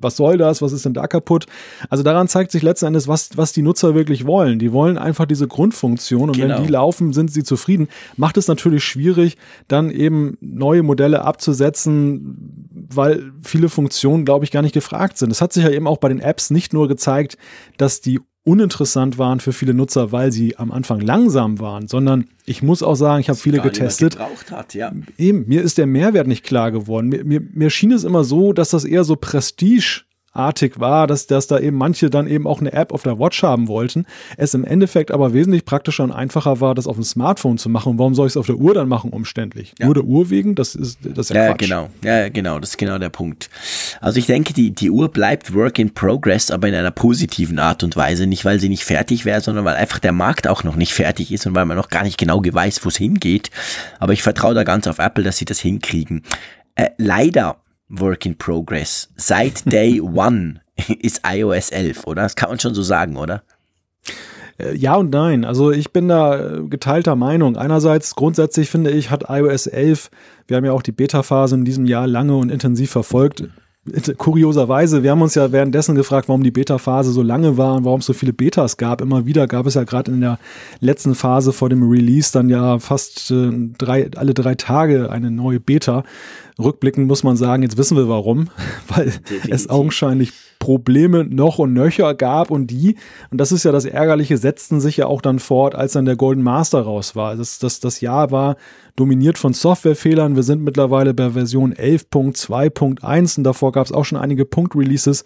Was 0.00 0.16
soll 0.16 0.36
das? 0.36 0.60
Was 0.60 0.72
ist 0.72 0.84
denn 0.84 0.94
da 0.94 1.06
kaputt? 1.06 1.46
Also 1.90 2.02
daran 2.02 2.26
zeigt 2.28 2.50
sich 2.50 2.62
letzten 2.62 2.86
Endes, 2.86 3.06
was, 3.06 3.30
was 3.36 3.52
die 3.52 3.62
Nutzer 3.62 3.94
wirklich 3.94 4.26
wollen. 4.26 4.58
Die 4.58 4.72
wollen 4.72 4.98
einfach 4.98 5.26
diese 5.26 5.46
Grundfunktion 5.46 6.30
und 6.30 6.36
genau. 6.36 6.56
wenn 6.56 6.64
die 6.64 6.70
laufen, 6.70 7.12
sind 7.12 7.32
sie 7.32 7.44
zufrieden. 7.44 7.88
Macht 8.16 8.36
es 8.36 8.48
natürlich 8.48 8.82
schwierig, 8.84 9.36
dann 9.68 9.90
eben 9.90 10.36
neue 10.40 10.82
Modelle 10.82 11.24
abzusetzen, 11.24 12.66
weil 12.92 13.30
viele 13.42 13.68
Funktionen, 13.68 14.24
glaube 14.24 14.44
ich, 14.44 14.50
gar 14.50 14.62
nicht 14.62 14.74
gefragt 14.74 15.18
sind. 15.18 15.30
Es 15.30 15.40
hat 15.40 15.52
sich 15.52 15.62
ja 15.62 15.70
eben 15.70 15.86
auch 15.86 15.98
bei 15.98 16.08
den 16.08 16.20
Apps 16.20 16.47
nicht 16.50 16.72
nur 16.72 16.88
gezeigt, 16.88 17.36
dass 17.76 18.00
die 18.00 18.20
uninteressant 18.48 19.18
waren 19.18 19.40
für 19.40 19.52
viele 19.52 19.74
Nutzer, 19.74 20.10
weil 20.10 20.32
sie 20.32 20.56
am 20.56 20.72
Anfang 20.72 21.00
langsam 21.00 21.58
waren, 21.58 21.86
sondern 21.86 22.30
ich 22.46 22.62
muss 22.62 22.82
auch 22.82 22.94
sagen, 22.94 23.20
ich 23.20 23.28
habe 23.28 23.38
viele 23.38 23.60
getestet. 23.60 24.18
Hat, 24.50 24.72
ja. 24.72 24.90
Eben, 25.18 25.46
mir 25.46 25.62
ist 25.62 25.76
der 25.76 25.86
Mehrwert 25.86 26.26
nicht 26.26 26.44
klar 26.44 26.72
geworden. 26.72 27.08
Mir, 27.08 27.24
mir, 27.24 27.42
mir 27.52 27.68
schien 27.68 27.92
es 27.92 28.04
immer 28.04 28.24
so, 28.24 28.54
dass 28.54 28.70
das 28.70 28.84
eher 28.84 29.04
so 29.04 29.16
Prestige 29.16 30.04
artig 30.32 30.78
war, 30.78 31.06
dass, 31.06 31.26
dass 31.26 31.46
da 31.46 31.58
eben 31.58 31.76
manche 31.76 32.10
dann 32.10 32.26
eben 32.26 32.46
auch 32.46 32.60
eine 32.60 32.72
App 32.72 32.92
auf 32.92 33.02
der 33.02 33.18
Watch 33.18 33.42
haben 33.42 33.68
wollten. 33.68 34.06
Es 34.36 34.54
im 34.54 34.64
Endeffekt 34.64 35.10
aber 35.10 35.32
wesentlich 35.32 35.64
praktischer 35.64 36.04
und 36.04 36.12
einfacher 36.12 36.60
war, 36.60 36.74
das 36.74 36.86
auf 36.86 36.96
dem 36.96 37.04
Smartphone 37.04 37.58
zu 37.58 37.68
machen. 37.68 37.92
Und 37.92 37.98
warum 37.98 38.14
soll 38.14 38.26
ich 38.26 38.32
es 38.32 38.36
auf 38.36 38.46
der 38.46 38.56
Uhr 38.56 38.74
dann 38.74 38.88
machen, 38.88 39.10
umständlich? 39.10 39.74
Ja. 39.78 39.86
Nur 39.86 39.94
der 39.94 40.04
Uhr 40.04 40.30
wegen? 40.30 40.54
Das 40.54 40.74
ist, 40.74 40.98
das 41.02 41.30
ist 41.30 41.36
ja, 41.36 41.46
ja 41.46 41.52
genau. 41.54 41.90
Ja, 42.02 42.28
genau. 42.28 42.58
Das 42.60 42.70
ist 42.70 42.78
genau 42.78 42.98
der 42.98 43.08
Punkt. 43.08 43.50
Also 44.00 44.18
ich 44.18 44.26
denke, 44.26 44.52
die, 44.52 44.70
die 44.70 44.90
Uhr 44.90 45.08
bleibt 45.08 45.54
Work 45.54 45.78
in 45.78 45.92
Progress, 45.94 46.50
aber 46.50 46.68
in 46.68 46.74
einer 46.74 46.90
positiven 46.90 47.58
Art 47.58 47.82
und 47.82 47.96
Weise. 47.96 48.26
Nicht, 48.26 48.44
weil 48.44 48.60
sie 48.60 48.68
nicht 48.68 48.84
fertig 48.84 49.24
wäre, 49.24 49.40
sondern 49.40 49.64
weil 49.64 49.76
einfach 49.76 49.98
der 49.98 50.12
Markt 50.12 50.46
auch 50.46 50.62
noch 50.64 50.76
nicht 50.76 50.92
fertig 50.92 51.32
ist 51.32 51.46
und 51.46 51.54
weil 51.54 51.64
man 51.64 51.76
noch 51.76 51.88
gar 51.88 52.04
nicht 52.04 52.18
genau 52.18 52.42
weiß, 52.48 52.84
wo 52.84 52.88
es 52.88 52.96
hingeht. 52.96 53.50
Aber 53.98 54.12
ich 54.12 54.22
vertraue 54.22 54.54
da 54.54 54.64
ganz 54.64 54.86
auf 54.86 54.98
Apple, 54.98 55.24
dass 55.24 55.38
sie 55.38 55.44
das 55.44 55.60
hinkriegen. 55.60 56.22
Äh, 56.74 56.90
leider 56.96 57.56
Work 57.88 58.26
in 58.26 58.36
Progress. 58.36 59.08
Seit 59.16 59.64
Day 59.72 60.00
One 60.00 60.60
ist 61.00 61.22
iOS 61.26 61.70
11, 61.70 62.06
oder? 62.06 62.22
Das 62.22 62.36
kann 62.36 62.50
man 62.50 62.60
schon 62.60 62.74
so 62.74 62.82
sagen, 62.82 63.16
oder? 63.16 63.42
Äh, 64.58 64.76
ja 64.76 64.96
und 64.96 65.10
nein. 65.10 65.44
Also 65.44 65.70
ich 65.70 65.92
bin 65.92 66.08
da 66.08 66.38
äh, 66.38 66.62
geteilter 66.62 67.16
Meinung. 67.16 67.56
Einerseits 67.56 68.14
grundsätzlich 68.14 68.70
finde 68.70 68.90
ich, 68.90 69.10
hat 69.10 69.24
iOS 69.28 69.66
11, 69.66 70.10
wir 70.46 70.56
haben 70.56 70.64
ja 70.64 70.72
auch 70.72 70.82
die 70.82 70.92
Beta-Phase 70.92 71.54
in 71.54 71.64
diesem 71.64 71.86
Jahr 71.86 72.06
lange 72.06 72.36
und 72.36 72.50
intensiv 72.50 72.90
verfolgt, 72.90 73.44
kurioserweise, 74.16 75.02
wir 75.02 75.10
haben 75.10 75.22
uns 75.22 75.34
ja 75.34 75.52
währenddessen 75.52 75.94
gefragt, 75.94 76.28
warum 76.28 76.42
die 76.42 76.50
Beta-Phase 76.50 77.12
so 77.12 77.22
lange 77.22 77.56
war 77.56 77.76
und 77.76 77.84
warum 77.84 78.00
es 78.00 78.06
so 78.06 78.12
viele 78.12 78.32
Betas 78.32 78.76
gab. 78.76 79.00
Immer 79.00 79.26
wieder 79.26 79.46
gab 79.46 79.66
es 79.66 79.74
ja 79.74 79.84
gerade 79.84 80.10
in 80.10 80.20
der 80.20 80.38
letzten 80.80 81.14
Phase 81.14 81.52
vor 81.52 81.68
dem 81.68 81.88
Release 81.88 82.32
dann 82.32 82.48
ja 82.48 82.78
fast 82.78 83.30
äh, 83.30 83.50
drei, 83.78 84.10
alle 84.16 84.34
drei 84.34 84.54
Tage 84.54 85.10
eine 85.10 85.30
neue 85.30 85.60
Beta. 85.60 86.04
Rückblickend 86.60 87.06
muss 87.06 87.22
man 87.22 87.36
sagen, 87.36 87.62
jetzt 87.62 87.76
wissen 87.76 87.96
wir 87.96 88.08
warum, 88.08 88.48
weil 88.88 89.06
Definitiv. 89.06 89.52
es 89.52 89.70
augenscheinlich 89.70 90.32
Probleme 90.58 91.24
noch 91.24 91.58
und 91.58 91.72
nöcher 91.72 92.14
gab 92.14 92.50
und 92.50 92.66
die, 92.66 92.96
und 93.30 93.40
das 93.40 93.52
ist 93.52 93.64
ja 93.64 93.72
das 93.72 93.84
Ärgerliche, 93.84 94.36
setzten 94.36 94.80
sich 94.80 94.96
ja 94.96 95.06
auch 95.06 95.22
dann 95.22 95.38
fort, 95.38 95.74
als 95.74 95.92
dann 95.92 96.04
der 96.04 96.16
Golden 96.16 96.42
Master 96.42 96.80
raus 96.80 97.14
war. 97.14 97.36
Das, 97.36 97.58
das, 97.58 97.80
das 97.80 98.00
Jahr 98.00 98.30
war 98.30 98.56
dominiert 98.96 99.38
von 99.38 99.52
Softwarefehlern. 99.52 100.34
Wir 100.34 100.42
sind 100.42 100.62
mittlerweile 100.62 101.14
bei 101.14 101.30
Version 101.30 101.72
11.2.1 101.72 103.38
und 103.38 103.44
davor 103.44 103.72
gab 103.72 103.86
es 103.86 103.92
auch 103.92 104.04
schon 104.04 104.18
einige 104.18 104.44
Punkt-Releases. 104.44 105.24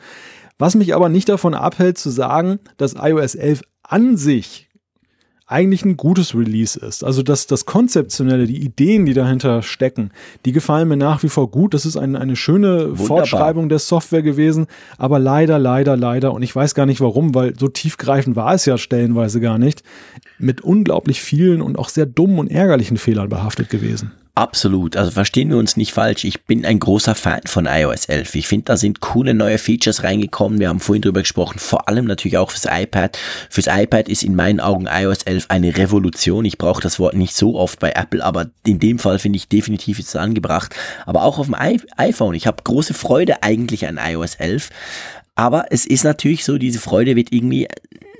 Was 0.58 0.74
mich 0.74 0.94
aber 0.94 1.08
nicht 1.08 1.28
davon 1.28 1.54
abhält 1.54 1.96
zu 1.96 2.10
sagen, 2.10 2.60
dass 2.76 2.94
iOS 2.94 3.34
11 3.34 3.62
an 3.82 4.16
sich 4.16 4.68
eigentlich 5.52 5.84
ein 5.84 5.96
gutes 5.96 6.34
Release 6.34 6.78
ist. 6.78 7.04
Also 7.04 7.22
das, 7.22 7.46
das 7.46 7.66
Konzeptionelle, 7.66 8.46
die 8.46 8.62
Ideen, 8.64 9.06
die 9.06 9.14
dahinter 9.14 9.62
stecken, 9.62 10.10
die 10.44 10.52
gefallen 10.52 10.88
mir 10.88 10.96
nach 10.96 11.22
wie 11.22 11.28
vor 11.28 11.50
gut. 11.50 11.74
Das 11.74 11.86
ist 11.86 11.96
ein, 11.96 12.16
eine 12.16 12.36
schöne 12.36 12.90
Wunderbar. 12.90 13.06
Fortschreibung 13.06 13.68
der 13.68 13.78
Software 13.78 14.22
gewesen, 14.22 14.66
aber 14.98 15.18
leider, 15.18 15.58
leider, 15.58 15.96
leider, 15.96 16.32
und 16.32 16.42
ich 16.42 16.54
weiß 16.54 16.74
gar 16.74 16.86
nicht 16.86 17.00
warum, 17.00 17.34
weil 17.34 17.58
so 17.58 17.68
tiefgreifend 17.68 18.34
war 18.36 18.54
es 18.54 18.66
ja 18.66 18.78
stellenweise 18.78 19.40
gar 19.40 19.58
nicht, 19.58 19.82
mit 20.38 20.62
unglaublich 20.62 21.20
vielen 21.20 21.62
und 21.62 21.78
auch 21.78 21.88
sehr 21.88 22.06
dummen 22.06 22.38
und 22.38 22.50
ärgerlichen 22.50 22.96
Fehlern 22.96 23.28
behaftet 23.28 23.68
gewesen. 23.70 24.12
Absolut. 24.34 24.96
Also 24.96 25.10
verstehen 25.10 25.50
wir 25.50 25.58
uns 25.58 25.76
nicht 25.76 25.92
falsch. 25.92 26.24
Ich 26.24 26.44
bin 26.44 26.64
ein 26.64 26.78
großer 26.78 27.14
Fan 27.14 27.42
von 27.44 27.66
iOS 27.66 28.06
11. 28.06 28.34
Ich 28.34 28.48
finde, 28.48 28.64
da 28.64 28.78
sind 28.78 29.00
coole 29.00 29.34
neue 29.34 29.58
Features 29.58 30.04
reingekommen. 30.04 30.58
Wir 30.58 30.70
haben 30.70 30.80
vorhin 30.80 31.02
drüber 31.02 31.20
gesprochen. 31.20 31.58
Vor 31.58 31.86
allem 31.86 32.06
natürlich 32.06 32.38
auch 32.38 32.50
fürs 32.50 32.64
iPad. 32.64 33.18
Fürs 33.50 33.66
iPad 33.66 34.08
ist 34.08 34.22
in 34.22 34.34
meinen 34.34 34.60
Augen 34.60 34.88
iOS 34.90 35.24
11 35.24 35.46
eine 35.50 35.76
Revolution. 35.76 36.46
Ich 36.46 36.56
brauche 36.56 36.80
das 36.80 36.98
Wort 36.98 37.14
nicht 37.14 37.36
so 37.36 37.58
oft 37.58 37.78
bei 37.78 37.90
Apple, 37.90 38.24
aber 38.24 38.46
in 38.64 38.78
dem 38.78 38.98
Fall 38.98 39.18
finde 39.18 39.36
ich 39.36 39.48
definitiv 39.48 39.98
ist 39.98 40.08
es 40.08 40.16
angebracht. 40.16 40.74
Aber 41.04 41.24
auch 41.24 41.38
auf 41.38 41.46
dem 41.46 41.56
iPhone. 41.98 42.34
Ich 42.34 42.46
habe 42.46 42.62
große 42.64 42.94
Freude 42.94 43.42
eigentlich 43.42 43.86
an 43.86 44.00
iOS 44.02 44.36
11. 44.36 44.70
Aber 45.34 45.66
es 45.70 45.84
ist 45.84 46.04
natürlich 46.04 46.46
so, 46.46 46.56
diese 46.56 46.78
Freude 46.78 47.16
wird 47.16 47.32
irgendwie 47.32 47.68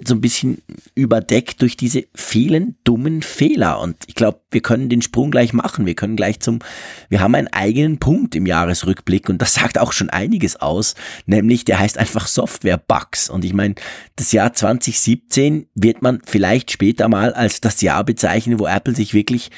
so 0.05 0.15
ein 0.15 0.21
bisschen 0.21 0.63
überdeckt 0.95 1.63
durch 1.63 1.77
diese 1.77 2.05
vielen 2.15 2.77
dummen 2.85 3.23
Fehler. 3.23 3.81
Und 3.81 3.97
ich 4.07 4.15
glaube, 4.15 4.41
wir 4.51 4.63
können 4.63 4.89
den 4.89 5.03
Sprung 5.03 5.31
gleich 5.31 5.53
machen. 5.53 5.87
Wir 5.87 5.95
können 5.95 6.17
gleich 6.17 6.41
zum, 6.41 6.61
wir 7.09 7.21
haben 7.21 7.35
einen 7.35 7.49
eigenen 7.49 7.99
Punkt 7.99 8.35
im 8.35 8.47
Jahresrückblick 8.47 9.29
und 9.29 9.39
das 9.41 9.55
sagt 9.55 9.79
auch 9.79 9.93
schon 9.93 10.11
einiges 10.11 10.57
aus, 10.57 10.95
nämlich 11.27 11.65
der 11.65 11.79
heißt 11.79 11.99
einfach 11.99 12.27
Software-Bugs. 12.27 13.31
Und 13.31 13.45
ich 13.45 13.53
meine, 13.55 13.75
das 14.17 14.33
Jahr 14.33 14.53
2017 14.53 15.67
wird 15.75 16.03
man 16.03 16.21
vielleicht 16.25 16.73
später 16.73 17.09
mal 17.09 17.33
als 17.33 17.61
das 17.61 17.81
Jahr 17.81 18.05
bezeichnen, 18.05 18.59
wo 18.59 18.67
Apple 18.67 18.95
sich 18.95 19.15
wirklich 19.15 19.51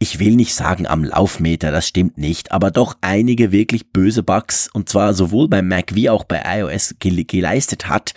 ich 0.00 0.18
will 0.18 0.34
nicht 0.34 0.54
sagen 0.54 0.86
am 0.86 1.04
Laufmeter, 1.04 1.70
das 1.70 1.86
stimmt 1.88 2.18
nicht, 2.18 2.52
aber 2.52 2.70
doch 2.70 2.96
einige 3.00 3.52
wirklich 3.52 3.90
böse 3.92 4.22
Bugs 4.22 4.68
und 4.70 4.88
zwar 4.88 5.14
sowohl 5.14 5.48
bei 5.48 5.62
Mac 5.62 5.94
wie 5.94 6.10
auch 6.10 6.24
bei 6.24 6.42
iOS 6.44 6.96
geleistet 6.98 7.88
hat, 7.88 8.12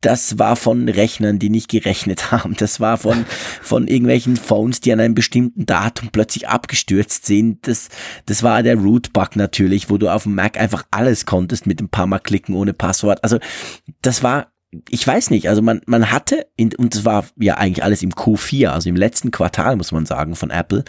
das 0.00 0.38
war 0.38 0.56
von 0.56 0.88
Rechnern, 0.88 1.38
die 1.38 1.50
nicht 1.50 1.68
gerechnet 1.68 2.30
haben. 2.30 2.54
Das 2.56 2.80
war 2.80 2.98
von, 2.98 3.24
von 3.62 3.88
irgendwelchen 3.88 4.36
Phones, 4.36 4.80
die 4.80 4.92
an 4.92 5.00
einem 5.00 5.14
bestimmten 5.14 5.66
Datum 5.66 6.10
plötzlich 6.12 6.48
abgestürzt 6.48 7.26
sind. 7.26 7.66
Das, 7.66 7.88
das 8.26 8.42
war 8.42 8.62
der 8.62 8.76
Root-Bug 8.76 9.36
natürlich, 9.36 9.90
wo 9.90 9.98
du 9.98 10.08
auf 10.08 10.24
dem 10.24 10.34
Mac 10.34 10.58
einfach 10.58 10.84
alles 10.90 11.26
konntest 11.26 11.66
mit 11.66 11.80
ein 11.80 11.88
paar 11.88 12.06
Mal 12.06 12.18
klicken 12.18 12.54
ohne 12.54 12.74
Passwort. 12.74 13.22
Also 13.24 13.38
das 14.02 14.22
war 14.22 14.52
ich 14.90 15.06
weiß 15.06 15.30
nicht, 15.30 15.48
also 15.48 15.62
man, 15.62 15.80
man 15.86 16.10
hatte, 16.10 16.46
in, 16.56 16.74
und 16.74 16.94
es 16.94 17.04
war 17.06 17.24
ja 17.36 17.56
eigentlich 17.56 17.82
alles 17.82 18.02
im 18.02 18.10
Q4, 18.10 18.68
also 18.68 18.88
im 18.90 18.96
letzten 18.96 19.30
Quartal, 19.30 19.76
muss 19.76 19.92
man 19.92 20.04
sagen, 20.04 20.36
von 20.36 20.50
Apple, 20.50 20.84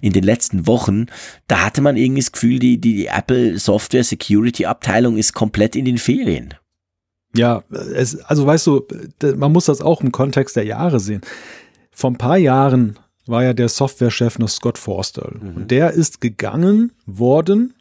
in 0.00 0.12
den 0.12 0.22
letzten 0.22 0.68
Wochen, 0.68 1.06
da 1.48 1.64
hatte 1.64 1.80
man 1.80 1.96
irgendwie 1.96 2.20
das 2.20 2.30
Gefühl, 2.30 2.60
die, 2.60 2.80
die, 2.80 2.94
die 2.94 3.06
Apple 3.06 3.58
Software 3.58 4.04
Security 4.04 4.66
Abteilung 4.66 5.16
ist 5.16 5.32
komplett 5.32 5.74
in 5.74 5.84
den 5.84 5.98
Ferien. 5.98 6.54
Ja, 7.36 7.62
es, 7.94 8.20
also 8.24 8.46
weißt 8.46 8.66
du, 8.66 8.86
man 9.36 9.52
muss 9.52 9.66
das 9.66 9.80
auch 9.80 10.00
im 10.00 10.12
Kontext 10.12 10.56
der 10.56 10.64
Jahre 10.64 11.00
sehen. 11.00 11.22
Vor 11.90 12.10
ein 12.10 12.18
paar 12.18 12.38
Jahren 12.38 12.98
war 13.26 13.42
ja 13.42 13.52
der 13.52 13.68
Softwarechef 13.68 14.38
noch 14.38 14.48
Scott 14.48 14.78
Forstall. 14.78 15.36
Mhm. 15.40 15.56
Und 15.56 15.70
der 15.70 15.92
ist 15.92 16.20
gegangen 16.20 16.92
worden, 17.06 17.74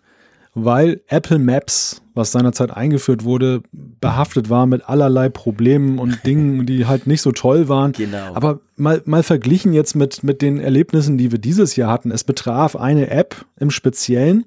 weil 0.56 1.02
Apple 1.08 1.40
Maps, 1.40 2.02
was 2.14 2.32
seinerzeit 2.32 2.72
eingeführt 2.72 3.24
wurde, 3.24 3.64
behaftet 3.72 4.50
war 4.50 4.68
mit 4.68 4.88
allerlei 4.88 5.30
Problemen 5.30 6.00
und 6.00 6.20
Dingen, 6.26 6.66
die 6.66 6.86
halt 6.86 7.08
nicht 7.08 7.22
so 7.22 7.32
toll 7.32 7.68
waren. 7.68 7.92
Genau. 7.94 8.36
Aber 8.36 8.60
mal, 8.78 9.02
mal 9.06 9.24
verglichen 9.24 9.74
jetzt 9.74 9.96
mit, 9.96 10.24
mit 10.24 10.42
den 10.42 10.60
Erlebnissen, 10.60 11.18
die 11.18 11.32
wir 11.32 11.40
dieses 11.40 11.76
Jahr 11.76 11.92
hatten. 11.92 12.12
Es 12.12 12.24
betraf 12.24 12.76
eine 12.76 13.10
App 13.10 13.46
im 13.60 13.72
Speziellen 13.72 14.46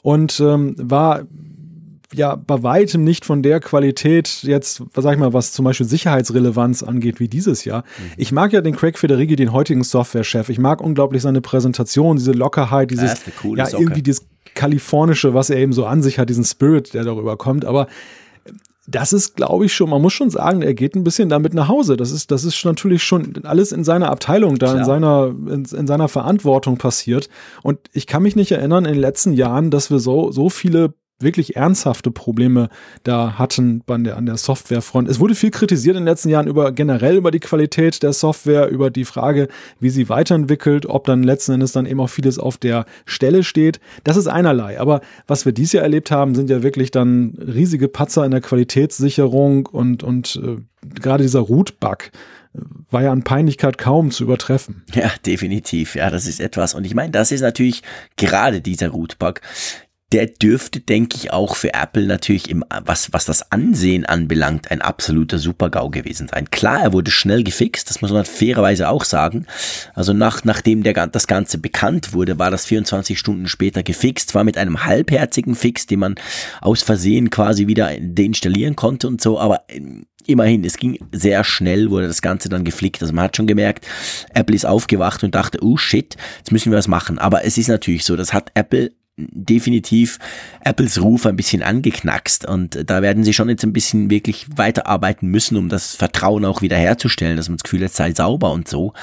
und 0.00 0.40
ähm, 0.40 0.74
war 0.78 1.22
ja 2.14 2.36
bei 2.36 2.62
weitem 2.62 3.04
nicht 3.04 3.24
von 3.24 3.42
der 3.42 3.60
Qualität 3.60 4.42
jetzt, 4.42 4.82
was 4.94 5.04
sag 5.04 5.14
ich 5.14 5.18
mal, 5.18 5.32
was 5.32 5.52
zum 5.52 5.64
Beispiel 5.64 5.86
Sicherheitsrelevanz 5.86 6.82
angeht, 6.82 7.20
wie 7.20 7.28
dieses 7.28 7.64
Jahr. 7.64 7.80
Mhm. 7.82 8.12
Ich 8.16 8.32
mag 8.32 8.52
ja 8.52 8.60
den 8.60 8.76
Craig 8.76 8.98
Federighi, 8.98 9.36
den 9.36 9.52
heutigen 9.52 9.84
Softwarechef. 9.84 10.48
Ich 10.48 10.58
mag 10.58 10.80
unglaublich 10.80 11.22
seine 11.22 11.40
Präsentation, 11.40 12.16
diese 12.16 12.32
Lockerheit, 12.32 12.90
dieses, 12.90 13.20
ja, 13.44 13.66
ja 13.66 13.78
irgendwie 13.78 14.02
dieses 14.02 14.26
kalifornische, 14.54 15.34
was 15.34 15.50
er 15.50 15.58
eben 15.58 15.72
so 15.72 15.86
an 15.86 16.02
sich 16.02 16.18
hat, 16.18 16.28
diesen 16.28 16.44
Spirit, 16.44 16.94
der 16.94 17.04
darüber 17.04 17.36
kommt. 17.36 17.64
Aber 17.64 17.86
das 18.86 19.12
ist, 19.12 19.36
glaube 19.36 19.64
ich, 19.64 19.72
schon, 19.72 19.90
man 19.90 20.02
muss 20.02 20.12
schon 20.12 20.30
sagen, 20.30 20.62
er 20.62 20.74
geht 20.74 20.96
ein 20.96 21.04
bisschen 21.04 21.28
damit 21.28 21.54
nach 21.54 21.68
Hause. 21.68 21.96
Das 21.96 22.10
ist, 22.10 22.30
das 22.30 22.44
ist 22.44 22.64
natürlich 22.64 23.04
schon 23.04 23.44
alles 23.44 23.70
in 23.70 23.84
seiner 23.84 24.10
Abteilung 24.10 24.58
da, 24.58 24.76
in 24.76 24.84
seiner, 24.84 25.28
in, 25.28 25.64
in, 25.64 25.86
seiner 25.86 26.08
Verantwortung 26.08 26.78
passiert. 26.78 27.28
Und 27.62 27.78
ich 27.92 28.06
kann 28.06 28.24
mich 28.24 28.34
nicht 28.34 28.50
erinnern 28.50 28.84
in 28.84 28.94
den 28.94 29.00
letzten 29.00 29.32
Jahren, 29.34 29.70
dass 29.70 29.90
wir 29.90 30.00
so, 30.00 30.32
so 30.32 30.50
viele 30.50 30.94
wirklich 31.20 31.56
ernsthafte 31.56 32.10
Probleme 32.10 32.68
da 33.04 33.38
hatten 33.38 33.82
an 33.86 34.04
der, 34.04 34.16
an 34.16 34.26
der 34.26 34.36
Softwarefront. 34.36 35.08
Es 35.08 35.20
wurde 35.20 35.34
viel 35.34 35.50
kritisiert 35.50 35.96
in 35.96 36.02
den 36.02 36.08
letzten 36.08 36.28
Jahren 36.28 36.46
über 36.46 36.72
generell 36.72 37.16
über 37.16 37.30
die 37.30 37.40
Qualität 37.40 38.02
der 38.02 38.12
Software, 38.12 38.68
über 38.68 38.90
die 38.90 39.04
Frage, 39.04 39.48
wie 39.80 39.90
sie 39.90 40.08
weiterentwickelt, 40.08 40.86
ob 40.86 41.04
dann 41.04 41.22
letzten 41.22 41.52
Endes 41.52 41.72
dann 41.72 41.86
eben 41.86 42.00
auch 42.00 42.10
vieles 42.10 42.38
auf 42.38 42.56
der 42.56 42.86
Stelle 43.06 43.44
steht. 43.44 43.80
Das 44.04 44.16
ist 44.16 44.26
einerlei. 44.26 44.80
Aber 44.80 45.00
was 45.26 45.44
wir 45.44 45.52
dieses 45.52 45.72
Jahr 45.72 45.84
erlebt 45.84 46.10
haben, 46.10 46.34
sind 46.34 46.50
ja 46.50 46.62
wirklich 46.62 46.90
dann 46.90 47.34
riesige 47.38 47.88
Patzer 47.88 48.24
in 48.24 48.30
der 48.30 48.40
Qualitätssicherung 48.40 49.66
und, 49.66 50.02
und 50.02 50.40
äh, 50.42 50.56
gerade 51.00 51.22
dieser 51.22 51.40
Root-Bug 51.40 52.10
war 52.90 53.02
ja 53.02 53.12
an 53.12 53.22
Peinlichkeit 53.22 53.78
kaum 53.78 54.10
zu 54.10 54.24
übertreffen. 54.24 54.82
Ja, 54.92 55.10
definitiv. 55.24 55.94
Ja, 55.94 56.10
das 56.10 56.26
ist 56.26 56.40
etwas. 56.40 56.74
Und 56.74 56.84
ich 56.84 56.94
meine, 56.94 57.10
das 57.10 57.32
ist 57.32 57.40
natürlich 57.40 57.82
gerade 58.16 58.60
dieser 58.60 58.88
Rootbug, 58.88 59.40
der 60.12 60.26
dürfte, 60.26 60.80
denke 60.80 61.16
ich, 61.16 61.32
auch 61.32 61.56
für 61.56 61.72
Apple 61.72 62.06
natürlich 62.06 62.50
im, 62.50 62.64
was, 62.84 63.12
was 63.12 63.24
das 63.24 63.50
Ansehen 63.50 64.04
anbelangt, 64.04 64.70
ein 64.70 64.82
absoluter 64.82 65.38
Supergau 65.38 65.88
gewesen 65.88 66.28
sein. 66.28 66.50
Klar, 66.50 66.82
er 66.82 66.92
wurde 66.92 67.10
schnell 67.10 67.42
gefixt, 67.42 67.88
das 67.88 68.02
muss 68.02 68.12
man 68.12 68.24
fairerweise 68.24 68.88
auch 68.88 69.04
sagen. 69.04 69.46
Also 69.94 70.12
nach, 70.12 70.44
nachdem 70.44 70.82
der, 70.82 71.06
das 71.06 71.26
Ganze 71.26 71.58
bekannt 71.58 72.12
wurde, 72.12 72.38
war 72.38 72.50
das 72.50 72.66
24 72.66 73.18
Stunden 73.18 73.48
später 73.48 73.82
gefixt, 73.82 74.30
zwar 74.30 74.44
mit 74.44 74.58
einem 74.58 74.84
halbherzigen 74.84 75.54
Fix, 75.54 75.86
den 75.86 76.00
man 76.00 76.14
aus 76.60 76.82
Versehen 76.82 77.30
quasi 77.30 77.66
wieder 77.66 77.90
deinstallieren 77.98 78.76
konnte 78.76 79.08
und 79.08 79.20
so, 79.20 79.40
aber 79.40 79.62
ähm, 79.68 80.04
immerhin, 80.26 80.64
es 80.64 80.76
ging 80.76 80.98
sehr 81.12 81.42
schnell, 81.44 81.90
wurde 81.90 82.06
das 82.06 82.22
Ganze 82.22 82.48
dann 82.48 82.64
geflickt. 82.64 83.02
Also 83.02 83.14
man 83.14 83.24
hat 83.24 83.36
schon 83.36 83.46
gemerkt, 83.46 83.86
Apple 84.34 84.54
ist 84.54 84.66
aufgewacht 84.66 85.24
und 85.24 85.34
dachte, 85.34 85.58
oh 85.62 85.76
shit, 85.76 86.16
jetzt 86.38 86.52
müssen 86.52 86.70
wir 86.70 86.78
was 86.78 86.88
machen. 86.88 87.18
Aber 87.18 87.44
es 87.44 87.58
ist 87.58 87.68
natürlich 87.68 88.04
so, 88.04 88.14
das 88.14 88.32
hat 88.32 88.50
Apple 88.54 88.92
definitiv 89.16 90.18
Apples 90.64 91.00
Ruf 91.00 91.26
ein 91.26 91.36
bisschen 91.36 91.62
angeknackst 91.62 92.46
und 92.46 92.88
da 92.88 93.02
werden 93.02 93.24
sie 93.24 93.34
schon 93.34 93.48
jetzt 93.48 93.64
ein 93.64 93.72
bisschen 93.72 94.10
wirklich 94.10 94.46
weiterarbeiten 94.56 95.28
müssen, 95.28 95.56
um 95.56 95.68
das 95.68 95.94
Vertrauen 95.94 96.44
auch 96.44 96.62
wieder 96.62 96.76
herzustellen, 96.76 97.36
dass 97.36 97.48
man 97.48 97.58
das 97.58 97.64
Gefühl 97.64 97.84
hat, 97.84 97.92
sei 97.92 98.12
sauber 98.12 98.52
und 98.52 98.68
so. 98.68 98.94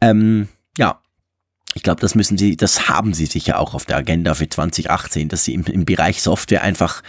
Ähm, 0.00 0.48
ja, 0.76 1.00
ich 1.74 1.82
glaube, 1.82 2.00
das 2.00 2.14
müssen 2.14 2.38
sie, 2.38 2.56
das 2.56 2.88
haben 2.88 3.14
sie 3.14 3.26
sicher 3.26 3.58
auch 3.60 3.74
auf 3.74 3.84
der 3.84 3.98
Agenda 3.98 4.34
für 4.34 4.48
2018, 4.48 5.28
dass 5.28 5.44
sie 5.44 5.54
im, 5.54 5.64
im 5.64 5.84
Bereich 5.84 6.22
Software 6.22 6.62
einfach, 6.62 7.02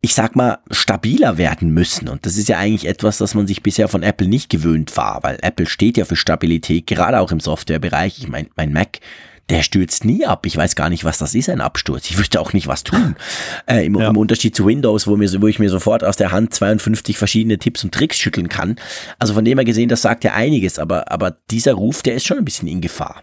ich 0.00 0.14
sag 0.14 0.36
mal, 0.36 0.58
stabiler 0.70 1.38
werden 1.38 1.70
müssen. 1.70 2.08
Und 2.08 2.24
das 2.24 2.36
ist 2.36 2.48
ja 2.48 2.58
eigentlich 2.58 2.88
etwas, 2.88 3.18
das 3.18 3.34
man 3.34 3.46
sich 3.46 3.62
bisher 3.62 3.88
von 3.88 4.02
Apple 4.02 4.28
nicht 4.28 4.48
gewöhnt 4.48 4.96
war, 4.96 5.22
weil 5.22 5.38
Apple 5.42 5.66
steht 5.66 5.96
ja 5.96 6.04
für 6.04 6.16
Stabilität, 6.16 6.86
gerade 6.86 7.20
auch 7.20 7.32
im 7.32 7.40
Softwarebereich. 7.40 8.18
Ich 8.18 8.28
meine, 8.28 8.48
mein 8.56 8.72
Mac 8.72 9.00
der 9.48 9.62
stürzt 9.62 10.04
nie 10.04 10.26
ab. 10.26 10.46
Ich 10.46 10.56
weiß 10.56 10.74
gar 10.74 10.88
nicht, 10.88 11.04
was 11.04 11.18
das 11.18 11.34
ist, 11.34 11.48
ein 11.48 11.60
Absturz. 11.60 12.10
Ich 12.10 12.18
wüsste 12.18 12.40
auch 12.40 12.52
nicht, 12.52 12.66
was 12.66 12.84
tun. 12.84 13.16
Äh, 13.66 13.86
im, 13.86 13.98
ja. 13.98 14.08
im, 14.08 14.16
Unterschied 14.16 14.54
zu 14.54 14.66
Windows, 14.66 15.06
wo, 15.06 15.16
mir, 15.16 15.28
wo 15.40 15.46
ich 15.46 15.58
mir 15.58 15.70
sofort 15.70 16.04
aus 16.04 16.16
der 16.16 16.30
Hand 16.30 16.54
52 16.54 17.18
verschiedene 17.18 17.58
Tipps 17.58 17.82
und 17.82 17.92
Tricks 17.92 18.16
schütteln 18.16 18.48
kann. 18.48 18.76
Also 19.18 19.34
von 19.34 19.44
dem 19.44 19.58
her 19.58 19.64
gesehen, 19.64 19.88
das 19.88 20.02
sagt 20.02 20.24
ja 20.24 20.34
einiges, 20.34 20.78
aber, 20.78 21.10
aber 21.10 21.36
dieser 21.50 21.74
Ruf, 21.74 22.02
der 22.02 22.14
ist 22.14 22.26
schon 22.26 22.38
ein 22.38 22.44
bisschen 22.44 22.68
in 22.68 22.80
Gefahr. 22.80 23.22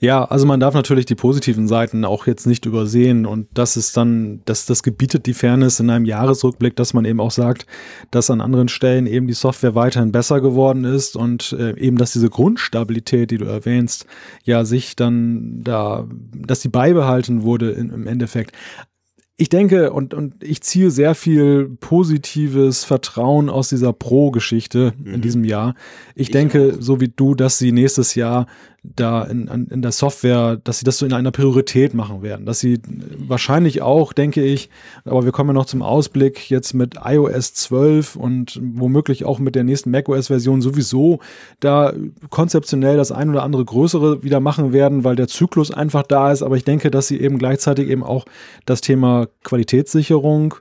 Ja, 0.00 0.24
also 0.24 0.46
man 0.46 0.60
darf 0.60 0.74
natürlich 0.74 1.06
die 1.06 1.14
positiven 1.14 1.68
Seiten 1.68 2.04
auch 2.04 2.26
jetzt 2.26 2.46
nicht 2.46 2.66
übersehen 2.66 3.26
und 3.26 3.48
das 3.54 3.76
ist 3.76 3.96
dann, 3.96 4.40
das, 4.44 4.66
das 4.66 4.82
gebietet 4.82 5.26
die 5.26 5.34
Fairness 5.34 5.80
in 5.80 5.90
einem 5.90 6.04
Jahresrückblick, 6.04 6.76
dass 6.76 6.94
man 6.94 7.04
eben 7.04 7.20
auch 7.20 7.30
sagt, 7.30 7.66
dass 8.10 8.30
an 8.30 8.40
anderen 8.40 8.68
Stellen 8.68 9.06
eben 9.06 9.26
die 9.26 9.34
Software 9.34 9.74
weiterhin 9.74 10.12
besser 10.12 10.40
geworden 10.40 10.84
ist 10.84 11.16
und 11.16 11.54
äh, 11.58 11.78
eben, 11.78 11.98
dass 11.98 12.12
diese 12.12 12.30
Grundstabilität, 12.30 13.30
die 13.30 13.38
du 13.38 13.44
erwähnst, 13.44 14.06
ja 14.44 14.64
sich 14.64 14.96
dann 14.96 15.62
da, 15.62 16.06
dass 16.34 16.60
die 16.60 16.68
beibehalten 16.68 17.42
wurde 17.42 17.70
in, 17.70 17.90
im 17.90 18.06
Endeffekt 18.06 18.52
ich 19.36 19.48
denke 19.48 19.92
und, 19.92 20.14
und 20.14 20.44
ich 20.44 20.60
ziehe 20.62 20.90
sehr 20.90 21.14
viel 21.14 21.68
positives 21.80 22.84
Vertrauen 22.84 23.50
aus 23.50 23.68
dieser 23.68 23.92
Pro-Geschichte 23.92 24.92
mhm. 24.96 25.14
in 25.14 25.20
diesem 25.22 25.44
Jahr. 25.44 25.74
Ich, 26.14 26.28
ich 26.28 26.30
denke, 26.30 26.74
auch. 26.74 26.82
so 26.82 27.00
wie 27.00 27.08
du, 27.08 27.34
dass 27.34 27.58
sie 27.58 27.72
nächstes 27.72 28.14
Jahr 28.14 28.46
da 28.84 29.22
in, 29.24 29.48
in 29.48 29.80
der 29.80 29.92
Software, 29.92 30.58
dass 30.62 30.78
sie 30.78 30.84
das 30.84 30.98
so 30.98 31.06
in 31.06 31.14
einer 31.14 31.30
Priorität 31.30 31.94
machen 31.94 32.22
werden. 32.22 32.44
Dass 32.44 32.60
sie 32.60 32.80
wahrscheinlich 33.16 33.80
auch, 33.80 34.12
denke 34.12 34.42
ich, 34.42 34.68
aber 35.06 35.24
wir 35.24 35.32
kommen 35.32 35.50
ja 35.50 35.54
noch 35.54 35.64
zum 35.64 35.80
Ausblick 35.80 36.50
jetzt 36.50 36.74
mit 36.74 36.96
iOS 37.02 37.54
12 37.54 38.16
und 38.16 38.60
womöglich 38.62 39.24
auch 39.24 39.38
mit 39.38 39.54
der 39.54 39.64
nächsten 39.64 39.90
macOS-Version 39.90 40.60
sowieso 40.60 41.20
da 41.60 41.94
konzeptionell 42.28 42.98
das 42.98 43.10
ein 43.10 43.30
oder 43.30 43.42
andere 43.42 43.64
größere 43.64 44.22
wieder 44.22 44.40
machen 44.40 44.72
werden, 44.74 45.02
weil 45.02 45.16
der 45.16 45.28
Zyklus 45.28 45.70
einfach 45.70 46.02
da 46.02 46.30
ist. 46.30 46.42
Aber 46.42 46.56
ich 46.56 46.64
denke, 46.64 46.90
dass 46.90 47.08
sie 47.08 47.20
eben 47.20 47.38
gleichzeitig 47.38 47.88
eben 47.88 48.04
auch 48.04 48.26
das 48.66 48.82
Thema 48.82 49.28
Qualitätssicherung 49.42 50.54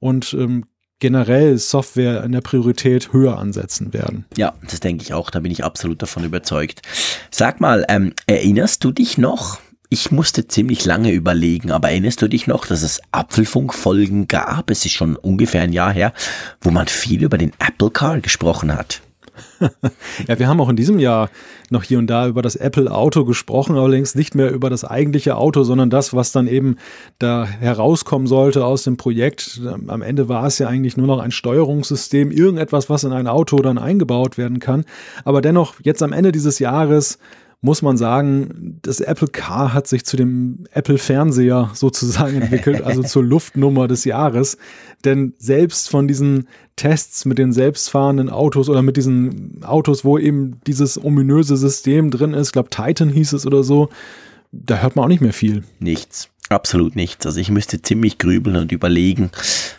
und 0.00 0.34
ähm, 0.34 0.64
generell 1.00 1.58
Software 1.58 2.22
in 2.22 2.32
der 2.32 2.42
Priorität 2.42 3.12
höher 3.12 3.38
ansetzen 3.38 3.92
werden. 3.92 4.26
Ja, 4.36 4.54
das 4.68 4.80
denke 4.80 5.02
ich 5.02 5.12
auch, 5.12 5.30
da 5.30 5.40
bin 5.40 5.50
ich 5.50 5.64
absolut 5.64 6.00
davon 6.00 6.24
überzeugt. 6.24 6.82
Sag 7.30 7.60
mal, 7.60 7.84
ähm, 7.88 8.12
erinnerst 8.26 8.84
du 8.84 8.92
dich 8.92 9.18
noch? 9.18 9.60
Ich 9.88 10.12
musste 10.12 10.46
ziemlich 10.46 10.84
lange 10.84 11.10
überlegen, 11.10 11.72
aber 11.72 11.90
erinnerst 11.90 12.22
du 12.22 12.28
dich 12.28 12.46
noch, 12.46 12.66
dass 12.66 12.82
es 12.82 13.00
Apfelfunkfolgen 13.10 14.28
gab? 14.28 14.70
Es 14.70 14.86
ist 14.86 14.92
schon 14.92 15.16
ungefähr 15.16 15.62
ein 15.62 15.72
Jahr 15.72 15.92
her, 15.92 16.12
wo 16.60 16.70
man 16.70 16.86
viel 16.86 17.24
über 17.24 17.38
den 17.38 17.52
Apple 17.58 17.90
Car 17.90 18.20
gesprochen 18.20 18.72
hat. 18.72 19.00
ja, 20.28 20.38
wir 20.38 20.48
haben 20.48 20.60
auch 20.60 20.68
in 20.68 20.76
diesem 20.76 20.98
Jahr 20.98 21.30
noch 21.70 21.82
hier 21.82 21.98
und 21.98 22.08
da 22.08 22.26
über 22.26 22.42
das 22.42 22.56
Apple 22.56 22.90
Auto 22.90 23.24
gesprochen, 23.24 23.76
allerdings 23.76 24.14
nicht 24.14 24.34
mehr 24.34 24.50
über 24.50 24.70
das 24.70 24.84
eigentliche 24.84 25.36
Auto, 25.36 25.62
sondern 25.62 25.90
das, 25.90 26.14
was 26.14 26.32
dann 26.32 26.46
eben 26.46 26.76
da 27.18 27.44
herauskommen 27.44 28.26
sollte 28.26 28.64
aus 28.64 28.82
dem 28.82 28.96
Projekt. 28.96 29.60
Am 29.86 30.02
Ende 30.02 30.28
war 30.28 30.46
es 30.46 30.58
ja 30.58 30.68
eigentlich 30.68 30.96
nur 30.96 31.06
noch 31.06 31.20
ein 31.20 31.30
Steuerungssystem, 31.30 32.30
irgendetwas, 32.30 32.90
was 32.90 33.04
in 33.04 33.12
ein 33.12 33.26
Auto 33.26 33.58
dann 33.58 33.78
eingebaut 33.78 34.38
werden 34.38 34.58
kann. 34.58 34.84
Aber 35.24 35.40
dennoch, 35.40 35.74
jetzt 35.82 36.02
am 36.02 36.12
Ende 36.12 36.32
dieses 36.32 36.58
Jahres 36.58 37.18
muss 37.62 37.82
man 37.82 37.98
sagen, 37.98 38.78
das 38.82 39.00
Apple 39.00 39.28
Car 39.28 39.74
hat 39.74 39.86
sich 39.86 40.04
zu 40.04 40.16
dem 40.16 40.64
Apple 40.72 40.96
Fernseher 40.96 41.70
sozusagen 41.74 42.40
entwickelt, 42.40 42.82
also 42.82 43.02
zur 43.02 43.22
Luftnummer 43.24 43.86
des 43.86 44.04
Jahres. 44.04 44.56
Denn 45.04 45.34
selbst 45.38 45.90
von 45.90 46.08
diesen 46.08 46.48
Tests 46.76 47.26
mit 47.26 47.36
den 47.36 47.52
selbstfahrenden 47.52 48.30
Autos 48.30 48.70
oder 48.70 48.80
mit 48.80 48.96
diesen 48.96 49.62
Autos, 49.62 50.04
wo 50.04 50.16
eben 50.16 50.60
dieses 50.66 51.02
ominöse 51.02 51.58
System 51.58 52.10
drin 52.10 52.32
ist, 52.32 52.48
ich 52.48 52.52
glaube 52.52 52.70
Titan 52.70 53.10
hieß 53.10 53.34
es 53.34 53.46
oder 53.46 53.62
so, 53.62 53.90
da 54.52 54.78
hört 54.78 54.96
man 54.96 55.04
auch 55.04 55.08
nicht 55.08 55.20
mehr 55.20 55.34
viel. 55.34 55.64
Nichts. 55.78 56.30
Absolut 56.48 56.96
nichts. 56.96 57.26
Also 57.26 57.38
ich 57.38 57.50
müsste 57.50 57.80
ziemlich 57.80 58.18
grübeln 58.18 58.56
und 58.56 58.72
überlegen, 58.72 59.30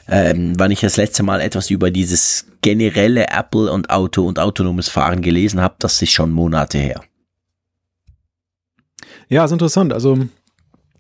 ähm, 0.08 0.54
wann 0.58 0.72
ich 0.72 0.80
das 0.80 0.96
letzte 0.96 1.22
Mal 1.22 1.42
etwas 1.42 1.70
über 1.70 1.92
dieses 1.92 2.46
generelle 2.62 3.28
Apple 3.28 3.70
und 3.70 3.90
Auto 3.90 4.26
und 4.26 4.40
autonomes 4.40 4.88
Fahren 4.88 5.22
gelesen 5.22 5.60
habe, 5.60 5.76
das 5.80 6.02
ist 6.02 6.12
schon 6.12 6.32
Monate 6.32 6.78
her. 6.78 7.02
Ja, 9.32 9.46
ist 9.46 9.52
interessant. 9.54 9.94
Also 9.94 10.18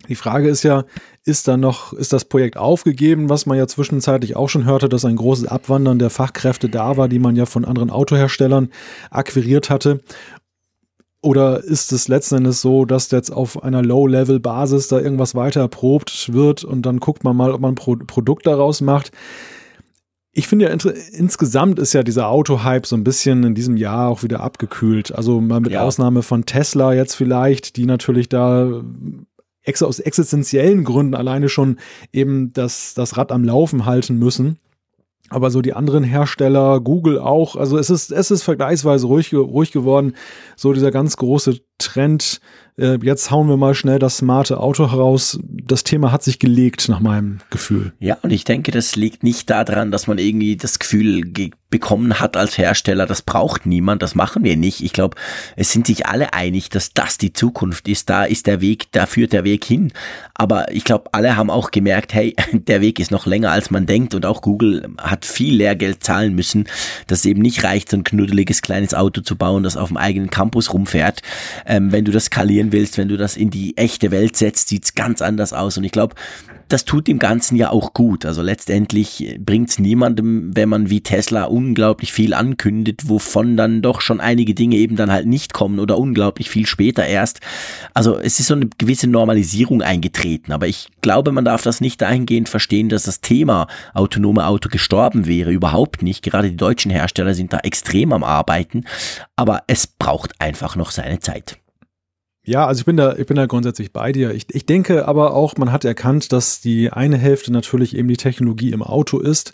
die 0.07 0.15
Frage 0.15 0.47
ist 0.47 0.63
ja, 0.63 0.85
ist 1.25 1.49
da 1.49 1.57
noch, 1.57 1.91
ist 1.91 2.13
das 2.13 2.23
Projekt 2.23 2.55
aufgegeben, 2.55 3.29
was 3.29 3.45
man 3.45 3.57
ja 3.57 3.67
zwischenzeitlich 3.67 4.37
auch 4.37 4.47
schon 4.47 4.63
hörte, 4.63 4.87
dass 4.87 5.03
ein 5.03 5.17
großes 5.17 5.47
Abwandern 5.47 5.99
der 5.99 6.09
Fachkräfte 6.09 6.69
da 6.69 6.95
war, 6.95 7.09
die 7.09 7.19
man 7.19 7.35
ja 7.35 7.45
von 7.45 7.65
anderen 7.65 7.89
Autoherstellern 7.89 8.69
akquiriert 9.09 9.69
hatte. 9.69 9.99
Oder 11.21 11.61
ist 11.61 11.91
es 11.91 12.07
letzten 12.07 12.35
Endes 12.35 12.61
so, 12.61 12.85
dass 12.85 13.11
jetzt 13.11 13.31
auf 13.31 13.61
einer 13.63 13.83
Low-Level-Basis 13.83 14.87
da 14.87 14.99
irgendwas 14.99 15.35
weiter 15.35 15.59
erprobt 15.59 16.31
wird 16.31 16.63
und 16.63 16.83
dann 16.85 17.01
guckt 17.01 17.25
man 17.25 17.35
mal, 17.35 17.51
ob 17.51 17.59
man 17.59 17.73
ein 17.73 17.75
Pro 17.75 17.97
Produkt 17.97 18.47
daraus 18.47 18.79
macht? 18.79 19.11
Ich 20.33 20.47
finde 20.47 20.65
ja, 20.65 20.71
insgesamt 20.71 21.77
ist 21.77 21.91
ja 21.91 22.03
dieser 22.03 22.29
Auto-Hype 22.29 22.85
so 22.85 22.95
ein 22.95 23.03
bisschen 23.03 23.43
in 23.43 23.53
diesem 23.53 23.75
Jahr 23.75 24.09
auch 24.09 24.23
wieder 24.23 24.39
abgekühlt. 24.39 25.13
Also 25.13 25.41
mal 25.41 25.59
mit 25.59 25.73
ja. 25.73 25.83
Ausnahme 25.83 26.23
von 26.23 26.45
Tesla 26.45 26.93
jetzt 26.93 27.15
vielleicht, 27.15 27.75
die 27.75 27.85
natürlich 27.85 28.29
da 28.29 28.81
ex 29.63 29.83
aus 29.83 29.99
existenziellen 29.99 30.85
Gründen 30.85 31.15
alleine 31.15 31.49
schon 31.49 31.77
eben 32.13 32.53
das, 32.53 32.93
das 32.93 33.17
Rad 33.17 33.31
am 33.31 33.43
Laufen 33.43 33.85
halten 33.85 34.17
müssen. 34.17 34.57
Aber 35.29 35.49
so 35.49 35.61
die 35.61 35.73
anderen 35.73 36.03
Hersteller, 36.03 36.81
Google 36.81 37.17
auch, 37.17 37.55
also 37.55 37.77
es 37.77 37.89
ist, 37.89 38.11
es 38.11 38.31
ist 38.31 38.43
vergleichsweise 38.43 39.07
ruhig, 39.07 39.33
ruhig 39.33 39.71
geworden. 39.71 40.15
So 40.57 40.73
dieser 40.73 40.91
ganz 40.91 41.15
große 41.15 41.59
Trend, 41.77 42.41
äh, 42.77 42.97
jetzt 43.03 43.31
hauen 43.31 43.47
wir 43.47 43.57
mal 43.57 43.75
schnell 43.75 43.99
das 43.99 44.17
smarte 44.17 44.59
Auto 44.59 44.91
heraus. 44.91 45.39
Das 45.43 45.83
Thema 45.83 46.11
hat 46.11 46.23
sich 46.23 46.39
gelegt, 46.39 46.89
nach 46.89 46.99
meinem 46.99 47.39
Gefühl. 47.49 47.93
Ja, 47.99 48.17
und 48.21 48.31
ich 48.31 48.43
denke, 48.43 48.71
das 48.71 48.95
liegt 48.95 49.23
nicht 49.23 49.49
daran, 49.49 49.91
dass 49.91 50.07
man 50.07 50.17
irgendwie 50.17 50.57
das 50.57 50.79
Gefühl 50.79 51.23
bekommen 51.71 52.19
hat 52.19 52.35
als 52.37 52.57
Hersteller, 52.57 53.05
das 53.07 53.21
braucht 53.21 53.65
niemand, 53.65 54.03
das 54.03 54.13
machen 54.13 54.43
wir 54.43 54.57
nicht. 54.57 54.83
Ich 54.83 54.91
glaube, 54.93 55.15
es 55.55 55.71
sind 55.71 55.87
sich 55.87 56.05
alle 56.05 56.33
einig, 56.33 56.69
dass 56.69 56.93
das 56.93 57.17
die 57.17 57.33
Zukunft 57.33 57.87
ist. 57.87 58.09
Da 58.09 58.25
ist 58.25 58.45
der 58.45 58.61
Weg, 58.61 58.91
da 58.91 59.05
führt 59.05 59.31
der 59.31 59.45
Weg 59.45 59.63
hin. 59.63 59.93
Aber 60.33 60.71
ich 60.71 60.83
glaube, 60.83 61.09
alle 61.13 61.37
haben 61.37 61.49
auch 61.49 61.71
gemerkt, 61.71 62.13
hey, 62.13 62.35
der 62.51 62.81
Weg 62.81 62.99
ist 62.99 63.09
noch 63.09 63.25
länger, 63.25 63.51
als 63.51 63.71
man 63.71 63.85
denkt. 63.85 64.13
Und 64.13 64.25
auch 64.25 64.41
Google 64.41 64.89
hat 64.99 65.25
viel 65.25 65.55
Lehrgeld 65.55 66.03
zahlen 66.03 66.35
müssen, 66.35 66.67
dass 67.07 67.19
es 67.19 67.25
eben 67.25 67.41
nicht 67.41 67.63
reicht, 67.63 67.89
so 67.89 67.97
ein 67.97 68.03
knuddeliges 68.03 68.61
kleines 68.61 68.93
Auto 68.93 69.21
zu 69.21 69.37
bauen, 69.37 69.63
das 69.63 69.77
auf 69.77 69.87
dem 69.87 69.97
eigenen 69.97 70.29
Campus 70.29 70.73
rumfährt. 70.73 71.21
Ähm, 71.71 71.93
wenn 71.93 72.03
du 72.03 72.11
das 72.11 72.25
skalieren 72.25 72.73
willst, 72.73 72.97
wenn 72.97 73.07
du 73.07 73.15
das 73.15 73.37
in 73.37 73.49
die 73.49 73.77
echte 73.77 74.11
Welt 74.11 74.35
setzt, 74.35 74.67
sieht's 74.67 74.93
ganz 74.93 75.21
anders 75.21 75.53
aus. 75.53 75.77
Und 75.77 75.85
ich 75.85 75.93
glaube, 75.93 76.15
das 76.67 76.83
tut 76.83 77.07
dem 77.07 77.17
Ganzen 77.17 77.55
ja 77.55 77.69
auch 77.69 77.93
gut. 77.93 78.25
Also 78.25 78.41
letztendlich 78.41 79.37
bringt's 79.39 79.79
niemandem, 79.79 80.51
wenn 80.53 80.67
man 80.67 80.89
wie 80.89 80.99
Tesla 80.99 81.45
unglaublich 81.45 82.11
viel 82.11 82.33
ankündigt, 82.33 83.07
wovon 83.07 83.55
dann 83.55 83.81
doch 83.81 84.01
schon 84.01 84.19
einige 84.19 84.53
Dinge 84.53 84.75
eben 84.75 84.97
dann 84.97 85.11
halt 85.11 85.27
nicht 85.27 85.53
kommen 85.53 85.79
oder 85.79 85.97
unglaublich 85.97 86.49
viel 86.49 86.65
später 86.65 87.05
erst. 87.05 87.39
Also 87.93 88.17
es 88.17 88.41
ist 88.41 88.47
so 88.47 88.55
eine 88.55 88.67
gewisse 88.77 89.07
Normalisierung 89.07 89.81
eingetreten. 89.81 90.51
Aber 90.51 90.67
ich 90.67 90.89
glaube, 90.99 91.31
man 91.31 91.45
darf 91.45 91.61
das 91.61 91.79
nicht 91.79 92.01
dahingehend 92.01 92.49
verstehen, 92.49 92.89
dass 92.89 93.03
das 93.03 93.21
Thema 93.21 93.67
autonome 93.93 94.45
Auto 94.45 94.67
gestorben 94.67 95.25
wäre. 95.25 95.51
Überhaupt 95.51 96.03
nicht. 96.03 96.21
Gerade 96.21 96.49
die 96.49 96.57
deutschen 96.57 96.91
Hersteller 96.91 97.33
sind 97.33 97.53
da 97.53 97.59
extrem 97.59 98.11
am 98.11 98.25
Arbeiten. 98.25 98.83
Aber 99.37 99.63
es 99.67 99.87
braucht 99.87 100.33
einfach 100.41 100.75
noch 100.75 100.91
seine 100.91 101.19
Zeit. 101.21 101.60
Ja, 102.51 102.67
also 102.67 102.79
ich 102.79 102.85
bin 102.85 102.97
da, 102.97 103.15
ich 103.15 103.27
bin 103.27 103.37
da 103.37 103.45
grundsätzlich 103.45 103.93
bei 103.93 104.11
dir. 104.11 104.33
Ich, 104.33 104.53
ich 104.53 104.65
denke 104.65 105.07
aber 105.07 105.33
auch, 105.33 105.55
man 105.55 105.71
hat 105.71 105.85
erkannt, 105.85 106.33
dass 106.33 106.59
die 106.59 106.89
eine 106.89 107.17
Hälfte 107.17 107.49
natürlich 107.53 107.95
eben 107.95 108.09
die 108.09 108.17
Technologie 108.17 108.73
im 108.73 108.83
Auto 108.83 109.19
ist 109.19 109.53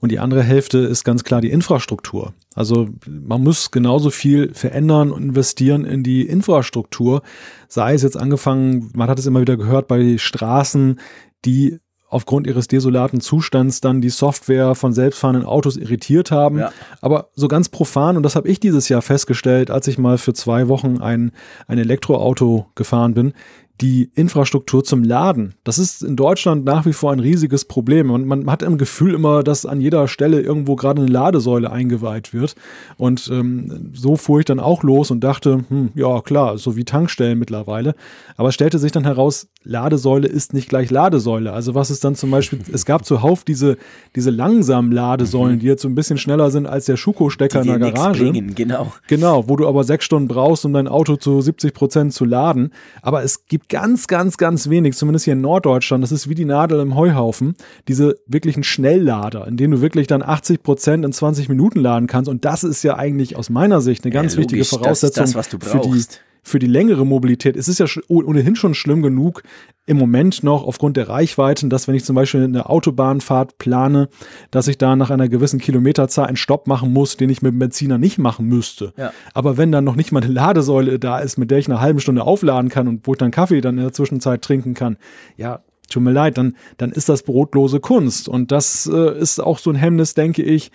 und 0.00 0.10
die 0.10 0.18
andere 0.18 0.42
Hälfte 0.42 0.78
ist 0.78 1.04
ganz 1.04 1.24
klar 1.24 1.42
die 1.42 1.50
Infrastruktur. 1.50 2.32
Also 2.54 2.88
man 3.06 3.42
muss 3.42 3.70
genauso 3.70 4.08
viel 4.08 4.54
verändern 4.54 5.12
und 5.12 5.24
investieren 5.24 5.84
in 5.84 6.02
die 6.02 6.22
Infrastruktur. 6.22 7.20
Sei 7.68 7.92
es 7.92 8.02
jetzt 8.02 8.16
angefangen, 8.16 8.92
man 8.94 9.10
hat 9.10 9.18
es 9.18 9.26
immer 9.26 9.42
wieder 9.42 9.58
gehört 9.58 9.86
bei 9.86 10.16
Straßen, 10.16 11.00
die 11.44 11.80
aufgrund 12.08 12.46
ihres 12.46 12.68
desolaten 12.68 13.20
Zustands 13.20 13.80
dann 13.80 14.00
die 14.00 14.08
Software 14.08 14.74
von 14.74 14.92
selbstfahrenden 14.92 15.44
Autos 15.44 15.76
irritiert 15.76 16.30
haben. 16.30 16.58
Ja. 16.58 16.72
Aber 17.00 17.28
so 17.34 17.48
ganz 17.48 17.68
profan, 17.68 18.16
und 18.16 18.22
das 18.22 18.34
habe 18.34 18.48
ich 18.48 18.60
dieses 18.60 18.88
Jahr 18.88 19.02
festgestellt, 19.02 19.70
als 19.70 19.86
ich 19.88 19.98
mal 19.98 20.18
für 20.18 20.32
zwei 20.32 20.68
Wochen 20.68 20.98
ein, 20.98 21.32
ein 21.66 21.78
Elektroauto 21.78 22.66
gefahren 22.74 23.14
bin, 23.14 23.34
die 23.80 24.10
Infrastruktur 24.14 24.82
zum 24.82 25.04
Laden. 25.04 25.54
Das 25.62 25.78
ist 25.78 26.02
in 26.02 26.16
Deutschland 26.16 26.64
nach 26.64 26.84
wie 26.84 26.92
vor 26.92 27.12
ein 27.12 27.20
riesiges 27.20 27.64
Problem. 27.64 28.10
Und 28.10 28.26
man 28.26 28.50
hat 28.50 28.62
im 28.62 28.76
Gefühl 28.76 29.14
immer, 29.14 29.44
dass 29.44 29.66
an 29.66 29.80
jeder 29.80 30.08
Stelle 30.08 30.40
irgendwo 30.40 30.74
gerade 30.74 31.02
eine 31.02 31.10
Ladesäule 31.10 31.70
eingeweiht 31.70 32.34
wird. 32.34 32.56
Und 32.96 33.28
ähm, 33.32 33.92
so 33.94 34.16
fuhr 34.16 34.40
ich 34.40 34.46
dann 34.46 34.58
auch 34.58 34.82
los 34.82 35.10
und 35.10 35.22
dachte, 35.22 35.64
hm, 35.68 35.90
ja 35.94 36.20
klar, 36.22 36.58
so 36.58 36.76
wie 36.76 36.84
Tankstellen 36.84 37.38
mittlerweile. 37.38 37.94
Aber 38.36 38.48
es 38.48 38.54
stellte 38.54 38.78
sich 38.78 38.90
dann 38.90 39.04
heraus, 39.04 39.48
Ladesäule 39.62 40.26
ist 40.26 40.54
nicht 40.54 40.68
gleich 40.68 40.90
Ladesäule. 40.90 41.52
Also 41.52 41.74
was 41.74 41.90
ist 41.90 42.02
dann 42.02 42.14
zum 42.14 42.30
Beispiel, 42.30 42.60
es 42.72 42.84
gab 42.84 43.04
zuhauf 43.04 43.44
diese, 43.44 43.76
diese 44.16 44.30
langsamen 44.30 44.90
Ladesäulen, 44.90 45.56
mhm. 45.56 45.60
die 45.60 45.66
jetzt 45.66 45.82
so 45.82 45.88
ein 45.88 45.94
bisschen 45.94 46.18
schneller 46.18 46.50
sind 46.50 46.66
als 46.66 46.86
der 46.86 46.96
Schuko-Stecker 46.96 47.60
in 47.60 47.80
der 47.80 47.92
Garage. 47.92 48.24
Bringen, 48.24 48.54
genau. 48.54 48.92
Genau, 49.06 49.48
wo 49.48 49.56
du 49.56 49.68
aber 49.68 49.84
sechs 49.84 50.04
Stunden 50.04 50.26
brauchst, 50.26 50.64
um 50.64 50.72
dein 50.72 50.88
Auto 50.88 51.16
zu 51.16 51.40
70 51.40 51.74
Prozent 51.74 52.14
zu 52.14 52.24
laden. 52.24 52.72
Aber 53.02 53.22
es 53.22 53.46
gibt 53.46 53.67
ganz, 53.68 54.06
ganz, 54.06 54.36
ganz 54.36 54.68
wenig, 54.68 54.96
zumindest 54.96 55.24
hier 55.24 55.34
in 55.34 55.40
Norddeutschland, 55.40 56.02
das 56.02 56.12
ist 56.12 56.28
wie 56.28 56.34
die 56.34 56.44
Nadel 56.44 56.80
im 56.80 56.94
Heuhaufen, 56.94 57.54
diese 57.86 58.16
wirklichen 58.26 58.62
Schnelllader, 58.62 59.46
in 59.46 59.56
denen 59.56 59.72
du 59.72 59.80
wirklich 59.80 60.06
dann 60.06 60.22
80 60.22 60.62
Prozent 60.62 61.04
in 61.04 61.12
20 61.12 61.48
Minuten 61.48 61.80
laden 61.80 62.06
kannst. 62.06 62.28
Und 62.30 62.44
das 62.44 62.64
ist 62.64 62.82
ja 62.82 62.96
eigentlich 62.96 63.36
aus 63.36 63.50
meiner 63.50 63.80
Sicht 63.80 64.04
eine 64.04 64.12
ganz 64.12 64.34
ja, 64.34 64.40
logisch, 64.40 64.58
wichtige 64.60 64.82
Voraussetzung 64.82 65.32
das 65.32 65.48
das, 65.48 65.70
für 65.70 65.80
die 65.80 66.02
für 66.48 66.58
die 66.58 66.66
längere 66.66 67.06
Mobilität. 67.06 67.56
Es 67.56 67.68
ist 67.68 67.78
ja 67.78 67.86
ohnehin 68.08 68.56
schon 68.56 68.74
schlimm 68.74 69.02
genug 69.02 69.42
im 69.86 69.96
Moment 69.96 70.42
noch 70.42 70.64
aufgrund 70.64 70.96
der 70.96 71.08
Reichweiten, 71.08 71.70
dass 71.70 71.88
wenn 71.88 71.94
ich 71.94 72.04
zum 72.04 72.14
Beispiel 72.14 72.44
eine 72.44 72.68
Autobahnfahrt 72.68 73.58
plane, 73.58 74.08
dass 74.50 74.68
ich 74.68 74.78
da 74.78 74.96
nach 74.96 75.10
einer 75.10 75.28
gewissen 75.28 75.60
Kilometerzahl 75.60 76.26
einen 76.26 76.36
Stopp 76.36 76.66
machen 76.66 76.92
muss, 76.92 77.16
den 77.16 77.30
ich 77.30 77.42
mit 77.42 77.52
dem 77.52 77.58
Benziner 77.58 77.98
nicht 77.98 78.18
machen 78.18 78.46
müsste. 78.46 78.92
Ja. 78.96 79.12
Aber 79.34 79.56
wenn 79.56 79.72
dann 79.72 79.84
noch 79.84 79.96
nicht 79.96 80.12
mal 80.12 80.22
eine 80.22 80.32
Ladesäule 80.32 80.98
da 80.98 81.18
ist, 81.18 81.38
mit 81.38 81.50
der 81.50 81.58
ich 81.58 81.68
eine 81.68 81.80
halbe 81.80 82.00
Stunde 82.00 82.22
aufladen 82.22 82.70
kann 82.70 82.88
und 82.88 83.06
wo 83.06 83.12
ich 83.12 83.18
dann 83.18 83.30
Kaffee 83.30 83.60
dann 83.60 83.78
in 83.78 83.84
der 83.84 83.92
Zwischenzeit 83.92 84.42
trinken 84.42 84.74
kann, 84.74 84.96
ja, 85.36 85.60
tut 85.88 86.02
mir 86.02 86.12
leid, 86.12 86.38
dann, 86.38 86.56
dann 86.76 86.92
ist 86.92 87.08
das 87.08 87.22
brotlose 87.22 87.80
Kunst. 87.80 88.28
Und 88.28 88.52
das 88.52 88.86
äh, 88.92 89.18
ist 89.18 89.40
auch 89.40 89.58
so 89.58 89.70
ein 89.70 89.76
Hemmnis, 89.76 90.14
denke 90.14 90.42
ich, 90.42 90.70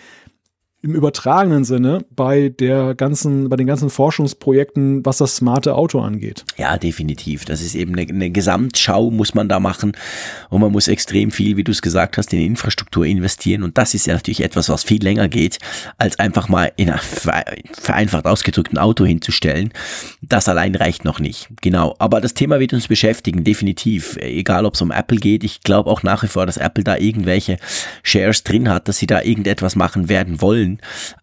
im 0.83 0.95
übertragenen 0.95 1.63
Sinne 1.63 2.03
bei 2.13 2.49
der 2.49 2.93
ganzen, 2.93 3.47
bei 3.47 3.55
den 3.55 3.67
ganzen 3.67 3.89
Forschungsprojekten, 3.89 5.05
was 5.05 5.17
das 5.17 5.37
smarte 5.37 5.75
Auto 5.75 6.01
angeht. 6.01 6.43
Ja, 6.57 6.77
definitiv. 6.77 7.45
Das 7.45 7.61
ist 7.61 7.73
eben 7.73 7.93
eine, 7.93 8.01
eine 8.01 8.29
Gesamtschau, 8.31 9.09
muss 9.09 9.33
man 9.33 9.47
da 9.47 9.61
machen. 9.61 9.93
Und 10.49 10.59
man 10.59 10.73
muss 10.73 10.89
extrem 10.89 11.31
viel, 11.31 11.55
wie 11.55 11.63
du 11.63 11.71
es 11.71 11.81
gesagt 11.81 12.17
hast, 12.17 12.33
in 12.33 12.41
Infrastruktur 12.41 13.05
investieren. 13.05 13.63
Und 13.63 13.77
das 13.77 13.93
ist 13.93 14.07
ja 14.07 14.13
natürlich 14.13 14.43
etwas, 14.43 14.67
was 14.67 14.83
viel 14.83 15.01
länger 15.01 15.29
geht, 15.29 15.57
als 15.97 16.19
einfach 16.19 16.49
mal 16.49 16.73
in 16.75 16.89
einer 16.89 16.99
vereinfacht 16.99 18.25
ausgedrückten 18.25 18.77
Auto 18.77 19.05
hinzustellen. 19.05 19.71
Das 20.21 20.49
allein 20.49 20.75
reicht 20.75 21.05
noch 21.05 21.21
nicht. 21.21 21.47
Genau. 21.61 21.95
Aber 21.99 22.19
das 22.19 22.33
Thema 22.33 22.59
wird 22.59 22.73
uns 22.73 22.89
beschäftigen, 22.89 23.45
definitiv. 23.45 24.17
Egal, 24.17 24.65
ob 24.65 24.73
es 24.73 24.81
um 24.81 24.91
Apple 24.91 25.19
geht. 25.19 25.45
Ich 25.45 25.61
glaube 25.61 25.89
auch 25.89 26.03
nach 26.03 26.23
wie 26.23 26.27
vor, 26.27 26.45
dass 26.45 26.57
Apple 26.57 26.83
da 26.83 26.97
irgendwelche 26.97 27.57
Shares 28.03 28.43
drin 28.43 28.67
hat, 28.67 28.89
dass 28.89 28.97
sie 28.97 29.07
da 29.07 29.21
irgendetwas 29.21 29.77
machen 29.77 30.09
werden 30.09 30.41
wollen 30.41 30.72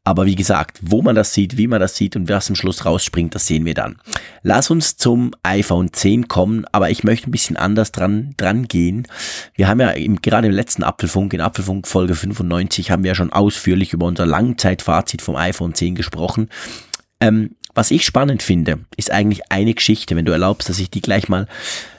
aber 0.05 0.27
wie 0.27 0.35
gesagt, 0.35 0.79
wo 0.83 1.03
man 1.03 1.15
das 1.15 1.33
sieht, 1.33 1.57
wie 1.57 1.67
man 1.67 1.81
das 1.81 1.97
sieht 1.97 2.17
und 2.17 2.29
wer 2.29 2.37
am 2.37 2.55
Schluss 2.55 2.85
rausspringt, 2.85 3.35
das 3.35 3.47
sehen 3.47 3.65
wir 3.65 3.75
dann. 3.75 3.99
Lass 4.43 4.71
uns 4.71 4.97
zum 4.97 5.33
iPhone 5.43 5.93
10 5.93 6.29
kommen, 6.29 6.65
aber 6.73 6.91
ich 6.91 7.05
möchte 7.05 7.29
ein 7.29 7.33
bisschen 7.33 7.57
anders 7.57 7.93
dran, 7.93 8.35
dran 8.37 8.67
gehen. 8.69 9.07
Wir 9.55 9.69
haben 9.69 9.81
ja 9.81 9.91
im, 9.91 10.23
gerade 10.23 10.49
im 10.49 10.53
letzten 10.53 10.83
Apfelfunk, 10.83 11.33
in 11.35 11.41
Apfelfunk 11.41 11.87
Folge 11.87 12.15
95, 12.15 12.91
haben 12.91 13.05
wir 13.05 13.09
ja 13.09 13.15
schon 13.15 13.33
ausführlich 13.33 13.93
über 13.93 14.07
unser 14.07 14.27
Langzeitfazit 14.27 15.23
vom 15.23 15.37
iPhone 15.37 15.75
10 15.75 15.95
gesprochen. 15.95 16.49
Ähm, 17.21 17.57
was 17.75 17.91
ich 17.91 18.05
spannend 18.05 18.43
finde, 18.43 18.81
ist 18.97 19.11
eigentlich 19.11 19.51
eine 19.51 19.75
Geschichte, 19.75 20.17
wenn 20.17 20.25
du 20.25 20.33
erlaubst, 20.33 20.69
dass 20.69 20.79
ich 20.79 20.91
die 20.91 21.01
gleich 21.01 21.29
mal 21.29 21.47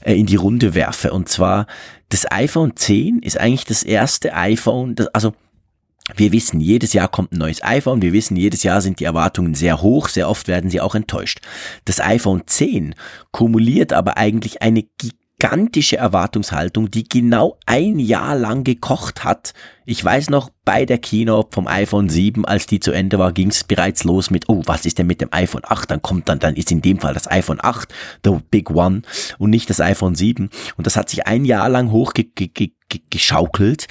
äh, 0.02 0.14
in 0.14 0.26
die 0.26 0.36
Runde 0.36 0.74
werfe. 0.74 1.14
Und 1.14 1.30
zwar, 1.30 1.68
das 2.10 2.30
iPhone 2.32 2.76
10 2.76 3.20
ist 3.20 3.40
eigentlich 3.40 3.66
das 3.66 3.84
erste 3.84 4.34
iPhone, 4.34 4.96
das, 4.96 5.08
also 5.08 5.34
wir 6.16 6.32
wissen, 6.32 6.60
jedes 6.60 6.94
Jahr 6.94 7.08
kommt 7.08 7.32
ein 7.32 7.38
neues 7.38 7.64
iPhone. 7.64 8.02
Wir 8.02 8.14
wissen, 8.14 8.36
jedes 8.36 8.64
Jahr 8.64 8.82
sind 8.82 9.00
die 9.00 9.06
Erwartungen 9.06 9.56
sehr 9.56 9.82
hoch. 9.82 10.10
Sehr 10.10 10.30
oft 10.30 10.48
werden 10.48 10.70
sie 10.70 10.82
auch 10.82 10.96
enttäuscht. 10.96 11.40
Das 11.86 12.00
iPhone 12.00 12.44
10 12.46 12.96
kumuliert 13.32 13.94
aber 13.94 14.18
eigentlich 14.18 14.62
eine 14.62 14.84
gigantische 15.42 15.98
Erwartungshaltung, 15.98 16.92
die 16.92 17.10
genau 17.10 17.58
ein 17.66 17.98
Jahr 17.98 18.36
lang 18.36 18.64
gekocht 18.64 19.24
hat. 19.24 19.54
Ich 19.86 20.04
weiß 20.04 20.30
noch, 20.30 20.52
bei 20.66 20.86
der 20.86 21.00
Keynote 21.00 21.50
vom 21.52 21.68
iPhone 21.68 22.10
7, 22.10 22.46
als 22.46 22.68
die 22.68 22.80
zu 22.80 22.92
Ende 22.92 23.18
war, 23.18 23.32
ging 23.32 23.50
es 23.50 23.64
bereits 23.64 24.04
los 24.04 24.30
mit, 24.30 24.50
oh, 24.50 24.62
was 24.66 24.86
ist 24.86 25.00
denn 25.00 25.08
mit 25.08 25.20
dem 25.20 25.30
iPhone 25.32 25.64
8? 25.66 25.90
Dann 25.90 26.04
kommt 26.04 26.30
dann, 26.30 26.38
dann 26.38 26.56
ist 26.56 26.72
in 26.72 26.82
dem 26.82 27.00
Fall 27.00 27.16
das 27.16 27.30
iPhone 27.30 27.58
8, 27.60 27.92
the 28.24 28.38
big 28.52 28.70
one, 28.70 29.02
und 29.40 29.50
nicht 29.50 29.70
das 29.70 29.82
iPhone 29.82 30.14
7. 30.14 30.52
Und 30.78 30.86
das 30.86 30.96
hat 30.96 31.10
sich 31.10 31.26
ein 31.26 31.44
Jahr 31.44 31.70
lang 31.70 31.90
hochgeschaukelt 31.92 33.88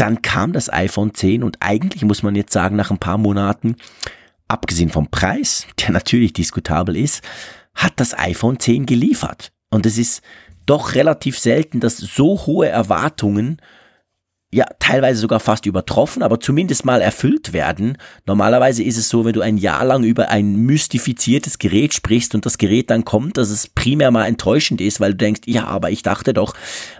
dann 0.00 0.22
kam 0.22 0.54
das 0.54 0.72
iPhone 0.72 1.12
10 1.12 1.42
und 1.42 1.58
eigentlich 1.60 2.04
muss 2.04 2.22
man 2.22 2.34
jetzt 2.34 2.54
sagen, 2.54 2.74
nach 2.74 2.90
ein 2.90 2.98
paar 2.98 3.18
Monaten, 3.18 3.76
abgesehen 4.48 4.88
vom 4.88 5.08
Preis, 5.08 5.66
der 5.80 5.90
natürlich 5.90 6.32
diskutabel 6.32 6.96
ist, 6.96 7.22
hat 7.74 7.92
das 7.96 8.18
iPhone 8.18 8.58
10 8.58 8.86
geliefert. 8.86 9.52
Und 9.70 9.84
es 9.84 9.98
ist 9.98 10.22
doch 10.64 10.94
relativ 10.94 11.38
selten, 11.38 11.80
dass 11.80 11.98
so 11.98 12.46
hohe 12.46 12.68
Erwartungen 12.68 13.60
ja, 14.52 14.66
teilweise 14.80 15.20
sogar 15.20 15.38
fast 15.38 15.64
übertroffen, 15.66 16.22
aber 16.22 16.40
zumindest 16.40 16.84
mal 16.84 17.00
erfüllt 17.00 17.52
werden. 17.52 17.96
Normalerweise 18.26 18.82
ist 18.82 18.96
es 18.96 19.08
so, 19.08 19.24
wenn 19.24 19.32
du 19.32 19.42
ein 19.42 19.56
Jahr 19.56 19.84
lang 19.84 20.02
über 20.02 20.28
ein 20.28 20.56
mystifiziertes 20.56 21.58
Gerät 21.58 21.94
sprichst 21.94 22.34
und 22.34 22.44
das 22.46 22.58
Gerät 22.58 22.90
dann 22.90 23.04
kommt, 23.04 23.36
dass 23.36 23.50
es 23.50 23.68
primär 23.68 24.10
mal 24.10 24.26
enttäuschend 24.26 24.80
ist, 24.80 24.98
weil 24.98 25.12
du 25.12 25.18
denkst, 25.18 25.42
ja, 25.46 25.66
aber 25.66 25.92
ich 25.92 26.02
dachte 26.02 26.34
doch, 26.34 26.54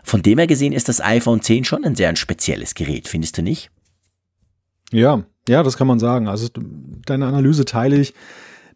von 0.05 0.23
dem 0.23 0.39
her 0.39 0.47
gesehen 0.47 0.73
ist 0.73 0.89
das 0.89 1.01
iPhone 1.01 1.43
10 1.43 1.65
schon 1.65 1.85
ein 1.85 1.97
sehr 1.97 2.09
ein 2.09 2.17
spezielles 2.17 2.75
Gerät, 2.75 3.09
findest 3.09 3.37
du 3.37 3.43
nicht? 3.43 3.71
Ja, 4.93 5.25
ja, 5.49 5.65
das 5.65 5.77
kann 5.77 5.89
man 5.89 5.99
sagen. 5.99 6.29
Also 6.29 6.49
deine 7.07 7.27
Analyse 7.27 7.65
teile 7.65 7.97
ich. 7.97 8.15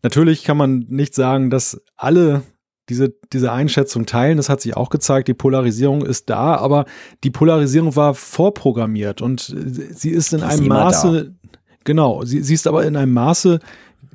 Natürlich 0.03 0.43
kann 0.43 0.57
man 0.57 0.87
nicht 0.89 1.15
sagen, 1.15 1.49
dass 1.49 1.81
alle 1.97 2.43
diese, 2.89 3.15
diese 3.33 3.53
Einschätzung 3.53 4.07
teilen. 4.07 4.37
Das 4.37 4.49
hat 4.49 4.61
sich 4.61 4.77
auch 4.77 4.91
gezeigt. 4.91 5.29
Die 5.29 5.35
Polarisierung 5.35 6.05
ist 6.05 6.31
da, 6.31 6.57
aber 6.57 6.85
die 7.23 7.31
Polarisierung 7.31 7.97
war 7.97 8.15
vorprogrammiert 8.15 9.23
und 9.23 9.41
sie 9.41 10.11
ist 10.11 10.33
in 10.33 10.43
einem 10.43 10.69
Maße, 10.69 11.25
da. 11.25 11.49
genau, 11.85 12.25
sie, 12.25 12.43
sie 12.43 12.55
ist 12.55 12.67
aber 12.67 12.85
in 12.85 12.97
einem 12.97 13.13
Maße 13.13 13.61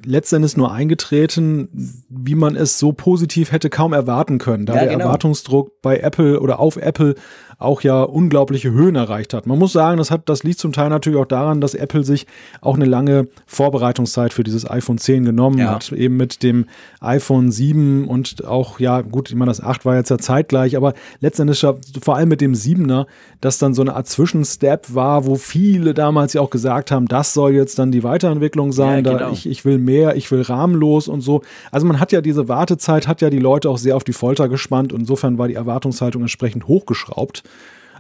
letztendlich 0.06 0.58
nur 0.58 0.72
eingetreten, 0.72 2.04
wie 2.10 2.36
man 2.36 2.56
es 2.56 2.80
so 2.80 2.92
positiv 2.92 3.52
hätte 3.52 3.70
kaum 3.70 3.94
erwarten 3.94 4.38
können, 4.38 4.66
da 4.66 4.74
ja, 4.76 4.80
der 4.82 4.90
genau. 4.90 5.06
Erwartungsdruck 5.06 5.82
bei 5.82 5.98
Apple 5.98 6.40
oder 6.40 6.60
auf 6.60 6.78
Apple 6.78 7.16
auch 7.60 7.82
ja 7.82 8.04
unglaubliche 8.04 8.72
Höhen 8.72 8.96
erreicht 8.96 9.34
hat. 9.34 9.46
Man 9.46 9.60
muss 9.60 9.74
sagen, 9.74 9.98
das 9.98 10.12
hat, 10.12 10.30
das 10.30 10.44
liegt 10.44 10.60
zum 10.60 10.72
Teil 10.72 10.90
natürlich 10.90 11.20
auch 11.20 11.26
daran, 11.26 11.60
dass 11.60 11.74
Apple 11.74 12.06
sich 12.06 12.26
auch 12.62 12.76
eine 12.76 12.86
lange 12.86 13.28
Vorbereitungszeit 13.46 14.32
für 14.32 14.46
dieses 14.46 14.70
iPhone 14.70 14.98
10 14.98 15.26
genommen 15.26 15.60
ja. 15.60 15.72
hat. 15.72 15.92
Eben 15.92 16.16
mit 16.16 16.42
dem 16.42 16.68
iPhone 17.02 17.52
7 17.52 18.08
und 18.08 18.46
auch, 18.46 18.80
ja, 18.80 19.02
gut, 19.02 19.30
ich 19.30 19.36
meine, 19.36 19.52
das 19.52 19.62
8 19.62 19.84
war 19.84 19.98
jetzt 19.98 20.10
ja 20.10 20.18
zeitgleich, 20.18 20.78
aber 20.78 20.94
letztendlich 21.20 21.66
vor 22.02 22.16
allem 22.16 22.30
mit 22.30 22.40
dem 22.40 22.54
7er, 22.54 23.08
das 23.42 23.58
dann 23.58 23.74
so 23.74 23.82
eine 23.82 23.94
Art 23.94 24.08
Zwischenstep 24.08 24.96
war, 24.96 25.26
wo 25.26 25.36
viele 25.36 25.94
damals 25.94 26.32
ja 26.32 26.42
auch 26.42 26.50
gesagt 26.50 26.92
haben, 26.92 27.08
das 27.08 27.34
soll 27.34 27.54
jetzt 27.54 27.78
dann 27.78 27.92
die 27.92 28.04
Weiterentwicklung 28.04 28.72
sein, 28.72 29.04
ja, 29.04 29.12
genau. 29.12 29.18
da 29.18 29.32
ich, 29.32 29.46
ich 29.46 29.66
will 29.66 29.80
mehr, 29.90 30.16
ich 30.16 30.30
will 30.32 30.42
rahmenlos 30.42 31.08
und 31.08 31.22
so. 31.22 31.42
Also 31.72 31.88
man 31.88 32.00
hat 32.00 32.12
ja 32.12 32.22
diese 32.22 32.48
Wartezeit, 32.48 33.08
hat 33.08 33.22
ja 33.22 33.30
die 33.30 33.40
Leute 33.40 33.70
auch 33.70 33.78
sehr 33.78 33.96
auf 33.96 34.04
die 34.04 34.14
Folter 34.14 34.48
gespannt 34.50 34.94
und 34.94 35.02
insofern 35.02 35.38
war 35.38 35.48
die 35.48 35.56
Erwartungshaltung 35.56 36.22
entsprechend 36.22 36.68
hochgeschraubt. 36.68 37.44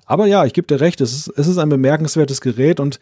Aber 0.06 0.26
ja, 0.26 0.46
ich 0.46 0.54
gebe 0.54 0.68
dir 0.68 0.82
recht, 0.82 1.02
es 1.02 1.14
ist, 1.14 1.34
es 1.36 1.48
ist 1.48 1.58
ein 1.58 1.70
bemerkenswertes 1.70 2.42
Gerät 2.42 2.80
und 2.80 3.00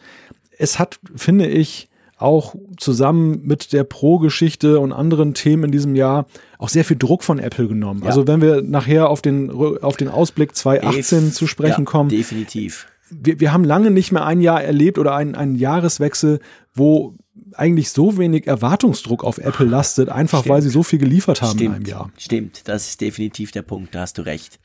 es 0.58 0.80
hat, 0.80 1.00
finde 1.16 1.48
ich, 1.48 1.90
auch 2.18 2.56
zusammen 2.78 3.42
mit 3.44 3.74
der 3.74 3.84
Pro-Geschichte 3.84 4.80
und 4.80 4.92
anderen 4.92 5.34
Themen 5.36 5.66
in 5.66 5.72
diesem 5.72 5.96
Jahr 5.96 6.26
auch 6.58 6.70
sehr 6.70 6.84
viel 6.84 6.98
Druck 6.98 7.24
von 7.24 7.38
Apple 7.38 7.68
genommen. 7.68 8.02
Ja. 8.02 8.08
Also 8.08 8.26
wenn 8.28 8.42
wir 8.42 8.64
nachher 8.64 9.10
auf 9.10 9.22
den, 9.22 9.52
auf 9.52 9.98
den 9.98 10.10
Ausblick 10.10 10.56
2018 10.56 11.26
Def 11.26 11.34
zu 11.34 11.46
sprechen 11.46 11.82
ja, 11.82 11.86
kommen. 11.86 12.10
Definitiv. 12.10 12.88
Wir, 13.12 13.40
wir 13.40 13.54
haben 13.54 13.64
lange 13.64 13.92
nicht 13.92 14.12
mehr 14.12 14.26
ein 14.26 14.42
Jahr 14.42 14.64
erlebt 14.64 14.98
oder 14.98 15.16
einen, 15.16 15.36
einen 15.36 15.56
Jahreswechsel, 15.56 16.40
wo 16.74 17.16
eigentlich 17.54 17.90
so 17.90 18.18
wenig 18.18 18.48
Erwartungsdruck 18.48 19.24
auf 19.24 19.38
Apple 19.38 19.66
lastet, 19.66 20.10
einfach 20.10 20.40
Stimmt. 20.40 20.54
weil 20.54 20.62
sie 20.62 20.70
so 20.70 20.84
viel 20.84 21.00
geliefert 21.00 21.42
haben 21.42 21.58
Stimmt. 21.58 21.62
in 21.62 21.74
einem 21.74 21.86
Jahr. 21.86 22.12
Stimmt, 22.18 22.68
das 22.68 22.88
ist 22.88 23.02
definitiv 23.02 23.52
der 23.52 23.62
Punkt, 23.62 23.96
da 23.96 24.02
hast 24.02 24.18
du 24.18 24.24
recht. 24.24 24.60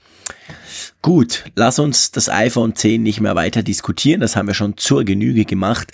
Gut, 1.00 1.44
lass 1.56 1.78
uns 1.78 2.12
das 2.12 2.28
iPhone 2.28 2.74
10 2.74 3.02
nicht 3.02 3.20
mehr 3.20 3.34
weiter 3.34 3.62
diskutieren, 3.62 4.20
das 4.20 4.36
haben 4.36 4.46
wir 4.46 4.54
schon 4.54 4.76
zur 4.76 5.04
Genüge 5.04 5.44
gemacht. 5.44 5.92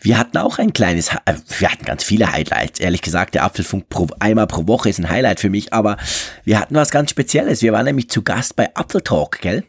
Wir 0.00 0.18
hatten 0.18 0.38
auch 0.38 0.58
ein 0.58 0.72
kleines, 0.72 1.08
äh, 1.08 1.34
wir 1.58 1.70
hatten 1.70 1.84
ganz 1.84 2.04
viele 2.04 2.30
Highlights. 2.30 2.80
Ehrlich 2.80 3.02
gesagt, 3.02 3.34
der 3.34 3.44
Apfelfunk 3.44 3.88
pro, 3.88 4.08
einmal 4.18 4.46
pro 4.46 4.66
Woche 4.66 4.88
ist 4.88 4.98
ein 4.98 5.08
Highlight 5.08 5.40
für 5.40 5.50
mich, 5.50 5.72
aber 5.72 5.96
wir 6.44 6.60
hatten 6.60 6.74
was 6.74 6.90
ganz 6.90 7.10
Spezielles. 7.10 7.62
Wir 7.62 7.72
waren 7.72 7.86
nämlich 7.86 8.10
zu 8.10 8.22
Gast 8.22 8.56
bei 8.56 8.70
Apple 8.76 9.02
Talk, 9.02 9.40
gell? 9.40 9.64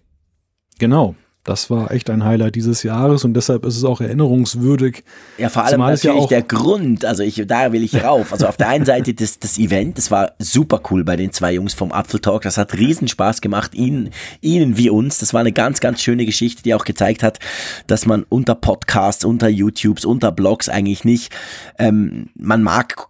Genau, 0.79 1.15
das 1.47 1.69
war 1.69 1.91
echt 1.91 2.09
ein 2.09 2.25
Highlight 2.25 2.55
dieses 2.55 2.83
Jahres 2.83 3.23
und 3.23 3.33
deshalb 3.33 3.65
ist 3.65 3.77
es 3.77 3.83
auch 3.83 4.01
erinnerungswürdig. 4.01 5.03
Ja, 5.37 5.49
vor 5.49 5.63
allem 5.63 5.79
natürlich 5.79 6.03
ja 6.03 6.13
auch 6.13 6.27
der 6.27 6.41
Grund, 6.41 7.05
also 7.05 7.23
ich, 7.23 7.41
da 7.47 7.71
will 7.71 7.83
ich 7.83 8.03
rauf. 8.03 8.33
Also 8.33 8.47
auf 8.47 8.57
der 8.57 8.67
einen 8.67 8.85
Seite 8.85 9.13
das, 9.13 9.39
das 9.39 9.57
Event, 9.57 9.97
das 9.97 10.11
war 10.11 10.33
super 10.39 10.81
cool 10.91 11.05
bei 11.05 11.15
den 11.15 11.31
zwei 11.31 11.53
Jungs 11.53 11.73
vom 11.73 11.91
Apfel 11.91 12.19
Talk, 12.19 12.41
das 12.41 12.57
hat 12.57 12.73
riesen 12.73 13.07
Spaß 13.07 13.39
gemacht, 13.39 13.73
ihnen, 13.75 14.09
ihnen 14.41 14.77
wie 14.77 14.89
uns. 14.89 15.19
Das 15.19 15.33
war 15.33 15.39
eine 15.39 15.53
ganz, 15.53 15.79
ganz 15.79 16.01
schöne 16.01 16.25
Geschichte, 16.25 16.63
die 16.63 16.73
auch 16.73 16.83
gezeigt 16.83 17.23
hat, 17.23 17.39
dass 17.87 18.05
man 18.05 18.25
unter 18.27 18.53
Podcasts, 18.53 19.23
unter 19.23 19.47
YouTubes, 19.47 20.03
unter 20.03 20.33
Blogs 20.33 20.67
eigentlich 20.67 21.05
nicht, 21.05 21.33
ähm, 21.79 22.29
man 22.35 22.61
mag, 22.61 23.07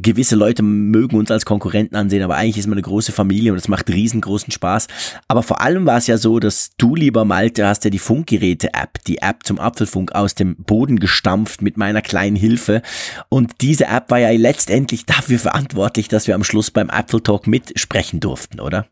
gewisse 0.00 0.36
Leute 0.36 0.62
mögen 0.62 1.16
uns 1.16 1.30
als 1.30 1.44
Konkurrenten 1.44 1.96
ansehen, 1.96 2.22
aber 2.22 2.36
eigentlich 2.36 2.58
ist 2.58 2.66
man 2.66 2.74
eine 2.74 2.82
große 2.82 3.10
Familie 3.10 3.52
und 3.52 3.58
es 3.58 3.68
macht 3.68 3.90
riesengroßen 3.90 4.52
Spaß. 4.52 4.86
Aber 5.26 5.42
vor 5.42 5.60
allem 5.60 5.86
war 5.86 5.98
es 5.98 6.06
ja 6.06 6.18
so, 6.18 6.38
dass 6.38 6.70
du, 6.78 6.94
lieber 6.94 7.24
Malte, 7.24 7.66
hast 7.66 7.79
hast 7.80 7.84
ja 7.84 7.90
die 7.90 7.98
Funkgeräte-App, 7.98 9.02
die 9.06 9.22
App 9.22 9.38
zum 9.44 9.58
Apfelfunk 9.58 10.12
aus 10.12 10.34
dem 10.34 10.54
Boden 10.56 10.98
gestampft 11.00 11.62
mit 11.62 11.78
meiner 11.78 12.02
kleinen 12.02 12.36
Hilfe. 12.36 12.82
Und 13.30 13.62
diese 13.62 13.86
App 13.86 14.10
war 14.10 14.18
ja 14.18 14.30
letztendlich 14.32 15.06
dafür 15.06 15.38
verantwortlich, 15.38 16.08
dass 16.08 16.26
wir 16.26 16.34
am 16.34 16.44
Schluss 16.44 16.70
beim 16.70 16.90
Apple 16.90 17.22
Talk 17.22 17.46
mitsprechen 17.46 18.20
durften, 18.20 18.60
oder? 18.60 18.86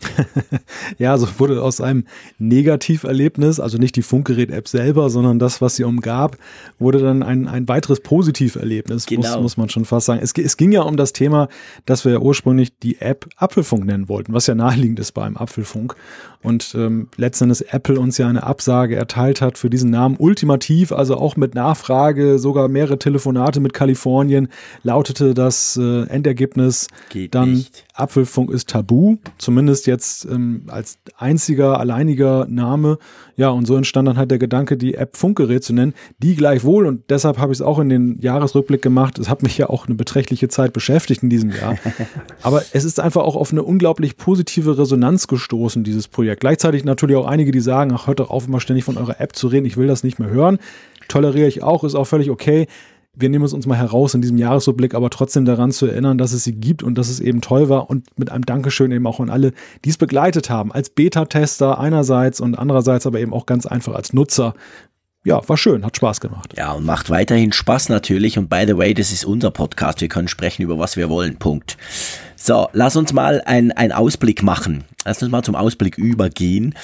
ja, 0.98 1.12
also 1.12 1.26
wurde 1.38 1.62
aus 1.62 1.80
einem 1.80 2.04
Negativerlebnis, 2.38 3.58
also 3.58 3.78
nicht 3.78 3.96
die 3.96 4.02
Funkgerät-App 4.02 4.68
selber, 4.68 5.10
sondern 5.10 5.38
das, 5.38 5.60
was 5.60 5.76
sie 5.76 5.84
umgab, 5.84 6.36
wurde 6.78 6.98
dann 6.98 7.22
ein, 7.22 7.48
ein 7.48 7.66
weiteres 7.66 8.00
Positiverlebnis, 8.00 9.06
genau. 9.06 9.22
muss, 9.22 9.40
muss 9.40 9.56
man 9.56 9.70
schon 9.70 9.86
fast 9.86 10.06
sagen. 10.06 10.20
Es, 10.22 10.32
es 10.34 10.56
ging 10.56 10.70
ja 10.70 10.82
um 10.82 10.96
das 10.96 11.12
Thema, 11.12 11.48
dass 11.84 12.04
wir 12.04 12.12
ja 12.12 12.18
ursprünglich 12.18 12.78
die 12.78 13.00
App 13.00 13.28
Apfelfunk 13.36 13.86
nennen 13.86 14.08
wollten, 14.08 14.32
was 14.34 14.46
ja 14.46 14.54
naheliegend 14.54 15.00
ist 15.00 15.12
beim 15.12 15.36
Apfelfunk. 15.36 15.96
Und 16.40 16.74
ähm, 16.76 17.08
letztendlich 17.16 17.72
Apple 17.72 17.98
uns 17.98 18.16
ja 18.16 18.28
eine 18.28 18.44
Absage 18.44 18.94
erteilt 18.94 19.40
hat 19.40 19.58
für 19.58 19.68
diesen 19.68 19.90
Namen. 19.90 20.16
Ultimativ, 20.18 20.92
also 20.92 21.16
auch 21.16 21.36
mit 21.36 21.56
Nachfrage, 21.56 22.38
sogar 22.38 22.68
mehrere 22.68 22.98
Telefonate 22.98 23.58
mit 23.58 23.72
Kalifornien, 23.72 24.48
lautete 24.84 25.34
das 25.34 25.76
äh, 25.76 26.04
Endergebnis 26.04 26.86
Geht 27.10 27.34
dann 27.34 27.54
nicht. 27.54 27.84
Apfelfunk 27.92 28.52
ist 28.52 28.68
tabu, 28.68 29.16
zumindest 29.38 29.88
jetzt 29.88 30.26
ähm, 30.26 30.62
als 30.68 30.98
einziger, 31.16 31.80
alleiniger 31.80 32.46
Name. 32.48 32.98
Ja, 33.36 33.50
und 33.50 33.66
so 33.66 33.76
entstand 33.76 34.06
dann 34.06 34.16
halt 34.16 34.30
der 34.30 34.38
Gedanke, 34.38 34.76
die 34.76 34.94
App 34.94 35.16
Funkgerät 35.16 35.64
zu 35.64 35.72
nennen, 35.72 35.94
die 36.18 36.36
gleichwohl, 36.36 36.86
und 36.86 37.10
deshalb 37.10 37.38
habe 37.38 37.52
ich 37.52 37.58
es 37.58 37.62
auch 37.62 37.80
in 37.80 37.88
den 37.88 38.18
Jahresrückblick 38.20 38.82
gemacht, 38.82 39.18
es 39.18 39.28
hat 39.28 39.42
mich 39.42 39.58
ja 39.58 39.68
auch 39.68 39.86
eine 39.86 39.96
beträchtliche 39.96 40.48
Zeit 40.48 40.72
beschäftigt 40.72 41.24
in 41.24 41.30
diesem 41.30 41.50
Jahr. 41.50 41.76
Aber 42.42 42.62
es 42.72 42.84
ist 42.84 43.00
einfach 43.00 43.22
auch 43.22 43.34
auf 43.34 43.50
eine 43.50 43.64
unglaublich 43.64 44.16
positive 44.16 44.78
Resonanz 44.78 45.26
gestoßen, 45.26 45.82
dieses 45.82 46.06
Projekt. 46.06 46.27
Gleichzeitig 46.34 46.84
natürlich 46.84 47.16
auch 47.16 47.26
einige, 47.26 47.52
die 47.52 47.60
sagen, 47.60 47.92
ach, 47.94 48.06
hört 48.06 48.20
doch 48.20 48.30
auf, 48.30 48.46
immer 48.46 48.60
ständig 48.60 48.84
von 48.84 48.96
eurer 48.96 49.20
App 49.20 49.34
zu 49.36 49.48
reden, 49.48 49.66
ich 49.66 49.76
will 49.76 49.86
das 49.86 50.04
nicht 50.04 50.18
mehr 50.18 50.30
hören. 50.30 50.58
Toleriere 51.08 51.48
ich 51.48 51.62
auch, 51.62 51.84
ist 51.84 51.94
auch 51.94 52.06
völlig 52.06 52.30
okay 52.30 52.66
wir 53.20 53.28
nehmen 53.28 53.44
es 53.44 53.52
uns 53.52 53.66
mal 53.66 53.76
heraus, 53.76 54.14
in 54.14 54.22
diesem 54.22 54.38
Jahresrückblick 54.38 54.94
aber 54.94 55.10
trotzdem 55.10 55.44
daran 55.44 55.72
zu 55.72 55.86
erinnern, 55.86 56.18
dass 56.18 56.32
es 56.32 56.44
sie 56.44 56.52
gibt 56.52 56.82
und 56.82 56.96
dass 56.96 57.08
es 57.08 57.18
eben 57.20 57.40
toll 57.40 57.68
war 57.68 57.90
und 57.90 58.06
mit 58.16 58.30
einem 58.30 58.46
Dankeschön 58.46 58.92
eben 58.92 59.06
auch 59.06 59.18
an 59.18 59.28
alle, 59.28 59.52
die 59.84 59.90
es 59.90 59.98
begleitet 59.98 60.50
haben, 60.50 60.70
als 60.70 60.90
Beta-Tester 60.90 61.78
einerseits 61.80 62.40
und 62.40 62.56
andererseits 62.56 63.06
aber 63.06 63.18
eben 63.18 63.32
auch 63.32 63.46
ganz 63.46 63.66
einfach 63.66 63.94
als 63.94 64.12
Nutzer. 64.12 64.54
Ja, 65.28 65.46
war 65.46 65.58
schön, 65.58 65.84
hat 65.84 65.94
Spaß 65.94 66.20
gemacht. 66.20 66.54
Ja, 66.56 66.72
und 66.72 66.86
macht 66.86 67.10
weiterhin 67.10 67.52
Spaß 67.52 67.90
natürlich. 67.90 68.38
Und 68.38 68.48
by 68.48 68.64
the 68.66 68.78
way, 68.78 68.94
das 68.94 69.12
ist 69.12 69.26
unser 69.26 69.50
Podcast. 69.50 70.00
Wir 70.00 70.08
können 70.08 70.26
sprechen 70.26 70.62
über 70.62 70.78
was 70.78 70.96
wir 70.96 71.10
wollen. 71.10 71.36
Punkt. 71.36 71.76
So, 72.34 72.68
lass 72.72 72.96
uns 72.96 73.12
mal 73.12 73.42
einen 73.44 73.92
Ausblick 73.92 74.42
machen. 74.42 74.84
Lass 75.04 75.22
uns 75.22 75.30
mal 75.30 75.42
zum 75.42 75.54
Ausblick 75.54 75.98
übergehen. 75.98 76.74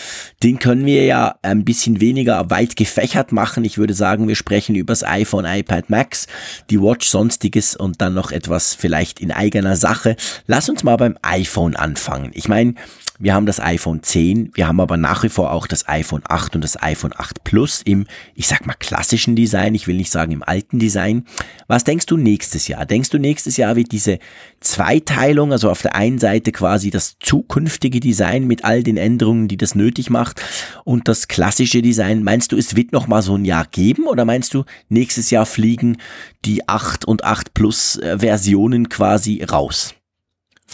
Den 0.43 0.59
können 0.59 0.85
wir 0.85 1.05
ja 1.05 1.37
ein 1.41 1.65
bisschen 1.65 2.03
weniger 2.03 2.51
weit 2.51 2.77
gefächert 2.77 3.33
machen. 3.33 3.65
Ich 3.65 3.79
würde 3.79 3.95
sagen, 3.95 4.29
wir 4.29 4.35
sprechen 4.35 4.75
über 4.75 4.93
das 4.93 5.05
iPhone, 5.05 5.47
iPad 5.47 5.89
Max, 5.89 6.27
die 6.69 6.81
Watch, 6.81 7.09
sonstiges 7.09 7.75
und 7.75 8.03
dann 8.03 8.13
noch 8.13 8.31
etwas 8.31 8.75
vielleicht 8.75 9.21
in 9.21 9.33
eigener 9.33 9.77
Sache. 9.77 10.17
Lass 10.47 10.69
uns 10.69 10.83
mal 10.83 10.97
beim 10.97 11.17
iPhone 11.23 11.77
anfangen. 11.77 12.31
Ich 12.35 12.49
meine, 12.49 12.75
wir 13.21 13.33
haben 13.33 13.47
das 13.47 13.61
iPhone 13.61 14.03
10, 14.03 14.51
wir 14.55 14.67
haben 14.67 14.81
aber 14.81 14.97
nach 14.97 15.23
wie 15.23 15.29
vor 15.29 15.53
auch 15.53 15.69
das 15.69 15.89
iPhone 15.89 16.23
8 16.29 16.57
und 16.57 16.65
das 16.65 16.83
iPhone 16.83 17.13
8 17.17 17.45
Plus 17.45 17.81
im, 17.85 18.07
ich 18.35 18.49
sag 18.49 18.67
mal, 18.67 18.75
klassischen 18.75 19.37
Design, 19.37 19.75
ich 19.75 19.87
will 19.87 19.97
nicht 19.97 20.11
sagen 20.11 20.33
im 20.33 20.43
alten 20.43 20.81
Design. 20.81 21.25
Was 21.69 21.85
denkst 21.85 22.07
du 22.07 22.17
nächstes 22.17 22.67
Jahr? 22.67 22.87
Denkst 22.87 23.11
du 23.11 23.19
nächstes 23.19 23.57
Jahr 23.57 23.77
wird 23.77 23.93
diese 23.93 24.19
Zweiteilung, 24.61 25.53
also 25.53 25.71
auf 25.71 25.83
der 25.83 25.95
einen 25.95 26.19
Seite 26.19 26.51
quasi 26.51 26.91
das 26.91 27.17
zukünftige 27.21 28.01
Design 28.01 28.47
mit 28.49 28.65
all 28.65 28.83
den 28.83 28.97
Änderungen, 28.97 29.47
die 29.47 29.57
das 29.57 29.77
nötig 29.77 30.11
macht 30.11 30.43
und 30.85 31.07
das 31.07 31.29
klassische 31.29 31.83
Design, 31.83 32.25
meinst 32.25 32.51
du, 32.51 32.57
es 32.57 32.75
wird 32.75 32.93
noch 32.93 33.07
mal 33.07 33.23
so 33.23 33.37
ein 33.37 33.45
Jahr 33.45 33.67
geben 33.71 34.09
oder 34.09 34.25
meinst 34.25 34.55
du, 34.55 34.65
nächstes 34.89 35.31
Jahr 35.31 35.47
fliegen 35.47 35.99
die 36.45 36.69
8 36.69 37.05
und 37.05 37.23
8 37.23 37.55
Plus 37.55 37.97
äh, 37.97 38.19
Versionen 38.19 38.89
quasi 38.89 39.45
raus? 39.45 39.95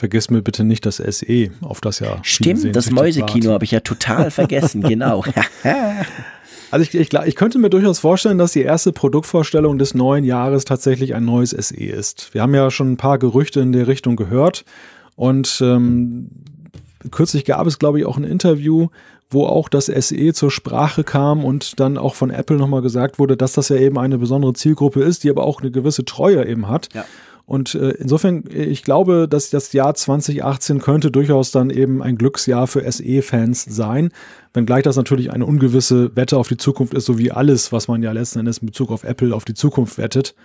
Vergiss 0.00 0.30
mir 0.30 0.40
bitte 0.40 0.64
nicht 0.64 0.86
das 0.86 0.96
SE, 0.96 1.50
auf 1.60 1.82
das 1.82 1.98
ja. 1.98 2.20
Stimmt, 2.22 2.74
das 2.74 2.90
Mäusekino 2.90 3.52
habe 3.52 3.66
ich 3.66 3.70
ja 3.70 3.80
total 3.80 4.30
vergessen, 4.30 4.80
genau. 4.80 5.22
Also 6.70 6.84
ich, 6.84 6.94
ich, 6.94 7.12
ich 7.12 7.36
könnte 7.36 7.58
mir 7.58 7.68
durchaus 7.68 7.98
vorstellen, 7.98 8.38
dass 8.38 8.52
die 8.52 8.62
erste 8.62 8.92
Produktvorstellung 8.92 9.76
des 9.76 9.92
neuen 9.92 10.24
Jahres 10.24 10.64
tatsächlich 10.64 11.14
ein 11.14 11.26
neues 11.26 11.50
SE 11.50 11.74
ist. 11.74 12.32
Wir 12.32 12.40
haben 12.40 12.54
ja 12.54 12.70
schon 12.70 12.92
ein 12.92 12.96
paar 12.96 13.18
Gerüchte 13.18 13.60
in 13.60 13.72
der 13.72 13.88
Richtung 13.88 14.16
gehört 14.16 14.64
und 15.16 15.60
ähm, 15.62 16.30
kürzlich 17.10 17.44
gab 17.44 17.66
es, 17.66 17.78
glaube 17.78 17.98
ich, 17.98 18.06
auch 18.06 18.16
ein 18.16 18.24
Interview, 18.24 18.88
wo 19.28 19.44
auch 19.44 19.68
das 19.68 19.86
SE 19.86 20.32
zur 20.32 20.50
Sprache 20.50 21.04
kam 21.04 21.44
und 21.44 21.78
dann 21.78 21.98
auch 21.98 22.14
von 22.14 22.30
Apple 22.30 22.56
nochmal 22.56 22.80
gesagt 22.80 23.18
wurde, 23.18 23.36
dass 23.36 23.52
das 23.52 23.68
ja 23.68 23.76
eben 23.76 23.98
eine 23.98 24.16
besondere 24.16 24.54
Zielgruppe 24.54 25.02
ist, 25.02 25.24
die 25.24 25.30
aber 25.30 25.44
auch 25.44 25.60
eine 25.60 25.70
gewisse 25.70 26.06
Treue 26.06 26.46
eben 26.46 26.68
hat. 26.68 26.88
Ja. 26.94 27.04
Und 27.50 27.74
äh, 27.74 27.90
insofern, 27.98 28.44
ich 28.48 28.84
glaube, 28.84 29.26
dass 29.28 29.50
das 29.50 29.72
Jahr 29.72 29.92
2018 29.92 30.78
könnte 30.78 31.10
durchaus 31.10 31.50
dann 31.50 31.68
eben 31.68 32.00
ein 32.00 32.16
Glücksjahr 32.16 32.68
für 32.68 32.88
SE-Fans 32.88 33.64
sein, 33.64 34.10
wenngleich 34.54 34.84
das 34.84 34.94
natürlich 34.94 35.32
eine 35.32 35.44
ungewisse 35.44 36.14
Wette 36.14 36.36
auf 36.36 36.46
die 36.46 36.58
Zukunft 36.58 36.94
ist, 36.94 37.06
so 37.06 37.18
wie 37.18 37.32
alles, 37.32 37.72
was 37.72 37.88
man 37.88 38.04
ja 38.04 38.12
letzten 38.12 38.38
Endes 38.38 38.58
in 38.58 38.66
Bezug 38.66 38.92
auf 38.92 39.02
Apple 39.02 39.34
auf 39.34 39.44
die 39.44 39.54
Zukunft 39.54 39.98
wettet. 39.98 40.36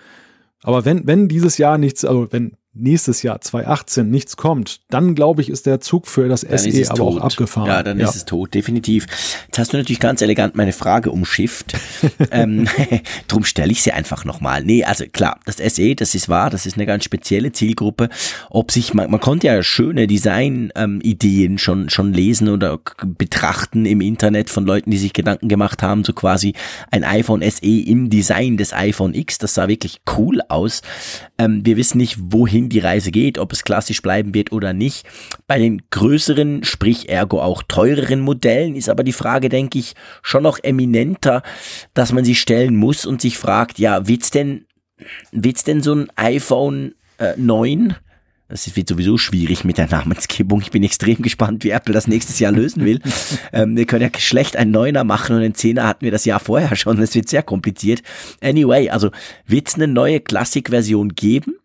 Aber 0.64 0.84
wenn, 0.84 1.06
wenn 1.06 1.28
dieses 1.28 1.58
Jahr 1.58 1.78
nichts, 1.78 2.04
also 2.04 2.26
wenn 2.32 2.56
nächstes 2.78 3.22
Jahr 3.22 3.40
2018 3.40 4.10
nichts 4.10 4.36
kommt, 4.36 4.80
dann 4.90 5.14
glaube 5.14 5.42
ich, 5.42 5.50
ist 5.50 5.66
der 5.66 5.80
Zug 5.80 6.06
für 6.06 6.28
das 6.28 6.42
dann 6.42 6.58
SE 6.58 6.90
aber 6.90 6.96
tot. 6.96 7.18
auch 7.18 7.24
abgefahren. 7.24 7.68
Ja, 7.68 7.82
dann 7.82 7.98
ja. 7.98 8.08
ist 8.08 8.16
es 8.16 8.24
tot, 8.24 8.54
definitiv. 8.54 9.06
Jetzt 9.46 9.58
hast 9.58 9.72
du 9.72 9.76
natürlich 9.76 10.00
ganz 10.00 10.22
elegant 10.22 10.56
meine 10.56 10.72
Frage 10.72 11.10
umschifft. 11.10 11.74
ähm, 12.30 12.68
drum 13.28 13.44
stelle 13.44 13.72
ich 13.72 13.82
sie 13.82 13.92
einfach 13.92 14.24
nochmal. 14.24 14.64
Nee, 14.64 14.84
also 14.84 15.04
klar, 15.10 15.40
das 15.44 15.56
SE, 15.56 15.94
das 15.94 16.14
ist 16.14 16.28
wahr, 16.28 16.50
das 16.50 16.66
ist 16.66 16.76
eine 16.76 16.86
ganz 16.86 17.04
spezielle 17.04 17.52
Zielgruppe. 17.52 18.08
Ob 18.50 18.70
sich, 18.70 18.94
man, 18.94 19.10
man 19.10 19.20
konnte 19.20 19.46
ja 19.46 19.62
schöne 19.62 20.06
Design-Ideen 20.06 21.52
ähm, 21.52 21.58
schon, 21.58 21.90
schon 21.90 22.12
lesen 22.12 22.48
oder 22.48 22.78
betrachten 23.04 23.86
im 23.86 24.00
Internet 24.00 24.50
von 24.50 24.66
Leuten, 24.66 24.90
die 24.90 24.98
sich 24.98 25.12
Gedanken 25.12 25.48
gemacht 25.48 25.82
haben, 25.82 26.04
so 26.04 26.12
quasi 26.12 26.54
ein 26.90 27.04
iPhone 27.04 27.42
SE 27.42 27.66
im 27.66 28.10
Design 28.10 28.56
des 28.56 28.72
iPhone 28.72 29.14
X. 29.14 29.38
Das 29.38 29.54
sah 29.54 29.68
wirklich 29.68 30.00
cool 30.16 30.40
aus. 30.48 30.82
Ähm, 31.38 31.64
wir 31.64 31.76
wissen 31.76 31.98
nicht, 31.98 32.18
wohin 32.20 32.65
wohin 32.66 32.68
die 32.68 32.78
Reise 32.80 33.10
geht, 33.10 33.38
ob 33.38 33.52
es 33.52 33.64
klassisch 33.64 34.02
bleiben 34.02 34.34
wird 34.34 34.52
oder 34.52 34.72
nicht. 34.72 35.06
Bei 35.46 35.58
den 35.58 35.82
größeren, 35.90 36.64
sprich 36.64 37.08
ergo 37.08 37.40
auch 37.40 37.62
teureren 37.62 38.20
Modellen 38.20 38.74
ist 38.74 38.88
aber 38.88 39.04
die 39.04 39.12
Frage, 39.12 39.48
denke 39.48 39.78
ich, 39.78 39.94
schon 40.22 40.42
noch 40.42 40.58
eminenter, 40.62 41.42
dass 41.94 42.12
man 42.12 42.24
sich 42.24 42.40
stellen 42.40 42.76
muss 42.76 43.06
und 43.06 43.20
sich 43.20 43.38
fragt, 43.38 43.78
ja, 43.78 44.08
wird's 44.08 44.30
denn, 44.30 44.66
wird's 45.32 45.64
denn 45.64 45.82
so 45.82 45.94
ein 45.94 46.08
iPhone 46.16 46.94
äh, 47.18 47.34
9 47.36 47.96
das 48.48 48.76
wird 48.76 48.88
sowieso 48.88 49.18
schwierig 49.18 49.64
mit 49.64 49.76
der 49.76 49.88
Namensgebung. 49.88 50.60
Ich 50.60 50.70
bin 50.70 50.84
extrem 50.84 51.20
gespannt, 51.20 51.64
wie 51.64 51.70
Apple 51.70 51.92
das 51.92 52.06
nächstes 52.06 52.38
Jahr 52.38 52.52
lösen 52.52 52.84
will. 52.84 53.00
ähm, 53.52 53.76
wir 53.76 53.86
können 53.86 54.08
ja 54.12 54.20
schlecht 54.20 54.56
einen 54.56 54.70
Neuner 54.70 55.02
machen 55.02 55.34
und 55.34 55.42
einen 55.42 55.56
Zehner 55.56 55.82
hatten 55.82 56.04
wir 56.04 56.12
das 56.12 56.24
Jahr 56.24 56.38
vorher 56.38 56.76
schon. 56.76 56.96
Das 56.96 57.16
wird 57.16 57.28
sehr 57.28 57.42
kompliziert. 57.42 58.02
Anyway, 58.40 58.88
also 58.88 59.10
wird 59.46 59.66
es 59.66 59.74
eine 59.74 59.88
neue 59.88 60.20
Classic-Version 60.20 61.16
geben? 61.16 61.56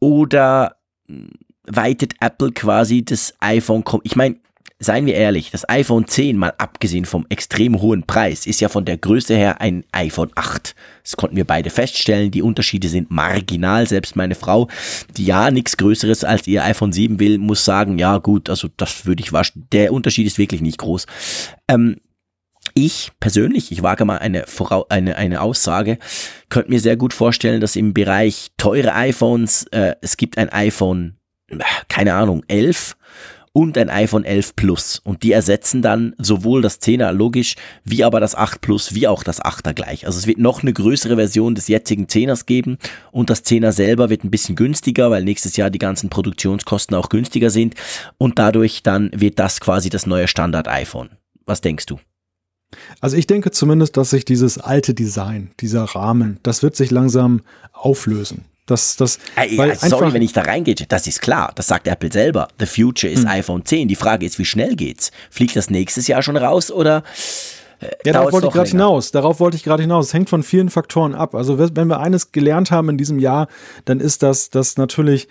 Oder 0.00 0.76
hm, 1.06 1.30
weitet 1.66 2.14
Apple 2.20 2.52
quasi 2.52 3.04
das 3.04 3.34
iPhone, 3.40 3.84
ich 4.02 4.16
meine, 4.16 4.36
seien 4.80 5.06
wir 5.06 5.14
ehrlich, 5.14 5.50
das 5.50 5.68
iPhone 5.68 6.06
10, 6.06 6.36
mal 6.36 6.52
abgesehen 6.56 7.04
vom 7.04 7.26
extrem 7.28 7.80
hohen 7.80 8.04
Preis, 8.04 8.46
ist 8.46 8.60
ja 8.60 8.68
von 8.68 8.84
der 8.84 8.96
Größe 8.96 9.34
her 9.34 9.60
ein 9.60 9.84
iPhone 9.92 10.30
8. 10.34 10.74
Das 11.02 11.16
konnten 11.16 11.36
wir 11.36 11.44
beide 11.44 11.70
feststellen. 11.70 12.30
Die 12.30 12.42
Unterschiede 12.42 12.88
sind 12.88 13.10
marginal. 13.10 13.88
Selbst 13.88 14.14
meine 14.14 14.34
Frau, 14.34 14.68
die 15.16 15.24
ja 15.24 15.50
nichts 15.50 15.76
Größeres 15.76 16.22
als 16.22 16.46
ihr 16.46 16.64
iPhone 16.64 16.92
7 16.92 17.18
will, 17.18 17.38
muss 17.38 17.64
sagen, 17.64 17.98
ja 17.98 18.18
gut, 18.18 18.48
also 18.48 18.68
das 18.76 19.04
würde 19.06 19.22
ich 19.22 19.32
waschen. 19.32 19.66
Der 19.72 19.92
Unterschied 19.92 20.26
ist 20.26 20.38
wirklich 20.38 20.60
nicht 20.60 20.78
groß. 20.78 21.06
Ähm, 21.66 21.96
ich 22.86 23.12
persönlich, 23.20 23.72
ich 23.72 23.82
wage 23.82 24.04
mal 24.04 24.18
eine, 24.18 24.44
Vorau 24.46 24.86
eine, 24.88 25.16
eine 25.16 25.40
Aussage, 25.40 25.98
könnte 26.48 26.70
mir 26.70 26.80
sehr 26.80 26.96
gut 26.96 27.12
vorstellen, 27.12 27.60
dass 27.60 27.76
im 27.76 27.94
Bereich 27.94 28.48
teure 28.56 28.94
iPhones, 28.94 29.64
äh, 29.72 29.94
es 30.00 30.16
gibt 30.16 30.38
ein 30.38 30.48
iPhone, 30.50 31.16
keine 31.88 32.14
Ahnung, 32.14 32.42
11 32.48 32.96
und 33.52 33.76
ein 33.76 33.90
iPhone 33.90 34.24
11 34.24 34.54
Plus. 34.54 35.00
Und 35.02 35.24
die 35.24 35.32
ersetzen 35.32 35.82
dann 35.82 36.14
sowohl 36.18 36.62
das 36.62 36.80
10er 36.80 37.10
logisch, 37.10 37.56
wie 37.84 38.04
aber 38.04 38.20
das 38.20 38.34
8 38.34 38.60
Plus, 38.60 38.94
wie 38.94 39.08
auch 39.08 39.24
das 39.24 39.42
8er 39.42 39.72
gleich. 39.74 40.06
Also 40.06 40.18
es 40.18 40.26
wird 40.26 40.38
noch 40.38 40.62
eine 40.62 40.72
größere 40.72 41.16
Version 41.16 41.56
des 41.56 41.66
jetzigen 41.66 42.06
10ers 42.06 42.46
geben 42.46 42.78
und 43.10 43.30
das 43.30 43.44
10er 43.44 43.72
selber 43.72 44.10
wird 44.10 44.22
ein 44.22 44.30
bisschen 44.30 44.54
günstiger, 44.54 45.10
weil 45.10 45.24
nächstes 45.24 45.56
Jahr 45.56 45.70
die 45.70 45.80
ganzen 45.80 46.10
Produktionskosten 46.10 46.96
auch 46.96 47.08
günstiger 47.08 47.50
sind 47.50 47.74
und 48.16 48.38
dadurch 48.38 48.82
dann 48.84 49.10
wird 49.12 49.38
das 49.38 49.60
quasi 49.60 49.90
das 49.90 50.06
neue 50.06 50.28
Standard 50.28 50.68
iPhone. 50.68 51.10
Was 51.44 51.60
denkst 51.60 51.86
du? 51.86 51.98
Also 53.00 53.16
ich 53.16 53.26
denke 53.26 53.50
zumindest, 53.50 53.96
dass 53.96 54.10
sich 54.10 54.24
dieses 54.24 54.58
alte 54.58 54.94
Design, 54.94 55.52
dieser 55.60 55.84
Rahmen, 55.84 56.38
das 56.42 56.62
wird 56.62 56.76
sich 56.76 56.90
langsam 56.90 57.40
auflösen. 57.72 58.44
Das, 58.66 58.96
das, 58.96 59.18
hey, 59.34 59.56
weil 59.56 59.76
sorry, 59.76 60.12
wenn 60.12 60.20
ich 60.20 60.34
da 60.34 60.42
reingehe, 60.42 60.74
das 60.74 61.06
ist 61.06 61.22
klar, 61.22 61.52
das 61.54 61.68
sagt 61.68 61.88
Apple 61.88 62.12
selber. 62.12 62.48
The 62.58 62.66
future 62.66 63.10
is 63.10 63.20
hm. 63.20 63.28
iPhone 63.28 63.64
10. 63.64 63.88
Die 63.88 63.96
Frage 63.96 64.26
ist, 64.26 64.38
wie 64.38 64.44
schnell 64.44 64.76
geht's? 64.76 65.10
Fliegt 65.30 65.56
das 65.56 65.70
nächstes 65.70 66.06
Jahr 66.06 66.20
schon 66.22 66.36
raus 66.36 66.70
oder? 66.70 67.02
Äh, 67.80 67.86
ja, 68.04 68.12
darauf 68.12 68.32
wollte 68.32 68.48
ich 68.48 68.52
gerade 68.52 68.68
hinaus. 68.68 69.10
Darauf 69.10 69.40
wollte 69.40 69.56
ich 69.56 69.64
gerade 69.64 69.82
hinaus. 69.82 70.08
Es 70.08 70.14
hängt 70.14 70.28
von 70.28 70.42
vielen 70.42 70.68
Faktoren 70.68 71.14
ab. 71.14 71.34
Also 71.34 71.58
wenn 71.58 71.86
wir 71.86 72.00
eines 72.00 72.32
gelernt 72.32 72.70
haben 72.70 72.90
in 72.90 72.98
diesem 72.98 73.18
Jahr, 73.18 73.48
dann 73.86 74.00
ist 74.00 74.22
das, 74.22 74.50
dass 74.50 74.76
natürlich 74.76 75.28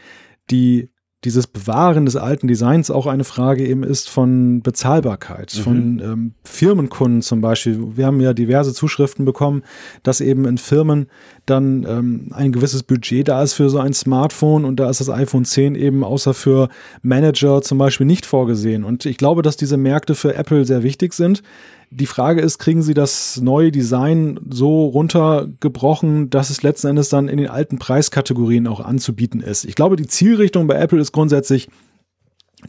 die 0.49 0.89
dieses 1.23 1.47
Bewahren 1.47 2.05
des 2.05 2.15
alten 2.15 2.47
Designs 2.47 2.91
auch 2.91 3.07
eine 3.07 3.23
Frage 3.23 3.65
eben 3.65 3.83
ist 3.83 4.07
von 4.07 4.61
Bezahlbarkeit, 4.61 5.55
mhm. 5.57 5.61
von 5.61 5.99
ähm, 5.99 6.33
Firmenkunden 6.43 7.23
zum 7.23 7.41
Beispiel. 7.41 7.97
Wir 7.97 8.05
haben 8.05 8.21
ja 8.21 8.33
diverse 8.33 8.71
Zuschriften 8.71 9.25
bekommen, 9.25 9.63
dass 10.03 10.21
eben 10.21 10.45
in 10.45 10.59
Firmen 10.59 11.07
dann 11.47 11.85
ähm, 11.89 12.27
ein 12.33 12.51
gewisses 12.51 12.83
Budget 12.83 13.27
da 13.27 13.41
ist 13.41 13.53
für 13.53 13.69
so 13.69 13.79
ein 13.79 13.93
Smartphone 13.93 14.63
und 14.63 14.79
da 14.79 14.89
ist 14.91 14.99
das 14.99 15.09
iPhone 15.09 15.43
10 15.43 15.73
eben 15.73 16.03
außer 16.03 16.35
für 16.35 16.69
Manager 17.01 17.63
zum 17.63 17.79
Beispiel 17.79 18.05
nicht 18.05 18.27
vorgesehen. 18.27 18.83
Und 18.83 19.05
ich 19.07 19.17
glaube, 19.17 19.41
dass 19.41 19.57
diese 19.57 19.77
Märkte 19.77 20.13
für 20.13 20.35
Apple 20.35 20.65
sehr 20.65 20.83
wichtig 20.83 21.13
sind. 21.13 21.41
Die 21.89 22.05
Frage 22.05 22.41
ist, 22.41 22.57
kriegen 22.57 22.81
sie 22.81 22.93
das 22.93 23.39
neue 23.41 23.71
Design 23.71 24.39
so 24.49 24.87
runtergebrochen, 24.87 26.29
dass 26.29 26.49
es 26.49 26.61
letzten 26.61 26.87
Endes 26.87 27.07
dann 27.07 27.29
in 27.29 27.37
den 27.37 27.47
alten 27.47 27.79
Preiskategorien 27.79 28.67
auch 28.67 28.81
anzubieten 28.81 29.39
ist? 29.39 29.63
Ich 29.63 29.75
glaube, 29.75 29.95
die 29.95 30.07
Zielrichtung 30.07 30.67
bei 30.67 30.75
Apple 30.75 30.99
ist 30.99 31.13
grundsätzlich, 31.13 31.69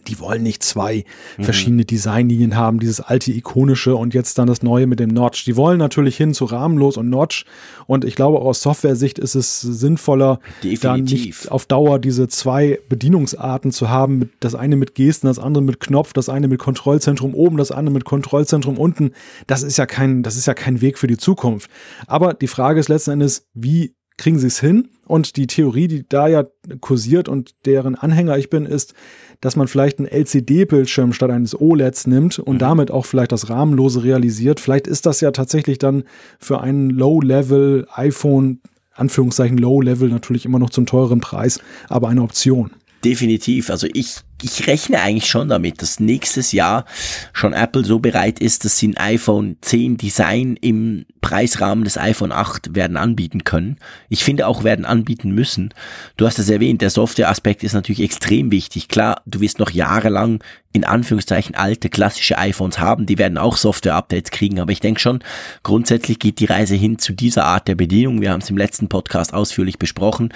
die 0.07 0.21
wollen 0.21 0.43
nicht 0.43 0.63
zwei 0.63 1.05
mhm. 1.39 1.45
verschiedene 1.45 1.85
Designlinien 1.87 2.57
haben, 2.57 2.79
dieses 2.79 3.01
alte 3.01 3.33
ikonische 3.33 3.97
und 3.97 4.13
jetzt 4.13 4.39
dann 4.39 4.47
das 4.47 4.63
neue 4.63 4.87
mit 4.87 5.01
dem 5.01 5.09
Notch. 5.09 5.45
Die 5.45 5.57
wollen 5.57 5.79
natürlich 5.79 6.17
hin 6.17 6.35
zu 6.35 6.45
rahmenlos 6.45 6.99
und 6.99 7.09
Notch 7.09 7.47
und 7.87 8.05
ich 8.05 8.15
glaube 8.15 8.41
aus 8.41 8.61
Software-Sicht 8.61 9.19
ist 9.19 9.35
es 9.35 9.61
sinnvoller, 9.61 10.41
Definitiv. 10.63 10.81
dann 10.81 11.05
nicht 11.05 11.51
auf 11.51 11.65
Dauer 11.65 11.99
diese 11.99 12.29
zwei 12.29 12.79
Bedienungsarten 12.91 13.73
zu 13.73 13.89
haben, 13.89 14.31
das 14.41 14.55
eine 14.55 14.77
mit 14.77 14.95
Gesten, 14.95 15.27
das 15.27 15.39
andere 15.39 15.65
mit 15.65 15.81
Knopf, 15.81 16.13
das 16.13 16.29
eine 16.29 16.49
mit 16.49 16.59
Kontrollzentrum 16.59 17.35
oben, 17.35 17.57
das 17.57 17.71
andere 17.71 17.95
mit 17.95 18.05
Kontrollzentrum 18.05 18.77
unten. 18.77 19.13
Das 19.47 19.63
ist 19.63 19.79
ja 19.79 19.87
kein, 19.87 20.23
das 20.23 20.37
ist 20.37 20.47
ja 20.47 20.55
kein 20.55 20.83
Weg 20.83 20.99
für 20.99 21.07
die 21.07 21.17
Zukunft. 21.17 21.71
Aber 22.07 22.35
die 22.35 22.47
Frage 22.47 22.79
ist 22.79 22.91
letzten 22.91 23.13
Endes, 23.13 23.47
wie 23.55 23.95
kriegen 24.19 24.39
sie 24.39 24.49
es 24.49 24.61
hin? 24.61 24.91
Und 25.07 25.37
die 25.37 25.47
Theorie, 25.47 25.89
die 25.89 26.07
da 26.07 26.29
ja 26.29 26.45
kursiert 26.81 27.29
und 27.31 27.55
deren 27.65 27.95
Anhänger 27.95 28.37
ich 28.37 28.51
bin, 28.51 28.67
ist, 28.67 28.93
dass 29.41 29.57
man 29.57 29.69
vielleicht 29.69 29.99
einen 29.99 30.09
LCD-Bildschirm 30.09 31.13
statt 31.13 31.31
eines 31.31 31.59
OLEDs 31.59 32.07
nimmt 32.07 32.39
und 32.39 32.57
mhm. 32.57 32.61
damit 32.61 32.91
auch 32.91 33.07
vielleicht 33.07 33.33
das 33.33 33.49
Rahmenlose 33.49 34.03
realisiert. 34.03 34.61
Vielleicht 34.61 34.87
ist 34.87 35.07
das 35.07 35.21
ja 35.21 35.31
tatsächlich 35.31 35.79
dann 35.79 36.05
für 36.39 36.61
einen 36.61 36.91
Low-Level 36.91 37.87
iPhone, 37.93 38.61
Anführungszeichen 38.95 39.59
Low-Level 39.59 40.09
natürlich 40.09 40.45
immer 40.45 40.59
noch 40.59 40.71
zum 40.71 40.87
teuren 40.87 41.21
Preis, 41.21 41.61
aber 41.89 42.09
eine 42.09 42.23
Option. 42.23 42.71
Definitiv. 43.05 43.71
Also 43.71 43.87
ich 43.93 44.17
ich 44.43 44.67
rechne 44.67 45.01
eigentlich 45.01 45.29
schon 45.29 45.49
damit, 45.49 45.83
dass 45.83 46.01
nächstes 46.01 46.53
Jahr 46.53 46.85
schon 47.33 47.53
Apple 47.53 47.85
so 47.85 47.99
bereit 47.99 48.39
ist, 48.39 48.65
dass 48.65 48.79
sie 48.79 48.89
ein 48.89 48.97
iPhone 48.97 49.57
10 49.61 49.97
Design 49.97 50.57
im 50.61 51.07
Preisrahmen 51.21 51.85
des 51.85 51.99
iPhone 51.99 52.33
8 52.33 52.75
werden 52.75 52.97
anbieten 52.97 53.45
können. 53.45 53.79
Ich 54.09 54.25
finde 54.25 54.47
auch 54.47 54.65
werden 54.65 54.85
anbieten 54.85 55.33
müssen. 55.33 55.75
Du 56.17 56.27
hast 56.27 56.39
es 56.39 56.49
erwähnt, 56.49 56.81
der 56.81 56.91
Software-Aspekt 56.91 57.65
ist 57.65 57.73
natürlich 57.73 58.03
extrem 58.03 58.51
wichtig. 58.51 58.89
Klar, 58.89 59.23
du 59.27 59.41
wirst 59.41 59.59
noch 59.59 59.71
jahrelang 59.71 60.41
in 60.73 60.85
Anführungszeichen 60.85 61.55
alte 61.55 61.89
klassische 61.89 62.39
iPhones 62.39 62.79
haben, 62.79 63.07
die 63.07 63.19
werden 63.19 63.39
auch 63.39 63.57
Software-Updates 63.57 64.31
kriegen, 64.31 64.61
aber 64.61 64.71
ich 64.71 64.81
denke 64.81 65.01
schon, 65.01 65.21
grundsätzlich 65.63 66.19
geht 66.19 66.41
die 66.41 66.45
Reise 66.45 66.75
hin 66.75 66.99
zu 66.99 67.15
dieser 67.15 67.47
Art 67.47 67.69
der 67.69 67.75
Bedienung. 67.75 68.21
Wir 68.21 68.31
haben 68.31 68.43
es 68.43 68.51
im 68.51 68.59
letzten 68.59 68.89
Podcast 68.89 69.33
ausführlich 69.33 69.79
besprochen 69.79 70.33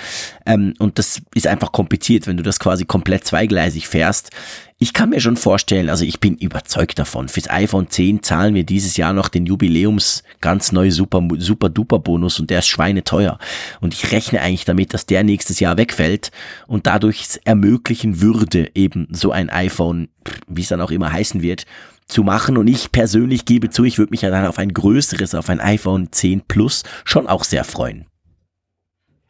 ähm, 0.47 0.73
und 0.79 0.99
das 0.99 1.21
ist 1.35 1.47
einfach 1.47 1.71
kompliziert, 1.71 2.27
wenn 2.27 2.39
du 2.39 2.43
das 2.43 2.59
quasi 2.59 2.87
komplett 2.87 3.25
zweigleisig 3.25 3.89
fährst. 3.93 4.31
ich 4.79 4.93
kann 4.93 5.11
mir 5.11 5.21
schon 5.21 5.37
vorstellen, 5.37 5.89
also 5.89 6.05
ich 6.05 6.19
bin 6.19 6.37
überzeugt 6.37 6.99
davon, 6.99 7.29
fürs 7.29 7.49
iPhone 7.49 7.89
10 7.89 8.25
zahlen 8.25 8.55
wir 8.55 8.65
dieses 8.65 8.97
Jahr 8.97 9.13
noch 9.13 9.29
den 9.29 9.47
Jubiläums 9.47 10.25
ganz 10.41 10.73
neu 10.73 10.91
super, 10.91 11.23
super 11.39 11.69
duper 11.69 12.01
Bonus 12.01 12.41
und 12.41 12.51
der 12.51 12.59
ist 12.61 12.67
schweineteuer. 12.67 13.39
Und 13.81 13.95
ich 13.95 14.11
rechne 14.11 14.41
eigentlich 14.41 14.65
damit, 14.65 14.93
dass 14.93 15.07
der 15.07 15.23
nächstes 15.23 15.61
Jahr 15.61 15.77
wegfällt 15.77 16.33
und 16.67 16.89
dadurch 16.89 17.39
ermöglichen 17.45 18.21
würde, 18.21 18.71
eben 18.75 19.07
so 19.13 19.31
ein 19.31 19.51
iPhone, 19.51 20.09
wie 20.49 20.63
es 20.63 20.69
dann 20.69 20.81
auch 20.81 20.91
immer 20.91 21.13
heißen 21.13 21.43
wird, 21.43 21.65
zu 22.09 22.25
machen. 22.25 22.57
Und 22.57 22.67
ich 22.67 22.91
persönlich 22.91 23.45
gebe 23.45 23.71
zu, 23.71 23.85
ich 23.85 23.99
würde 23.99 24.11
mich 24.11 24.23
ja 24.23 24.31
dann 24.31 24.47
auf 24.47 24.59
ein 24.59 24.73
größeres, 24.73 25.37
auf 25.37 25.49
ein 25.49 25.61
iPhone 25.61 26.11
10 26.11 26.43
Plus 26.49 26.83
schon 27.05 27.29
auch 27.29 27.45
sehr 27.45 27.63
freuen. 27.63 28.07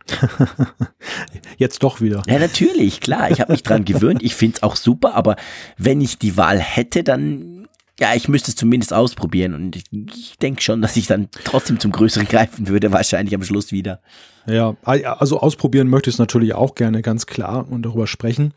Jetzt 1.58 1.82
doch 1.82 2.00
wieder. 2.00 2.22
Ja, 2.26 2.38
natürlich, 2.38 3.00
klar. 3.00 3.30
Ich 3.30 3.40
habe 3.40 3.52
mich 3.52 3.62
dran 3.62 3.84
gewöhnt. 3.84 4.22
Ich 4.22 4.34
finde 4.34 4.56
es 4.56 4.62
auch 4.62 4.76
super, 4.76 5.14
aber 5.14 5.36
wenn 5.76 6.00
ich 6.00 6.18
die 6.18 6.36
Wahl 6.36 6.58
hätte, 6.58 7.04
dann 7.04 7.68
ja, 8.00 8.14
ich 8.14 8.26
müsste 8.26 8.50
es 8.50 8.56
zumindest 8.56 8.92
ausprobieren 8.92 9.54
und 9.54 9.76
ich, 9.76 9.84
ich 9.92 10.38
denke 10.38 10.62
schon, 10.62 10.82
dass 10.82 10.96
ich 10.96 11.06
dann 11.06 11.28
trotzdem 11.44 11.78
zum 11.78 11.92
Größeren 11.92 12.26
greifen 12.26 12.66
würde, 12.66 12.90
wahrscheinlich 12.90 13.34
am 13.34 13.44
Schluss 13.44 13.70
wieder. 13.70 14.00
Ja, 14.46 14.74
also 14.82 15.38
ausprobieren 15.38 15.88
möchte 15.88 16.10
ich 16.10 16.16
es 16.16 16.18
natürlich 16.18 16.54
auch 16.54 16.74
gerne, 16.74 17.02
ganz 17.02 17.26
klar 17.26 17.70
und 17.70 17.82
darüber 17.82 18.06
sprechen. 18.06 18.54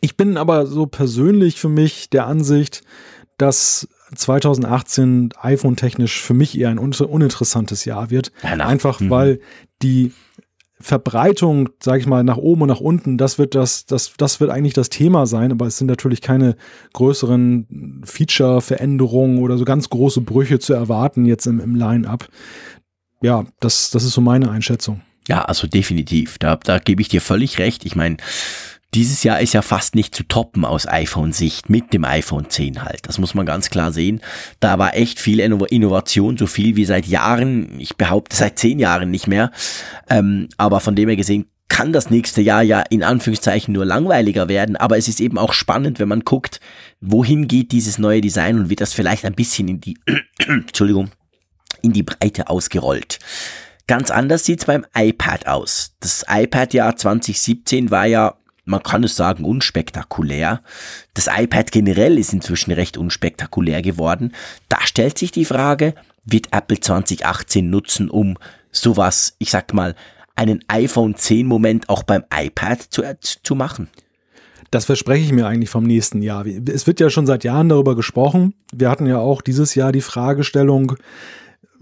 Ich 0.00 0.16
bin 0.16 0.36
aber 0.36 0.66
so 0.66 0.86
persönlich 0.86 1.58
für 1.58 1.68
mich 1.68 2.10
der 2.10 2.26
Ansicht, 2.26 2.82
dass 3.38 3.88
2018 4.14 5.30
iPhone-technisch 5.40 6.20
für 6.20 6.34
mich 6.34 6.58
eher 6.58 6.68
ein 6.68 6.78
uninteressantes 6.78 7.84
Jahr 7.84 8.10
wird. 8.10 8.32
Einfach 8.42 9.00
mhm. 9.00 9.10
weil 9.10 9.40
die 9.80 10.12
Verbreitung, 10.82 11.70
sage 11.82 12.00
ich 12.00 12.06
mal, 12.06 12.24
nach 12.24 12.36
oben 12.36 12.62
und 12.62 12.68
nach 12.68 12.80
unten, 12.80 13.16
das 13.16 13.38
wird 13.38 13.54
das, 13.54 13.86
das, 13.86 14.12
das 14.16 14.40
wird 14.40 14.50
eigentlich 14.50 14.74
das 14.74 14.90
Thema 14.90 15.26
sein, 15.26 15.52
aber 15.52 15.66
es 15.66 15.78
sind 15.78 15.86
natürlich 15.86 16.20
keine 16.20 16.56
größeren 16.92 18.02
Feature-Veränderungen 18.04 19.38
oder 19.38 19.56
so 19.56 19.64
ganz 19.64 19.88
große 19.88 20.20
Brüche 20.20 20.58
zu 20.58 20.74
erwarten 20.74 21.24
jetzt 21.24 21.46
im, 21.46 21.60
im 21.60 21.74
Line-up. 21.74 22.28
Ja, 23.22 23.44
das, 23.60 23.90
das 23.90 24.04
ist 24.04 24.12
so 24.12 24.20
meine 24.20 24.50
Einschätzung. 24.50 25.00
Ja, 25.28 25.44
also 25.44 25.66
definitiv. 25.66 26.38
Da, 26.38 26.56
da 26.56 26.78
gebe 26.78 27.00
ich 27.00 27.08
dir 27.08 27.20
völlig 27.20 27.58
recht. 27.58 27.84
Ich 27.86 27.94
meine, 27.94 28.16
dieses 28.94 29.22
Jahr 29.22 29.40
ist 29.40 29.54
ja 29.54 29.62
fast 29.62 29.94
nicht 29.94 30.14
zu 30.14 30.22
toppen 30.24 30.64
aus 30.64 30.86
iPhone-Sicht 30.86 31.70
mit 31.70 31.92
dem 31.94 32.04
iPhone 32.04 32.50
10 32.50 32.84
halt. 32.84 33.00
Das 33.08 33.18
muss 33.18 33.34
man 33.34 33.46
ganz 33.46 33.70
klar 33.70 33.90
sehen. 33.90 34.20
Da 34.60 34.78
war 34.78 34.94
echt 34.94 35.18
viel 35.18 35.40
Innovation, 35.40 36.36
so 36.36 36.46
viel 36.46 36.76
wie 36.76 36.84
seit 36.84 37.06
Jahren, 37.06 37.80
ich 37.80 37.96
behaupte 37.96 38.36
seit 38.36 38.58
zehn 38.58 38.78
Jahren 38.78 39.10
nicht 39.10 39.26
mehr. 39.26 39.50
Ähm, 40.10 40.48
aber 40.58 40.80
von 40.80 40.94
dem 40.94 41.08
her 41.08 41.16
gesehen 41.16 41.46
kann 41.68 41.94
das 41.94 42.10
nächste 42.10 42.42
Jahr 42.42 42.62
ja 42.62 42.82
in 42.90 43.02
Anführungszeichen 43.02 43.72
nur 43.72 43.86
langweiliger 43.86 44.46
werden, 44.48 44.76
aber 44.76 44.98
es 44.98 45.08
ist 45.08 45.22
eben 45.22 45.38
auch 45.38 45.54
spannend, 45.54 45.98
wenn 45.98 46.08
man 46.08 46.20
guckt, 46.20 46.60
wohin 47.00 47.48
geht 47.48 47.72
dieses 47.72 47.96
neue 47.96 48.20
Design 48.20 48.58
und 48.58 48.68
wird 48.68 48.82
das 48.82 48.92
vielleicht 48.92 49.24
ein 49.24 49.32
bisschen 49.32 49.68
in 49.68 49.80
die, 49.80 49.96
Entschuldigung, 50.46 51.10
in 51.80 51.94
die 51.94 52.02
Breite 52.02 52.50
ausgerollt. 52.50 53.20
Ganz 53.86 54.10
anders 54.10 54.44
sieht's 54.44 54.66
beim 54.66 54.84
iPad 54.94 55.46
aus. 55.46 55.96
Das 56.00 56.26
iPad-Jahr 56.28 56.94
2017 56.96 57.90
war 57.90 58.04
ja 58.04 58.36
man 58.64 58.82
kann 58.82 59.04
es 59.04 59.16
sagen, 59.16 59.44
unspektakulär. 59.44 60.62
Das 61.14 61.28
iPad 61.28 61.72
generell 61.72 62.18
ist 62.18 62.32
inzwischen 62.32 62.72
recht 62.72 62.96
unspektakulär 62.96 63.82
geworden. 63.82 64.32
Da 64.68 64.78
stellt 64.82 65.18
sich 65.18 65.32
die 65.32 65.44
Frage, 65.44 65.94
wird 66.24 66.48
Apple 66.52 66.78
2018 66.78 67.68
nutzen, 67.68 68.08
um 68.08 68.36
sowas, 68.70 69.34
ich 69.38 69.50
sag 69.50 69.74
mal, 69.74 69.94
einen 70.36 70.64
iPhone 70.68 71.14
10 71.14 71.46
Moment 71.46 71.88
auch 71.88 72.04
beim 72.04 72.24
iPad 72.32 72.80
zu, 72.80 73.02
zu 73.20 73.54
machen? 73.54 73.88
Das 74.70 74.86
verspreche 74.86 75.24
ich 75.24 75.32
mir 75.32 75.46
eigentlich 75.46 75.68
vom 75.68 75.84
nächsten 75.84 76.22
Jahr. 76.22 76.46
Es 76.46 76.86
wird 76.86 76.98
ja 76.98 77.10
schon 77.10 77.26
seit 77.26 77.44
Jahren 77.44 77.68
darüber 77.68 77.94
gesprochen. 77.94 78.54
Wir 78.72 78.88
hatten 78.88 79.06
ja 79.06 79.18
auch 79.18 79.42
dieses 79.42 79.74
Jahr 79.74 79.92
die 79.92 80.00
Fragestellung, 80.00 80.96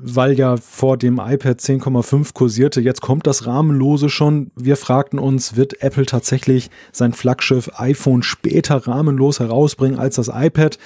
weil 0.03 0.33
ja 0.33 0.57
vor 0.57 0.97
dem 0.97 1.19
iPad 1.19 1.59
10,5 1.59 2.33
kursierte, 2.33 2.81
jetzt 2.81 3.03
kommt 3.03 3.27
das 3.27 3.47
Rahmenlose 3.47 4.09
schon. 4.09 4.51
Wir 4.57 4.77
fragten 4.77 5.19
uns, 5.19 5.57
wird 5.57 5.83
Apple 5.83 6.07
tatsächlich 6.07 6.71
sein 6.91 7.13
Flaggschiff 7.13 7.71
iPhone 7.75 8.23
später 8.23 8.87
rahmenlos 8.87 9.41
herausbringen 9.41 9.99
als 9.99 10.17
das 10.17 10.31
iPad? 10.33 10.79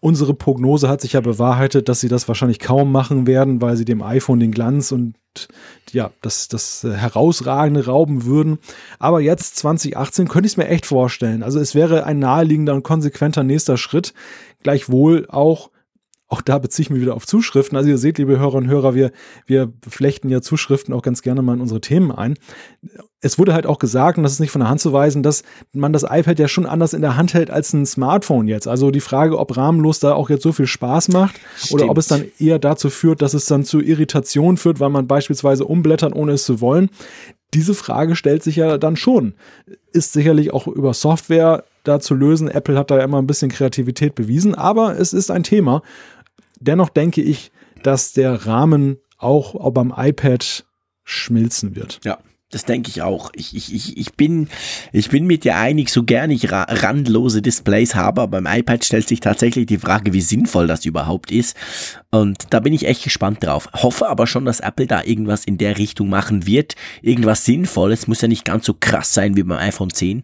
Unsere 0.00 0.34
Prognose 0.34 0.88
hat 0.88 1.00
sich 1.00 1.12
ja 1.14 1.20
bewahrheitet, 1.20 1.88
dass 1.88 2.00
sie 2.00 2.08
das 2.08 2.26
wahrscheinlich 2.28 2.58
kaum 2.58 2.92
machen 2.92 3.26
werden, 3.26 3.60
weil 3.60 3.76
sie 3.76 3.84
dem 3.84 4.02
iPhone 4.02 4.40
den 4.40 4.52
Glanz 4.52 4.92
und 4.92 5.14
ja, 5.92 6.10
das, 6.22 6.48
das 6.48 6.84
herausragende 6.84 7.86
rauben 7.86 8.24
würden. 8.24 8.58
Aber 8.98 9.20
jetzt 9.20 9.56
2018 9.56 10.28
könnte 10.28 10.46
ich 10.46 10.52
es 10.52 10.56
mir 10.56 10.68
echt 10.68 10.86
vorstellen. 10.86 11.42
Also 11.42 11.58
es 11.58 11.74
wäre 11.74 12.04
ein 12.04 12.18
naheliegender 12.18 12.74
und 12.74 12.82
konsequenter 12.82 13.42
nächster 13.42 13.76
Schritt. 13.76 14.12
Gleichwohl 14.62 15.26
auch 15.28 15.70
auch 16.32 16.40
da 16.40 16.58
beziehe 16.58 16.84
ich 16.84 16.90
mich 16.90 17.02
wieder 17.02 17.14
auf 17.14 17.26
Zuschriften. 17.26 17.76
Also 17.76 17.90
ihr 17.90 17.98
seht, 17.98 18.16
liebe 18.16 18.38
Hörerinnen 18.38 18.70
und 18.70 18.74
Hörer, 18.74 18.94
wir, 18.94 19.12
wir 19.44 19.70
flechten 19.86 20.30
ja 20.30 20.40
Zuschriften 20.40 20.94
auch 20.94 21.02
ganz 21.02 21.20
gerne 21.20 21.42
mal 21.42 21.52
in 21.52 21.60
unsere 21.60 21.82
Themen 21.82 22.10
ein. 22.10 22.38
Es 23.20 23.38
wurde 23.38 23.52
halt 23.52 23.66
auch 23.66 23.78
gesagt, 23.78 24.16
und 24.16 24.24
das 24.24 24.32
ist 24.32 24.40
nicht 24.40 24.50
von 24.50 24.62
der 24.62 24.70
Hand 24.70 24.80
zu 24.80 24.94
weisen, 24.94 25.22
dass 25.22 25.42
man 25.74 25.92
das 25.92 26.04
iPad 26.04 26.38
ja 26.38 26.48
schon 26.48 26.64
anders 26.64 26.94
in 26.94 27.02
der 27.02 27.18
Hand 27.18 27.34
hält 27.34 27.50
als 27.50 27.74
ein 27.74 27.84
Smartphone 27.84 28.48
jetzt. 28.48 28.66
Also 28.66 28.90
die 28.90 29.00
Frage, 29.00 29.38
ob 29.38 29.54
rahmenlos 29.58 30.00
da 30.00 30.14
auch 30.14 30.30
jetzt 30.30 30.42
so 30.42 30.52
viel 30.52 30.66
Spaß 30.66 31.08
macht 31.08 31.38
Stimmt. 31.58 31.82
oder 31.82 31.90
ob 31.90 31.98
es 31.98 32.08
dann 32.08 32.24
eher 32.38 32.58
dazu 32.58 32.88
führt, 32.88 33.20
dass 33.20 33.34
es 33.34 33.44
dann 33.44 33.64
zu 33.64 33.82
Irritation 33.82 34.56
führt, 34.56 34.80
weil 34.80 34.90
man 34.90 35.06
beispielsweise 35.06 35.66
umblättert, 35.66 36.16
ohne 36.16 36.32
es 36.32 36.44
zu 36.44 36.62
wollen. 36.62 36.88
Diese 37.52 37.74
Frage 37.74 38.16
stellt 38.16 38.42
sich 38.42 38.56
ja 38.56 38.78
dann 38.78 38.96
schon. 38.96 39.34
Ist 39.92 40.14
sicherlich 40.14 40.54
auch 40.54 40.66
über 40.66 40.94
Software 40.94 41.64
da 41.84 42.00
zu 42.00 42.14
lösen. 42.14 42.48
Apple 42.48 42.78
hat 42.78 42.90
da 42.90 42.96
ja 42.96 43.04
immer 43.04 43.18
ein 43.18 43.26
bisschen 43.26 43.50
Kreativität 43.50 44.14
bewiesen, 44.14 44.54
aber 44.54 44.98
es 44.98 45.12
ist 45.12 45.30
ein 45.30 45.42
Thema 45.42 45.82
dennoch 46.62 46.88
denke 46.88 47.22
ich, 47.22 47.52
dass 47.82 48.12
der 48.12 48.46
Rahmen 48.46 48.98
auch 49.18 49.70
beim 49.72 49.92
iPad 49.96 50.64
schmilzen 51.04 51.76
wird. 51.76 52.00
Ja. 52.04 52.18
Das 52.52 52.66
denke 52.66 52.90
ich 52.90 53.00
auch. 53.00 53.30
Ich, 53.34 53.56
ich, 53.56 53.74
ich, 53.74 53.96
ich, 53.96 54.12
bin, 54.12 54.48
ich 54.92 55.08
bin 55.08 55.26
mit 55.26 55.44
dir 55.44 55.56
einig, 55.56 55.88
so 55.88 56.02
gern 56.02 56.30
ich 56.30 56.52
ra 56.52 56.64
randlose 56.68 57.40
Displays 57.40 57.94
habe, 57.94 58.20
aber 58.20 58.42
beim 58.42 58.58
iPad 58.58 58.84
stellt 58.84 59.08
sich 59.08 59.20
tatsächlich 59.20 59.64
die 59.64 59.78
Frage, 59.78 60.12
wie 60.12 60.20
sinnvoll 60.20 60.66
das 60.66 60.84
überhaupt 60.84 61.30
ist. 61.32 61.56
Und 62.10 62.48
da 62.50 62.60
bin 62.60 62.74
ich 62.74 62.86
echt 62.86 63.04
gespannt 63.04 63.42
drauf. 63.42 63.70
Hoffe 63.72 64.06
aber 64.06 64.26
schon, 64.26 64.44
dass 64.44 64.60
Apple 64.60 64.86
da 64.86 65.02
irgendwas 65.02 65.46
in 65.46 65.56
der 65.56 65.78
Richtung 65.78 66.10
machen 66.10 66.46
wird. 66.46 66.74
Irgendwas 67.00 67.46
Sinnvolles. 67.46 68.06
Muss 68.06 68.20
ja 68.20 68.28
nicht 68.28 68.44
ganz 68.44 68.66
so 68.66 68.76
krass 68.78 69.14
sein 69.14 69.34
wie 69.34 69.44
beim 69.44 69.58
iPhone 69.58 69.90
10 69.90 70.22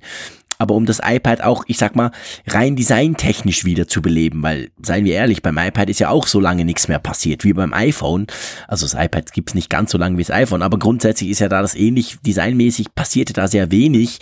aber 0.59 0.75
um 0.75 0.87
das 0.87 1.01
iPad 1.03 1.43
auch, 1.43 1.65
ich 1.69 1.79
sag 1.79 1.95
mal, 1.95 2.11
rein 2.47 2.77
designtechnisch 2.77 3.65
wieder 3.65 3.87
zu 3.87 4.03
beleben, 4.03 4.43
weil, 4.43 4.71
seien 4.83 5.05
wir 5.05 5.15
ehrlich, 5.15 5.41
beim 5.41 5.57
iPad 5.57 5.89
ist 5.89 6.01
ja 6.01 6.11
auch 6.11 6.27
so 6.27 6.41
lange 6.41 6.65
nichts 6.65 6.89
mehr 6.89 6.99
passiert 6.99 7.45
wie 7.45 7.53
beim 7.53 7.73
iPhone. 7.73 8.27
Also 8.67 8.85
das 8.85 8.95
iPad 8.95 9.33
gibt's 9.33 9.55
nicht 9.55 9.71
ganz 9.71 9.93
so 9.93 9.99
lange 9.99 10.19
wie 10.19 10.23
das 10.23 10.33
iPhone, 10.33 10.63
aber 10.63 10.79
grundsätzlich 10.79 11.31
ist 11.31 11.39
ja 11.39 11.49
da 11.49 11.63
das 11.63 11.77
ähnlich, 11.77 12.19
designmäßig 12.27 12.95
passierte 12.95 13.33
da 13.33 13.47
sehr 13.47 13.71
wenig. 13.71 14.19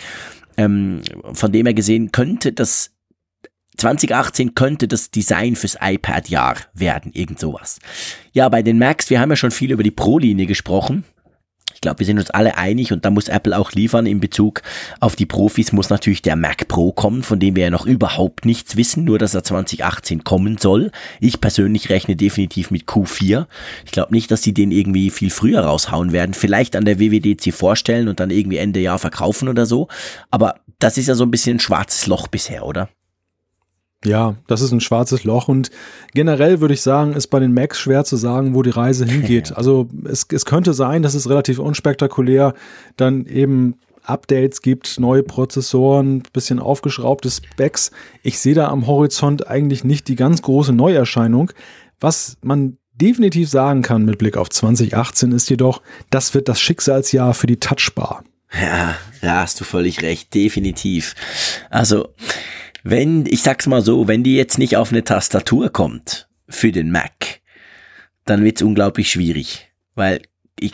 Ähm, 0.57 1.01
von 1.33 1.51
dem 1.51 1.65
her 1.65 1.73
gesehen 1.73 2.11
könnte 2.11 2.53
das 2.53 2.91
2018 3.77 4.55
könnte 4.55 4.87
das 4.87 5.11
Design 5.11 5.55
fürs 5.55 5.77
iPad-Jahr 5.79 6.57
werden, 6.73 7.11
irgend 7.13 7.39
sowas. 7.39 7.79
Ja, 8.31 8.49
bei 8.49 8.63
den 8.63 8.79
Macs, 8.79 9.09
wir 9.09 9.19
haben 9.19 9.29
ja 9.29 9.35
schon 9.35 9.51
viel 9.51 9.71
über 9.71 9.83
die 9.83 9.91
Pro-Linie 9.91 10.47
gesprochen. 10.47 11.03
Ich 11.77 11.81
glaube, 11.81 11.99
wir 11.99 12.07
sind 12.07 12.17
uns 12.17 12.31
alle 12.31 12.57
einig 12.57 12.91
und 12.91 13.05
da 13.05 13.11
muss 13.11 13.27
Apple 13.27 13.55
auch 13.55 13.71
liefern 13.71 14.07
in 14.07 14.19
Bezug 14.19 14.63
auf 14.99 15.15
die 15.15 15.27
Profis 15.27 15.71
muss 15.73 15.91
natürlich 15.91 16.23
der 16.23 16.35
Mac 16.35 16.67
Pro 16.67 16.91
kommen, 16.91 17.21
von 17.21 17.39
dem 17.39 17.55
wir 17.55 17.65
ja 17.65 17.69
noch 17.69 17.85
überhaupt 17.85 18.45
nichts 18.45 18.77
wissen, 18.77 19.03
nur 19.03 19.19
dass 19.19 19.35
er 19.35 19.43
2018 19.43 20.23
kommen 20.23 20.57
soll. 20.57 20.91
Ich 21.19 21.39
persönlich 21.39 21.89
rechne 21.91 22.15
definitiv 22.15 22.71
mit 22.71 22.85
Q4. 22.85 23.45
Ich 23.85 23.91
glaube 23.91 24.11
nicht, 24.11 24.31
dass 24.31 24.41
sie 24.41 24.55
den 24.55 24.71
irgendwie 24.71 25.11
viel 25.11 25.29
früher 25.29 25.59
raushauen 25.59 26.13
werden. 26.13 26.33
Vielleicht 26.33 26.75
an 26.75 26.85
der 26.85 26.99
WWDC 26.99 27.53
vorstellen 27.53 28.07
und 28.07 28.19
dann 28.19 28.31
irgendwie 28.31 28.57
Ende 28.57 28.79
Jahr 28.79 28.97
verkaufen 28.97 29.47
oder 29.47 29.67
so. 29.67 29.87
Aber 30.31 30.55
das 30.79 30.97
ist 30.97 31.05
ja 31.05 31.13
so 31.13 31.25
ein 31.25 31.31
bisschen 31.31 31.57
ein 31.57 31.59
schwarzes 31.59 32.07
Loch 32.07 32.27
bisher, 32.27 32.65
oder? 32.65 32.89
Ja, 34.05 34.35
das 34.47 34.61
ist 34.61 34.71
ein 34.71 34.79
schwarzes 34.79 35.23
Loch 35.23 35.47
und 35.47 35.71
generell 36.13 36.61
würde 36.61 36.75
ich 36.75 36.81
sagen, 36.81 37.13
ist 37.13 37.27
bei 37.27 37.39
den 37.39 37.53
Macs 37.53 37.79
schwer 37.79 38.05
zu 38.05 38.15
sagen, 38.15 38.53
wo 38.53 38.61
die 38.61 38.69
Reise 38.69 39.05
hingeht. 39.05 39.51
Also 39.57 39.89
es, 40.05 40.27
es 40.31 40.45
könnte 40.45 40.73
sein, 40.73 41.01
dass 41.01 41.15
es 41.15 41.29
relativ 41.29 41.57
unspektakulär 41.57 42.53
dann 42.95 43.25
eben 43.25 43.75
Updates 44.03 44.61
gibt, 44.61 44.99
neue 44.99 45.23
Prozessoren, 45.23 46.23
bisschen 46.31 46.59
aufgeschraubte 46.59 47.29
Specs. 47.29 47.91
Ich 48.23 48.39
sehe 48.39 48.53
da 48.53 48.69
am 48.69 48.87
Horizont 48.87 49.47
eigentlich 49.47 49.83
nicht 49.83 50.07
die 50.07 50.15
ganz 50.15 50.41
große 50.41 50.73
Neuerscheinung. 50.73 51.51
Was 51.99 52.37
man 52.41 52.77
definitiv 52.93 53.49
sagen 53.49 53.81
kann 53.81 54.05
mit 54.05 54.17
Blick 54.17 54.37
auf 54.37 54.49
2018 54.49 55.31
ist 55.31 55.49
jedoch, 55.49 55.81
das 56.09 56.33
wird 56.33 56.47
das 56.47 56.59
Schicksalsjahr 56.59 57.33
für 57.33 57.47
die 57.47 57.59
Touchbar. 57.59 58.23
Ja, 58.53 58.95
da 59.21 59.41
hast 59.41 59.59
du 59.59 59.65
völlig 59.65 60.01
recht, 60.01 60.33
definitiv. 60.33 61.15
Also 61.69 62.09
wenn, 62.89 63.25
ich 63.25 63.41
sag's 63.41 63.67
mal 63.67 63.81
so, 63.81 64.07
wenn 64.07 64.23
die 64.23 64.35
jetzt 64.35 64.57
nicht 64.57 64.77
auf 64.77 64.91
eine 64.91 65.03
Tastatur 65.03 65.69
kommt 65.69 66.27
für 66.47 66.71
den 66.71 66.91
Mac, 66.91 67.41
dann 68.25 68.43
wird's 68.43 68.61
unglaublich 68.61 69.11
schwierig. 69.11 69.69
Weil 69.95 70.21
ich, 70.57 70.73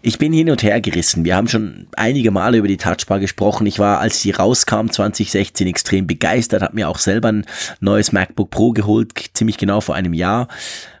ich 0.00 0.18
bin 0.18 0.32
hin 0.32 0.50
und 0.50 0.62
her 0.62 0.80
gerissen. 0.80 1.24
Wir 1.24 1.34
haben 1.34 1.48
schon 1.48 1.88
einige 1.96 2.30
Male 2.30 2.58
über 2.58 2.68
die 2.68 2.76
Touchbar 2.76 3.18
gesprochen. 3.18 3.66
Ich 3.66 3.78
war, 3.78 3.98
als 4.00 4.20
sie 4.20 4.30
rauskam 4.30 4.88
2016, 4.90 5.66
extrem 5.66 6.06
begeistert, 6.06 6.62
habe 6.62 6.76
mir 6.76 6.88
auch 6.88 6.98
selber 6.98 7.28
ein 7.28 7.46
neues 7.80 8.12
MacBook 8.12 8.50
Pro 8.50 8.72
geholt, 8.72 9.12
ziemlich 9.34 9.58
genau 9.58 9.80
vor 9.80 9.96
einem 9.96 10.14
Jahr. 10.14 10.46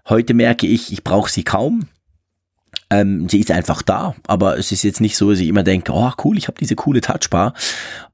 Heute 0.08 0.34
merke 0.34 0.66
ich, 0.66 0.92
ich 0.92 1.04
brauche 1.04 1.30
sie 1.30 1.44
kaum. 1.44 1.86
Ähm, 2.90 3.28
sie 3.28 3.40
ist 3.40 3.50
einfach 3.50 3.82
da, 3.82 4.14
aber 4.26 4.58
es 4.58 4.72
ist 4.72 4.82
jetzt 4.82 5.00
nicht 5.00 5.16
so, 5.16 5.30
dass 5.30 5.40
ich 5.40 5.48
immer 5.48 5.62
denke, 5.62 5.92
oh 5.92 6.12
cool, 6.24 6.38
ich 6.38 6.48
habe 6.48 6.58
diese 6.58 6.74
coole 6.74 7.00
Touchbar. 7.00 7.54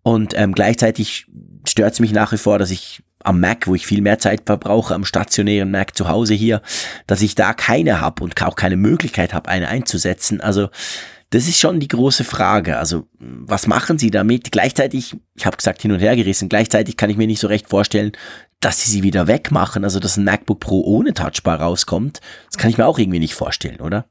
Und 0.03 0.35
ähm, 0.37 0.53
gleichzeitig 0.53 1.27
stört 1.67 1.95
es 1.95 2.01
mich 2.01 2.13
nach 2.13 2.33
wie 2.33 2.39
vor, 2.39 2.59
dass 2.59 2.71
ich 2.71 3.03
am 3.25 3.41
Mac, 3.41 3.67
wo 3.67 3.75
ich 3.75 3.87
viel 3.87 4.03
mehr 4.03 4.19
Zeit 4.19 4.43
verbrauche, 4.47 4.95
am 4.95 5.05
stationären 5.05 5.71
Mac 5.71 5.97
zu 5.97 6.09
Hause 6.09 6.35
hier, 6.35 6.61
dass 7.07 7.23
ich 7.23 7.35
da 7.35 7.55
keine 7.55 8.01
habe 8.01 8.23
und 8.23 8.41
auch 8.43 8.57
keine 8.57 8.77
Möglichkeit 8.77 9.33
habe, 9.33 9.49
eine 9.49 9.69
einzusetzen. 9.69 10.41
Also 10.41 10.69
das 11.31 11.49
ist 11.49 11.59
schon 11.59 11.81
die 11.81 11.89
große 11.89 12.23
Frage. 12.23 12.77
Also 12.77 13.09
was 13.19 13.67
machen 13.67 13.99
Sie 13.99 14.11
damit? 14.11 14.53
Gleichzeitig, 14.53 15.17
ich 15.35 15.47
habe 15.47 15.57
gesagt 15.57 15.83
hin 15.83 15.91
und 15.91 16.01
her 16.01 16.17
gerissen, 16.17 16.49
gleichzeitig 16.49 16.97
kann 16.97 17.11
ich 17.11 17.17
mir 17.17 17.27
nicht 17.27 17.41
so 17.41 17.49
recht 17.49 17.69
vorstellen, 17.69 18.13
dass 18.61 18.81
Sie 18.81 18.91
sie 18.91 19.03
wieder 19.03 19.27
wegmachen, 19.27 19.85
also 19.85 20.01
dass 20.01 20.17
ein 20.17 20.25
MacBook 20.25 20.61
Pro 20.61 20.83
ohne 20.83 21.13
Touchbar 21.13 21.61
rauskommt. 21.61 22.21
Das 22.47 22.59
kann 22.59 22.71
ich 22.71 22.79
mir 22.79 22.87
auch 22.87 22.99
irgendwie 22.99 23.19
nicht 23.19 23.35
vorstellen, 23.35 23.81
oder? 23.81 24.07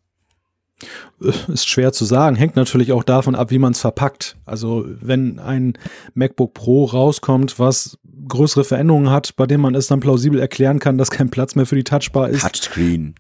Ist 1.20 1.70
schwer 1.70 1.94
zu 1.94 2.06
sagen, 2.06 2.36
hängt 2.36 2.56
natürlich 2.56 2.92
auch 2.92 3.04
davon 3.04 3.36
ab, 3.36 3.52
wie 3.52 3.60
man 3.60 3.72
es 3.72 3.80
verpackt. 3.80 4.36
Also 4.46 4.86
wenn 5.00 5.40
ein 5.40 5.78
MacBook 6.14 6.54
Pro 6.54 6.86
rauskommt, 6.86 7.60
was 7.60 7.98
größere 8.28 8.64
Veränderungen 8.64 9.10
hat, 9.10 9.36
bei 9.36 9.46
dem 9.46 9.62
man 9.62 9.76
es 9.76 9.88
dann 9.88 10.00
plausibel 10.00 10.40
erklären 10.40 10.80
kann, 10.80 10.98
dass 10.98 11.12
kein 11.12 11.30
Platz 11.30 11.56
mehr 11.56 11.66
für 11.66 11.76
die 11.76 11.84
Touchbar 11.84 12.30
ist. 12.30 12.42
Touchscreen. 12.42 13.16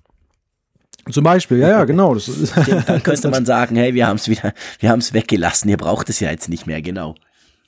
Zum 1.09 1.23
Beispiel, 1.23 1.57
ja, 1.57 1.69
ja, 1.69 1.85
genau. 1.85 2.13
Das 2.13 2.27
ist, 2.27 2.53
dann 2.87 3.03
könnte 3.03 3.29
man 3.29 3.45
sagen, 3.47 3.75
hey, 3.75 3.93
wir 3.93 4.07
haben 4.07 4.15
es 4.15 4.29
wieder, 4.29 4.53
wir 4.79 4.89
haben 4.89 4.99
es 4.99 5.13
weggelassen, 5.13 5.69
ihr 5.69 5.77
braucht 5.77 6.09
es 6.09 6.19
ja 6.19 6.31
jetzt 6.31 6.49
nicht 6.49 6.65
mehr, 6.67 6.81
genau. 6.81 7.15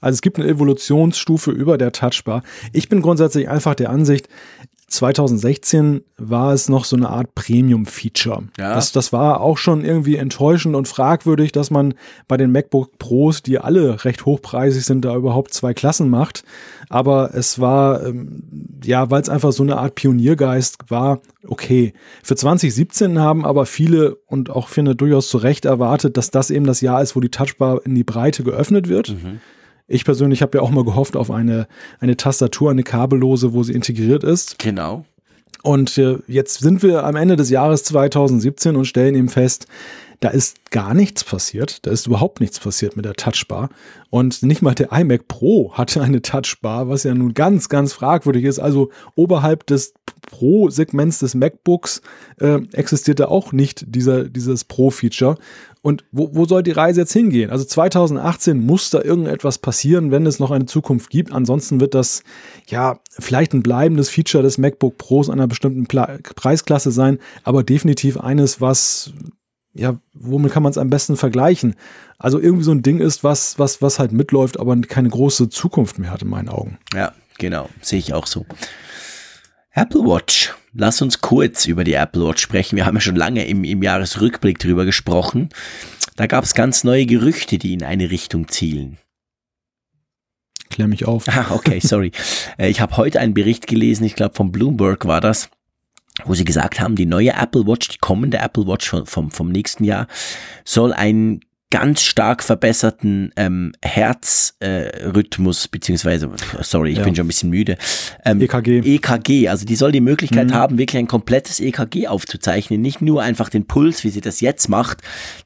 Also 0.02 0.16
es 0.16 0.22
gibt 0.22 0.38
eine 0.38 0.48
Evolutionsstufe 0.48 1.52
über 1.52 1.78
der 1.78 1.92
Touchbar. 1.92 2.44
Ich 2.74 2.90
bin 2.90 3.02
grundsätzlich 3.02 3.50
einfach 3.50 3.76
der 3.76 3.90
Ansicht, 3.90 4.30
2016 4.88 6.04
war 6.18 6.54
es 6.54 6.70
noch 6.70 6.86
so 6.86 6.96
eine 6.96 7.10
Art 7.10 7.34
Premium-Feature. 7.34 8.44
Ja. 8.58 8.76
Das, 8.76 8.92
das 8.92 9.12
war 9.12 9.42
auch 9.42 9.58
schon 9.58 9.84
irgendwie 9.84 10.16
enttäuschend 10.16 10.76
und 10.76 10.88
fragwürdig, 10.88 11.52
dass 11.52 11.72
man 11.72 11.96
bei 12.28 12.38
den 12.38 12.52
MacBook 12.52 12.98
Pros, 13.00 13.42
die 13.42 13.60
alle 13.60 14.06
recht 14.06 14.26
hochpreisig 14.26 14.86
sind, 14.86 15.04
da 15.04 15.16
überhaupt 15.16 15.54
zwei 15.54 15.74
Klassen 15.74 16.10
macht. 16.10 16.44
Aber 16.88 17.34
es 17.34 17.60
war, 17.60 18.06
ähm, 18.06 18.44
ja, 18.84 19.10
weil 19.10 19.22
es 19.22 19.30
einfach 19.30 19.52
so 19.52 19.64
eine 19.64 19.78
Art 19.78 19.96
Pioniergeist 19.96 20.90
war, 20.90 21.20
okay. 21.48 21.94
Für 22.24 22.36
2017 22.36 23.20
haben 23.20 23.44
aber 23.44 23.66
viele 23.66 24.16
und 24.28 24.52
auch 24.52 24.70
finde 24.70 24.96
durchaus 24.96 25.30
zu 25.30 25.38
Recht 25.38 25.66
erwartet, 25.66 26.16
dass 26.16 26.30
das 26.30 26.52
eben 26.52 26.66
das 26.66 26.82
Jahr 26.82 27.02
ist, 27.02 27.16
wo 27.16 27.20
die 27.20 27.30
Touchbar 27.30 27.82
in 27.86 27.96
die 27.96 28.04
Breite 28.04 28.44
geöffnet 28.44 28.88
wird. 28.88 29.10
Mhm. 29.10 29.40
Ich 29.88 30.06
persönlich 30.06 30.42
habe 30.42 30.58
ja 30.58 30.64
auch 30.64 30.72
mal 30.72 30.84
gehofft 30.84 31.16
auf 31.16 31.30
eine, 31.30 31.68
eine 32.00 32.18
Tastatur, 32.18 32.72
eine 32.72 32.84
kabellose, 32.84 33.54
wo 33.54 33.64
sie 33.64 33.74
integriert 33.74 34.24
ist. 34.24 34.58
Genau. 34.60 35.06
Und 35.62 35.98
äh, 35.98 36.18
jetzt 36.28 36.60
sind 36.60 36.84
wir 36.84 37.06
am 37.06 37.16
Ende 37.16 37.36
des 37.36 37.50
Jahres 37.50 37.84
2017 37.86 38.76
und 38.76 38.86
stellen 38.86 39.16
eben 39.16 39.30
fest, 39.30 39.68
da 40.20 40.30
ist 40.30 40.72
gar 40.72 40.94
nichts 40.94 41.24
passiert. 41.24 41.86
Da 41.86 41.92
ist 41.92 42.08
überhaupt 42.08 42.40
nichts 42.40 42.60
passiert 42.60 42.96
mit 42.96 43.06
der 43.06 43.14
Touchbar. 43.14 43.70
Und 44.10 44.44
nicht 44.44 44.62
mal 44.62 44.74
der 44.74 44.92
iMac 44.92 45.28
Pro 45.28 45.74
hatte 45.74 46.02
eine 46.02 46.22
Touchbar, 46.22 46.90
was 46.90 47.04
ja 47.04 47.14
nun 47.14 47.34
ganz, 47.34 47.70
ganz 47.70 47.94
fragwürdig 47.94 48.46
ist. 48.46 48.60
Also 48.60 48.92
oberhalb 49.16 49.66
des 49.68 49.94
Pro-Segments 50.26 51.20
des 51.20 51.36
MacBooks 51.36 52.02
äh, 52.40 52.60
existierte 52.74 53.30
auch 53.30 53.52
nicht 53.52 53.86
dieser, 53.88 54.26
dieses 54.26 54.64
Pro-Feature. 54.64 55.38
Und 55.82 56.04
wo, 56.12 56.32
wo 56.34 56.46
soll 56.46 56.64
die 56.64 56.72
Reise 56.72 57.02
jetzt 57.02 57.14
hingehen? 57.14 57.52
Also 57.52 57.64
2018 57.64 58.60
muss 58.66 58.90
da 58.90 59.04
irgendetwas 59.04 59.60
passieren, 59.60 60.10
wenn 60.10 60.26
es 60.26 60.40
noch 60.40 60.50
eine 60.50 60.66
Zukunft 60.66 61.12
gibt. 61.12 61.32
Ansonsten 61.32 61.80
wird 61.80 61.94
das 61.94 62.24
ja 62.68 63.00
vielleicht 63.10 63.54
ein 63.54 63.62
bleibendes 63.62 64.10
Feature 64.10 64.42
des 64.42 64.58
MacBook 64.58 64.98
Pros 64.98 65.30
einer 65.30 65.48
bestimmten 65.48 65.86
Pla 65.86 66.18
Preisklasse 66.36 66.90
sein, 66.90 67.20
aber 67.44 67.64
definitiv 67.64 68.18
eines, 68.18 68.62
was 68.62 69.14
ja, 69.76 70.00
womit 70.14 70.54
kann 70.54 70.64
man 70.64 70.72
es 70.72 70.78
am 70.78 70.90
besten 70.90 71.18
vergleichen? 71.18 71.76
Also 72.18 72.40
irgendwie 72.40 72.64
so 72.64 72.72
ein 72.72 72.82
Ding 72.82 73.00
ist, 73.00 73.24
was, 73.24 73.60
was, 73.60 73.82
was 73.82 74.00
halt 74.00 74.14
mitläuft, 74.14 74.60
aber 74.60 74.76
keine 74.82 75.10
große 75.10 75.50
Zukunft 75.50 76.00
mehr 76.00 76.12
hat 76.12 76.22
in 76.22 76.30
meinen 76.30 76.50
Augen. 76.50 76.80
Ja, 76.94 77.12
genau, 77.38 77.70
sehe 77.82 78.00
ich 78.00 78.14
auch 78.14 78.26
so. 78.26 78.46
Apple 79.74 80.02
Watch. 80.02 80.54
Lass 80.74 81.02
uns 81.02 81.20
kurz 81.20 81.66
über 81.66 81.84
die 81.84 81.94
Apple 81.94 82.26
Watch 82.26 82.42
sprechen. 82.42 82.78
Wir 82.78 82.86
haben 82.86 82.96
ja 82.96 83.02
schon 83.02 83.18
lange 83.18 83.46
im, 83.46 83.66
im 83.66 83.84
Jahresrückblick 83.84 84.60
drüber 84.60 84.86
gesprochen. 84.86 85.50
Da 86.16 86.28
gab 86.28 86.46
es 86.46 86.54
ganz 86.54 86.86
neue 86.86 87.06
Gerüchte, 87.06 87.58
die 87.58 87.74
in 87.74 87.84
eine 87.84 88.10
Richtung 88.10 88.48
zielen. 88.48 88.98
Klär 90.70 90.88
mich 90.88 91.06
auf. 91.06 91.28
Ah, 91.28 91.48
okay, 91.52 91.80
sorry. 91.80 92.12
Äh, 92.58 92.70
ich 92.70 92.80
habe 92.80 92.96
heute 92.96 93.20
einen 93.20 93.34
Bericht 93.34 93.68
gelesen, 93.68 94.06
ich 94.06 94.16
glaube 94.16 94.36
von 94.36 94.54
Bloomberg 94.54 95.06
war 95.06 95.20
das, 95.20 95.50
wo 96.24 96.34
sie 96.34 96.46
gesagt 96.46 96.80
haben, 96.80 96.96
die 96.96 97.06
neue 97.06 97.34
Apple 97.34 97.68
Watch, 97.68 97.90
die 97.90 97.98
kommende 97.98 98.38
Apple 98.38 98.68
Watch 98.68 98.90
vom, 99.06 99.32
vom, 99.32 99.52
nächsten 99.52 99.84
Jahr, 99.84 100.08
soll 100.64 100.94
ein 100.94 101.42
ganz 101.72 102.04
stark 102.04 102.44
verbesserten 102.44 103.32
ähm, 103.36 103.74
Herzrhythmus, 103.84 105.66
äh, 105.66 105.70
beziehungsweise, 105.72 106.30
sorry, 106.62 106.92
ich 106.92 107.00
ja. 107.00 107.04
bin 107.04 107.16
schon 107.16 107.26
ein 107.26 107.28
bisschen 107.28 107.50
müde. 107.50 107.78
Ähm, 108.24 108.40
EKG. 108.40 108.80
EKG, 108.80 109.50
also 109.50 109.66
die 109.66 109.76
soll 109.76 109.92
die 109.92 110.00
Möglichkeit 110.00 110.50
mhm. 110.50 110.54
haben, 110.54 110.78
wirklich 110.78 111.00
ein 111.00 111.08
komplettes 111.08 111.60
EKG 111.60 112.08
aufzuzeichnen, 112.08 112.82
nicht 112.82 113.02
nur 113.02 113.24
einfach 113.24 113.50
den 113.50 113.66
Puls, 113.66 114.04
wie 114.04 114.10
sie 114.10 114.22
das 114.22 114.42
jetzt 114.42 114.70
macht. 114.70 115.02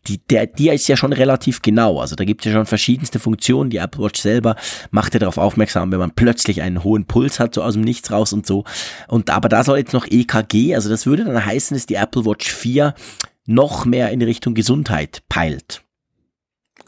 Die, 0.07 0.19
der, 0.29 0.45
die 0.45 0.69
ist 0.69 0.87
ja 0.87 0.97
schon 0.97 1.13
relativ 1.13 1.61
genau, 1.61 1.99
also 1.99 2.15
da 2.15 2.25
gibt 2.25 2.41
es 2.41 2.51
ja 2.51 2.57
schon 2.57 2.65
verschiedenste 2.65 3.19
Funktionen. 3.19 3.69
Die 3.69 3.77
Apple 3.77 4.03
Watch 4.03 4.21
selber 4.21 4.55
macht 4.91 5.13
ja 5.13 5.19
darauf 5.19 5.37
aufmerksam, 5.37 5.91
wenn 5.91 5.99
man 5.99 6.11
plötzlich 6.11 6.61
einen 6.61 6.83
hohen 6.83 7.05
Puls 7.05 7.39
hat, 7.39 7.55
so 7.55 7.63
aus 7.63 7.73
dem 7.73 7.83
Nichts 7.83 8.11
raus 8.11 8.33
und 8.33 8.45
so. 8.45 8.65
Und 9.07 9.29
aber 9.29 9.47
da 9.47 9.63
soll 9.63 9.77
jetzt 9.77 9.93
noch 9.93 10.05
EKG, 10.05 10.75
also 10.75 10.89
das 10.89 11.05
würde 11.05 11.23
dann 11.23 11.45
heißen, 11.45 11.75
dass 11.75 11.85
die 11.85 11.95
Apple 11.95 12.25
Watch 12.25 12.51
4 12.51 12.93
noch 13.45 13.85
mehr 13.85 14.11
in 14.11 14.21
Richtung 14.21 14.53
Gesundheit 14.53 15.23
peilt. 15.29 15.81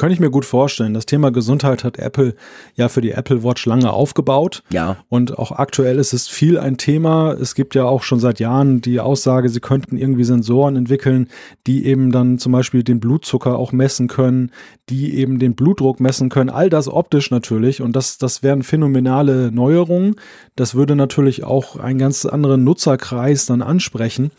Könnte 0.02 0.16
ich 0.16 0.20
mir 0.20 0.32
gut 0.32 0.45
vorstellen. 0.45 0.95
Das 0.95 1.06
Thema 1.06 1.30
Gesundheit 1.30 1.84
hat 1.84 1.99
Apple 1.99 2.34
ja 2.74 2.89
für 2.89 3.02
die 3.02 3.12
Apple 3.12 3.43
Watch 3.43 3.68
lange 3.68 3.93
aufgebaut. 3.93 4.64
Ja. 4.72 4.97
Und 5.10 5.38
auch 5.38 5.52
aktuell 5.52 5.99
ist 5.99 6.12
es 6.12 6.28
viel 6.28 6.58
ein 6.58 6.78
Thema. 6.78 7.34
Es 7.34 7.54
gibt 7.54 7.76
ja 7.76 7.86
auch 7.86 8.02
schon 8.02 8.20
seit 8.20 8.39
Jahren 8.39 8.82
die 8.82 8.99
Aussage, 8.99 9.47
sie 9.47 9.60
könnten 9.60 9.97
irgendwie 9.97 10.24
Sensoren 10.24 10.76
entwickeln, 10.76 11.28
die 11.68 11.86
eben 11.86 12.12
dann 12.12 12.39
zum 12.39 12.52
Beispiel 12.52 12.82
den 12.82 12.99
Blutzucker 12.99 13.60
auch 13.60 13.74
messen 13.74 14.08
können, 14.08 14.49
die 14.89 15.14
eben 15.14 15.38
den 15.38 15.54
Blutdruck 15.54 15.99
messen 15.99 16.30
können. 16.30 16.49
All 16.49 16.72
das 16.72 16.88
optisch 16.88 17.30
natürlich. 17.30 17.80
Und 17.80 17.95
das, 17.95 18.18
das 18.18 18.41
wären 18.41 18.64
phänomenale 18.64 19.52
Neuerungen. 19.52 20.16
Das 20.56 20.74
würde 20.74 20.95
natürlich 20.95 21.43
auch 21.43 21.76
einen 21.76 21.99
ganz 21.99 22.26
anderen 22.26 22.64
Nutzerkreis 22.64 23.45
dann 23.45 23.62
ansprechen. 23.62 24.32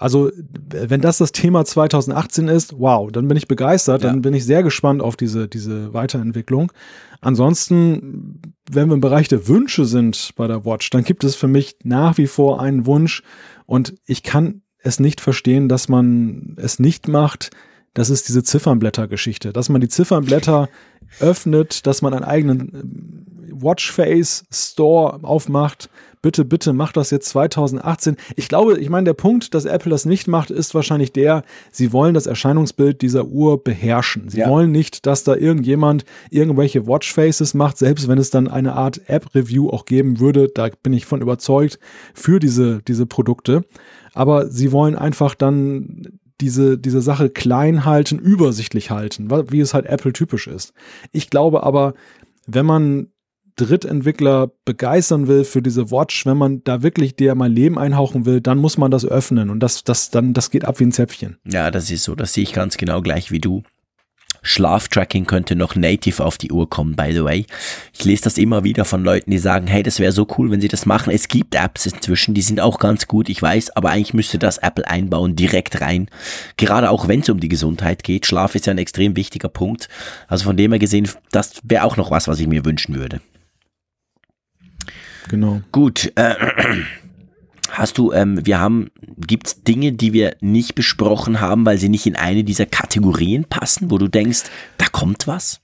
Also, 0.00 0.30
wenn 0.70 1.02
das 1.02 1.18
das 1.18 1.30
Thema 1.30 1.66
2018 1.66 2.48
ist, 2.48 2.78
wow, 2.78 3.12
dann 3.12 3.28
bin 3.28 3.36
ich 3.36 3.48
begeistert, 3.48 4.02
ja. 4.02 4.08
dann 4.08 4.22
bin 4.22 4.32
ich 4.32 4.46
sehr 4.46 4.62
gespannt 4.62 5.02
auf 5.02 5.14
diese, 5.14 5.46
diese 5.46 5.92
Weiterentwicklung. 5.92 6.72
Ansonsten, 7.20 8.40
wenn 8.70 8.88
wir 8.88 8.94
im 8.94 9.02
Bereich 9.02 9.28
der 9.28 9.46
Wünsche 9.46 9.84
sind 9.84 10.32
bei 10.36 10.46
der 10.46 10.64
Watch, 10.64 10.88
dann 10.88 11.04
gibt 11.04 11.22
es 11.22 11.36
für 11.36 11.48
mich 11.48 11.76
nach 11.84 12.16
wie 12.16 12.28
vor 12.28 12.62
einen 12.62 12.86
Wunsch 12.86 13.22
und 13.66 13.94
ich 14.06 14.22
kann 14.22 14.62
es 14.78 15.00
nicht 15.00 15.20
verstehen, 15.20 15.68
dass 15.68 15.90
man 15.90 16.56
es 16.56 16.78
nicht 16.78 17.06
macht. 17.06 17.50
Das 17.92 18.08
ist 18.08 18.26
diese 18.26 18.42
Ziffernblätter-Geschichte, 18.42 19.52
dass 19.52 19.68
man 19.68 19.82
die 19.82 19.88
Ziffernblätter 19.88 20.70
öffnet, 21.18 21.86
dass 21.86 22.00
man 22.00 22.14
einen 22.14 22.24
eigenen 22.24 23.26
Watchface 23.52 24.46
Store 24.50 25.22
aufmacht. 25.24 25.90
Bitte, 26.22 26.44
bitte 26.44 26.74
macht 26.74 26.98
das 26.98 27.10
jetzt 27.10 27.30
2018. 27.30 28.16
Ich 28.36 28.48
glaube, 28.48 28.78
ich 28.78 28.90
meine, 28.90 29.04
der 29.04 29.14
Punkt, 29.14 29.54
dass 29.54 29.64
Apple 29.64 29.90
das 29.90 30.04
nicht 30.04 30.28
macht, 30.28 30.50
ist 30.50 30.74
wahrscheinlich 30.74 31.12
der, 31.12 31.44
sie 31.72 31.94
wollen 31.94 32.12
das 32.12 32.26
Erscheinungsbild 32.26 33.00
dieser 33.00 33.26
Uhr 33.26 33.64
beherrschen. 33.64 34.28
Sie 34.28 34.40
ja. 34.40 34.48
wollen 34.48 34.70
nicht, 34.70 35.06
dass 35.06 35.24
da 35.24 35.34
irgendjemand 35.34 36.04
irgendwelche 36.28 36.86
Watchfaces 36.86 37.54
macht, 37.54 37.78
selbst 37.78 38.06
wenn 38.06 38.18
es 38.18 38.28
dann 38.28 38.48
eine 38.48 38.74
Art 38.74 39.08
App-Review 39.08 39.70
auch 39.70 39.86
geben 39.86 40.20
würde. 40.20 40.48
Da 40.48 40.68
bin 40.82 40.92
ich 40.92 41.06
von 41.06 41.22
überzeugt 41.22 41.78
für 42.12 42.38
diese, 42.38 42.82
diese 42.82 43.06
Produkte. 43.06 43.64
Aber 44.12 44.50
sie 44.50 44.72
wollen 44.72 44.96
einfach 44.96 45.34
dann 45.34 46.20
diese, 46.40 46.78
diese 46.78 47.00
Sache 47.00 47.30
klein 47.30 47.84
halten, 47.84 48.18
übersichtlich 48.18 48.90
halten, 48.90 49.30
wie 49.50 49.60
es 49.60 49.72
halt 49.72 49.86
Apple 49.86 50.12
typisch 50.12 50.46
ist. 50.46 50.72
Ich 51.12 51.30
glaube 51.30 51.62
aber, 51.62 51.94
wenn 52.46 52.66
man 52.66 53.08
Drittentwickler 53.66 54.50
begeistern 54.64 55.28
will 55.28 55.44
für 55.44 55.62
diese 55.62 55.90
Watch, 55.90 56.26
wenn 56.26 56.36
man 56.36 56.64
da 56.64 56.82
wirklich 56.82 57.16
der 57.16 57.34
mal 57.34 57.50
Leben 57.50 57.78
einhauchen 57.78 58.26
will, 58.26 58.40
dann 58.40 58.58
muss 58.58 58.78
man 58.78 58.90
das 58.90 59.04
öffnen 59.04 59.50
und 59.50 59.60
das, 59.60 59.84
das, 59.84 60.10
dann, 60.10 60.32
das 60.32 60.50
geht 60.50 60.64
ab 60.64 60.80
wie 60.80 60.84
ein 60.84 60.92
Zäpfchen. 60.92 61.38
Ja, 61.44 61.70
das 61.70 61.90
ist 61.90 62.04
so, 62.04 62.14
das 62.14 62.32
sehe 62.32 62.44
ich 62.44 62.52
ganz 62.52 62.76
genau 62.76 63.02
gleich 63.02 63.30
wie 63.30 63.40
du. 63.40 63.62
Schlaftracking 64.42 65.26
könnte 65.26 65.54
noch 65.54 65.74
native 65.76 66.24
auf 66.24 66.38
die 66.38 66.50
Uhr 66.50 66.68
kommen, 66.68 66.96
by 66.96 67.12
the 67.12 67.24
way. 67.24 67.46
Ich 67.92 68.04
lese 68.04 68.24
das 68.24 68.38
immer 68.38 68.64
wieder 68.64 68.84
von 68.84 69.04
Leuten, 69.04 69.30
die 69.30 69.38
sagen, 69.38 69.66
hey, 69.66 69.82
das 69.82 69.98
wäre 69.98 70.12
so 70.12 70.26
cool, 70.38 70.50
wenn 70.50 70.60
sie 70.60 70.68
das 70.68 70.86
machen. 70.86 71.12
Es 71.12 71.28
gibt 71.28 71.54
Apps 71.54 71.86
inzwischen, 71.86 72.34
die 72.34 72.42
sind 72.42 72.60
auch 72.60 72.78
ganz 72.78 73.06
gut, 73.06 73.28
ich 73.28 73.40
weiß, 73.40 73.76
aber 73.76 73.90
eigentlich 73.90 74.14
müsste 74.14 74.38
das 74.38 74.58
Apple 74.58 74.88
einbauen, 74.88 75.36
direkt 75.36 75.80
rein. 75.80 76.08
Gerade 76.56 76.90
auch 76.90 77.08
wenn 77.08 77.20
es 77.20 77.28
um 77.28 77.40
die 77.40 77.48
Gesundheit 77.48 78.02
geht. 78.02 78.26
Schlaf 78.26 78.54
ist 78.54 78.66
ja 78.66 78.72
ein 78.72 78.78
extrem 78.78 79.16
wichtiger 79.16 79.48
Punkt. 79.48 79.88
Also 80.28 80.44
von 80.44 80.56
dem 80.56 80.72
her 80.72 80.78
gesehen, 80.78 81.08
das 81.32 81.60
wäre 81.62 81.84
auch 81.84 81.96
noch 81.96 82.10
was, 82.10 82.28
was 82.28 82.40
ich 82.40 82.46
mir 82.46 82.64
wünschen 82.64 82.96
würde. 82.96 83.20
Genau. 85.30 85.62
Gut. 85.70 86.12
Äh, 86.16 86.34
Hast 87.70 87.98
du, 87.98 88.12
ähm, 88.12 88.44
wir 88.44 88.58
haben, 88.58 88.90
gibt's 89.16 89.62
Dinge, 89.62 89.92
die 89.92 90.12
wir 90.12 90.36
nicht 90.40 90.74
besprochen 90.74 91.40
haben, 91.40 91.64
weil 91.64 91.78
sie 91.78 91.88
nicht 91.88 92.04
in 92.04 92.16
eine 92.16 92.42
dieser 92.42 92.66
Kategorien 92.66 93.44
passen, 93.44 93.92
wo 93.92 93.98
du 93.98 94.08
denkst, 94.08 94.42
da 94.76 94.86
kommt 94.86 95.28
was? 95.28 95.60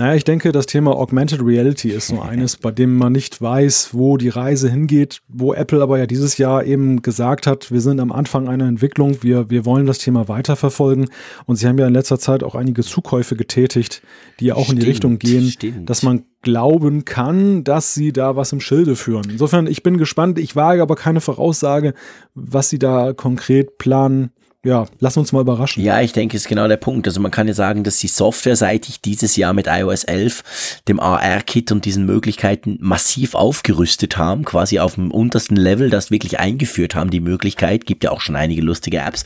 Naja, 0.00 0.14
ich 0.14 0.22
denke, 0.22 0.52
das 0.52 0.66
Thema 0.66 0.96
Augmented 0.96 1.44
Reality 1.44 1.90
ist 1.90 2.06
so 2.06 2.20
eines, 2.22 2.56
bei 2.56 2.70
dem 2.70 2.96
man 2.96 3.12
nicht 3.12 3.42
weiß, 3.42 3.90
wo 3.92 4.16
die 4.16 4.28
Reise 4.28 4.70
hingeht, 4.70 5.22
wo 5.26 5.52
Apple 5.52 5.82
aber 5.82 5.98
ja 5.98 6.06
dieses 6.06 6.38
Jahr 6.38 6.64
eben 6.64 7.02
gesagt 7.02 7.48
hat, 7.48 7.72
wir 7.72 7.80
sind 7.80 7.98
am 7.98 8.12
Anfang 8.12 8.48
einer 8.48 8.68
Entwicklung, 8.68 9.22
wir, 9.22 9.50
wir 9.50 9.64
wollen 9.66 9.86
das 9.86 9.98
Thema 9.98 10.28
weiterverfolgen. 10.28 11.10
Und 11.46 11.56
sie 11.56 11.66
haben 11.66 11.78
ja 11.78 11.88
in 11.88 11.94
letzter 11.94 12.20
Zeit 12.20 12.44
auch 12.44 12.54
einige 12.54 12.82
Zukäufe 12.82 13.34
getätigt, 13.34 14.00
die 14.38 14.46
ja 14.46 14.54
auch 14.54 14.64
stimmt, 14.64 14.78
in 14.78 14.84
die 14.84 14.90
Richtung 14.90 15.18
gehen, 15.18 15.48
stimmt. 15.48 15.90
dass 15.90 16.04
man 16.04 16.22
glauben 16.42 17.04
kann, 17.04 17.64
dass 17.64 17.92
sie 17.92 18.12
da 18.12 18.36
was 18.36 18.52
im 18.52 18.60
Schilde 18.60 18.94
führen. 18.94 19.28
Insofern, 19.28 19.66
ich 19.66 19.82
bin 19.82 19.98
gespannt, 19.98 20.38
ich 20.38 20.54
wage 20.54 20.80
aber 20.80 20.94
keine 20.94 21.20
Voraussage, 21.20 21.92
was 22.36 22.68
sie 22.68 22.78
da 22.78 23.12
konkret 23.12 23.78
planen 23.78 24.30
ja, 24.68 24.86
lass 25.00 25.16
uns 25.16 25.32
mal 25.32 25.40
überraschen. 25.40 25.82
Ja, 25.82 26.00
ich 26.02 26.12
denke, 26.12 26.36
ist 26.36 26.46
genau 26.46 26.68
der 26.68 26.76
Punkt. 26.76 27.06
Also 27.06 27.20
man 27.20 27.30
kann 27.30 27.48
ja 27.48 27.54
sagen, 27.54 27.84
dass 27.84 27.98
sie 27.98 28.08
softwareseitig 28.08 29.00
dieses 29.00 29.34
Jahr 29.36 29.54
mit 29.54 29.66
iOS 29.66 30.04
11, 30.04 30.82
dem 30.86 31.00
AR-Kit 31.00 31.72
und 31.72 31.86
diesen 31.86 32.04
Möglichkeiten 32.04 32.76
massiv 32.80 33.34
aufgerüstet 33.34 34.18
haben, 34.18 34.44
quasi 34.44 34.78
auf 34.78 34.96
dem 34.96 35.10
untersten 35.10 35.56
Level, 35.56 35.88
das 35.88 36.10
wirklich 36.10 36.38
eingeführt 36.38 36.94
haben, 36.94 37.08
die 37.08 37.20
Möglichkeit. 37.20 37.86
Gibt 37.86 38.04
ja 38.04 38.10
auch 38.10 38.20
schon 38.20 38.36
einige 38.36 38.60
lustige 38.60 38.98
Apps. 38.98 39.24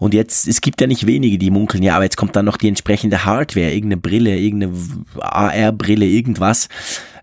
Und 0.00 0.12
jetzt, 0.12 0.48
es 0.48 0.60
gibt 0.60 0.80
ja 0.80 0.88
nicht 0.88 1.06
wenige, 1.06 1.38
die 1.38 1.52
munkeln, 1.52 1.84
ja, 1.84 1.94
aber 1.94 2.04
jetzt 2.04 2.16
kommt 2.16 2.34
dann 2.34 2.44
noch 2.44 2.56
die 2.56 2.68
entsprechende 2.68 3.24
Hardware, 3.24 3.72
irgendeine 3.72 4.00
Brille, 4.00 4.36
irgendeine 4.36 4.72
AR-Brille, 5.20 6.04
irgendwas. 6.04 6.68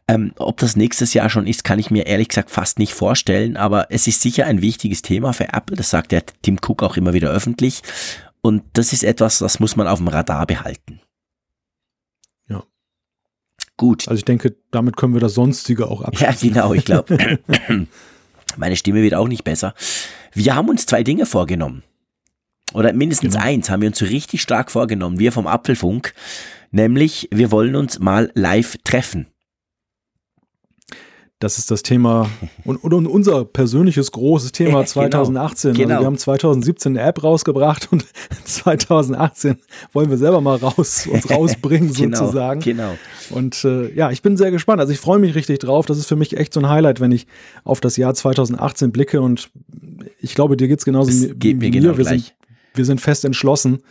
Ähm, 0.10 0.32
ob 0.38 0.58
das 0.58 0.78
nächstes 0.78 1.14
Jahr 1.14 1.30
schon 1.30 1.48
ist, 1.48 1.66
kann 1.66 1.80
ich 1.80 1.92
mir 1.92 2.06
ehrlich 2.06 2.30
gesagt 2.30 2.50
fast 2.50 2.80
nicht 2.80 2.94
vorstellen, 2.94 3.58
aber 3.58 3.92
es 3.92 4.08
ist 4.08 4.22
sicher 4.22 4.46
ein 4.46 4.62
wichtiges 4.62 5.02
Thema 5.02 5.34
für 5.34 5.52
Apple, 5.52 5.76
das 5.76 5.90
sagt 5.90 6.14
der 6.14 6.24
Tim 6.42 6.60
Cook 6.66 6.82
auch 6.82 6.96
immer 6.96 7.14
wieder 7.14 7.30
öffentlich. 7.30 7.82
Und 8.42 8.64
das 8.74 8.94
ist 8.94 9.04
etwas, 9.04 9.40
das 9.40 9.60
muss 9.60 9.76
man 9.76 9.88
auf 9.88 10.00
dem 10.00 10.08
Radar 10.08 10.46
behalten. 10.46 11.02
Ja. 12.48 12.64
Gut. 13.76 14.08
Also 14.08 14.20
ich 14.20 14.26
denke, 14.26 14.56
damit 14.72 14.96
können 14.96 15.14
wir 15.14 15.20
das 15.20 15.34
Sonstige 15.34 15.88
auch 15.88 16.02
abschließen. 16.04 16.50
Ja, 16.50 16.62
genau, 16.62 16.74
ich 16.74 16.86
glaube. 16.86 17.40
meine 18.58 18.78
Stimme 18.78 19.02
wird 19.02 19.16
auch 19.16 19.28
nicht 19.28 19.44
besser. 19.44 19.74
Wir 20.34 20.56
haben 20.56 20.70
uns 20.70 20.86
zwei 20.86 21.04
Dinge 21.04 21.26
vorgenommen. 21.26 21.84
Oder 22.74 22.94
mindestens 22.94 23.34
genau. 23.34 23.46
eins 23.46 23.70
haben 23.70 23.82
wir 23.82 23.90
uns 23.90 24.00
so 24.00 24.06
richtig 24.06 24.42
stark 24.42 24.72
vorgenommen, 24.72 25.20
wir 25.20 25.34
vom 25.34 25.48
Apfelfunk. 25.48 26.14
Nämlich, 26.72 27.28
wir 27.32 27.52
wollen 27.52 27.76
uns 27.76 28.00
mal 28.00 28.32
live 28.34 28.78
treffen. 28.84 29.28
Das 31.40 31.60
ist 31.60 31.70
das 31.70 31.84
Thema 31.84 32.28
und, 32.66 32.78
und, 32.84 33.06
unser 33.06 33.46
persönliches 33.46 34.12
großes 34.12 34.54
Thema 34.54 34.84
2018. 34.86 35.74
Genau, 35.78 35.84
genau. 35.84 35.94
Also 35.94 36.02
wir 36.02 36.06
haben 36.08 36.18
2017 36.18 36.98
eine 36.98 37.08
App 37.08 37.24
rausgebracht 37.24 37.90
und 37.92 38.06
2018 38.44 39.58
wollen 39.94 40.10
wir 40.10 40.18
selber 40.18 40.42
mal 40.42 40.58
raus, 40.58 41.06
uns 41.06 41.30
rausbringen 41.30 41.94
genau, 41.94 42.18
sozusagen. 42.18 42.62
Genau. 42.62 42.98
Und 43.30 43.64
äh, 43.66 43.94
ja, 43.94 44.10
ich 44.10 44.24
bin 44.24 44.36
sehr 44.36 44.50
gespannt. 44.50 44.80
Also 44.80 44.94
ich 44.94 45.00
freue 45.00 45.20
mich 45.20 45.36
richtig 45.36 45.60
drauf. 45.60 45.86
Das 45.86 46.00
ist 46.00 46.08
für 46.08 46.16
mich 46.16 46.36
echt 46.36 46.54
so 46.54 46.60
ein 46.60 46.70
Highlight, 46.70 47.02
wenn 47.02 47.12
ich 47.12 47.28
auf 47.64 47.82
das 47.82 47.98
Jahr 47.98 48.16
2018 48.16 48.92
blicke 48.92 49.22
und 49.22 49.52
ich 50.20 50.34
glaube, 50.34 50.58
dir 50.58 50.68
geht's 50.68 50.86
genauso 50.86 51.12
es 51.12 51.38
geht 51.38 51.60
mir. 51.60 51.70
Genau 51.70 51.98
wir, 51.98 52.04
gleich. 52.04 52.24
Sind, 52.24 52.34
wir 52.74 52.86
sind 52.86 53.00
fest 53.00 53.26
entschlossen, 53.26 53.84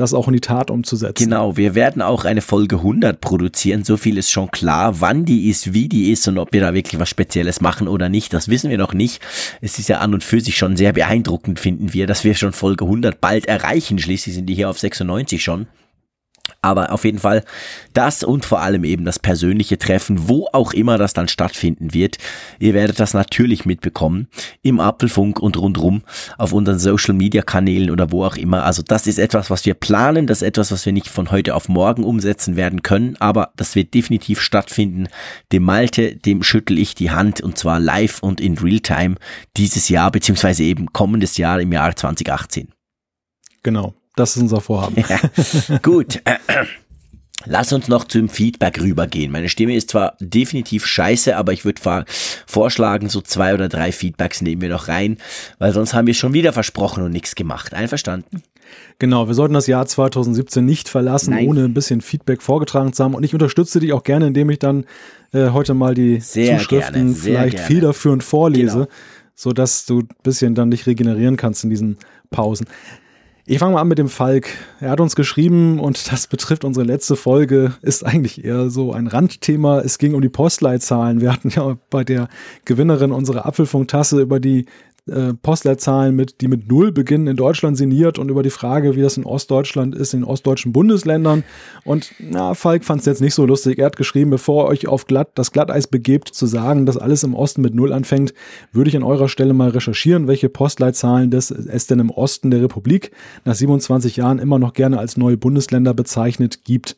das 0.00 0.14
auch 0.14 0.26
in 0.26 0.34
die 0.34 0.40
Tat 0.40 0.70
umzusetzen. 0.70 1.24
Genau, 1.24 1.56
wir 1.56 1.74
werden 1.74 2.02
auch 2.02 2.24
eine 2.24 2.40
Folge 2.40 2.76
100 2.76 3.20
produzieren, 3.20 3.84
so 3.84 3.96
viel 3.96 4.18
ist 4.18 4.30
schon 4.30 4.50
klar. 4.50 5.00
Wann 5.00 5.24
die 5.24 5.48
ist, 5.48 5.72
wie 5.72 5.88
die 5.88 6.10
ist 6.10 6.26
und 6.28 6.38
ob 6.38 6.52
wir 6.52 6.60
da 6.60 6.74
wirklich 6.74 6.98
was 6.98 7.08
Spezielles 7.08 7.60
machen 7.60 7.88
oder 7.88 8.08
nicht, 8.08 8.32
das 8.32 8.48
wissen 8.48 8.70
wir 8.70 8.78
noch 8.78 8.94
nicht. 8.94 9.20
Es 9.60 9.78
ist 9.78 9.88
ja 9.88 9.98
an 9.98 10.14
und 10.14 10.24
für 10.24 10.40
sich 10.40 10.56
schon 10.56 10.76
sehr 10.76 10.92
beeindruckend, 10.92 11.60
finden 11.60 11.92
wir, 11.92 12.06
dass 12.06 12.24
wir 12.24 12.34
schon 12.34 12.52
Folge 12.52 12.84
100 12.84 13.20
bald 13.20 13.46
erreichen. 13.46 13.98
Schließlich 13.98 14.34
sind 14.34 14.46
die 14.46 14.54
hier 14.54 14.70
auf 14.70 14.78
96 14.78 15.42
schon. 15.42 15.66
Aber 16.62 16.92
auf 16.92 17.04
jeden 17.04 17.18
Fall 17.18 17.44
das 17.94 18.22
und 18.22 18.44
vor 18.44 18.60
allem 18.60 18.84
eben 18.84 19.04
das 19.04 19.18
persönliche 19.18 19.78
Treffen, 19.78 20.28
wo 20.28 20.46
auch 20.52 20.72
immer 20.72 20.98
das 20.98 21.14
dann 21.14 21.28
stattfinden 21.28 21.94
wird. 21.94 22.18
Ihr 22.58 22.74
werdet 22.74 23.00
das 23.00 23.14
natürlich 23.14 23.64
mitbekommen 23.64 24.28
im 24.62 24.78
Apfelfunk 24.78 25.40
und 25.40 25.56
rundrum 25.56 26.02
auf 26.36 26.52
unseren 26.52 26.78
Social 26.78 27.14
Media 27.14 27.42
Kanälen 27.42 27.90
oder 27.90 28.12
wo 28.12 28.24
auch 28.24 28.36
immer. 28.36 28.64
Also 28.64 28.82
das 28.82 29.06
ist 29.06 29.18
etwas, 29.18 29.50
was 29.50 29.64
wir 29.64 29.74
planen. 29.74 30.26
Das 30.26 30.42
ist 30.42 30.48
etwas, 30.48 30.70
was 30.70 30.84
wir 30.84 30.92
nicht 30.92 31.08
von 31.08 31.30
heute 31.30 31.54
auf 31.54 31.68
morgen 31.68 32.04
umsetzen 32.04 32.56
werden 32.56 32.82
können. 32.82 33.16
Aber 33.20 33.52
das 33.56 33.74
wird 33.74 33.94
definitiv 33.94 34.40
stattfinden. 34.40 35.08
Dem 35.52 35.62
Malte, 35.62 36.16
dem 36.16 36.42
schüttel 36.42 36.78
ich 36.78 36.94
die 36.94 37.10
Hand 37.10 37.40
und 37.40 37.56
zwar 37.56 37.80
live 37.80 38.22
und 38.22 38.40
in 38.40 38.58
Realtime 38.58 39.16
dieses 39.56 39.88
Jahr, 39.88 40.10
beziehungsweise 40.10 40.62
eben 40.62 40.92
kommendes 40.92 41.38
Jahr 41.38 41.60
im 41.60 41.72
Jahr 41.72 41.96
2018. 41.96 42.68
Genau. 43.62 43.94
Das 44.20 44.36
ist 44.36 44.42
unser 44.42 44.60
Vorhaben. 44.60 45.02
Ja, 45.08 45.78
gut. 45.82 46.20
Lass 47.46 47.72
uns 47.72 47.88
noch 47.88 48.04
zum 48.04 48.28
Feedback 48.28 48.78
rübergehen. 48.78 49.32
Meine 49.32 49.48
Stimme 49.48 49.74
ist 49.74 49.88
zwar 49.88 50.14
definitiv 50.20 50.84
scheiße, 50.84 51.34
aber 51.34 51.54
ich 51.54 51.64
würde 51.64 52.04
vorschlagen, 52.46 53.08
so 53.08 53.22
zwei 53.22 53.54
oder 53.54 53.70
drei 53.70 53.92
Feedbacks 53.92 54.42
nehmen 54.42 54.60
wir 54.60 54.68
noch 54.68 54.88
rein, 54.88 55.16
weil 55.58 55.72
sonst 55.72 55.94
haben 55.94 56.06
wir 56.06 56.12
schon 56.12 56.34
wieder 56.34 56.52
versprochen 56.52 57.02
und 57.02 57.12
nichts 57.12 57.34
gemacht. 57.34 57.72
Einverstanden? 57.72 58.42
Genau, 58.98 59.26
wir 59.26 59.32
sollten 59.32 59.54
das 59.54 59.66
Jahr 59.66 59.86
2017 59.86 60.62
nicht 60.62 60.90
verlassen, 60.90 61.30
Nein. 61.30 61.48
ohne 61.48 61.64
ein 61.64 61.72
bisschen 61.72 62.02
Feedback 62.02 62.42
vorgetragen 62.42 62.92
zu 62.92 63.02
haben. 63.02 63.14
Und 63.14 63.24
ich 63.24 63.32
unterstütze 63.32 63.80
dich 63.80 63.94
auch 63.94 64.02
gerne, 64.04 64.26
indem 64.26 64.50
ich 64.50 64.58
dann 64.58 64.84
äh, 65.32 65.48
heute 65.48 65.72
mal 65.72 65.94
die 65.94 66.20
sehr 66.20 66.58
Zuschriften 66.58 67.06
gerne, 67.06 67.14
vielleicht 67.14 67.56
gerne. 67.56 67.66
federführend 67.66 68.22
vorlese, 68.22 68.80
genau. 68.80 68.88
sodass 69.34 69.86
du 69.86 70.00
ein 70.00 70.08
bisschen 70.22 70.54
dann 70.54 70.70
dich 70.70 70.86
regenerieren 70.86 71.38
kannst 71.38 71.64
in 71.64 71.70
diesen 71.70 71.96
Pausen. 72.30 72.66
Ich 73.50 73.58
fange 73.58 73.74
mal 73.74 73.80
an 73.80 73.88
mit 73.88 73.98
dem 73.98 74.08
Falk. 74.08 74.48
Er 74.78 74.90
hat 74.90 75.00
uns 75.00 75.16
geschrieben 75.16 75.80
und 75.80 76.12
das 76.12 76.28
betrifft 76.28 76.64
unsere 76.64 76.86
letzte 76.86 77.16
Folge, 77.16 77.74
ist 77.82 78.06
eigentlich 78.06 78.44
eher 78.44 78.70
so 78.70 78.92
ein 78.92 79.08
Randthema. 79.08 79.80
Es 79.80 79.98
ging 79.98 80.14
um 80.14 80.20
die 80.20 80.28
Postleitzahlen. 80.28 81.20
Wir 81.20 81.32
hatten 81.32 81.48
ja 81.48 81.76
bei 81.90 82.04
der 82.04 82.28
Gewinnerin 82.64 83.10
unserer 83.10 83.46
Apfelfunktasse 83.46 84.20
über 84.20 84.38
die 84.38 84.66
äh, 85.10 85.34
Postleitzahlen 85.34 86.14
mit, 86.14 86.40
die 86.40 86.48
mit 86.48 86.68
Null 86.68 86.92
beginnen, 86.92 87.26
in 87.26 87.36
Deutschland 87.36 87.76
sinniert 87.76 88.18
und 88.18 88.30
über 88.30 88.42
die 88.42 88.50
Frage, 88.50 88.96
wie 88.96 89.02
das 89.02 89.16
in 89.16 89.24
Ostdeutschland 89.24 89.94
ist, 89.94 90.14
in 90.14 90.24
ostdeutschen 90.24 90.72
Bundesländern. 90.72 91.44
Und 91.84 92.12
na, 92.18 92.54
Falk 92.54 92.84
fand 92.84 93.00
es 93.00 93.06
jetzt 93.06 93.20
nicht 93.20 93.34
so 93.34 93.46
lustig. 93.46 93.78
Er 93.78 93.86
hat 93.86 93.96
geschrieben, 93.96 94.30
bevor 94.30 94.64
ihr 94.64 94.68
euch 94.68 94.88
auf 94.88 95.06
glatt, 95.06 95.30
das 95.34 95.52
Glatteis 95.52 95.86
begebt, 95.86 96.28
zu 96.28 96.46
sagen, 96.46 96.86
dass 96.86 96.96
alles 96.96 97.22
im 97.22 97.34
Osten 97.34 97.62
mit 97.62 97.74
Null 97.74 97.92
anfängt, 97.92 98.34
würde 98.72 98.88
ich 98.88 98.96
an 98.96 99.02
eurer 99.02 99.28
Stelle 99.28 99.52
mal 99.52 99.70
recherchieren, 99.70 100.28
welche 100.28 100.48
Postleitzahlen 100.48 101.30
des, 101.30 101.50
es 101.50 101.86
denn 101.86 101.98
im 101.98 102.10
Osten 102.10 102.50
der 102.50 102.62
Republik 102.62 103.10
nach 103.44 103.54
27 103.54 104.16
Jahren 104.16 104.38
immer 104.38 104.58
noch 104.58 104.72
gerne 104.72 104.98
als 104.98 105.16
neue 105.16 105.36
Bundesländer 105.36 105.94
bezeichnet 105.94 106.64
gibt. 106.64 106.96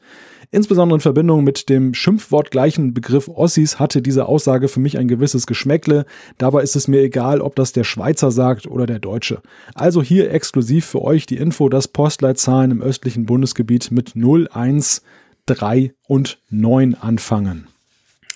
Insbesondere 0.55 0.99
in 0.99 1.01
Verbindung 1.01 1.45
mit 1.45 1.71
dem 1.71 1.95
schimpfwortgleichen 1.95 2.93
Begriff 2.93 3.27
Ossis 3.27 3.79
hatte 3.79 4.03
diese 4.03 4.27
Aussage 4.27 4.69
für 4.69 4.81
mich 4.81 4.99
ein 4.99 5.09
gewisses 5.09 5.47
Geschmäckle. 5.47 6.05
Dabei 6.37 6.63
ist 6.63 6.77
es 6.77 6.89
mir 6.89 7.01
egal, 7.01 7.41
ob 7.41 7.57
das 7.57 7.73
der 7.73 7.85
Schweizer 7.85 8.31
sagt 8.31 8.67
oder 8.67 8.85
der 8.85 8.99
Deutsche. 8.99 9.41
Also 9.75 10.03
hier 10.03 10.31
exklusiv 10.31 10.85
für 10.85 11.01
euch 11.01 11.25
die 11.25 11.39
Info, 11.39 11.71
dass 11.71 11.89
Postleitzahlen 11.89 12.71
im 12.71 12.83
östlichen 12.83 13.25
Bundesgebiet 13.25 13.91
mit 13.91 14.15
0, 14.15 14.47
1, 14.53 15.03
3 15.47 15.95
und 16.07 16.39
9 16.51 16.97
anfangen. 16.97 17.67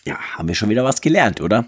Ja, 0.06 0.16
haben 0.36 0.48
wir 0.48 0.54
schon 0.54 0.70
wieder 0.70 0.84
was 0.84 1.02
gelernt, 1.02 1.42
oder? 1.42 1.66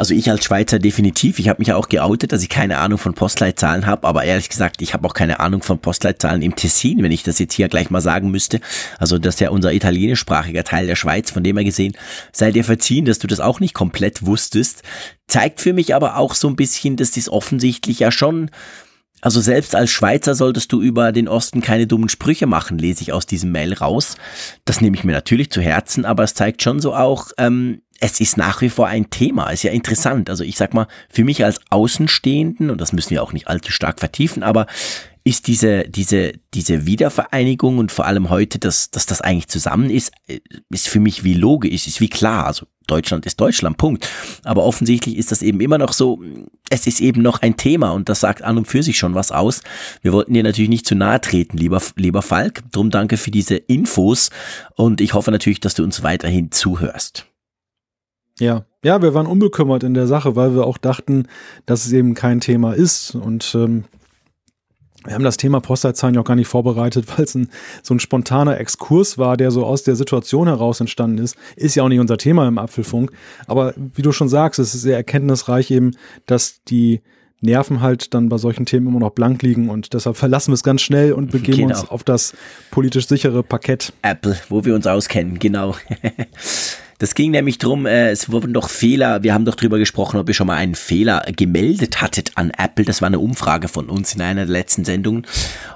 Also 0.00 0.14
ich 0.14 0.30
als 0.30 0.46
Schweizer 0.46 0.78
definitiv. 0.78 1.38
Ich 1.38 1.50
habe 1.50 1.60
mich 1.60 1.74
auch 1.74 1.90
geoutet, 1.90 2.32
dass 2.32 2.42
ich 2.42 2.48
keine 2.48 2.78
Ahnung 2.78 2.96
von 2.96 3.12
Postleitzahlen 3.12 3.84
habe, 3.84 4.08
aber 4.08 4.24
ehrlich 4.24 4.48
gesagt, 4.48 4.80
ich 4.80 4.94
habe 4.94 5.06
auch 5.06 5.12
keine 5.12 5.40
Ahnung 5.40 5.62
von 5.62 5.78
Postleitzahlen 5.78 6.40
im 6.40 6.56
Tessin, 6.56 7.02
wenn 7.02 7.12
ich 7.12 7.22
das 7.22 7.38
jetzt 7.38 7.52
hier 7.52 7.68
gleich 7.68 7.90
mal 7.90 8.00
sagen 8.00 8.30
müsste. 8.30 8.60
Also 8.98 9.18
das 9.18 9.34
ist 9.34 9.40
ja 9.40 9.50
unser 9.50 9.74
italienischsprachiger 9.74 10.64
Teil 10.64 10.86
der 10.86 10.96
Schweiz, 10.96 11.30
von 11.30 11.44
dem 11.44 11.58
her 11.58 11.66
gesehen, 11.66 11.92
sei 12.32 12.50
dir 12.50 12.64
verziehen, 12.64 13.04
dass 13.04 13.18
du 13.18 13.26
das 13.26 13.40
auch 13.40 13.60
nicht 13.60 13.74
komplett 13.74 14.24
wusstest. 14.24 14.84
Zeigt 15.28 15.60
für 15.60 15.74
mich 15.74 15.94
aber 15.94 16.16
auch 16.16 16.32
so 16.32 16.48
ein 16.48 16.56
bisschen, 16.56 16.96
dass 16.96 17.10
das 17.10 17.28
offensichtlich 17.28 17.98
ja 17.98 18.10
schon 18.10 18.50
also 19.22 19.42
selbst 19.42 19.74
als 19.74 19.90
Schweizer 19.90 20.34
solltest 20.34 20.72
du 20.72 20.80
über 20.80 21.12
den 21.12 21.28
Osten 21.28 21.60
keine 21.60 21.86
dummen 21.86 22.08
Sprüche 22.08 22.46
machen, 22.46 22.78
lese 22.78 23.02
ich 23.02 23.12
aus 23.12 23.26
diesem 23.26 23.52
Mail 23.52 23.74
raus. 23.74 24.16
Das 24.64 24.80
nehme 24.80 24.96
ich 24.96 25.04
mir 25.04 25.12
natürlich 25.12 25.50
zu 25.50 25.60
Herzen, 25.60 26.06
aber 26.06 26.24
es 26.24 26.32
zeigt 26.32 26.62
schon 26.62 26.80
so 26.80 26.94
auch, 26.94 27.30
ähm, 27.36 27.82
es 28.00 28.18
ist 28.18 28.36
nach 28.36 28.62
wie 28.62 28.70
vor 28.70 28.88
ein 28.88 29.10
Thema. 29.10 29.50
Ist 29.50 29.62
ja 29.62 29.70
interessant. 29.70 30.30
Also 30.30 30.42
ich 30.42 30.56
sag 30.56 30.74
mal, 30.74 30.88
für 31.10 31.22
mich 31.22 31.44
als 31.44 31.60
Außenstehenden, 31.68 32.70
und 32.70 32.80
das 32.80 32.92
müssen 32.92 33.10
wir 33.10 33.22
auch 33.22 33.32
nicht 33.32 33.46
allzu 33.46 33.70
stark 33.70 34.00
vertiefen, 34.00 34.42
aber 34.42 34.66
ist 35.22 35.48
diese, 35.48 35.84
diese, 35.84 36.32
diese 36.54 36.86
Wiedervereinigung 36.86 37.76
und 37.76 37.92
vor 37.92 38.06
allem 38.06 38.30
heute, 38.30 38.58
dass, 38.58 38.90
dass 38.90 39.04
das 39.04 39.20
eigentlich 39.20 39.48
zusammen 39.48 39.90
ist, 39.90 40.12
äh, 40.26 40.40
ist 40.70 40.88
für 40.88 40.98
mich 40.98 41.24
wie 41.24 41.34
logisch, 41.34 41.86
ist 41.86 42.00
wie 42.00 42.08
klar. 42.08 42.46
Also 42.46 42.66
Deutschland 42.86 43.26
ist 43.26 43.38
Deutschland, 43.38 43.76
Punkt. 43.76 44.08
Aber 44.44 44.64
offensichtlich 44.64 45.16
ist 45.18 45.30
das 45.30 45.42
eben 45.42 45.60
immer 45.60 45.76
noch 45.76 45.92
so, 45.92 46.22
es 46.70 46.86
ist 46.86 47.00
eben 47.00 47.20
noch 47.20 47.42
ein 47.42 47.58
Thema 47.58 47.90
und 47.90 48.08
das 48.08 48.20
sagt 48.20 48.42
an 48.42 48.56
und 48.56 48.66
für 48.66 48.82
sich 48.82 48.98
schon 48.98 49.14
was 49.14 49.30
aus. 49.30 49.60
Wir 50.00 50.14
wollten 50.14 50.32
dir 50.32 50.42
natürlich 50.42 50.70
nicht 50.70 50.86
zu 50.86 50.94
nahe 50.94 51.20
treten, 51.20 51.58
lieber, 51.58 51.82
lieber 51.96 52.22
Falk. 52.22 52.62
Drum 52.72 52.90
danke 52.90 53.18
für 53.18 53.30
diese 53.30 53.56
Infos 53.56 54.30
und 54.74 55.02
ich 55.02 55.12
hoffe 55.12 55.30
natürlich, 55.30 55.60
dass 55.60 55.74
du 55.74 55.84
uns 55.84 56.02
weiterhin 56.02 56.50
zuhörst. 56.50 57.29
Ja, 58.40 58.64
ja, 58.82 59.02
wir 59.02 59.14
waren 59.14 59.26
unbekümmert 59.26 59.82
in 59.82 59.94
der 59.94 60.06
Sache, 60.06 60.36
weil 60.36 60.54
wir 60.54 60.66
auch 60.66 60.78
dachten, 60.78 61.26
dass 61.66 61.84
es 61.84 61.92
eben 61.92 62.14
kein 62.14 62.40
Thema 62.40 62.72
ist 62.72 63.14
und 63.14 63.54
ähm, 63.54 63.84
wir 65.04 65.14
haben 65.14 65.24
das 65.24 65.38
Thema 65.38 65.60
Postleitzahlen 65.60 66.14
ja 66.14 66.20
auch 66.20 66.26
gar 66.26 66.34
nicht 66.34 66.48
vorbereitet, 66.48 67.06
weil 67.16 67.24
es 67.24 67.34
ein, 67.34 67.48
so 67.82 67.94
ein 67.94 68.00
spontaner 68.00 68.58
Exkurs 68.58 69.18
war, 69.18 69.36
der 69.36 69.50
so 69.50 69.64
aus 69.64 69.82
der 69.82 69.96
Situation 69.96 70.46
heraus 70.46 70.80
entstanden 70.80 71.18
ist. 71.18 71.36
Ist 71.56 71.74
ja 71.74 71.82
auch 71.82 71.88
nicht 71.88 72.00
unser 72.00 72.18
Thema 72.18 72.46
im 72.46 72.58
Apfelfunk. 72.58 73.12
Aber 73.46 73.74
wie 73.76 74.02
du 74.02 74.12
schon 74.12 74.28
sagst, 74.28 74.58
es 74.58 74.74
ist 74.74 74.82
sehr 74.82 74.96
erkenntnisreich 74.96 75.70
eben, 75.70 75.92
dass 76.26 76.62
die 76.64 77.00
Nerven 77.40 77.80
halt 77.80 78.12
dann 78.12 78.28
bei 78.28 78.36
solchen 78.36 78.66
Themen 78.66 78.88
immer 78.88 79.00
noch 79.00 79.12
blank 79.12 79.42
liegen 79.42 79.70
und 79.70 79.94
deshalb 79.94 80.18
verlassen 80.18 80.50
wir 80.50 80.54
es 80.56 80.62
ganz 80.62 80.82
schnell 80.82 81.14
und 81.14 81.30
begeben 81.30 81.68
genau. 81.68 81.80
uns 81.80 81.88
auf 81.88 82.04
das 82.04 82.34
politisch 82.70 83.08
sichere 83.08 83.42
Parkett. 83.42 83.94
Apple, 84.02 84.36
wo 84.50 84.66
wir 84.66 84.74
uns 84.74 84.86
auskennen, 84.86 85.38
genau. 85.38 85.74
Das 87.00 87.14
ging 87.14 87.30
nämlich 87.30 87.56
drum, 87.56 87.86
äh, 87.86 88.10
es 88.10 88.30
wurden 88.30 88.52
doch 88.52 88.68
Fehler, 88.68 89.22
wir 89.22 89.32
haben 89.32 89.46
doch 89.46 89.54
drüber 89.54 89.78
gesprochen, 89.78 90.20
ob 90.20 90.28
ihr 90.28 90.34
schon 90.34 90.46
mal 90.46 90.56
einen 90.56 90.74
Fehler 90.74 91.24
gemeldet 91.34 92.02
hattet 92.02 92.32
an 92.34 92.50
Apple. 92.50 92.84
Das 92.84 93.00
war 93.00 93.06
eine 93.06 93.20
Umfrage 93.20 93.68
von 93.68 93.88
uns 93.88 94.14
in 94.14 94.20
einer 94.20 94.44
der 94.44 94.52
letzten 94.52 94.84
Sendungen. 94.84 95.26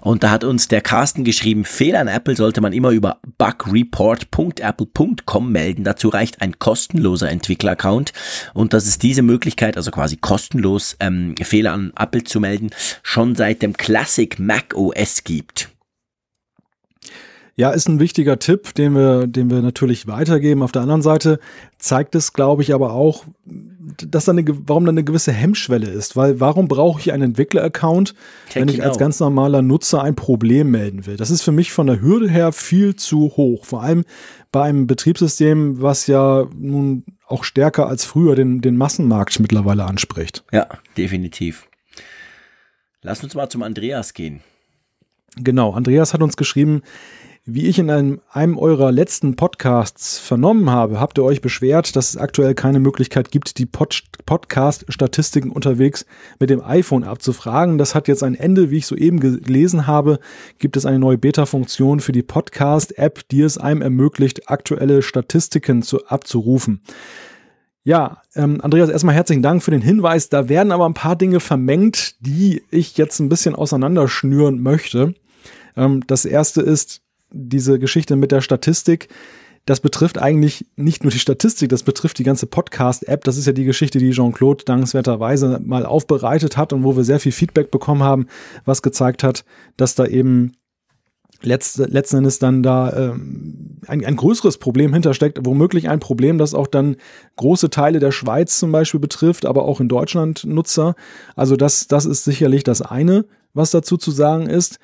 Und 0.03 0.23
da 0.23 0.31
hat 0.31 0.45
uns 0.45 0.69
der 0.69 0.83
Carsten 0.83 1.25
geschrieben, 1.25 1.65
Fehler 1.65 2.01
an 2.01 2.09
Apple 2.09 2.37
sollte 2.37 2.61
man 2.61 2.75
immer 2.75 2.91
über 2.91 3.21
bugreport.apple.com 3.39 5.51
melden. 5.51 5.83
Dazu 5.83 6.11
reicht 6.11 6.43
ein 6.43 6.59
kostenloser 6.59 7.31
Entwickleraccount. 7.31 8.13
Und 8.53 8.75
dass 8.75 8.87
es 8.87 8.99
diese 8.99 9.23
Möglichkeit, 9.23 9.79
also 9.79 9.91
quasi 9.91 10.19
kostenlos 10.19 10.95
ähm, 11.01 11.37
Fehler 11.41 11.73
an 11.73 11.95
Apple 11.99 12.25
zu 12.25 12.39
melden, 12.39 12.69
schon 13.03 13.35
seit 13.35 13.63
dem 13.63 13.73
Classic 13.73 14.39
Mac 14.39 14.75
OS 14.75 15.25
gibt. 15.25 15.71
Ja, 17.57 17.71
ist 17.71 17.89
ein 17.89 18.01
wichtiger 18.01 18.41
Tipp, 18.41 18.75
den 18.75 18.95
wir, 18.95 19.29
den 19.29 19.49
wir 19.49 19.63
natürlich 19.63 20.09
weitergeben. 20.09 20.63
Auf 20.63 20.73
der 20.73 20.83
anderen 20.83 21.03
Seite 21.03 21.39
zeigt 21.79 22.17
es, 22.17 22.33
glaube 22.33 22.63
ich, 22.63 22.75
aber 22.75 22.93
auch, 22.93 23.25
dass 23.85 24.25
da 24.25 24.33
eine, 24.33 24.45
warum 24.67 24.85
da 24.85 24.91
eine 24.91 25.05
gewisse 25.05 25.31
Hemmschwelle 25.31 25.89
ist. 25.89 26.17
Weil 26.17 26.41
warum 26.41 26.67
brauche 26.67 27.01
ich 27.01 27.13
einen 27.13 27.23
Entwickler-Account, 27.23 28.15
wenn 28.55 28.69
ich 28.69 28.83
als 28.83 28.99
ganz 28.99 29.21
normaler 29.21 29.63
Nutzer 29.63 30.03
ein 30.03 30.17
Problem 30.17 30.73
melden 30.73 31.07
will? 31.07 31.17
Das 31.17 31.31
ist 31.31 31.43
für 31.43 31.53
mich 31.53 31.73
von 31.73 31.87
der 31.87 32.01
Hürde 32.01 32.29
her 32.29 32.51
viel 32.51 32.97
zu 32.97 33.33
hoch. 33.37 33.65
Vor 33.65 33.83
allem 33.83 34.05
bei 34.51 34.65
einem 34.65 34.89
Betriebssystem, 34.89 35.81
was 35.81 36.09
ja 36.09 36.49
nun 36.59 37.05
auch 37.27 37.45
stärker 37.45 37.87
als 37.87 38.05
früher 38.05 38.35
den, 38.35 38.63
den 38.63 38.77
Massenmarkt 38.77 39.39
mittlerweile 39.39 39.85
anspricht. 39.85 40.45
Ja, 40.51 40.67
definitiv. 40.97 41.69
Lass 43.03 43.23
uns 43.23 43.35
mal 43.37 43.49
zum 43.49 43.63
Andreas 43.63 44.13
gehen. 44.13 44.41
Genau, 45.37 45.73
Andreas 45.73 46.15
hat 46.15 46.23
uns 46.23 46.37
geschrieben, 46.37 46.83
wie 47.47 47.67
ich 47.67 47.79
in 47.79 47.91
einem, 47.91 48.21
einem 48.31 48.57
eurer 48.57 48.91
letzten 48.91 49.37
Podcasts 49.37 50.19
vernommen 50.19 50.71
habe, 50.71 50.99
habt 50.99 51.19
ihr 51.19 51.25
euch 51.25 51.43
beschwert, 51.43 51.95
dass 51.95 52.11
es 52.11 52.17
aktuell 52.17 52.55
keine 52.55 52.81
Möglichkeit 52.81 53.31
gibt, 53.31 53.59
die 53.59 53.67
Pod 53.67 54.03
Podcast-Statistiken 54.25 55.51
unterwegs 55.51 56.07
mit 56.41 56.49
dem 56.49 56.65
iPhone 56.65 57.05
abzufragen. 57.05 57.77
Das 57.77 57.95
hat 57.95 58.09
jetzt 58.09 58.23
ein 58.23 58.35
Ende, 58.35 58.71
wie 58.71 58.79
ich 58.79 58.87
soeben 58.87 59.21
gelesen 59.21 59.87
habe, 59.87 60.19
gibt 60.59 60.79
es 60.79 60.87
eine 60.87 60.99
neue 60.99 61.19
Beta-Funktion 61.19 62.01
für 62.01 62.13
die 62.13 62.23
Podcast-App, 62.23 63.29
die 63.29 63.43
es 63.43 63.59
einem 63.59 63.83
ermöglicht, 63.83 64.49
aktuelle 64.49 65.03
Statistiken 65.03 65.83
zu, 65.83 66.07
abzurufen. 66.07 66.81
Ja, 67.83 68.23
ähm, 68.35 68.63
Andreas, 68.63 68.89
erstmal 68.89 69.15
herzlichen 69.15 69.43
Dank 69.43 69.63
für 69.63 69.71
den 69.71 69.83
Hinweis. 69.83 70.31
Da 70.31 70.49
werden 70.49 70.73
aber 70.73 70.87
ein 70.87 70.95
paar 70.95 71.17
Dinge 71.17 71.41
vermengt, 71.41 72.17
die 72.21 72.63
ich 72.71 72.97
jetzt 72.97 73.21
ein 73.21 73.29
bisschen 73.29 73.55
auseinanderschnüren 73.55 74.63
möchte. 74.63 75.13
Ähm, 75.77 76.03
das 76.07 76.25
erste 76.25 76.63
ist, 76.63 77.04
diese 77.35 77.79
Geschichte 77.79 78.17
mit 78.17 78.33
der 78.33 78.41
Statistik, 78.41 79.09
das 79.67 79.81
betrifft 79.81 80.19
eigentlich 80.19 80.67
nicht 80.77 81.05
nur 81.05 81.11
die 81.11 81.19
Statistik, 81.19 81.71
das 81.71 81.83
betrifft 81.83 82.19
die 82.19 82.25
ganze 82.25 82.47
Podcast-App. 82.47 83.25
Das 83.25 83.39
ist 83.39 83.47
ja 83.47 83.53
die 83.53 83.65
Geschichte, 83.65 83.99
die 83.99 84.11
Jean-Claude 84.11 84.65
dankenswerterweise 84.65 85.61
mal 85.65 85.87
aufbereitet 85.87 86.57
hat 86.57 86.73
und 86.75 86.85
wo 86.85 86.97
wir 86.97 87.05
sehr 87.05 87.21
viel 87.21 87.33
Feedback 87.33 87.71
bekommen 87.71 88.03
haben, 88.03 88.27
was 88.67 88.83
gezeigt 88.83 89.23
hat, 89.25 89.45
dass 89.79 89.95
da 89.95 90.05
eben 90.05 90.53
letzt, 91.41 91.79
letzten 91.79 92.19
Endes 92.19 92.39
dann 92.39 92.63
da 92.63 92.93
ähm, 92.93 93.79
ein, 93.87 94.05
ein 94.05 94.17
größeres 94.17 94.59
Problem 94.59 94.93
hintersteckt, 94.93 95.41
womöglich 95.45 95.89
ein 95.89 96.01
Problem, 96.01 96.37
das 96.37 96.53
auch 96.53 96.67
dann 96.67 96.97
große 97.37 97.71
Teile 97.71 98.01
der 98.01 98.13
Schweiz 98.13 98.59
zum 98.59 98.71
Beispiel 98.71 99.01
betrifft, 99.01 99.47
aber 99.47 99.65
auch 99.65 99.81
in 99.81 99.89
Deutschland 99.89 100.45
Nutzer. 100.45 100.95
Also 101.37 101.57
das, 101.57 101.89
das 101.89 102.05
ist 102.05 102.25
sicherlich 102.25 102.65
das 102.65 102.83
eine, 102.83 103.25
was 103.55 103.71
dazu 103.71 103.97
zu 103.97 104.11
sagen 104.11 104.47
ist 104.47 104.79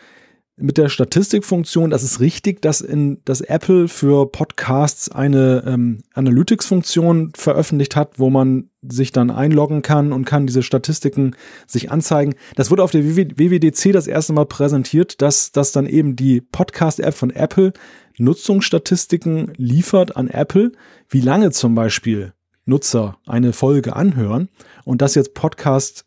mit 0.60 0.78
der 0.78 0.88
Statistikfunktion, 0.88 1.90
das 1.90 2.02
ist 2.02 2.20
richtig, 2.20 2.62
dass 2.62 2.80
in 2.80 3.20
dass 3.24 3.40
Apple 3.40 3.88
für 3.88 4.30
Podcasts 4.30 5.10
eine 5.10 5.62
ähm, 5.66 6.02
Analytics-Funktion 6.14 7.32
veröffentlicht 7.34 7.96
hat, 7.96 8.18
wo 8.18 8.30
man 8.30 8.70
sich 8.82 9.12
dann 9.12 9.30
einloggen 9.30 9.82
kann 9.82 10.12
und 10.12 10.24
kann 10.24 10.46
diese 10.46 10.62
Statistiken 10.62 11.36
sich 11.66 11.90
anzeigen. 11.90 12.34
Das 12.56 12.70
wurde 12.70 12.82
auf 12.82 12.90
der 12.90 13.04
WWDC 13.04 13.92
das 13.92 14.06
erste 14.06 14.32
Mal 14.32 14.46
präsentiert, 14.46 15.20
dass, 15.20 15.52
dass 15.52 15.72
dann 15.72 15.86
eben 15.86 16.16
die 16.16 16.40
Podcast-App 16.40 17.14
von 17.14 17.30
Apple 17.30 17.72
Nutzungsstatistiken 18.18 19.52
liefert 19.56 20.16
an 20.16 20.28
Apple, 20.28 20.72
wie 21.08 21.20
lange 21.20 21.50
zum 21.50 21.74
Beispiel 21.74 22.32
Nutzer 22.66 23.18
eine 23.26 23.52
Folge 23.52 23.96
anhören 23.96 24.48
und 24.84 25.02
dass 25.02 25.14
jetzt 25.14 25.34
Podcast 25.34 26.04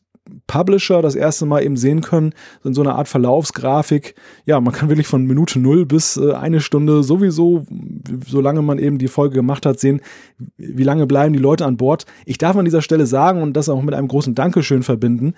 Publisher 0.47 1.01
das 1.01 1.15
erste 1.15 1.45
Mal 1.45 1.63
eben 1.63 1.77
sehen 1.77 2.01
können, 2.01 2.33
in 2.63 2.73
so 2.73 2.81
einer 2.81 2.95
Art 2.95 3.07
Verlaufsgrafik. 3.07 4.15
Ja, 4.45 4.59
man 4.59 4.73
kann 4.73 4.89
wirklich 4.89 5.07
von 5.07 5.25
Minute 5.25 5.59
null 5.59 5.85
bis 5.85 6.17
äh, 6.17 6.33
eine 6.33 6.59
Stunde 6.59 7.03
sowieso, 7.03 7.65
solange 8.27 8.61
man 8.61 8.79
eben 8.79 8.97
die 8.97 9.07
Folge 9.07 9.35
gemacht 9.35 9.65
hat, 9.65 9.79
sehen, 9.79 10.01
wie 10.57 10.83
lange 10.83 11.07
bleiben 11.07 11.33
die 11.33 11.39
Leute 11.39 11.65
an 11.65 11.77
Bord. 11.77 12.05
Ich 12.25 12.37
darf 12.37 12.55
an 12.55 12.65
dieser 12.65 12.81
Stelle 12.81 13.05
sagen 13.05 13.41
und 13.41 13.53
das 13.53 13.69
auch 13.69 13.81
mit 13.81 13.93
einem 13.93 14.07
großen 14.07 14.35
Dankeschön 14.35 14.83
verbinden. 14.83 15.33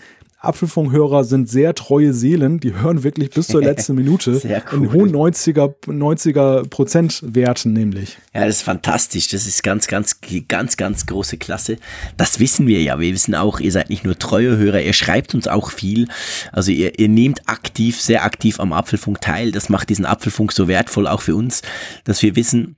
Apfelfunkhörer 0.45 1.23
sind 1.23 1.49
sehr 1.49 1.73
treue 1.76 2.14
Seelen, 2.14 2.60
die 2.60 2.76
hören 2.76 3.03
wirklich 3.03 3.32
bis 3.32 3.48
zur 3.48 3.61
letzten 3.64 3.95
Minute 3.95 4.41
cool. 4.44 4.84
in 4.84 4.94
hohen 4.94 5.11
90er, 5.11 5.73
90er 5.88 6.68
Prozent 6.69 7.22
Werten 7.26 7.73
nämlich. 7.73 8.18
Ja, 8.34 8.45
das 8.45 8.57
ist 8.57 8.61
fantastisch. 8.61 9.30
Das 9.30 9.48
ist 9.48 9.64
ganz, 9.64 9.88
ganz, 9.88 10.19
ganz, 10.48 10.77
ganz 10.77 11.06
große 11.06 11.38
Klasse. 11.38 11.77
Das 12.18 12.40
wissen 12.40 12.68
wir 12.68 12.82
ja. 12.82 12.99
Wir 12.99 13.14
wissen 13.14 13.36
auch, 13.36 13.60
ihr 13.60 13.72
seid 13.72 13.90
nicht 13.90 14.06
nur 14.06 14.18
treue 14.18 14.57
Hörer, 14.57 14.82
ihr 14.82 14.94
schreibt 14.95 15.35
uns 15.35 15.47
auch 15.47 15.72
viel. 15.72 16.07
Also 16.51 16.72
ihr, 16.72 16.99
ihr 16.99 17.09
nehmt 17.09 17.47
aktiv, 17.47 17.99
sehr 17.99 18.23
aktiv 18.23 18.59
am 18.59 18.73
Apfelfunk 18.73 19.22
teil. 19.22 19.51
Das 19.51 19.69
macht 19.69 19.89
diesen 19.89 20.05
Apfelfunk 20.05 20.51
so 20.51 20.67
wertvoll 20.67 21.07
auch 21.07 21.22
für 21.22 21.35
uns, 21.35 21.61
dass 22.03 22.22
wir 22.22 22.35
wissen, 22.35 22.77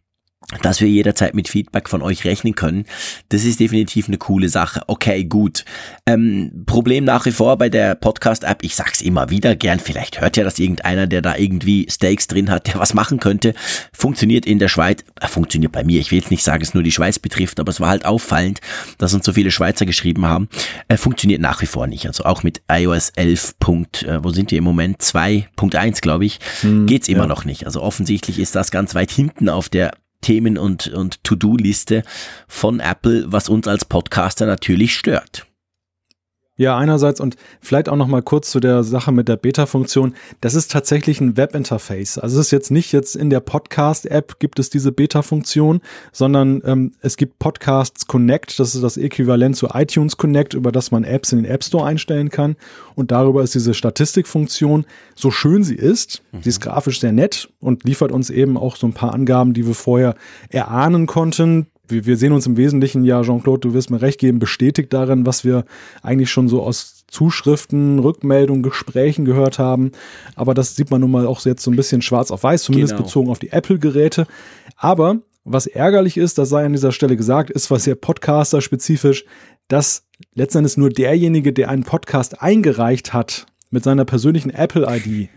dass 0.61 0.79
wir 0.79 0.87
jederzeit 0.87 1.33
mit 1.33 1.49
Feedback 1.49 1.89
von 1.89 2.01
euch 2.01 2.23
rechnen 2.23 2.55
können. 2.55 2.85
Das 3.29 3.43
ist 3.43 3.59
definitiv 3.59 4.07
eine 4.07 4.17
coole 4.17 4.47
Sache. 4.47 4.81
Okay, 4.87 5.25
gut. 5.25 5.65
Ähm, 6.05 6.63
Problem 6.65 7.03
nach 7.03 7.25
wie 7.25 7.31
vor 7.31 7.57
bei 7.57 7.67
der 7.67 7.95
Podcast-App, 7.95 8.63
ich 8.63 8.75
sag's 8.75 9.01
immer 9.01 9.29
wieder 9.29 9.57
gern, 9.57 9.79
vielleicht 9.79 10.21
hört 10.21 10.37
ja 10.37 10.45
das 10.45 10.57
irgendeiner, 10.57 11.05
der 11.05 11.21
da 11.21 11.35
irgendwie 11.35 11.87
Stakes 11.89 12.27
drin 12.27 12.49
hat, 12.49 12.67
der 12.67 12.79
was 12.79 12.93
machen 12.93 13.19
könnte. 13.19 13.53
Funktioniert 13.91 14.45
in 14.45 14.57
der 14.57 14.69
Schweiz, 14.69 15.03
äh, 15.19 15.27
funktioniert 15.27 15.73
bei 15.73 15.83
mir. 15.83 15.99
Ich 15.99 16.11
will 16.11 16.19
jetzt 16.19 16.31
nicht 16.31 16.43
sagen, 16.43 16.63
es 16.63 16.73
nur 16.73 16.83
die 16.83 16.93
Schweiz 16.93 17.19
betrifft, 17.19 17.59
aber 17.59 17.69
es 17.69 17.81
war 17.81 17.89
halt 17.89 18.05
auffallend, 18.05 18.61
dass 18.99 19.13
uns 19.13 19.25
so 19.25 19.33
viele 19.33 19.51
Schweizer 19.51 19.85
geschrieben 19.85 20.25
haben. 20.25 20.47
Äh, 20.87 20.95
funktioniert 20.95 21.41
nach 21.41 21.61
wie 21.61 21.65
vor 21.65 21.87
nicht. 21.87 22.07
Also 22.07 22.23
auch 22.23 22.43
mit 22.43 22.61
iOS 22.71 23.09
11. 23.09 23.59
Punkt, 23.59 24.03
äh, 24.03 24.23
wo 24.23 24.29
sind 24.29 24.51
wir 24.51 24.57
im 24.57 24.63
Moment? 24.63 25.01
2.1, 25.01 25.99
glaube 25.99 26.23
ich, 26.23 26.39
hm, 26.61 26.85
geht's 26.85 27.09
immer 27.09 27.23
ja. 27.23 27.27
noch 27.27 27.43
nicht. 27.43 27.65
Also 27.65 27.81
offensichtlich 27.81 28.39
ist 28.39 28.55
das 28.55 28.71
ganz 28.71 28.95
weit 28.95 29.11
hinten 29.11 29.49
auf 29.49 29.67
der 29.67 29.91
Themen- 30.21 30.57
und, 30.57 30.87
und 30.87 31.23
To-Do-Liste 31.23 32.03
von 32.47 32.79
Apple, 32.79 33.25
was 33.31 33.49
uns 33.49 33.67
als 33.67 33.85
Podcaster 33.85 34.45
natürlich 34.45 34.95
stört. 34.95 35.46
Ja, 36.59 36.75
einerseits 36.75 37.19
und 37.19 37.35
vielleicht 37.61 37.87
auch 37.87 37.95
noch 37.95 38.07
mal 38.07 38.23
kurz 38.23 38.49
zu 38.49 38.59
der 38.59 38.83
Sache 38.83 39.11
mit 39.11 39.27
der 39.27 39.37
Beta-Funktion. 39.37 40.15
Das 40.41 40.55
ist 40.55 40.71
tatsächlich 40.71 41.21
ein 41.21 41.37
Webinterface. 41.37 42.17
Also 42.17 42.39
es 42.39 42.47
ist 42.47 42.51
jetzt 42.51 42.71
nicht 42.71 42.91
jetzt 42.91 43.15
in 43.15 43.29
der 43.29 43.41
Podcast-App 43.41 44.39
gibt 44.39 44.57
es 44.57 44.71
diese 44.71 44.91
Beta-Funktion, 44.91 45.81
sondern 46.11 46.63
ähm, 46.65 46.93
es 47.01 47.15
gibt 47.15 47.37
Podcasts 47.37 48.07
Connect. 48.07 48.59
Das 48.59 48.73
ist 48.73 48.83
das 48.83 48.97
Äquivalent 48.97 49.55
zu 49.55 49.67
iTunes 49.71 50.17
Connect, 50.17 50.55
über 50.55 50.71
das 50.71 50.89
man 50.89 51.03
Apps 51.03 51.31
in 51.31 51.43
den 51.43 51.45
App 51.45 51.63
Store 51.63 51.85
einstellen 51.85 52.29
kann. 52.29 52.55
Und 52.95 53.11
darüber 53.11 53.43
ist 53.43 53.53
diese 53.53 53.75
Statistikfunktion, 53.75 54.87
so 55.13 55.29
schön 55.29 55.63
sie 55.63 55.75
ist, 55.75 56.23
mhm. 56.31 56.41
sie 56.41 56.49
ist 56.49 56.59
grafisch 56.59 56.99
sehr 56.99 57.11
nett 57.11 57.49
und 57.59 57.83
liefert 57.83 58.11
uns 58.11 58.31
eben 58.31 58.57
auch 58.57 58.77
so 58.77 58.87
ein 58.87 58.93
paar 58.93 59.13
Angaben, 59.13 59.53
die 59.53 59.67
wir 59.67 59.75
vorher 59.75 60.15
erahnen 60.49 61.05
konnten 61.05 61.67
wir, 61.87 62.05
wir 62.05 62.17
sehen 62.17 62.33
uns 62.33 62.45
im 62.45 62.57
Wesentlichen, 62.57 63.03
ja, 63.03 63.21
Jean-Claude, 63.21 63.67
du 63.67 63.73
wirst 63.73 63.89
mir 63.89 64.01
recht 64.01 64.19
geben, 64.19 64.39
bestätigt 64.39 64.93
darin, 64.93 65.25
was 65.25 65.43
wir 65.43 65.65
eigentlich 66.01 66.31
schon 66.31 66.47
so 66.47 66.63
aus 66.63 67.05
Zuschriften, 67.07 67.99
Rückmeldungen, 67.99 68.63
Gesprächen 68.63 69.25
gehört 69.25 69.59
haben. 69.59 69.91
Aber 70.35 70.53
das 70.53 70.75
sieht 70.75 70.91
man 70.91 71.01
nun 71.01 71.11
mal 71.11 71.25
auch 71.25 71.43
jetzt 71.45 71.63
so 71.63 71.71
ein 71.71 71.77
bisschen 71.77 72.01
schwarz 72.01 72.31
auf 72.31 72.43
weiß, 72.43 72.63
zumindest 72.63 72.93
genau. 72.93 73.03
bezogen 73.03 73.29
auf 73.29 73.39
die 73.39 73.51
Apple-Geräte. 73.51 74.27
Aber 74.75 75.19
was 75.43 75.67
ärgerlich 75.67 76.17
ist, 76.17 76.37
das 76.37 76.49
sei 76.49 76.65
an 76.65 76.73
dieser 76.73 76.91
Stelle 76.91 77.15
gesagt, 77.15 77.49
ist 77.49 77.71
was 77.71 77.85
sehr 77.85 77.95
Podcaster-spezifisch, 77.95 79.25
dass 79.69 80.03
letztendlich 80.33 80.77
nur 80.77 80.89
derjenige, 80.89 81.53
der 81.53 81.69
einen 81.69 81.83
Podcast 81.83 82.41
eingereicht 82.41 83.13
hat, 83.13 83.45
mit 83.69 83.83
seiner 83.83 84.05
persönlichen 84.05 84.49
Apple-ID 84.49 85.29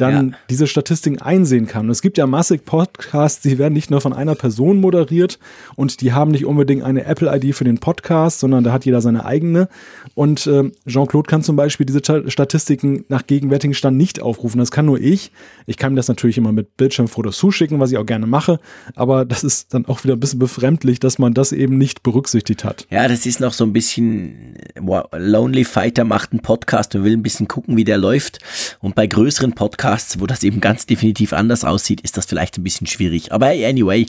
dann 0.00 0.30
ja. 0.30 0.36
diese 0.48 0.66
Statistiken 0.66 1.20
einsehen 1.20 1.66
kann. 1.66 1.86
Und 1.86 1.90
es 1.90 2.02
gibt 2.02 2.18
ja 2.18 2.26
massig 2.26 2.64
Podcasts, 2.64 3.42
die 3.42 3.58
werden 3.58 3.74
nicht 3.74 3.90
nur 3.90 4.00
von 4.00 4.12
einer 4.12 4.34
Person 4.34 4.80
moderiert 4.80 5.38
und 5.76 6.00
die 6.00 6.12
haben 6.12 6.30
nicht 6.30 6.46
unbedingt 6.46 6.82
eine 6.82 7.04
Apple-ID 7.04 7.54
für 7.54 7.64
den 7.64 7.78
Podcast, 7.78 8.40
sondern 8.40 8.64
da 8.64 8.72
hat 8.72 8.84
jeder 8.84 9.00
seine 9.00 9.24
eigene. 9.24 9.68
Und 10.14 10.46
äh, 10.46 10.70
Jean-Claude 10.86 11.28
kann 11.28 11.42
zum 11.42 11.56
Beispiel 11.56 11.86
diese 11.86 12.00
Statistiken 12.30 13.04
nach 13.08 13.26
gegenwärtigen 13.26 13.74
Stand 13.74 13.96
nicht 13.96 14.22
aufrufen. 14.22 14.58
Das 14.58 14.70
kann 14.70 14.86
nur 14.86 15.00
ich. 15.00 15.32
Ich 15.66 15.76
kann 15.76 15.92
mir 15.92 15.96
das 15.96 16.08
natürlich 16.08 16.38
immer 16.38 16.52
mit 16.52 16.76
Bildschirmfotos 16.76 17.36
zuschicken, 17.36 17.80
was 17.80 17.92
ich 17.92 17.98
auch 17.98 18.06
gerne 18.06 18.26
mache. 18.26 18.58
Aber 18.94 19.24
das 19.24 19.44
ist 19.44 19.74
dann 19.74 19.86
auch 19.86 20.04
wieder 20.04 20.14
ein 20.14 20.20
bisschen 20.20 20.38
befremdlich, 20.38 21.00
dass 21.00 21.18
man 21.18 21.34
das 21.34 21.52
eben 21.52 21.78
nicht 21.78 22.02
berücksichtigt 22.02 22.64
hat. 22.64 22.86
Ja, 22.90 23.08
das 23.08 23.26
ist 23.26 23.40
noch 23.40 23.52
so 23.52 23.64
ein 23.64 23.72
bisschen, 23.72 24.54
wow, 24.80 25.04
Lonely 25.12 25.64
Fighter 25.64 26.04
macht 26.04 26.32
einen 26.32 26.40
Podcast 26.40 26.94
und 26.94 27.04
will 27.04 27.12
ein 27.12 27.22
bisschen 27.22 27.48
gucken, 27.48 27.76
wie 27.76 27.84
der 27.84 27.98
läuft. 27.98 28.38
Und 28.80 28.94
bei 28.94 29.06
größeren 29.06 29.52
Podcasts 29.52 29.89
Podcasts, 29.90 30.20
wo 30.20 30.26
das 30.26 30.44
eben 30.44 30.60
ganz 30.60 30.86
definitiv 30.86 31.32
anders 31.32 31.64
aussieht, 31.64 32.00
ist 32.02 32.16
das 32.16 32.24
vielleicht 32.24 32.56
ein 32.56 32.62
bisschen 32.62 32.86
schwierig. 32.86 33.32
Aber 33.32 33.46
anyway, 33.46 34.06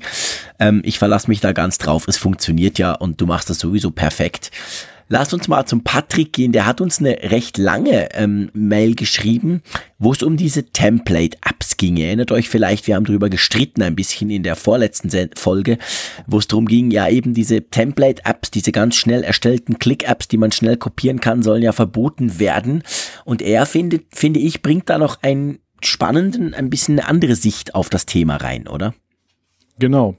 ähm, 0.60 0.84
ich 0.86 1.00
verlasse 1.00 1.28
mich 1.28 1.40
da 1.40 1.54
ganz 1.54 1.80
drauf. 1.80 2.08
Es 2.08 2.18
funktioniert 2.18 2.78
ja 2.78 2.94
und 2.94 3.20
du 3.20 3.26
machst 3.26 3.50
das 3.50 3.58
sowieso 3.58 3.90
perfekt. 3.90 4.52
Lass 5.10 5.34
uns 5.34 5.48
mal 5.48 5.66
zum 5.66 5.84
Patrick 5.84 6.34
gehen. 6.34 6.52
Der 6.52 6.68
hat 6.68 6.82
uns 6.82 7.00
eine 7.00 7.18
recht 7.32 7.58
lange 7.58 8.14
ähm, 8.14 8.52
Mail 8.54 8.94
geschrieben, 8.94 9.64
wo 9.98 10.12
es 10.12 10.22
um 10.22 10.38
diese 10.38 10.66
Template-Apps 10.66 11.78
ging. 11.78 11.98
Ihr 11.98 12.06
erinnert 12.06 12.32
euch 12.32 12.48
vielleicht, 12.48 12.86
wir 12.86 12.96
haben 12.96 13.06
darüber 13.06 13.30
gestritten 13.30 13.82
ein 13.82 13.96
bisschen 13.96 14.30
in 14.30 14.44
der 14.44 14.56
vorletzten 14.56 15.10
Folge, 15.36 15.80
wo 16.28 16.38
es 16.38 16.48
darum 16.48 16.68
ging, 16.68 16.92
ja 16.92 17.10
eben 17.10 17.34
diese 17.34 17.64
Template-Apps, 17.64 18.52
diese 18.52 18.72
ganz 18.72 18.96
schnell 18.96 19.24
erstellten 19.24 19.80
Click-Apps, 19.80 20.28
die 20.28 20.38
man 20.38 20.52
schnell 20.52 20.78
kopieren 20.78 21.20
kann, 21.20 21.42
sollen 21.42 21.64
ja 21.64 21.72
verboten 21.72 22.38
werden. 22.38 22.84
Und 23.26 23.42
er 23.42 23.66
findet, 23.66 24.06
finde 24.16 24.40
ich, 24.40 24.62
bringt 24.62 24.90
da 24.90 25.00
noch 25.00 25.18
ein 25.24 25.58
spannenden, 25.86 26.54
ein 26.54 26.70
bisschen 26.70 27.00
eine 27.00 27.08
andere 27.08 27.36
Sicht 27.36 27.76
auf 27.76 27.90
das 27.90 28.06
Thema 28.06 28.38
rein, 28.38 28.68
oder? 28.68 28.94
Genau. 29.80 30.16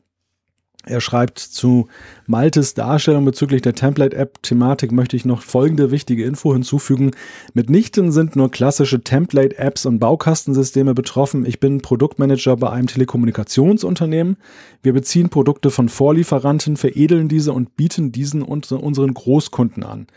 Er 0.84 1.00
schreibt 1.00 1.38
zu 1.38 1.86
Maltes 2.26 2.74
Darstellung 2.74 3.24
bezüglich 3.24 3.62
der 3.62 3.74
Template-App-Thematik 3.74 4.90
möchte 4.90 5.14
ich 5.14 5.24
noch 5.24 5.42
folgende 5.42 5.92
wichtige 5.92 6.24
Info 6.24 6.52
hinzufügen. 6.52 7.12
Mitnichten 7.54 8.10
sind 8.10 8.34
nur 8.34 8.50
klassische 8.50 9.00
Template-Apps 9.00 9.86
und 9.86 10.00
Baukastensysteme 10.00 10.92
betroffen. 10.92 11.46
Ich 11.46 11.60
bin 11.60 11.82
Produktmanager 11.82 12.56
bei 12.56 12.70
einem 12.70 12.88
Telekommunikationsunternehmen. 12.88 14.38
Wir 14.82 14.92
beziehen 14.92 15.28
Produkte 15.28 15.70
von 15.70 15.88
Vorlieferanten, 15.88 16.76
veredeln 16.76 17.28
diese 17.28 17.52
und 17.52 17.76
bieten 17.76 18.10
diesen 18.10 18.42
unseren 18.42 19.14
Großkunden 19.14 19.84
an. 19.84 20.08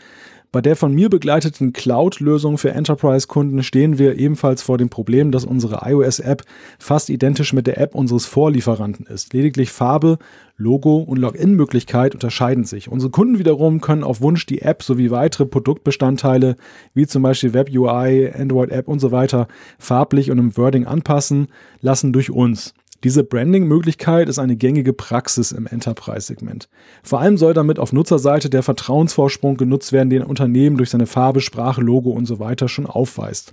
Bei 0.52 0.60
der 0.60 0.76
von 0.76 0.94
mir 0.94 1.10
begleiteten 1.10 1.72
Cloud-Lösung 1.72 2.56
für 2.56 2.70
Enterprise-Kunden 2.70 3.62
stehen 3.62 3.98
wir 3.98 4.16
ebenfalls 4.16 4.62
vor 4.62 4.78
dem 4.78 4.88
Problem, 4.88 5.30
dass 5.30 5.44
unsere 5.44 5.80
iOS-App 5.86 6.42
fast 6.78 7.10
identisch 7.10 7.52
mit 7.52 7.66
der 7.66 7.78
App 7.78 7.94
unseres 7.94 8.26
Vorlieferanten 8.26 9.06
ist. 9.06 9.32
Lediglich 9.34 9.70
Farbe, 9.70 10.18
Logo 10.56 10.98
und 10.98 11.18
Login-Möglichkeit 11.18 12.14
unterscheiden 12.14 12.64
sich. 12.64 12.88
Unsere 12.88 13.10
Kunden 13.10 13.38
wiederum 13.38 13.80
können 13.80 14.04
auf 14.04 14.22
Wunsch 14.22 14.46
die 14.46 14.62
App 14.62 14.82
sowie 14.82 15.10
weitere 15.10 15.44
Produktbestandteile, 15.44 16.56
wie 16.94 17.06
zum 17.06 17.22
Beispiel 17.22 17.52
Web 17.52 17.68
UI, 17.70 18.32
Android 18.32 18.70
App 18.70 18.88
und 18.88 19.00
so 19.00 19.10
weiter, 19.10 19.48
farblich 19.78 20.30
und 20.30 20.38
im 20.38 20.56
Wording 20.56 20.86
anpassen 20.86 21.48
lassen 21.80 22.12
durch 22.12 22.30
uns. 22.30 22.72
Diese 23.04 23.24
Branding-Möglichkeit 23.24 24.28
ist 24.28 24.38
eine 24.38 24.56
gängige 24.56 24.92
Praxis 24.92 25.52
im 25.52 25.66
Enterprise-Segment. 25.66 26.68
Vor 27.02 27.20
allem 27.20 27.36
soll 27.36 27.54
damit 27.54 27.78
auf 27.78 27.92
Nutzerseite 27.92 28.48
der 28.48 28.62
Vertrauensvorsprung 28.62 29.56
genutzt 29.56 29.92
werden, 29.92 30.10
den 30.10 30.22
ein 30.22 30.28
Unternehmen 30.28 30.76
durch 30.76 30.90
seine 30.90 31.06
Farbe, 31.06 31.40
Sprache, 31.40 31.80
Logo 31.80 32.10
und 32.10 32.26
so 32.26 32.38
weiter 32.38 32.68
schon 32.68 32.86
aufweist. 32.86 33.52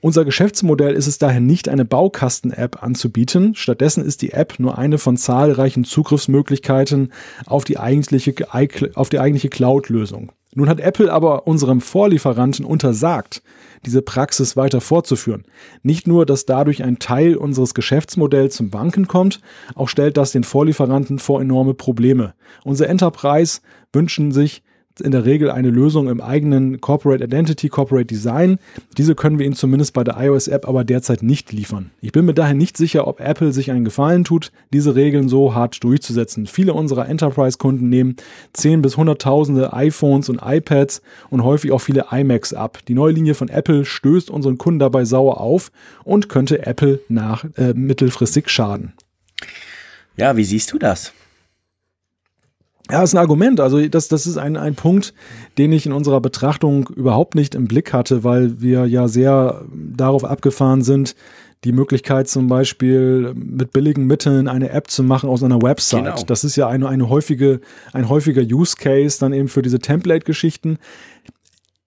Unser 0.00 0.24
Geschäftsmodell 0.24 0.94
ist 0.94 1.06
es 1.06 1.18
daher 1.18 1.40
nicht, 1.40 1.68
eine 1.68 1.84
Baukasten-App 1.84 2.82
anzubieten. 2.82 3.54
Stattdessen 3.54 4.04
ist 4.04 4.22
die 4.22 4.32
App 4.32 4.58
nur 4.58 4.76
eine 4.76 4.98
von 4.98 5.16
zahlreichen 5.16 5.84
Zugriffsmöglichkeiten 5.84 7.12
auf 7.46 7.64
die 7.64 7.78
eigentliche, 7.78 8.34
auf 8.94 9.08
die 9.08 9.18
eigentliche 9.18 9.48
Cloud-Lösung. 9.48 10.32
Nun 10.54 10.68
hat 10.68 10.80
Apple 10.80 11.12
aber 11.12 11.46
unserem 11.46 11.80
Vorlieferanten 11.80 12.64
untersagt, 12.64 13.42
diese 13.84 14.02
Praxis 14.02 14.56
weiter 14.56 14.80
fortzuführen. 14.80 15.44
Nicht 15.82 16.06
nur, 16.06 16.26
dass 16.26 16.46
dadurch 16.46 16.82
ein 16.82 16.98
Teil 16.98 17.36
unseres 17.36 17.74
Geschäftsmodells 17.74 18.56
zum 18.56 18.70
Banken 18.70 19.06
kommt, 19.08 19.40
auch 19.74 19.88
stellt 19.88 20.16
das 20.16 20.32
den 20.32 20.44
Vorlieferanten 20.44 21.18
vor 21.18 21.40
enorme 21.40 21.74
Probleme. 21.74 22.34
Unser 22.64 22.88
Enterprise 22.88 23.60
wünschen 23.92 24.32
sich 24.32 24.62
in 25.00 25.10
der 25.10 25.24
Regel 25.24 25.50
eine 25.50 25.70
Lösung 25.70 26.08
im 26.08 26.20
eigenen 26.20 26.80
Corporate 26.80 27.24
Identity, 27.24 27.68
Corporate 27.68 28.06
Design. 28.06 28.58
Diese 28.96 29.14
können 29.14 29.38
wir 29.38 29.46
Ihnen 29.46 29.54
zumindest 29.54 29.92
bei 29.92 30.04
der 30.04 30.16
iOS-App 30.18 30.68
aber 30.68 30.84
derzeit 30.84 31.22
nicht 31.22 31.52
liefern. 31.52 31.90
Ich 32.00 32.12
bin 32.12 32.24
mir 32.24 32.34
daher 32.34 32.54
nicht 32.54 32.76
sicher, 32.76 33.06
ob 33.06 33.20
Apple 33.20 33.52
sich 33.52 33.70
einen 33.70 33.84
Gefallen 33.84 34.24
tut, 34.24 34.52
diese 34.72 34.94
Regeln 34.94 35.28
so 35.28 35.54
hart 35.54 35.82
durchzusetzen. 35.82 36.46
Viele 36.46 36.74
unserer 36.74 37.08
Enterprise-Kunden 37.08 37.88
nehmen 37.88 38.16
10 38.52 38.82
bis 38.82 38.96
100.000 38.96 39.72
iPhones 39.72 40.28
und 40.28 40.40
iPads 40.44 41.02
und 41.30 41.42
häufig 41.42 41.72
auch 41.72 41.80
viele 41.80 42.06
iMacs 42.10 42.54
ab. 42.54 42.78
Die 42.86 42.94
neue 42.94 43.12
Linie 43.12 43.34
von 43.34 43.48
Apple 43.48 43.84
stößt 43.84 44.30
unseren 44.30 44.58
Kunden 44.58 44.78
dabei 44.78 45.04
sauer 45.04 45.40
auf 45.40 45.72
und 46.04 46.28
könnte 46.28 46.66
Apple 46.66 47.00
nach 47.08 47.44
äh, 47.56 47.74
mittelfristig 47.74 48.48
schaden. 48.48 48.92
Ja, 50.16 50.36
wie 50.36 50.44
siehst 50.44 50.72
du 50.72 50.78
das? 50.78 51.12
Ja, 52.90 53.02
ist 53.02 53.14
ein 53.14 53.18
Argument. 53.18 53.60
Also 53.60 53.86
das, 53.88 54.08
das 54.08 54.26
ist 54.26 54.36
ein, 54.36 54.56
ein 54.56 54.74
Punkt, 54.74 55.14
den 55.56 55.72
ich 55.72 55.86
in 55.86 55.92
unserer 55.92 56.20
Betrachtung 56.20 56.88
überhaupt 56.88 57.34
nicht 57.34 57.54
im 57.54 57.66
Blick 57.66 57.92
hatte, 57.92 58.24
weil 58.24 58.60
wir 58.60 58.86
ja 58.86 59.08
sehr 59.08 59.64
darauf 59.72 60.24
abgefahren 60.24 60.82
sind, 60.82 61.14
die 61.64 61.72
Möglichkeit 61.72 62.28
zum 62.28 62.46
Beispiel 62.46 63.32
mit 63.34 63.72
billigen 63.72 64.06
Mitteln 64.06 64.48
eine 64.48 64.68
App 64.68 64.90
zu 64.90 65.02
machen 65.02 65.30
aus 65.30 65.42
einer 65.42 65.62
Website. 65.62 66.04
Genau. 66.04 66.22
Das 66.26 66.44
ist 66.44 66.56
ja 66.56 66.68
eine, 66.68 66.86
eine 66.88 67.08
häufige, 67.08 67.60
ein 67.94 68.10
häufiger 68.10 68.42
Use 68.42 68.76
Case 68.78 69.18
dann 69.18 69.32
eben 69.32 69.48
für 69.48 69.62
diese 69.62 69.78
Template-Geschichten 69.78 70.78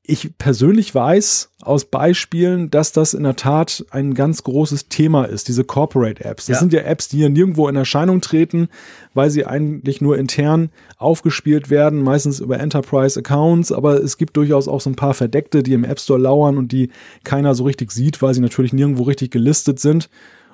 ich 0.10 0.38
persönlich 0.38 0.96
weiß 0.96 1.52
aus 1.62 1.86
Beispielen, 1.86 2.72
dass 2.72 2.94
das 2.94 3.14
in 3.14 3.24
der 3.24 3.36
Tat 3.36 3.86
ein 3.92 4.14
ganz 4.14 4.42
großes 4.44 4.88
Thema 4.88 5.26
ist, 5.26 5.50
diese 5.50 5.66
Corporate 5.66 6.24
Apps. 6.24 6.46
Das 6.46 6.56
ja. 6.56 6.60
sind 6.62 6.72
ja 6.72 6.82
Apps, 6.82 7.10
die 7.10 7.20
ja 7.20 7.28
nirgendwo 7.28 7.68
in 7.68 7.76
Erscheinung 7.76 8.22
treten, 8.22 8.70
weil 9.14 9.30
sie 9.30 9.46
eigentlich 9.46 10.00
nur 10.00 10.18
intern 10.18 10.70
aufgespielt 10.98 11.70
werden, 11.70 12.02
meistens 12.02 12.40
über 12.40 12.58
Enterprise 12.58 13.20
Accounts, 13.20 13.74
aber 13.74 14.02
es 14.02 14.18
gibt 14.18 14.38
durchaus 14.38 14.70
auch 14.70 14.80
so 14.80 14.90
ein 14.90 14.96
paar 14.96 15.14
Verdeckte, 15.14 15.62
die 15.62 15.74
im 15.74 15.84
App 15.84 16.00
Store 16.00 16.20
lauern 16.20 16.58
und 16.58 16.72
die 16.72 16.90
keiner 17.26 17.54
so 17.54 17.66
richtig 17.66 17.92
sieht, 17.92 18.22
weil 18.22 18.34
sie 18.34 18.42
natürlich 18.42 18.72
nirgendwo 18.72 19.04
richtig 19.04 19.32
gelistet 19.32 19.80
sind. 19.82 20.10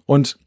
Und 0.08 0.40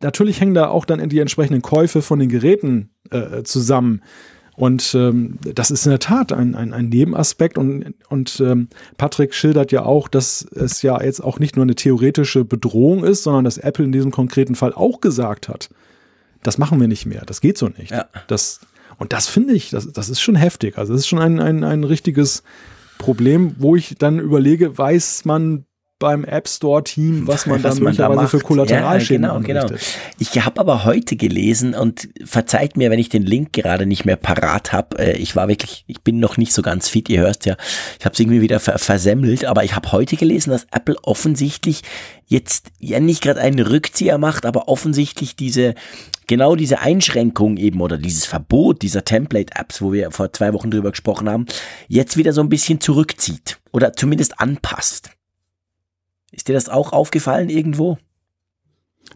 natürlich 0.00 0.40
hängen 0.40 0.54
da 0.54 0.68
auch 0.68 0.86
dann 0.86 1.06
die 1.10 1.18
entsprechenden 1.18 1.60
Käufe 1.60 2.00
von 2.00 2.18
den 2.18 2.30
Geräten 2.30 2.88
äh, 3.10 3.42
zusammen. 3.42 4.02
Und 4.58 4.92
ähm, 4.96 5.38
das 5.54 5.70
ist 5.70 5.86
in 5.86 5.90
der 5.90 6.00
Tat 6.00 6.32
ein, 6.32 6.56
ein, 6.56 6.72
ein 6.72 6.88
Nebenaspekt. 6.88 7.58
Und, 7.58 7.94
und 8.08 8.40
ähm, 8.40 8.66
Patrick 8.96 9.32
schildert 9.32 9.70
ja 9.70 9.84
auch, 9.84 10.08
dass 10.08 10.42
es 10.42 10.82
ja 10.82 11.00
jetzt 11.00 11.22
auch 11.22 11.38
nicht 11.38 11.54
nur 11.54 11.62
eine 11.62 11.76
theoretische 11.76 12.44
Bedrohung 12.44 13.04
ist, 13.04 13.22
sondern 13.22 13.44
dass 13.44 13.58
Apple 13.58 13.84
in 13.84 13.92
diesem 13.92 14.10
konkreten 14.10 14.56
Fall 14.56 14.72
auch 14.74 15.00
gesagt 15.00 15.48
hat, 15.48 15.70
das 16.42 16.58
machen 16.58 16.80
wir 16.80 16.88
nicht 16.88 17.06
mehr, 17.06 17.22
das 17.24 17.40
geht 17.40 17.56
so 17.56 17.68
nicht. 17.68 17.92
Ja. 17.92 18.06
Das, 18.26 18.58
und 18.98 19.12
das 19.12 19.28
finde 19.28 19.54
ich, 19.54 19.70
das, 19.70 19.92
das 19.92 20.08
ist 20.08 20.20
schon 20.20 20.34
heftig. 20.34 20.76
Also 20.76 20.92
es 20.92 21.02
ist 21.02 21.06
schon 21.06 21.20
ein, 21.20 21.38
ein, 21.38 21.62
ein 21.62 21.84
richtiges 21.84 22.42
Problem, 22.98 23.54
wo 23.58 23.76
ich 23.76 23.94
dann 23.96 24.18
überlege, 24.18 24.76
weiß 24.76 25.24
man 25.24 25.66
beim 25.98 26.24
App 26.24 26.48
Store 26.48 26.84
Team, 26.84 27.26
was 27.26 27.46
man 27.46 27.62
was 27.62 27.76
dann 27.76 27.82
man 27.82 27.96
da 27.96 28.26
für 28.26 28.38
Kollateralschäden 28.38 29.24
ja, 29.24 29.38
genau, 29.38 29.66
genau. 29.66 29.80
Ich 30.18 30.44
habe 30.44 30.60
aber 30.60 30.84
heute 30.84 31.16
gelesen 31.16 31.74
und 31.74 32.08
verzeiht 32.24 32.76
mir, 32.76 32.90
wenn 32.90 33.00
ich 33.00 33.08
den 33.08 33.24
Link 33.24 33.52
gerade 33.52 33.84
nicht 33.84 34.04
mehr 34.04 34.16
parat 34.16 34.72
habe. 34.72 34.98
Äh, 34.98 35.16
ich 35.16 35.34
war 35.34 35.48
wirklich, 35.48 35.84
ich 35.88 36.02
bin 36.02 36.20
noch 36.20 36.36
nicht 36.36 36.52
so 36.52 36.62
ganz 36.62 36.88
fit, 36.88 37.08
ihr 37.08 37.20
hörst 37.20 37.46
ja, 37.46 37.56
ich 37.98 38.04
habe 38.04 38.12
es 38.12 38.20
irgendwie 38.20 38.40
wieder 38.40 38.60
ver 38.60 38.78
versemmelt, 38.78 39.44
aber 39.44 39.64
ich 39.64 39.74
habe 39.74 39.90
heute 39.90 40.16
gelesen, 40.16 40.50
dass 40.50 40.66
Apple 40.70 40.96
offensichtlich 41.02 41.82
jetzt 42.26 42.68
ja 42.78 43.00
nicht 43.00 43.22
gerade 43.22 43.40
einen 43.40 43.58
Rückzieher 43.58 44.18
macht, 44.18 44.46
aber 44.46 44.68
offensichtlich 44.68 45.34
diese 45.34 45.74
genau 46.28 46.54
diese 46.54 46.78
Einschränkung 46.78 47.56
eben 47.56 47.80
oder 47.80 47.98
dieses 47.98 48.24
Verbot 48.24 48.82
dieser 48.82 49.04
Template-Apps, 49.04 49.82
wo 49.82 49.92
wir 49.92 50.12
vor 50.12 50.32
zwei 50.32 50.52
Wochen 50.52 50.70
drüber 50.70 50.90
gesprochen 50.90 51.28
haben, 51.28 51.46
jetzt 51.88 52.16
wieder 52.16 52.32
so 52.32 52.40
ein 52.40 52.48
bisschen 52.50 52.80
zurückzieht 52.80 53.58
oder 53.72 53.94
zumindest 53.94 54.38
anpasst. 54.38 55.10
Ist 56.30 56.48
dir 56.48 56.52
das 56.52 56.68
auch 56.68 56.92
aufgefallen 56.92 57.48
irgendwo? 57.48 57.98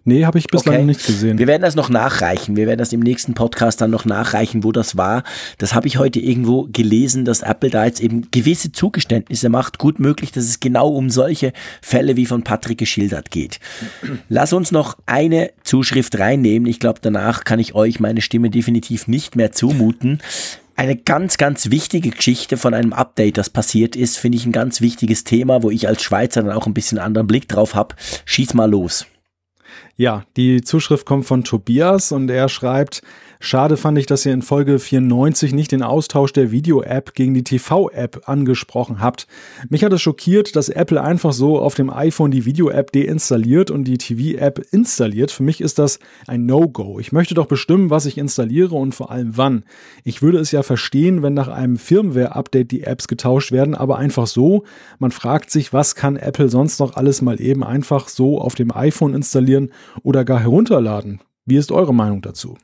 Nee, 0.05 0.25
habe 0.25 0.39
ich 0.39 0.49
bislang 0.49 0.77
okay. 0.77 0.85
nicht 0.85 1.07
gesehen. 1.07 1.39
Wir 1.39 1.47
werden 1.47 1.63
das 1.63 1.77
noch 1.77 1.89
nachreichen. 1.89 2.57
Wir 2.57 2.67
werden 2.67 2.79
das 2.79 2.93
im 2.93 3.01
nächsten 3.01 3.35
Podcast 3.35 3.81
dann 3.81 3.91
noch 3.91 4.05
nachreichen, 4.05 4.65
wo 4.65 4.73
das 4.73 4.97
war. 4.97 5.23
Das 5.59 5.75
habe 5.75 5.87
ich 5.87 5.99
heute 5.99 6.19
irgendwo 6.19 6.67
gelesen, 6.73 7.25
dass 7.25 7.43
Apple 7.43 7.71
da 7.71 7.85
jetzt 7.85 8.01
eben 8.01 8.29
gewisse 8.33 8.73
Zugeständnisse 8.73 9.49
macht. 9.49 9.79
Gut 9.79 10.01
möglich, 10.01 10.33
dass 10.33 10.45
es 10.45 10.59
genau 10.59 10.89
um 10.89 11.09
solche 11.09 11.53
Fälle 11.83 12.17
wie 12.17 12.27
von 12.27 12.43
Patrick 12.43 12.79
geschildert 12.79 13.31
geht. 13.31 13.61
Lass 14.29 14.53
uns 14.53 14.73
noch 14.73 14.99
eine 15.07 15.51
Zuschrift 15.63 16.19
reinnehmen. 16.19 16.67
Ich 16.67 16.81
glaube, 16.81 16.99
danach 17.01 17.45
kann 17.45 17.61
ich 17.61 17.75
euch 17.75 18.01
meine 18.01 18.23
Stimme 18.23 18.51
definitiv 18.51 19.07
nicht 19.07 19.37
mehr 19.37 19.53
zumuten 19.53 20.21
eine 20.77 20.97
ganz, 20.97 21.39
ganz 21.39 21.71
wichtige 21.71 22.11
Geschichte 22.11 22.57
von 22.57 22.75
einem 22.75 22.93
Update, 22.93 23.39
das 23.39 23.51
passiert 23.51 23.97
ist, 23.97 24.19
finde 24.19 24.39
ich 24.39 24.47
ein 24.47 24.53
ganz 24.53 24.81
wichtiges 24.81 25.25
Thema, 25.25 25.63
wo 25.63 25.71
ich 25.71 25.89
als 25.89 26.03
Schweizer 26.03 26.43
dann 26.43 26.53
auch 26.53 26.67
ein 26.67 26.75
bisschen 26.75 26.99
anderen 26.99 27.27
Blick 27.27 27.49
drauf 27.49 27.75
habe. 27.75 27.95
Schieß 28.25 28.55
mal 28.55 28.71
los. 28.71 29.07
Ja, 29.97 30.25
die 30.37 30.63
Zuschrift 30.63 31.07
kommt 31.07 31.27
von 31.27 31.45
Tobias 31.45 32.13
und 32.13 32.31
er 32.31 32.49
schreibt, 32.49 33.03
Schade 33.45 33.77
fand 33.77 33.99
ich, 33.99 34.07
dass 34.07 34.25
ihr 34.25 34.33
in 34.33 34.41
Folge 34.41 34.79
94 34.79 35.53
nicht 35.53 35.73
den 35.73 35.83
Austausch 35.83 36.33
der 36.33 36.53
Video-App 36.53 37.13
gegen 37.15 37.35
die 37.35 37.43
TV-App 37.43 38.29
angesprochen 38.29 39.01
habt. 39.01 39.27
Mich 39.69 39.83
hat 39.83 39.93
es 39.93 40.01
schockiert, 40.01 40.55
dass 40.55 40.69
Apple 40.69 41.03
einfach 41.03 41.33
so 41.33 41.59
auf 41.59 41.75
dem 41.75 41.91
iPhone 41.91 42.31
die 42.31 42.45
Video-App 42.45 42.93
deinstalliert 42.93 43.73
und 43.73 43.83
die 43.83 43.99
TV-App 43.99 44.65
installiert. 44.71 45.33
Für 45.33 45.43
mich 45.43 45.61
ist 45.61 45.81
das 45.81 45.99
ein 46.29 46.47
No-Go. 46.47 47.01
Ich 47.01 47.11
möchte 47.11 47.35
doch 47.35 47.47
bestimmen, 47.47 47.91
was 47.91 48.07
ich 48.07 48.17
installiere 48.17 48.77
und 48.77 48.95
vor 48.95 49.11
allem 49.11 49.37
wann. 49.37 49.65
Ich 50.05 50.23
würde 50.23 50.39
es 50.39 50.53
ja 50.53 50.63
verstehen, 50.63 51.25
wenn 51.25 51.35
nach 51.35 51.49
einem 51.49 51.79
Firmware-Update 51.79 52.71
die 52.71 52.85
Apps 52.85 53.09
getauscht 53.09 53.51
werden, 53.51 53.75
aber 53.75 53.99
einfach 53.99 54.29
so. 54.29 54.63
Man 55.01 55.11
fragt 55.11 55.51
sich, 55.51 55.73
was 55.73 55.97
kann 55.97 56.15
Apple 56.15 56.49
sonst 56.49 56.79
noch 56.79 56.95
alles 56.95 57.23
mal 57.23 57.41
eben 57.41 57.65
einfach 57.65 58.09
so 58.09 58.41
auf 58.41 58.55
dem 58.55 58.71
iPhone 58.71 59.15
installieren 59.15 59.73
oder 60.05 60.25
gar 60.25 60.39
herunterladen? 60.39 61.21
Wie 61.45 61.57
ist 61.57 61.73
eure 61.73 61.93
Meinung 61.93 62.23
dazu? 62.23 62.57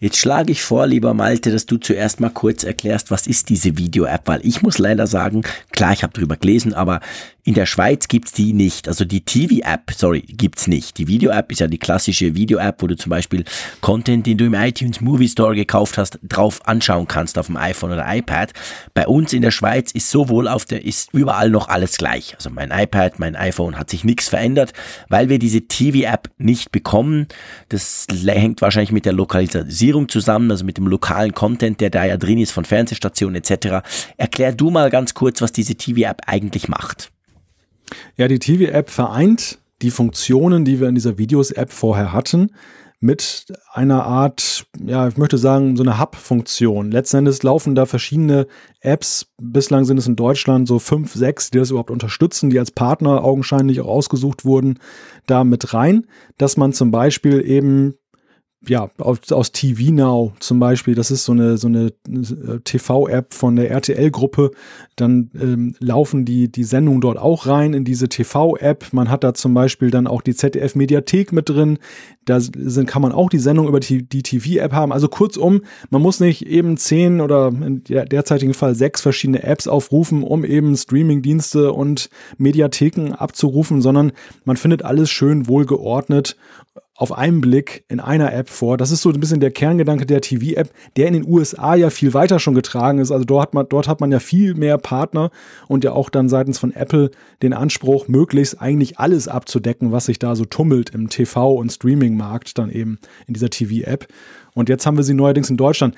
Jetzt 0.00 0.18
schlage 0.18 0.52
ich 0.52 0.62
vor, 0.62 0.86
lieber 0.86 1.12
Malte, 1.12 1.50
dass 1.50 1.66
du 1.66 1.76
zuerst 1.76 2.20
mal 2.20 2.30
kurz 2.30 2.62
erklärst, 2.62 3.10
was 3.10 3.26
ist 3.26 3.48
diese 3.48 3.76
Video-App, 3.78 4.28
weil 4.28 4.46
ich 4.46 4.62
muss 4.62 4.78
leider 4.78 5.08
sagen, 5.08 5.42
klar, 5.72 5.92
ich 5.92 6.04
habe 6.04 6.12
drüber 6.12 6.36
gelesen, 6.36 6.72
aber 6.72 7.00
in 7.48 7.54
der 7.54 7.64
Schweiz 7.64 8.08
gibt's 8.08 8.32
die 8.32 8.52
nicht. 8.52 8.88
Also 8.88 9.06
die 9.06 9.22
TV-App, 9.22 9.90
sorry, 9.96 10.20
gibt's 10.20 10.66
nicht. 10.66 10.98
Die 10.98 11.08
Video-App 11.08 11.50
ist 11.50 11.60
ja 11.60 11.66
die 11.66 11.78
klassische 11.78 12.34
Video-App, 12.34 12.82
wo 12.82 12.86
du 12.86 12.94
zum 12.94 13.08
Beispiel 13.08 13.44
Content, 13.80 14.26
den 14.26 14.36
du 14.36 14.44
im 14.44 14.52
iTunes 14.52 15.00
Movie 15.00 15.28
Store 15.28 15.54
gekauft 15.54 15.96
hast, 15.96 16.18
drauf 16.22 16.60
anschauen 16.68 17.08
kannst 17.08 17.38
auf 17.38 17.46
dem 17.46 17.56
iPhone 17.56 17.90
oder 17.90 18.04
iPad. 18.06 18.52
Bei 18.92 19.06
uns 19.06 19.32
in 19.32 19.40
der 19.40 19.50
Schweiz 19.50 19.92
ist 19.92 20.10
sowohl 20.10 20.46
auf 20.46 20.66
der, 20.66 20.84
ist 20.84 21.14
überall 21.14 21.48
noch 21.48 21.68
alles 21.68 21.96
gleich. 21.96 22.34
Also 22.34 22.50
mein 22.50 22.70
iPad, 22.70 23.18
mein 23.18 23.34
iPhone 23.34 23.78
hat 23.78 23.88
sich 23.88 24.04
nichts 24.04 24.28
verändert, 24.28 24.74
weil 25.08 25.30
wir 25.30 25.38
diese 25.38 25.62
TV-App 25.62 26.28
nicht 26.36 26.70
bekommen. 26.70 27.28
Das 27.70 28.06
hängt 28.14 28.60
wahrscheinlich 28.60 28.92
mit 28.92 29.06
der 29.06 29.14
Lokalisierung 29.88 30.08
zusammen, 30.08 30.50
also 30.50 30.64
mit 30.64 30.76
dem 30.76 30.86
lokalen 30.86 31.32
Content, 31.32 31.80
der 31.80 31.90
da 31.90 32.04
ja 32.04 32.16
drin 32.16 32.38
ist 32.38 32.52
von 32.52 32.64
Fernsehstationen 32.64 33.36
etc. 33.36 33.86
Erklär 34.16 34.52
du 34.52 34.70
mal 34.70 34.90
ganz 34.90 35.14
kurz, 35.14 35.40
was 35.40 35.52
diese 35.52 35.74
TV-App 35.74 36.22
eigentlich 36.26 36.68
macht. 36.68 37.10
Ja, 38.16 38.28
die 38.28 38.38
TV-App 38.38 38.90
vereint 38.90 39.58
die 39.80 39.90
Funktionen, 39.90 40.64
die 40.64 40.80
wir 40.80 40.88
in 40.88 40.94
dieser 40.94 41.18
Videos-App 41.18 41.72
vorher 41.72 42.12
hatten, 42.12 42.50
mit 43.00 43.46
einer 43.72 44.04
Art, 44.04 44.66
ja, 44.84 45.06
ich 45.06 45.16
möchte 45.16 45.38
sagen, 45.38 45.76
so 45.76 45.84
eine 45.84 46.00
Hub-Funktion. 46.00 46.90
Letzten 46.90 47.18
Endes 47.18 47.44
laufen 47.44 47.76
da 47.76 47.86
verschiedene 47.86 48.48
Apps, 48.80 49.28
bislang 49.40 49.84
sind 49.84 49.98
es 49.98 50.08
in 50.08 50.16
Deutschland 50.16 50.66
so 50.66 50.80
fünf, 50.80 51.14
sechs, 51.14 51.50
die 51.50 51.58
das 51.58 51.70
überhaupt 51.70 51.92
unterstützen, 51.92 52.50
die 52.50 52.58
als 52.58 52.72
Partner 52.72 53.22
augenscheinlich 53.22 53.80
auch 53.80 53.86
ausgesucht 53.86 54.44
wurden, 54.44 54.80
da 55.26 55.44
mit 55.44 55.72
rein, 55.74 56.06
dass 56.38 56.56
man 56.56 56.72
zum 56.72 56.90
Beispiel 56.90 57.40
eben 57.48 57.94
ja, 58.66 58.90
aus, 58.98 59.30
aus 59.30 59.52
TV 59.52 59.92
Now 59.92 60.32
zum 60.40 60.58
Beispiel, 60.58 60.96
das 60.96 61.12
ist 61.12 61.24
so 61.24 61.32
eine, 61.32 61.56
so 61.58 61.68
eine 61.68 61.92
äh, 62.08 62.58
TV-App 62.64 63.32
von 63.32 63.54
der 63.54 63.70
RTL-Gruppe, 63.70 64.50
dann 64.96 65.30
ähm, 65.40 65.74
laufen 65.78 66.24
die, 66.24 66.50
die 66.50 66.64
Sendungen 66.64 67.00
dort 67.00 67.18
auch 67.18 67.46
rein 67.46 67.72
in 67.72 67.84
diese 67.84 68.08
TV-App. 68.08 68.92
Man 68.92 69.10
hat 69.10 69.22
da 69.22 69.32
zum 69.32 69.54
Beispiel 69.54 69.92
dann 69.92 70.08
auch 70.08 70.22
die 70.22 70.34
ZDF-Mediathek 70.34 71.32
mit 71.32 71.48
drin. 71.48 71.78
Da 72.24 72.40
sind, 72.40 72.86
kann 72.86 73.00
man 73.00 73.12
auch 73.12 73.30
die 73.30 73.38
Sendung 73.38 73.68
über 73.68 73.78
die, 73.78 74.02
die 74.02 74.22
TV-App 74.24 74.72
haben. 74.72 74.92
Also 74.92 75.08
kurzum, 75.08 75.62
man 75.90 76.02
muss 76.02 76.18
nicht 76.18 76.46
eben 76.46 76.76
zehn 76.76 77.20
oder 77.20 77.48
in 77.48 77.84
der 77.84 78.06
derzeitigen 78.06 78.54
Fall 78.54 78.74
sechs 78.74 79.00
verschiedene 79.00 79.44
Apps 79.44 79.68
aufrufen, 79.68 80.24
um 80.24 80.44
eben 80.44 80.76
Streaming-Dienste 80.76 81.72
und 81.72 82.10
Mediatheken 82.38 83.12
abzurufen, 83.12 83.80
sondern 83.80 84.12
man 84.44 84.56
findet 84.56 84.84
alles 84.84 85.10
schön 85.10 85.46
wohlgeordnet 85.46 86.36
auf 86.98 87.16
einen 87.16 87.40
Blick 87.40 87.84
in 87.88 88.00
einer 88.00 88.32
App 88.32 88.50
vor. 88.50 88.76
Das 88.76 88.90
ist 88.90 89.02
so 89.02 89.10
ein 89.10 89.20
bisschen 89.20 89.38
der 89.38 89.52
Kerngedanke 89.52 90.04
der 90.04 90.20
TV-App, 90.20 90.72
der 90.96 91.06
in 91.06 91.12
den 91.12 91.28
USA 91.28 91.76
ja 91.76 91.90
viel 91.90 92.12
weiter 92.12 92.40
schon 92.40 92.54
getragen 92.54 92.98
ist. 92.98 93.12
Also 93.12 93.24
dort 93.24 93.42
hat 93.42 93.54
man, 93.54 93.66
dort 93.68 93.86
hat 93.86 94.00
man 94.00 94.10
ja 94.10 94.18
viel 94.18 94.54
mehr 94.54 94.78
Partner 94.78 95.30
und 95.68 95.84
ja 95.84 95.92
auch 95.92 96.10
dann 96.10 96.28
seitens 96.28 96.58
von 96.58 96.74
Apple 96.74 97.12
den 97.40 97.52
Anspruch, 97.52 98.08
möglichst 98.08 98.60
eigentlich 98.60 98.98
alles 98.98 99.28
abzudecken, 99.28 99.92
was 99.92 100.06
sich 100.06 100.18
da 100.18 100.34
so 100.34 100.44
tummelt 100.44 100.90
im 100.90 101.08
TV- 101.08 101.54
und 101.54 101.70
Streaming-Markt 101.70 102.58
dann 102.58 102.68
eben 102.68 102.98
in 103.28 103.34
dieser 103.34 103.50
TV-App. 103.50 104.08
Und 104.54 104.68
jetzt 104.68 104.84
haben 104.84 104.96
wir 104.96 105.04
sie 105.04 105.14
neuerdings 105.14 105.50
in 105.50 105.56
Deutschland 105.56 105.94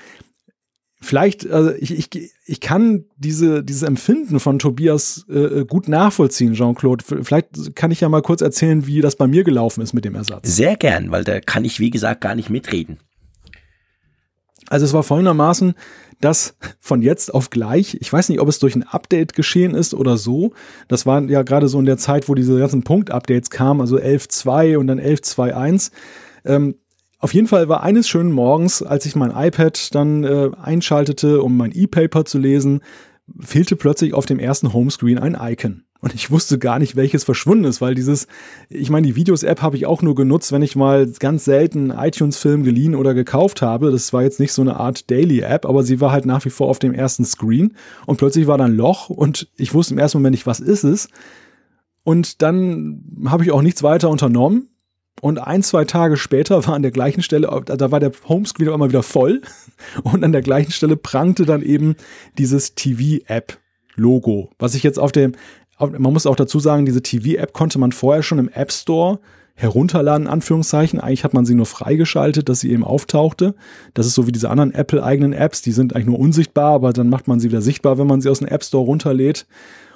vielleicht, 1.01 1.49
also 1.49 1.71
ich, 1.71 1.91
ich, 1.97 2.31
ich 2.45 2.59
kann 2.61 3.05
diese, 3.17 3.63
dieses 3.63 3.81
Empfinden 3.81 4.39
von 4.39 4.59
Tobias 4.59 5.25
äh, 5.29 5.65
gut 5.65 5.87
nachvollziehen, 5.87 6.53
Jean-Claude. 6.53 7.03
Vielleicht 7.23 7.75
kann 7.75 7.91
ich 7.91 8.01
ja 8.01 8.09
mal 8.09 8.21
kurz 8.21 8.41
erzählen, 8.41 8.85
wie 8.85 9.01
das 9.01 9.15
bei 9.15 9.27
mir 9.27 9.43
gelaufen 9.43 9.81
ist 9.81 9.93
mit 9.93 10.05
dem 10.05 10.15
Ersatz. 10.15 10.55
Sehr 10.55 10.75
gern, 10.75 11.11
weil 11.11 11.23
da 11.23 11.39
kann 11.39 11.65
ich, 11.65 11.79
wie 11.79 11.89
gesagt, 11.89 12.21
gar 12.21 12.35
nicht 12.35 12.49
mitreden. 12.49 12.99
Also 14.69 14.85
es 14.85 14.93
war 14.93 15.03
folgendermaßen, 15.03 15.73
dass 16.21 16.55
von 16.79 17.01
jetzt 17.01 17.33
auf 17.33 17.49
gleich, 17.49 17.97
ich 17.99 18.13
weiß 18.13 18.29
nicht, 18.29 18.39
ob 18.39 18.47
es 18.47 18.59
durch 18.59 18.75
ein 18.75 18.83
Update 18.83 19.33
geschehen 19.33 19.73
ist 19.73 19.93
oder 19.93 20.17
so, 20.17 20.53
das 20.87 21.05
war 21.05 21.21
ja 21.23 21.41
gerade 21.41 21.67
so 21.67 21.79
in 21.79 21.85
der 21.85 21.97
Zeit, 21.97 22.29
wo 22.29 22.35
diese 22.35 22.57
ganzen 22.57 22.83
Punkt-Updates 22.83 23.49
kamen, 23.49 23.81
also 23.81 23.97
11.2 23.97 24.77
und 24.77 24.87
dann 24.87 24.99
11.2.1, 24.99 25.91
ähm, 26.45 26.75
auf 27.21 27.35
jeden 27.35 27.47
Fall 27.47 27.69
war 27.69 27.83
eines 27.83 28.09
schönen 28.09 28.31
Morgens, 28.31 28.81
als 28.81 29.05
ich 29.05 29.15
mein 29.15 29.29
iPad 29.29 29.93
dann 29.93 30.23
äh, 30.23 30.49
einschaltete, 30.59 31.43
um 31.43 31.55
mein 31.55 31.71
E-Paper 31.71 32.25
zu 32.25 32.39
lesen, 32.39 32.81
fehlte 33.39 33.75
plötzlich 33.75 34.15
auf 34.15 34.25
dem 34.25 34.39
ersten 34.39 34.73
Homescreen 34.73 35.19
ein 35.19 35.37
Icon. 35.39 35.83
Und 35.99 36.15
ich 36.15 36.31
wusste 36.31 36.57
gar 36.57 36.79
nicht, 36.79 36.95
welches 36.95 37.23
verschwunden 37.23 37.65
ist, 37.65 37.79
weil 37.79 37.93
dieses, 37.93 38.25
ich 38.69 38.89
meine, 38.89 39.05
die 39.05 39.15
Videos-App 39.15 39.61
habe 39.61 39.77
ich 39.77 39.85
auch 39.85 40.01
nur 40.01 40.15
genutzt, 40.15 40.51
wenn 40.51 40.63
ich 40.63 40.75
mal 40.75 41.05
ganz 41.19 41.45
selten 41.45 41.91
iTunes-Film 41.91 42.63
geliehen 42.63 42.95
oder 42.95 43.13
gekauft 43.13 43.61
habe. 43.61 43.91
Das 43.91 44.11
war 44.11 44.23
jetzt 44.23 44.39
nicht 44.39 44.51
so 44.51 44.63
eine 44.63 44.79
Art 44.79 45.11
Daily-App, 45.11 45.67
aber 45.67 45.83
sie 45.83 46.01
war 46.01 46.11
halt 46.11 46.25
nach 46.25 46.43
wie 46.43 46.49
vor 46.49 46.69
auf 46.69 46.79
dem 46.79 46.91
ersten 46.91 47.23
Screen. 47.23 47.75
Und 48.07 48.17
plötzlich 48.17 48.47
war 48.47 48.57
da 48.57 48.65
ein 48.65 48.75
Loch 48.75 49.11
und 49.11 49.47
ich 49.57 49.75
wusste 49.75 49.93
im 49.93 49.99
ersten 49.99 50.17
Moment 50.17 50.33
nicht, 50.33 50.47
was 50.47 50.59
ist 50.59 50.83
es. 50.83 51.07
Und 52.03 52.41
dann 52.41 53.03
habe 53.27 53.43
ich 53.43 53.51
auch 53.51 53.61
nichts 53.61 53.83
weiter 53.83 54.09
unternommen 54.09 54.70
und 55.19 55.37
ein, 55.37 55.61
zwei 55.61 55.85
Tage 55.85 56.17
später 56.17 56.65
war 56.65 56.73
an 56.73 56.81
der 56.81 56.91
gleichen 56.91 57.21
Stelle, 57.21 57.47
da 57.65 57.91
war 57.91 57.99
der 57.99 58.11
Homescreen 58.27 58.69
auch 58.69 58.75
immer 58.75 58.89
wieder 58.89 59.03
voll. 59.03 59.41
Und 60.03 60.23
an 60.23 60.31
der 60.31 60.41
gleichen 60.41 60.71
Stelle 60.71 60.95
prangte 60.95 61.45
dann 61.45 61.61
eben 61.61 61.95
dieses 62.37 62.75
TV-App-Logo. 62.75 64.49
Was 64.57 64.73
ich 64.73 64.83
jetzt 64.83 64.99
auf 64.99 65.11
dem, 65.11 65.33
man 65.79 66.13
muss 66.13 66.25
auch 66.25 66.35
dazu 66.35 66.59
sagen, 66.59 66.85
diese 66.85 67.03
TV-App 67.03 67.53
konnte 67.53 67.77
man 67.77 67.91
vorher 67.91 68.23
schon 68.23 68.39
im 68.39 68.49
App 68.49 68.71
Store 68.71 69.19
herunterladen, 69.53 70.27
Anführungszeichen. 70.27 70.99
Eigentlich 70.99 71.23
hat 71.23 71.33
man 71.33 71.45
sie 71.45 71.53
nur 71.53 71.65
freigeschaltet, 71.67 72.49
dass 72.49 72.61
sie 72.61 72.71
eben 72.71 72.83
auftauchte. 72.83 73.53
Das 73.93 74.07
ist 74.07 74.15
so 74.15 74.25
wie 74.25 74.31
diese 74.31 74.49
anderen 74.49 74.73
Apple-eigenen 74.73 75.33
Apps, 75.33 75.61
die 75.61 75.71
sind 75.71 75.95
eigentlich 75.95 76.07
nur 76.07 76.19
unsichtbar, 76.19 76.73
aber 76.73 76.93
dann 76.93 77.09
macht 77.09 77.27
man 77.27 77.39
sie 77.39 77.49
wieder 77.49 77.61
sichtbar, 77.61 77.99
wenn 77.99 78.07
man 78.07 78.21
sie 78.21 78.29
aus 78.29 78.39
dem 78.39 78.47
App 78.47 78.63
Store 78.63 78.85
runterlädt. 78.85 79.45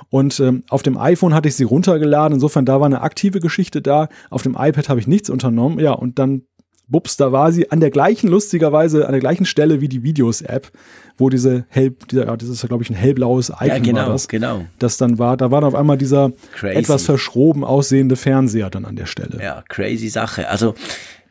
Und 0.09 0.39
ähm, 0.39 0.63
auf 0.69 0.83
dem 0.83 0.97
iPhone 0.97 1.33
hatte 1.33 1.47
ich 1.47 1.55
sie 1.55 1.63
runtergeladen. 1.63 2.35
Insofern, 2.35 2.65
da 2.65 2.79
war 2.79 2.85
eine 2.85 3.01
aktive 3.01 3.39
Geschichte 3.39 3.81
da. 3.81 4.07
Auf 4.29 4.43
dem 4.43 4.55
iPad 4.57 4.89
habe 4.89 4.99
ich 4.99 5.07
nichts 5.07 5.29
unternommen. 5.29 5.79
Ja, 5.79 5.93
und 5.93 6.19
dann, 6.19 6.43
bups, 6.87 7.17
da 7.17 7.31
war 7.31 7.51
sie 7.51 7.71
an 7.71 7.79
der 7.79 7.89
gleichen, 7.89 8.29
lustigerweise, 8.29 9.05
an 9.05 9.11
der 9.11 9.19
gleichen 9.19 9.45
Stelle 9.45 9.81
wie 9.81 9.89
die 9.89 10.03
Videos-App, 10.03 10.71
wo 11.17 11.29
diese 11.29 11.65
hell, 11.69 11.95
dieser, 12.11 12.27
ja, 12.27 12.37
das 12.37 12.49
ist 12.49 12.61
ja, 12.61 12.67
glaube 12.67 12.83
ich, 12.83 12.89
ein 12.89 12.95
hellblaues 12.95 13.49
Icon 13.49 13.67
ja, 13.67 13.79
genau, 13.79 14.01
war 14.01 14.09
das. 14.09 14.27
genau. 14.27 14.65
Das 14.79 14.97
dann 14.97 15.17
war, 15.17 15.37
da 15.37 15.51
war 15.51 15.61
dann 15.61 15.69
auf 15.69 15.75
einmal 15.75 15.97
dieser 15.97 16.31
crazy. 16.53 16.77
etwas 16.77 17.03
verschroben 17.03 17.63
aussehende 17.63 18.15
Fernseher 18.15 18.69
dann 18.69 18.85
an 18.85 18.95
der 18.95 19.05
Stelle. 19.05 19.39
Ja, 19.41 19.63
crazy 19.67 20.09
Sache. 20.09 20.49
Also, 20.49 20.75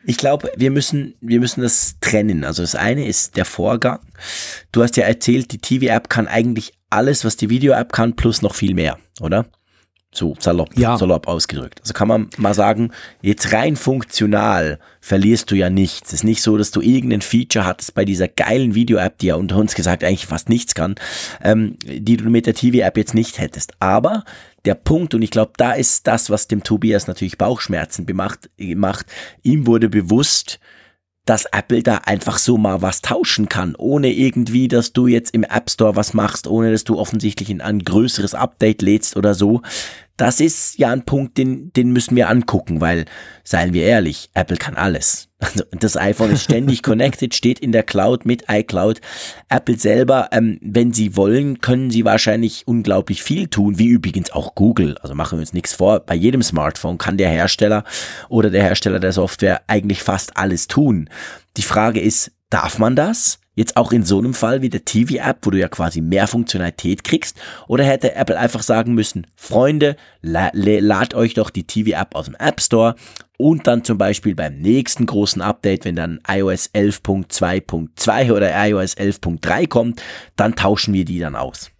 ich 0.05 0.17
glaube, 0.17 0.51
wir 0.55 0.71
müssen, 0.71 1.15
wir 1.21 1.39
müssen 1.39 1.61
das 1.61 1.95
trennen. 1.99 2.43
Also 2.43 2.63
das 2.63 2.75
eine 2.75 3.05
ist 3.05 3.37
der 3.37 3.45
Vorgang. 3.45 3.99
Du 4.71 4.83
hast 4.83 4.97
ja 4.97 5.05
erzählt, 5.05 5.51
die 5.51 5.57
TV-App 5.57 6.09
kann 6.09 6.27
eigentlich 6.27 6.73
alles, 6.89 7.25
was 7.25 7.37
die 7.37 7.49
Video-App 7.49 7.91
kann, 7.91 8.15
plus 8.15 8.41
noch 8.41 8.55
viel 8.55 8.73
mehr, 8.73 8.97
oder? 9.19 9.45
so 10.17 10.35
salopp, 10.39 10.69
ja. 10.77 10.97
salopp 10.97 11.27
ausgedrückt. 11.27 11.81
Also 11.81 11.93
kann 11.93 12.07
man 12.07 12.29
mal 12.37 12.53
sagen, 12.53 12.91
jetzt 13.21 13.51
rein 13.53 13.75
funktional 13.75 14.79
verlierst 15.01 15.51
du 15.51 15.55
ja 15.55 15.69
nichts. 15.69 16.09
Es 16.09 16.19
ist 16.19 16.23
nicht 16.23 16.41
so, 16.41 16.57
dass 16.57 16.71
du 16.71 16.81
irgendein 16.81 17.21
Feature 17.21 17.65
hattest 17.65 17.93
bei 17.93 18.05
dieser 18.05 18.27
geilen 18.27 18.75
Video-App, 18.75 19.17
die 19.19 19.27
ja 19.27 19.35
unter 19.35 19.57
uns 19.57 19.75
gesagt 19.75 20.03
eigentlich 20.03 20.25
fast 20.25 20.49
nichts 20.49 20.73
kann, 20.73 20.95
ähm, 21.43 21.77
die 21.83 22.17
du 22.17 22.29
mit 22.29 22.45
der 22.45 22.53
TV-App 22.53 22.97
jetzt 22.97 23.13
nicht 23.13 23.39
hättest. 23.39 23.73
Aber 23.79 24.23
der 24.65 24.75
Punkt, 24.75 25.13
und 25.13 25.21
ich 25.21 25.31
glaube, 25.31 25.53
da 25.57 25.73
ist 25.73 26.07
das, 26.07 26.29
was 26.29 26.47
dem 26.47 26.63
Tobias 26.63 27.07
natürlich 27.07 27.37
Bauchschmerzen 27.37 28.05
gemacht, 28.05 28.49
macht, 28.57 29.05
ihm 29.43 29.67
wurde 29.67 29.89
bewusst, 29.89 30.59
dass 31.25 31.45
Apple 31.45 31.81
da 31.81 31.97
einfach 32.05 32.37
so 32.37 32.57
mal 32.57 32.81
was 32.81 33.01
tauschen 33.01 33.49
kann, 33.49 33.75
ohne 33.75 34.11
irgendwie, 34.13 34.67
dass 34.67 34.93
du 34.93 35.07
jetzt 35.07 35.33
im 35.33 35.43
App 35.43 35.69
Store 35.71 35.95
was 35.95 36.13
machst, 36.13 36.47
ohne 36.47 36.71
dass 36.71 36.83
du 36.83 36.99
offensichtlich 36.99 37.49
in 37.49 37.61
ein 37.61 37.79
größeres 37.79 38.35
Update 38.35 38.81
lädst 38.83 39.17
oder 39.17 39.33
so. 39.33 39.61
Das 40.17 40.39
ist 40.39 40.77
ja 40.77 40.91
ein 40.91 41.03
Punkt, 41.03 41.37
den, 41.37 41.73
den 41.73 41.91
müssen 41.91 42.15
wir 42.15 42.29
angucken, 42.29 42.79
weil, 42.79 43.05
seien 43.43 43.73
wir 43.73 43.83
ehrlich, 43.83 44.29
Apple 44.33 44.55
kann 44.55 44.75
alles. 44.75 45.27
Also 45.39 45.65
das 45.71 45.97
iPhone 45.97 46.31
ist 46.31 46.43
ständig 46.43 46.81
connected, 46.83 47.35
steht 47.35 47.59
in 47.59 47.73
der 47.73 47.83
Cloud 47.83 48.25
mit 48.25 48.45
iCloud. 48.49 49.01
Apple 49.49 49.77
selber, 49.77 50.29
ähm, 50.31 50.57
wenn 50.61 50.93
sie 50.93 51.17
wollen, 51.17 51.59
können 51.59 51.91
sie 51.91 52.05
wahrscheinlich 52.05 52.65
unglaublich 52.65 53.23
viel 53.23 53.47
tun, 53.47 53.77
wie 53.77 53.87
übrigens 53.87 54.31
auch 54.31 54.55
Google. 54.55 54.97
Also 54.99 55.15
machen 55.15 55.37
wir 55.37 55.41
uns 55.41 55.53
nichts 55.53 55.73
vor, 55.73 55.99
bei 55.99 56.15
jedem 56.15 56.41
Smartphone 56.41 56.97
kann 56.97 57.17
der 57.17 57.29
Hersteller 57.29 57.83
oder 58.29 58.49
der 58.49 58.63
Hersteller 58.63 59.01
der 59.01 59.11
Software 59.11 59.63
eigentlich 59.67 60.01
fast 60.01 60.37
alles 60.37 60.67
tun. 60.67 61.09
Die 61.57 61.61
Frage 61.61 61.99
ist, 61.99 62.31
darf 62.49 62.79
man 62.79 62.95
das? 62.95 63.39
Jetzt 63.55 63.77
auch 63.77 63.91
in 63.91 64.03
so 64.03 64.19
einem 64.19 64.33
Fall 64.33 64.61
wie 64.61 64.69
der 64.69 64.85
TV-App, 64.85 65.39
wo 65.43 65.49
du 65.49 65.59
ja 65.59 65.69
quasi 65.69 66.01
mehr 66.01 66.27
Funktionalität 66.27 67.03
kriegst? 67.03 67.37
Oder 67.67 67.85
hätte 67.85 68.13
Apple 68.13 68.37
einfach 68.37 68.61
sagen 68.61 68.93
müssen, 68.93 69.27
Freunde, 69.35 69.95
la 70.21 70.51
lad 70.53 71.13
euch 71.13 71.33
doch 71.33 71.49
die 71.49 71.65
TV-App 71.65 72.15
aus 72.15 72.25
dem 72.25 72.35
App 72.35 72.61
Store 72.61 72.95
und 73.37 73.67
dann 73.67 73.83
zum 73.83 73.97
Beispiel 73.97 74.35
beim 74.35 74.57
nächsten 74.57 75.05
großen 75.05 75.41
Update, 75.41 75.85
wenn 75.85 75.95
dann 75.95 76.19
iOS 76.27 76.69
11.2.2 76.73 78.31
oder 78.31 78.51
iOS 78.67 78.97
11.3 78.97 79.67
kommt, 79.67 80.01
dann 80.35 80.55
tauschen 80.55 80.93
wir 80.93 81.05
die 81.05 81.19
dann 81.19 81.35
aus. 81.35 81.71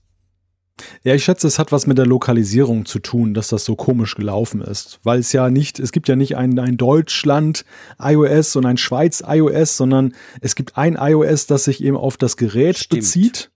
Ja, 1.03 1.15
ich 1.15 1.23
schätze, 1.23 1.47
es 1.47 1.57
hat 1.57 1.71
was 1.71 1.87
mit 1.87 1.97
der 1.97 2.05
Lokalisierung 2.05 2.85
zu 2.85 2.99
tun, 2.99 3.33
dass 3.33 3.47
das 3.47 3.63
so 3.63 3.75
komisch 3.75 4.15
gelaufen 4.15 4.61
ist. 4.61 4.99
Weil 5.03 5.19
es 5.19 5.31
ja 5.31 5.49
nicht, 5.49 5.79
es 5.79 5.91
gibt 5.91 6.07
ja 6.07 6.15
nicht 6.15 6.35
ein, 6.35 6.59
ein 6.59 6.77
Deutschland 6.77 7.63
iOS 7.99 8.55
und 8.55 8.65
ein 8.65 8.77
Schweiz 8.77 9.23
iOS, 9.25 9.77
sondern 9.77 10.13
es 10.41 10.55
gibt 10.55 10.77
ein 10.77 10.97
iOS, 10.99 11.47
das 11.47 11.65
sich 11.65 11.83
eben 11.83 11.97
auf 11.97 12.17
das 12.17 12.37
Gerät 12.37 12.77
Stimmt. 12.77 13.01
bezieht 13.01 13.51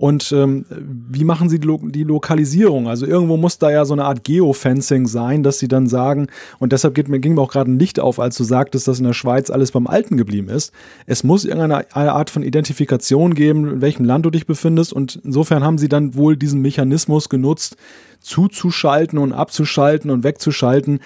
und 0.00 0.32
ähm, 0.32 0.64
wie 1.10 1.24
machen 1.24 1.50
sie 1.50 1.60
die, 1.60 1.66
Lo 1.66 1.78
die, 1.82 2.04
Lokalisierung? 2.04 2.88
Also 2.88 3.04
irgendwo 3.04 3.36
muss 3.36 3.58
da 3.58 3.70
ja 3.70 3.84
so 3.84 3.92
eine 3.92 4.06
Art 4.06 4.24
Geofencing 4.24 5.06
sein, 5.06 5.42
dass 5.42 5.58
sie 5.58 5.68
dann 5.68 5.88
sagen, 5.88 6.28
und 6.58 6.72
deshalb 6.72 6.94
geht 6.94 7.10
ging 7.20 7.34
mir 7.34 7.42
auch 7.42 7.52
gerade 7.52 7.70
ein 7.70 7.78
Licht 7.78 8.00
auf, 8.00 8.18
als 8.18 8.34
du 8.38 8.44
sagtest, 8.44 8.88
dass 8.88 8.98
in 8.98 9.04
der 9.04 9.12
Schweiz 9.12 9.50
alles 9.50 9.72
beim 9.72 9.86
Alten 9.86 10.16
geblieben 10.16 10.48
ist. 10.48 10.72
Es 11.04 11.22
muss 11.22 11.44
irgendeine 11.44 11.94
Art 11.94 12.30
von 12.30 12.42
Identifikation 12.42 13.34
geben, 13.34 13.68
in 13.74 13.80
welchem 13.82 14.06
Land 14.06 14.24
du 14.24 14.30
dich 14.30 14.46
befindest. 14.46 14.94
Und 14.94 15.20
insofern 15.22 15.62
haben 15.62 15.76
sie 15.76 15.90
dann 15.90 16.14
wohl 16.14 16.34
diesen 16.34 16.62
Mechanismus 16.62 17.28
genutzt, 17.28 17.76
zuzuschalten 18.20 19.18
und 19.18 19.34
abzuschalten 19.34 20.10
und 20.10 20.24
wegzuschalten. 20.24 21.00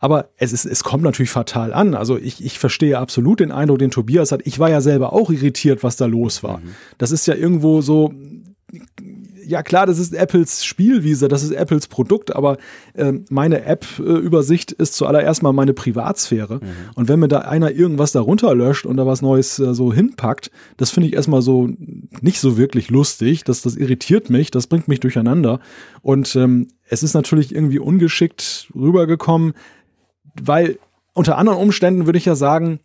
Aber 0.00 0.30
es, 0.36 0.52
ist, 0.52 0.64
es 0.64 0.82
kommt 0.82 1.04
natürlich 1.04 1.30
fatal 1.30 1.72
an. 1.72 1.94
Also 1.94 2.16
ich, 2.16 2.44
ich 2.44 2.58
verstehe 2.58 2.98
absolut 2.98 3.38
den 3.40 3.52
Eindruck, 3.52 3.78
den 3.78 3.90
Tobias 3.90 4.32
hat. 4.32 4.40
Ich 4.44 4.58
war 4.58 4.70
ja 4.70 4.80
selber 4.80 5.12
auch 5.12 5.30
irritiert, 5.30 5.84
was 5.84 5.96
da 5.96 6.06
los 6.06 6.42
war. 6.42 6.58
Mhm. 6.58 6.74
Das 6.96 7.12
ist 7.12 7.26
ja 7.26 7.34
irgendwo 7.34 7.82
so, 7.82 8.12
ja 9.50 9.62
klar, 9.62 9.84
das 9.84 9.98
ist 9.98 10.14
Apples 10.14 10.64
Spielwiese, 10.64 11.28
das 11.28 11.42
ist 11.42 11.50
Apples 11.50 11.88
Produkt, 11.88 12.34
aber 12.34 12.56
äh, 12.94 13.12
meine 13.28 13.64
App-Übersicht 13.64 14.72
ist 14.72 14.94
zuallererst 14.94 15.42
mal 15.42 15.52
meine 15.52 15.74
Privatsphäre. 15.74 16.56
Mhm. 16.56 16.68
Und 16.94 17.08
wenn 17.08 17.20
mir 17.20 17.28
da 17.28 17.40
einer 17.40 17.70
irgendwas 17.70 18.12
darunter 18.12 18.54
löscht 18.54 18.86
und 18.86 18.96
da 18.96 19.06
was 19.06 19.22
Neues 19.22 19.58
äh, 19.58 19.74
so 19.74 19.92
hinpackt, 19.92 20.50
das 20.76 20.90
finde 20.90 21.08
ich 21.08 21.14
erstmal 21.14 21.42
so 21.42 21.68
nicht 22.20 22.40
so 22.40 22.56
wirklich 22.56 22.90
lustig. 22.90 23.44
Das, 23.44 23.60
das 23.60 23.76
irritiert 23.76 24.30
mich, 24.30 24.50
das 24.50 24.66
bringt 24.66 24.88
mich 24.88 25.00
durcheinander. 25.00 25.60
Und 26.00 26.34
ähm, 26.36 26.68
es 26.88 27.02
ist 27.02 27.14
natürlich 27.14 27.54
irgendwie 27.54 27.78
ungeschickt 27.78 28.68
rübergekommen 28.74 29.52
weil 30.40 30.78
unter 31.14 31.38
anderen 31.38 31.58
Umständen 31.58 32.06
würde 32.06 32.18
ich 32.18 32.24
ja 32.24 32.34
sagen, 32.34 32.80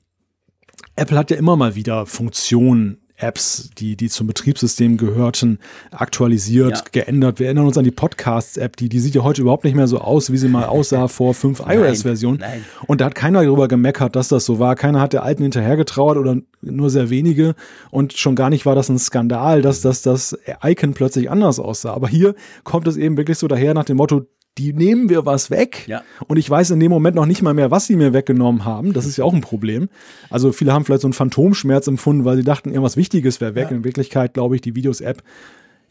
Apple 0.95 1.17
hat 1.17 1.31
ja 1.31 1.37
immer 1.37 1.55
mal 1.55 1.75
wieder 1.75 2.05
Funktionen 2.05 3.05
Apps, 3.17 3.69
die, 3.77 3.95
die 3.95 4.09
zum 4.09 4.27
Betriebssystem 4.27 4.97
gehörten, 4.97 5.59
aktualisiert, 5.91 6.77
ja. 6.77 6.83
geändert. 6.91 7.39
Wir 7.39 7.47
erinnern 7.47 7.65
uns 7.65 7.77
an 7.77 7.85
die 7.85 7.91
Podcasts-App, 7.91 8.75
die, 8.75 8.89
die 8.89 8.99
sieht 8.99 9.15
ja 9.15 9.23
heute 9.23 9.41
überhaupt 9.41 9.63
nicht 9.63 9.75
mehr 9.75 9.87
so 9.87 9.99
aus, 9.99 10.31
wie 10.31 10.37
sie 10.37 10.49
mal 10.49 10.65
aussah 10.65 11.07
vor 11.07 11.33
fünf 11.33 11.61
iOS-Versionen. 11.65 12.43
Und 12.87 12.99
da 12.99 13.05
hat 13.05 13.15
keiner 13.15 13.43
darüber 13.43 13.69
gemeckert, 13.69 14.17
dass 14.17 14.27
das 14.27 14.43
so 14.43 14.59
war. 14.59 14.75
Keiner 14.75 14.99
hat 14.99 15.13
der 15.13 15.23
alten 15.23 15.43
hinterhergetrauert 15.43 16.17
oder 16.17 16.37
nur 16.61 16.89
sehr 16.89 17.09
wenige. 17.09 17.55
Und 17.89 18.13
schon 18.13 18.35
gar 18.35 18.49
nicht 18.49 18.65
war 18.65 18.75
das 18.75 18.89
ein 18.89 18.99
Skandal, 18.99 19.61
dass, 19.61 19.79
dass 19.79 20.01
das 20.01 20.37
Icon 20.61 20.93
plötzlich 20.93 21.29
anders 21.31 21.59
aussah. 21.59 21.93
Aber 21.93 22.09
hier 22.09 22.35
kommt 22.65 22.87
es 22.87 22.97
eben 22.97 23.15
wirklich 23.15 23.37
so 23.37 23.47
daher 23.47 23.73
nach 23.73 23.85
dem 23.85 23.95
Motto, 23.97 24.25
die 24.57 24.73
nehmen 24.73 25.09
wir 25.09 25.25
was 25.25 25.49
weg. 25.49 25.83
Ja. 25.87 26.03
Und 26.27 26.37
ich 26.37 26.49
weiß 26.49 26.71
in 26.71 26.79
dem 26.79 26.89
Moment 26.89 27.15
noch 27.15 27.25
nicht 27.25 27.41
mal 27.41 27.53
mehr, 27.53 27.71
was 27.71 27.87
sie 27.87 27.95
mir 27.95 28.13
weggenommen 28.13 28.63
haben. 28.63 28.93
Das 28.93 29.05
ist 29.05 29.17
ja 29.17 29.25
auch 29.25 29.33
ein 29.33 29.41
Problem. 29.41 29.89
Also 30.29 30.51
viele 30.51 30.71
haben 30.71 30.85
vielleicht 30.85 31.01
so 31.01 31.07
einen 31.07 31.13
Phantomschmerz 31.13 31.87
empfunden, 31.87 32.23
weil 32.23 32.37
sie 32.37 32.43
dachten, 32.43 32.69
irgendwas 32.69 32.95
Wichtiges 32.95 33.41
wäre 33.41 33.55
weg. 33.55 33.67
Ja. 33.69 33.77
In 33.77 33.83
Wirklichkeit 33.83 34.33
glaube 34.33 34.55
ich, 34.55 34.61
die 34.61 34.75
Videos-App 34.75 35.21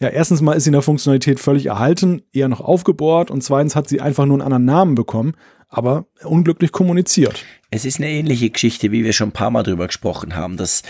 ja, 0.01 0.09
erstens 0.09 0.41
mal 0.41 0.55
ist 0.55 0.65
sie 0.65 0.69
in 0.69 0.75
der 0.75 0.83
Funktionalität 0.83 1.41
völlig 1.41 1.67
erhalten, 1.67 2.23
eher 2.33 2.49
noch 2.49 2.61
aufgebohrt 2.61 3.31
und 3.31 3.43
zweitens 3.43 3.77
hat 3.77 3.89
sie 3.89 4.01
einfach 4.01 4.27
nur 4.27 4.37
einen 4.37 4.43
anderen 4.43 4.65
Namen 4.65 4.95
bekommen, 4.95 5.35
aber 5.69 6.07
unglücklich 6.23 6.73
kommuniziert. 6.73 7.45
Es 7.71 7.85
ist 7.85 7.99
eine 7.99 8.09
ähnliche 8.09 8.51
Geschichte, 8.51 8.93
wie 8.93 9.03
wir 9.03 9.13
schon 9.13 9.31
ein 9.31 9.33
paar 9.33 9.51
Mal 9.51 9.65
drüber 9.65 9.89
gesprochen 9.89 10.37
haben, 10.37 10.57
dass 10.57 10.85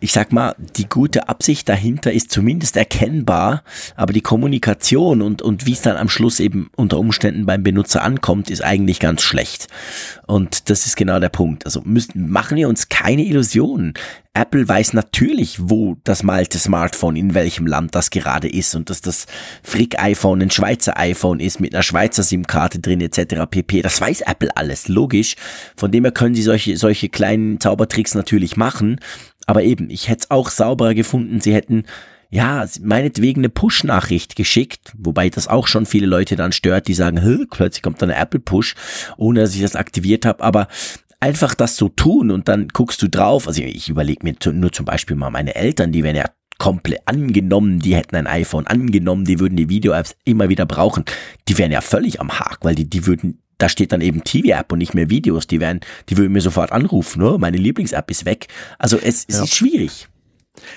ich 0.00 0.12
sag 0.12 0.32
mal, 0.32 0.54
die 0.76 0.88
gute 0.88 1.28
Absicht 1.28 1.68
dahinter 1.68 2.12
ist 2.12 2.30
zumindest 2.30 2.76
erkennbar, 2.76 3.64
aber 3.96 4.12
die 4.12 4.20
Kommunikation 4.20 5.20
und, 5.20 5.42
und 5.42 5.66
wie 5.66 5.72
es 5.72 5.82
dann 5.82 5.96
am 5.96 6.08
Schluss 6.08 6.38
eben 6.38 6.70
unter 6.76 6.98
Umständen 6.98 7.44
beim 7.44 7.64
Benutzer 7.64 8.02
ankommt, 8.02 8.50
ist 8.50 8.62
eigentlich 8.62 9.00
ganz 9.00 9.22
schlecht. 9.22 9.66
Und 10.28 10.70
das 10.70 10.86
ist 10.86 10.96
genau 10.96 11.18
der 11.18 11.30
Punkt. 11.30 11.66
Also 11.66 11.80
müssen, 11.84 12.30
machen 12.30 12.56
wir 12.56 12.68
uns 12.68 12.88
keine 12.88 13.24
Illusionen. 13.24 13.94
Apple 14.38 14.68
weiß 14.68 14.92
natürlich, 14.92 15.58
wo 15.60 15.96
das 16.04 16.22
malte 16.22 16.58
Smartphone, 16.58 17.16
in 17.16 17.34
welchem 17.34 17.66
Land 17.66 17.96
das 17.96 18.10
gerade 18.10 18.48
ist 18.48 18.76
und 18.76 18.88
dass 18.88 19.00
das 19.00 19.26
Frick-iPhone 19.64 20.42
ein 20.42 20.50
Schweizer 20.52 20.96
iPhone 20.96 21.40
ist 21.40 21.58
mit 21.60 21.74
einer 21.74 21.82
Schweizer 21.82 22.22
SIM-Karte 22.22 22.78
drin 22.78 23.00
etc. 23.00 23.46
pp. 23.50 23.82
Das 23.82 24.00
weiß 24.00 24.20
Apple 24.20 24.56
alles, 24.56 24.86
logisch. 24.86 25.34
Von 25.76 25.90
dem 25.90 26.04
her 26.04 26.12
können 26.12 26.36
sie 26.36 26.42
solche, 26.42 26.76
solche 26.76 27.08
kleinen 27.08 27.58
Zaubertricks 27.58 28.14
natürlich 28.14 28.56
machen. 28.56 29.00
Aber 29.46 29.64
eben, 29.64 29.90
ich 29.90 30.08
hätte 30.08 30.20
es 30.20 30.30
auch 30.30 30.50
sauberer 30.50 30.94
gefunden, 30.94 31.40
sie 31.40 31.54
hätten 31.54 31.82
ja, 32.30 32.64
meinetwegen 32.80 33.40
eine 33.40 33.48
Push-Nachricht 33.48 34.36
geschickt, 34.36 34.92
wobei 34.98 35.30
das 35.30 35.48
auch 35.48 35.66
schon 35.66 35.86
viele 35.86 36.06
Leute 36.06 36.36
dann 36.36 36.52
stört, 36.52 36.86
die 36.86 36.94
sagen, 36.94 37.46
plötzlich 37.50 37.82
kommt 37.82 38.02
da 38.02 38.06
eine 38.06 38.16
Apple-Push, 38.16 38.76
ohne 39.16 39.40
dass 39.40 39.54
ich 39.54 39.62
das 39.62 39.74
aktiviert 39.74 40.26
habe, 40.26 40.44
aber 40.44 40.68
einfach 41.20 41.54
das 41.54 41.76
so 41.76 41.88
tun 41.88 42.30
und 42.30 42.48
dann 42.48 42.68
guckst 42.68 43.02
du 43.02 43.08
drauf, 43.08 43.48
also 43.48 43.62
ich 43.62 43.88
überlege 43.88 44.24
mir 44.24 44.34
nur 44.52 44.72
zum 44.72 44.84
Beispiel 44.84 45.16
mal 45.16 45.30
meine 45.30 45.54
Eltern, 45.54 45.92
die 45.92 46.02
wären 46.04 46.16
ja 46.16 46.30
komplett 46.58 47.00
angenommen, 47.06 47.78
die 47.80 47.94
hätten 47.94 48.16
ein 48.16 48.26
iPhone 48.26 48.66
angenommen, 48.66 49.24
die 49.24 49.38
würden 49.40 49.56
die 49.56 49.68
Video-Apps 49.68 50.16
immer 50.24 50.48
wieder 50.48 50.66
brauchen, 50.66 51.04
die 51.48 51.56
wären 51.56 51.72
ja 51.72 51.80
völlig 51.80 52.20
am 52.20 52.38
Hack, 52.38 52.58
weil 52.62 52.74
die, 52.74 52.88
die 52.88 53.06
würden 53.06 53.40
da 53.58 53.68
steht 53.68 53.90
dann 53.90 54.00
eben 54.00 54.22
TV-App 54.22 54.70
und 54.72 54.78
nicht 54.78 54.94
mehr 54.94 55.10
Videos. 55.10 55.48
Die 55.48 55.58
werden, 55.58 55.80
die 56.08 56.16
würden 56.16 56.32
mir 56.32 56.40
sofort 56.40 56.70
anrufen, 56.70 57.20
ne? 57.20 57.38
Meine 57.38 57.56
Lieblings-App 57.56 58.08
ist 58.08 58.24
weg. 58.24 58.46
Also 58.78 58.96
es, 58.96 59.24
es 59.26 59.36
ja. 59.36 59.42
ist 59.42 59.54
schwierig. 59.54 60.08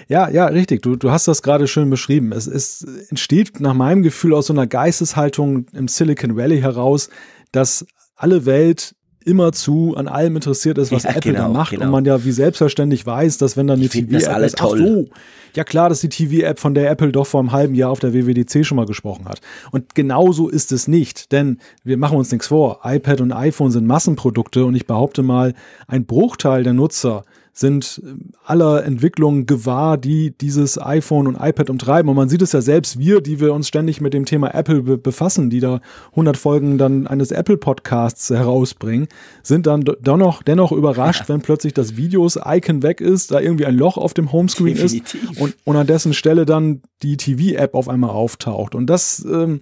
Ja, 0.07 0.29
ja, 0.29 0.47
richtig. 0.47 0.81
Du, 0.81 0.95
du 0.95 1.11
hast 1.11 1.27
das 1.27 1.43
gerade 1.43 1.67
schön 1.67 1.89
beschrieben. 1.89 2.31
Es, 2.31 2.47
es 2.47 2.83
entsteht 3.09 3.59
nach 3.59 3.73
meinem 3.73 4.01
Gefühl 4.01 4.33
aus 4.33 4.47
so 4.47 4.53
einer 4.53 4.67
Geisteshaltung 4.67 5.67
im 5.73 5.87
Silicon 5.87 6.35
Valley 6.35 6.59
heraus, 6.59 7.09
dass 7.51 7.85
alle 8.15 8.45
Welt 8.45 8.95
immerzu 9.25 9.93
an 9.95 10.07
allem 10.07 10.35
interessiert 10.35 10.77
ist, 10.77 10.91
was 10.91 11.03
ja, 11.03 11.11
Apple 11.11 11.33
genau, 11.33 11.47
da 11.47 11.49
macht 11.49 11.71
genau. 11.71 11.85
und 11.85 11.91
man 11.91 12.05
ja 12.05 12.23
wie 12.23 12.31
selbstverständlich 12.31 13.05
weiß, 13.05 13.37
dass 13.37 13.57
wenn 13.57 13.67
dann 13.67 13.79
eine 13.79 13.89
TV-App 13.89 14.43
ist, 14.43 14.61
ach 14.61 14.69
so, 14.69 15.07
ja 15.55 15.63
klar, 15.63 15.89
dass 15.89 16.01
die 16.01 16.09
TV-App, 16.09 16.59
von 16.59 16.73
der 16.73 16.89
Apple 16.89 17.11
doch 17.11 17.27
vor 17.27 17.39
einem 17.39 17.51
halben 17.51 17.75
Jahr 17.75 17.91
auf 17.91 17.99
der 17.99 18.13
WWDC 18.13 18.65
schon 18.65 18.77
mal 18.77 18.85
gesprochen 18.85 19.25
hat. 19.27 19.41
Und 19.71 19.95
genauso 19.95 20.49
ist 20.49 20.71
es 20.71 20.87
nicht, 20.87 21.31
denn 21.31 21.59
wir 21.83 21.97
machen 21.97 22.17
uns 22.17 22.31
nichts 22.31 22.47
vor, 22.47 22.79
iPad 22.83 23.21
und 23.21 23.31
iPhone 23.31 23.71
sind 23.71 23.85
Massenprodukte 23.85 24.65
und 24.65 24.75
ich 24.75 24.87
behaupte 24.87 25.23
mal, 25.23 25.53
ein 25.87 26.05
Bruchteil 26.05 26.63
der 26.63 26.73
Nutzer 26.73 27.23
sind 27.53 28.01
äh, 28.03 28.13
aller 28.45 28.83
Entwicklungen 28.85 29.45
gewahr, 29.45 29.97
die 29.97 30.31
dieses 30.37 30.81
iPhone 30.81 31.27
und 31.27 31.35
iPad 31.35 31.69
umtreiben. 31.69 32.09
Und 32.09 32.15
man 32.15 32.29
sieht 32.29 32.41
es 32.41 32.51
ja 32.53 32.61
selbst, 32.61 32.99
wir, 32.99 33.21
die 33.21 33.39
wir 33.39 33.53
uns 33.53 33.67
ständig 33.67 34.01
mit 34.01 34.13
dem 34.13 34.25
Thema 34.25 34.53
Apple 34.53 34.83
be 34.83 34.97
befassen, 34.97 35.49
die 35.49 35.59
da 35.59 35.81
100 36.11 36.37
Folgen 36.37 36.77
dann 36.77 37.07
eines 37.07 37.31
Apple-Podcasts 37.31 38.29
herausbringen, 38.29 39.07
sind 39.43 39.67
dann 39.67 39.83
dennoch, 39.99 40.43
dennoch 40.43 40.71
überrascht, 40.71 41.21
ja. 41.21 41.29
wenn 41.29 41.41
plötzlich 41.41 41.73
das 41.73 41.97
Videos-Icon 41.97 42.83
weg 42.83 43.01
ist, 43.01 43.31
da 43.31 43.39
irgendwie 43.39 43.65
ein 43.65 43.75
Loch 43.75 43.97
auf 43.97 44.13
dem 44.13 44.31
Homescreen 44.31 44.75
Definitiv. 44.75 45.31
ist 45.31 45.41
und, 45.41 45.55
und 45.65 45.75
an 45.75 45.87
dessen 45.87 46.13
Stelle 46.13 46.45
dann 46.45 46.81
die 47.01 47.17
TV-App 47.17 47.73
auf 47.73 47.89
einmal 47.89 48.11
auftaucht. 48.11 48.75
Und 48.75 48.87
das, 48.87 49.25
ähm, 49.29 49.61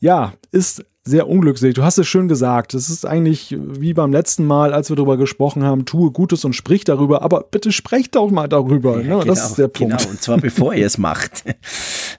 ja, 0.00 0.34
ist 0.52 0.84
sehr 1.08 1.28
unglückselig. 1.28 1.74
Du 1.74 1.82
hast 1.82 1.98
es 1.98 2.06
schön 2.06 2.28
gesagt. 2.28 2.74
Es 2.74 2.90
ist 2.90 3.06
eigentlich 3.06 3.56
wie 3.58 3.94
beim 3.94 4.12
letzten 4.12 4.44
Mal, 4.44 4.72
als 4.72 4.90
wir 4.90 4.96
darüber 4.96 5.16
gesprochen 5.16 5.64
haben, 5.64 5.84
tue 5.84 6.10
Gutes 6.10 6.44
und 6.44 6.52
sprich 6.52 6.84
darüber, 6.84 7.22
aber 7.22 7.44
bitte 7.50 7.72
sprecht 7.72 8.14
doch 8.14 8.30
mal 8.30 8.48
darüber. 8.48 8.92
Ja, 8.92 8.96
ne? 8.98 9.02
genau, 9.04 9.24
das 9.24 9.50
ist 9.50 9.58
der 9.58 9.68
Punkt. 9.68 9.98
Genau, 9.98 10.10
und 10.10 10.22
zwar 10.22 10.38
bevor 10.38 10.74
ihr 10.74 10.86
es 10.86 10.98
macht. 10.98 11.44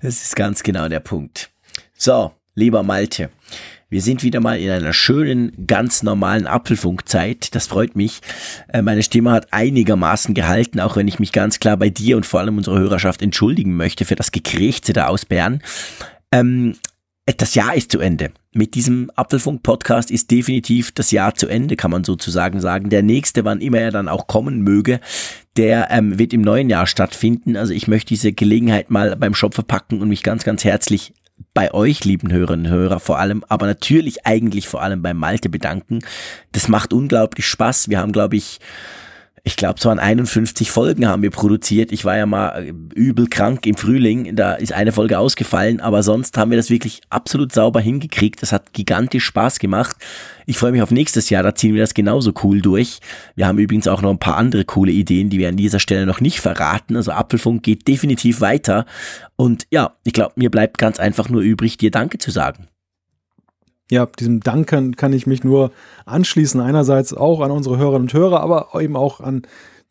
Das 0.02 0.22
ist 0.24 0.36
ganz 0.36 0.64
genau 0.64 0.90
der 0.90 1.00
Punkt. 1.00 1.52
So, 1.96 2.32
lieber 2.56 2.84
Malte. 2.84 3.30
Wir 3.92 4.02
sind 4.02 4.22
wieder 4.24 4.40
mal 4.40 4.60
in 4.60 4.70
einer 4.70 4.94
schönen, 4.94 5.66
ganz 5.66 6.04
normalen 6.04 6.46
Apfelfunkzeit. 6.46 7.56
Das 7.56 7.66
freut 7.66 7.96
mich. 7.96 8.22
Äh, 8.72 8.84
meine 8.84 9.02
Stimme 9.02 9.32
hat 9.32 9.48
einigermaßen 9.52 10.36
gehalten, 10.36 10.80
auch 10.80 10.96
wenn 10.96 11.08
ich 11.08 11.18
mich 11.18 11.32
ganz 11.32 11.60
klar 11.60 11.76
bei 11.76 11.90
dir 11.90 12.16
und 12.16 12.26
vor 12.26 12.40
allem 12.40 12.58
unserer 12.58 12.78
Hörerschaft 12.78 13.24
entschuldigen 13.24 13.76
möchte 13.76 14.06
für 14.06 14.16
das 14.16 14.32
Gekrächze 14.32 14.94
da 14.94 15.08
aus 15.08 15.26
Bern. 15.26 15.62
Ähm, 16.32 16.76
das 17.38 17.56
Jahr 17.56 17.76
ist 17.76 17.92
zu 17.92 18.00
Ende. 18.00 18.32
Mit 18.54 18.76
diesem 18.76 19.12
Apfelfunk-Podcast 19.16 20.10
ist 20.12 20.32
definitiv 20.32 20.92
das 20.92 21.12
Jahr 21.12 21.36
zu 21.36 21.48
Ende, 21.48 21.76
kann 21.76 21.92
man 21.92 22.04
sozusagen 22.04 22.60
sagen. 22.62 22.90
Der 22.90 23.04
nächste, 23.04 23.46
wann 23.46 23.62
immer 23.62 23.80
er 23.80 23.92
dann 23.92 24.08
auch 24.08 24.28
kommen 24.28 24.62
möge, 24.62 25.00
der 25.56 25.90
ähm, 25.92 26.18
wird 26.18 26.34
im 26.34 26.42
neuen 26.42 26.70
Jahr 26.70 26.88
stattfinden. 26.88 27.56
Also 27.56 27.74
ich 27.74 27.88
möchte 27.88 28.10
diese 28.10 28.32
Gelegenheit 28.32 28.90
mal 28.90 29.16
beim 29.16 29.36
Schopfe 29.36 29.64
packen 29.64 30.02
und 30.02 30.10
mich 30.10 30.24
ganz, 30.24 30.44
ganz 30.44 30.64
herzlich 30.64 31.14
bei 31.54 31.74
euch, 31.74 32.04
lieben 32.06 32.32
Hörerinnen 32.32 32.66
und 32.66 32.72
Hörer, 32.72 33.00
vor 33.00 33.20
allem, 33.20 33.44
aber 33.48 33.66
natürlich 33.66 34.26
eigentlich 34.26 34.68
vor 34.68 34.82
allem 34.82 35.02
bei 35.02 35.14
Malte 35.14 35.50
bedanken. 35.50 36.00
Das 36.52 36.68
macht 36.68 36.94
unglaublich 36.94 37.46
Spaß. 37.48 37.90
Wir 37.90 38.00
haben, 38.00 38.12
glaube 38.12 38.36
ich, 38.36 38.60
ich 39.44 39.56
glaube, 39.56 39.80
so 39.80 39.90
an 39.90 40.00
51 40.00 40.72
Folgen 40.72 41.08
haben 41.08 41.22
wir 41.22 41.32
produziert. 41.32 41.92
Ich 41.92 42.06
war 42.06 42.18
ja 42.18 42.26
mal 42.26 42.50
äh, 42.64 42.74
übel 42.94 43.28
krank 43.28 43.66
im 43.66 43.76
Frühling, 43.76 44.36
da 44.36 44.54
ist 44.54 44.74
eine 44.74 44.92
Folge 44.92 45.20
ausgefallen, 45.20 45.80
aber 45.80 46.04
sonst 46.04 46.38
haben 46.38 46.52
wir 46.52 46.58
das 46.58 46.70
wirklich 46.70 47.02
absolut 47.10 47.52
sauber 47.52 47.80
hingekriegt. 47.80 48.42
Das 48.42 48.52
hat 48.52 48.74
gigantisch 48.74 49.26
Spaß 49.26 49.60
gemacht. 49.60 49.98
Ich 50.46 50.58
freue 50.58 50.72
mich 50.72 50.82
auf 50.82 50.92
nächstes 50.92 51.30
Jahr, 51.30 51.44
da 51.44 51.56
ziehen 51.56 51.76
wir 51.76 51.82
das 51.82 51.94
genauso 51.94 52.34
cool 52.44 52.62
durch. 52.62 53.00
Wir 53.36 53.48
haben 53.48 53.60
übrigens 53.60 53.88
auch 53.88 54.02
noch 54.02 54.10
ein 54.10 54.20
paar 54.20 54.38
andere 54.38 54.66
coole 54.66 54.92
Ideen, 54.92 55.30
die 55.30 55.40
wir 55.40 55.50
an 55.50 55.58
dieser 55.58 55.80
Stelle 55.80 56.06
noch 56.06 56.22
nicht 56.22 56.40
verraten. 56.40 56.96
Also 56.96 57.12
Apfelfunk 57.12 57.64
geht 57.64 57.88
definitiv 57.88 58.42
weiter. 58.42 58.86
Und 59.36 59.68
ja, 59.70 59.94
ich 60.04 60.14
glaube, 60.14 60.34
mir 60.36 60.50
bleibt 60.50 60.78
ganz 60.78 61.00
einfach 61.00 61.30
nur 61.30 61.42
übrig, 61.42 61.78
dir 61.78 61.92
Danke 61.92 62.18
zu 62.18 62.32
sagen. 62.32 62.68
Ja, 63.92 64.06
diesem 64.06 64.42
Danken 64.42 64.96
kann 64.96 65.14
ich 65.14 65.26
mich 65.26 65.44
nur 65.44 65.72
anschließen. 66.06 66.62
Einerseits 66.62 67.14
auch 67.14 67.42
an 67.42 67.52
unsere 67.52 67.78
Hörerinnen 67.78 68.04
und 68.04 68.14
Hörer, 68.14 68.42
aber 68.42 68.70
eben 68.80 68.96
auch 68.96 69.20
an 69.20 69.44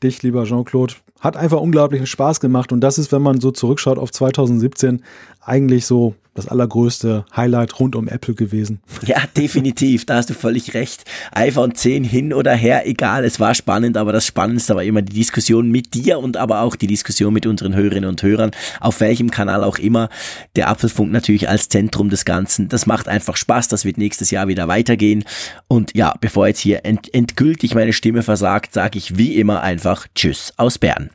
dich, 0.02 0.22
lieber 0.22 0.44
Jean-Claude. 0.44 0.94
Hat 1.20 1.36
einfach 1.36 1.60
unglaublichen 1.60 2.06
Spaß 2.06 2.38
gemacht 2.38 2.70
und 2.70 2.80
das 2.80 2.98
ist, 2.98 3.10
wenn 3.10 3.22
man 3.22 3.40
so 3.40 3.50
zurückschaut 3.50 3.98
auf 3.98 4.12
2017, 4.12 5.02
eigentlich 5.48 5.86
so 5.86 6.14
das 6.38 6.46
allergrößte 6.46 7.24
Highlight 7.36 7.80
rund 7.80 7.96
um 7.96 8.06
Apple 8.06 8.34
gewesen. 8.34 8.80
Ja, 9.04 9.22
definitiv, 9.36 10.06
da 10.06 10.16
hast 10.16 10.30
du 10.30 10.34
völlig 10.34 10.72
recht. 10.74 11.04
iPhone 11.32 11.74
10 11.74 12.04
hin 12.04 12.32
oder 12.32 12.54
her, 12.54 12.86
egal, 12.86 13.24
es 13.24 13.40
war 13.40 13.54
spannend, 13.54 13.96
aber 13.96 14.12
das 14.12 14.24
Spannendste 14.24 14.76
war 14.76 14.84
immer 14.84 15.02
die 15.02 15.14
Diskussion 15.14 15.70
mit 15.70 15.94
dir 15.94 16.20
und 16.20 16.36
aber 16.36 16.60
auch 16.60 16.76
die 16.76 16.86
Diskussion 16.86 17.34
mit 17.34 17.44
unseren 17.44 17.74
Hörerinnen 17.74 18.08
und 18.08 18.22
Hörern, 18.22 18.52
auf 18.80 19.00
welchem 19.00 19.30
Kanal 19.30 19.64
auch 19.64 19.78
immer. 19.78 20.08
Der 20.54 20.68
Apfelfunk 20.68 21.10
natürlich 21.10 21.48
als 21.48 21.68
Zentrum 21.68 22.08
des 22.08 22.24
Ganzen. 22.24 22.68
Das 22.68 22.86
macht 22.86 23.08
einfach 23.08 23.36
Spaß, 23.36 23.66
das 23.66 23.84
wird 23.84 23.98
nächstes 23.98 24.30
Jahr 24.30 24.46
wieder 24.46 24.68
weitergehen. 24.68 25.24
Und 25.66 25.96
ja, 25.96 26.14
bevor 26.20 26.46
jetzt 26.46 26.60
hier 26.60 26.84
ent 26.84 27.12
endgültig 27.12 27.74
meine 27.74 27.92
Stimme 27.92 28.22
versagt, 28.22 28.72
sage 28.72 28.96
ich 28.96 29.18
wie 29.18 29.34
immer 29.34 29.62
einfach 29.62 30.06
Tschüss 30.14 30.52
aus 30.56 30.78
Bern. 30.78 31.10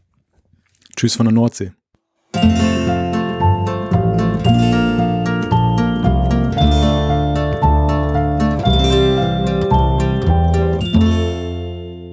Tschüss 0.97 1.15
von 1.15 1.27
der 1.27 1.33
Nordsee. 1.33 1.71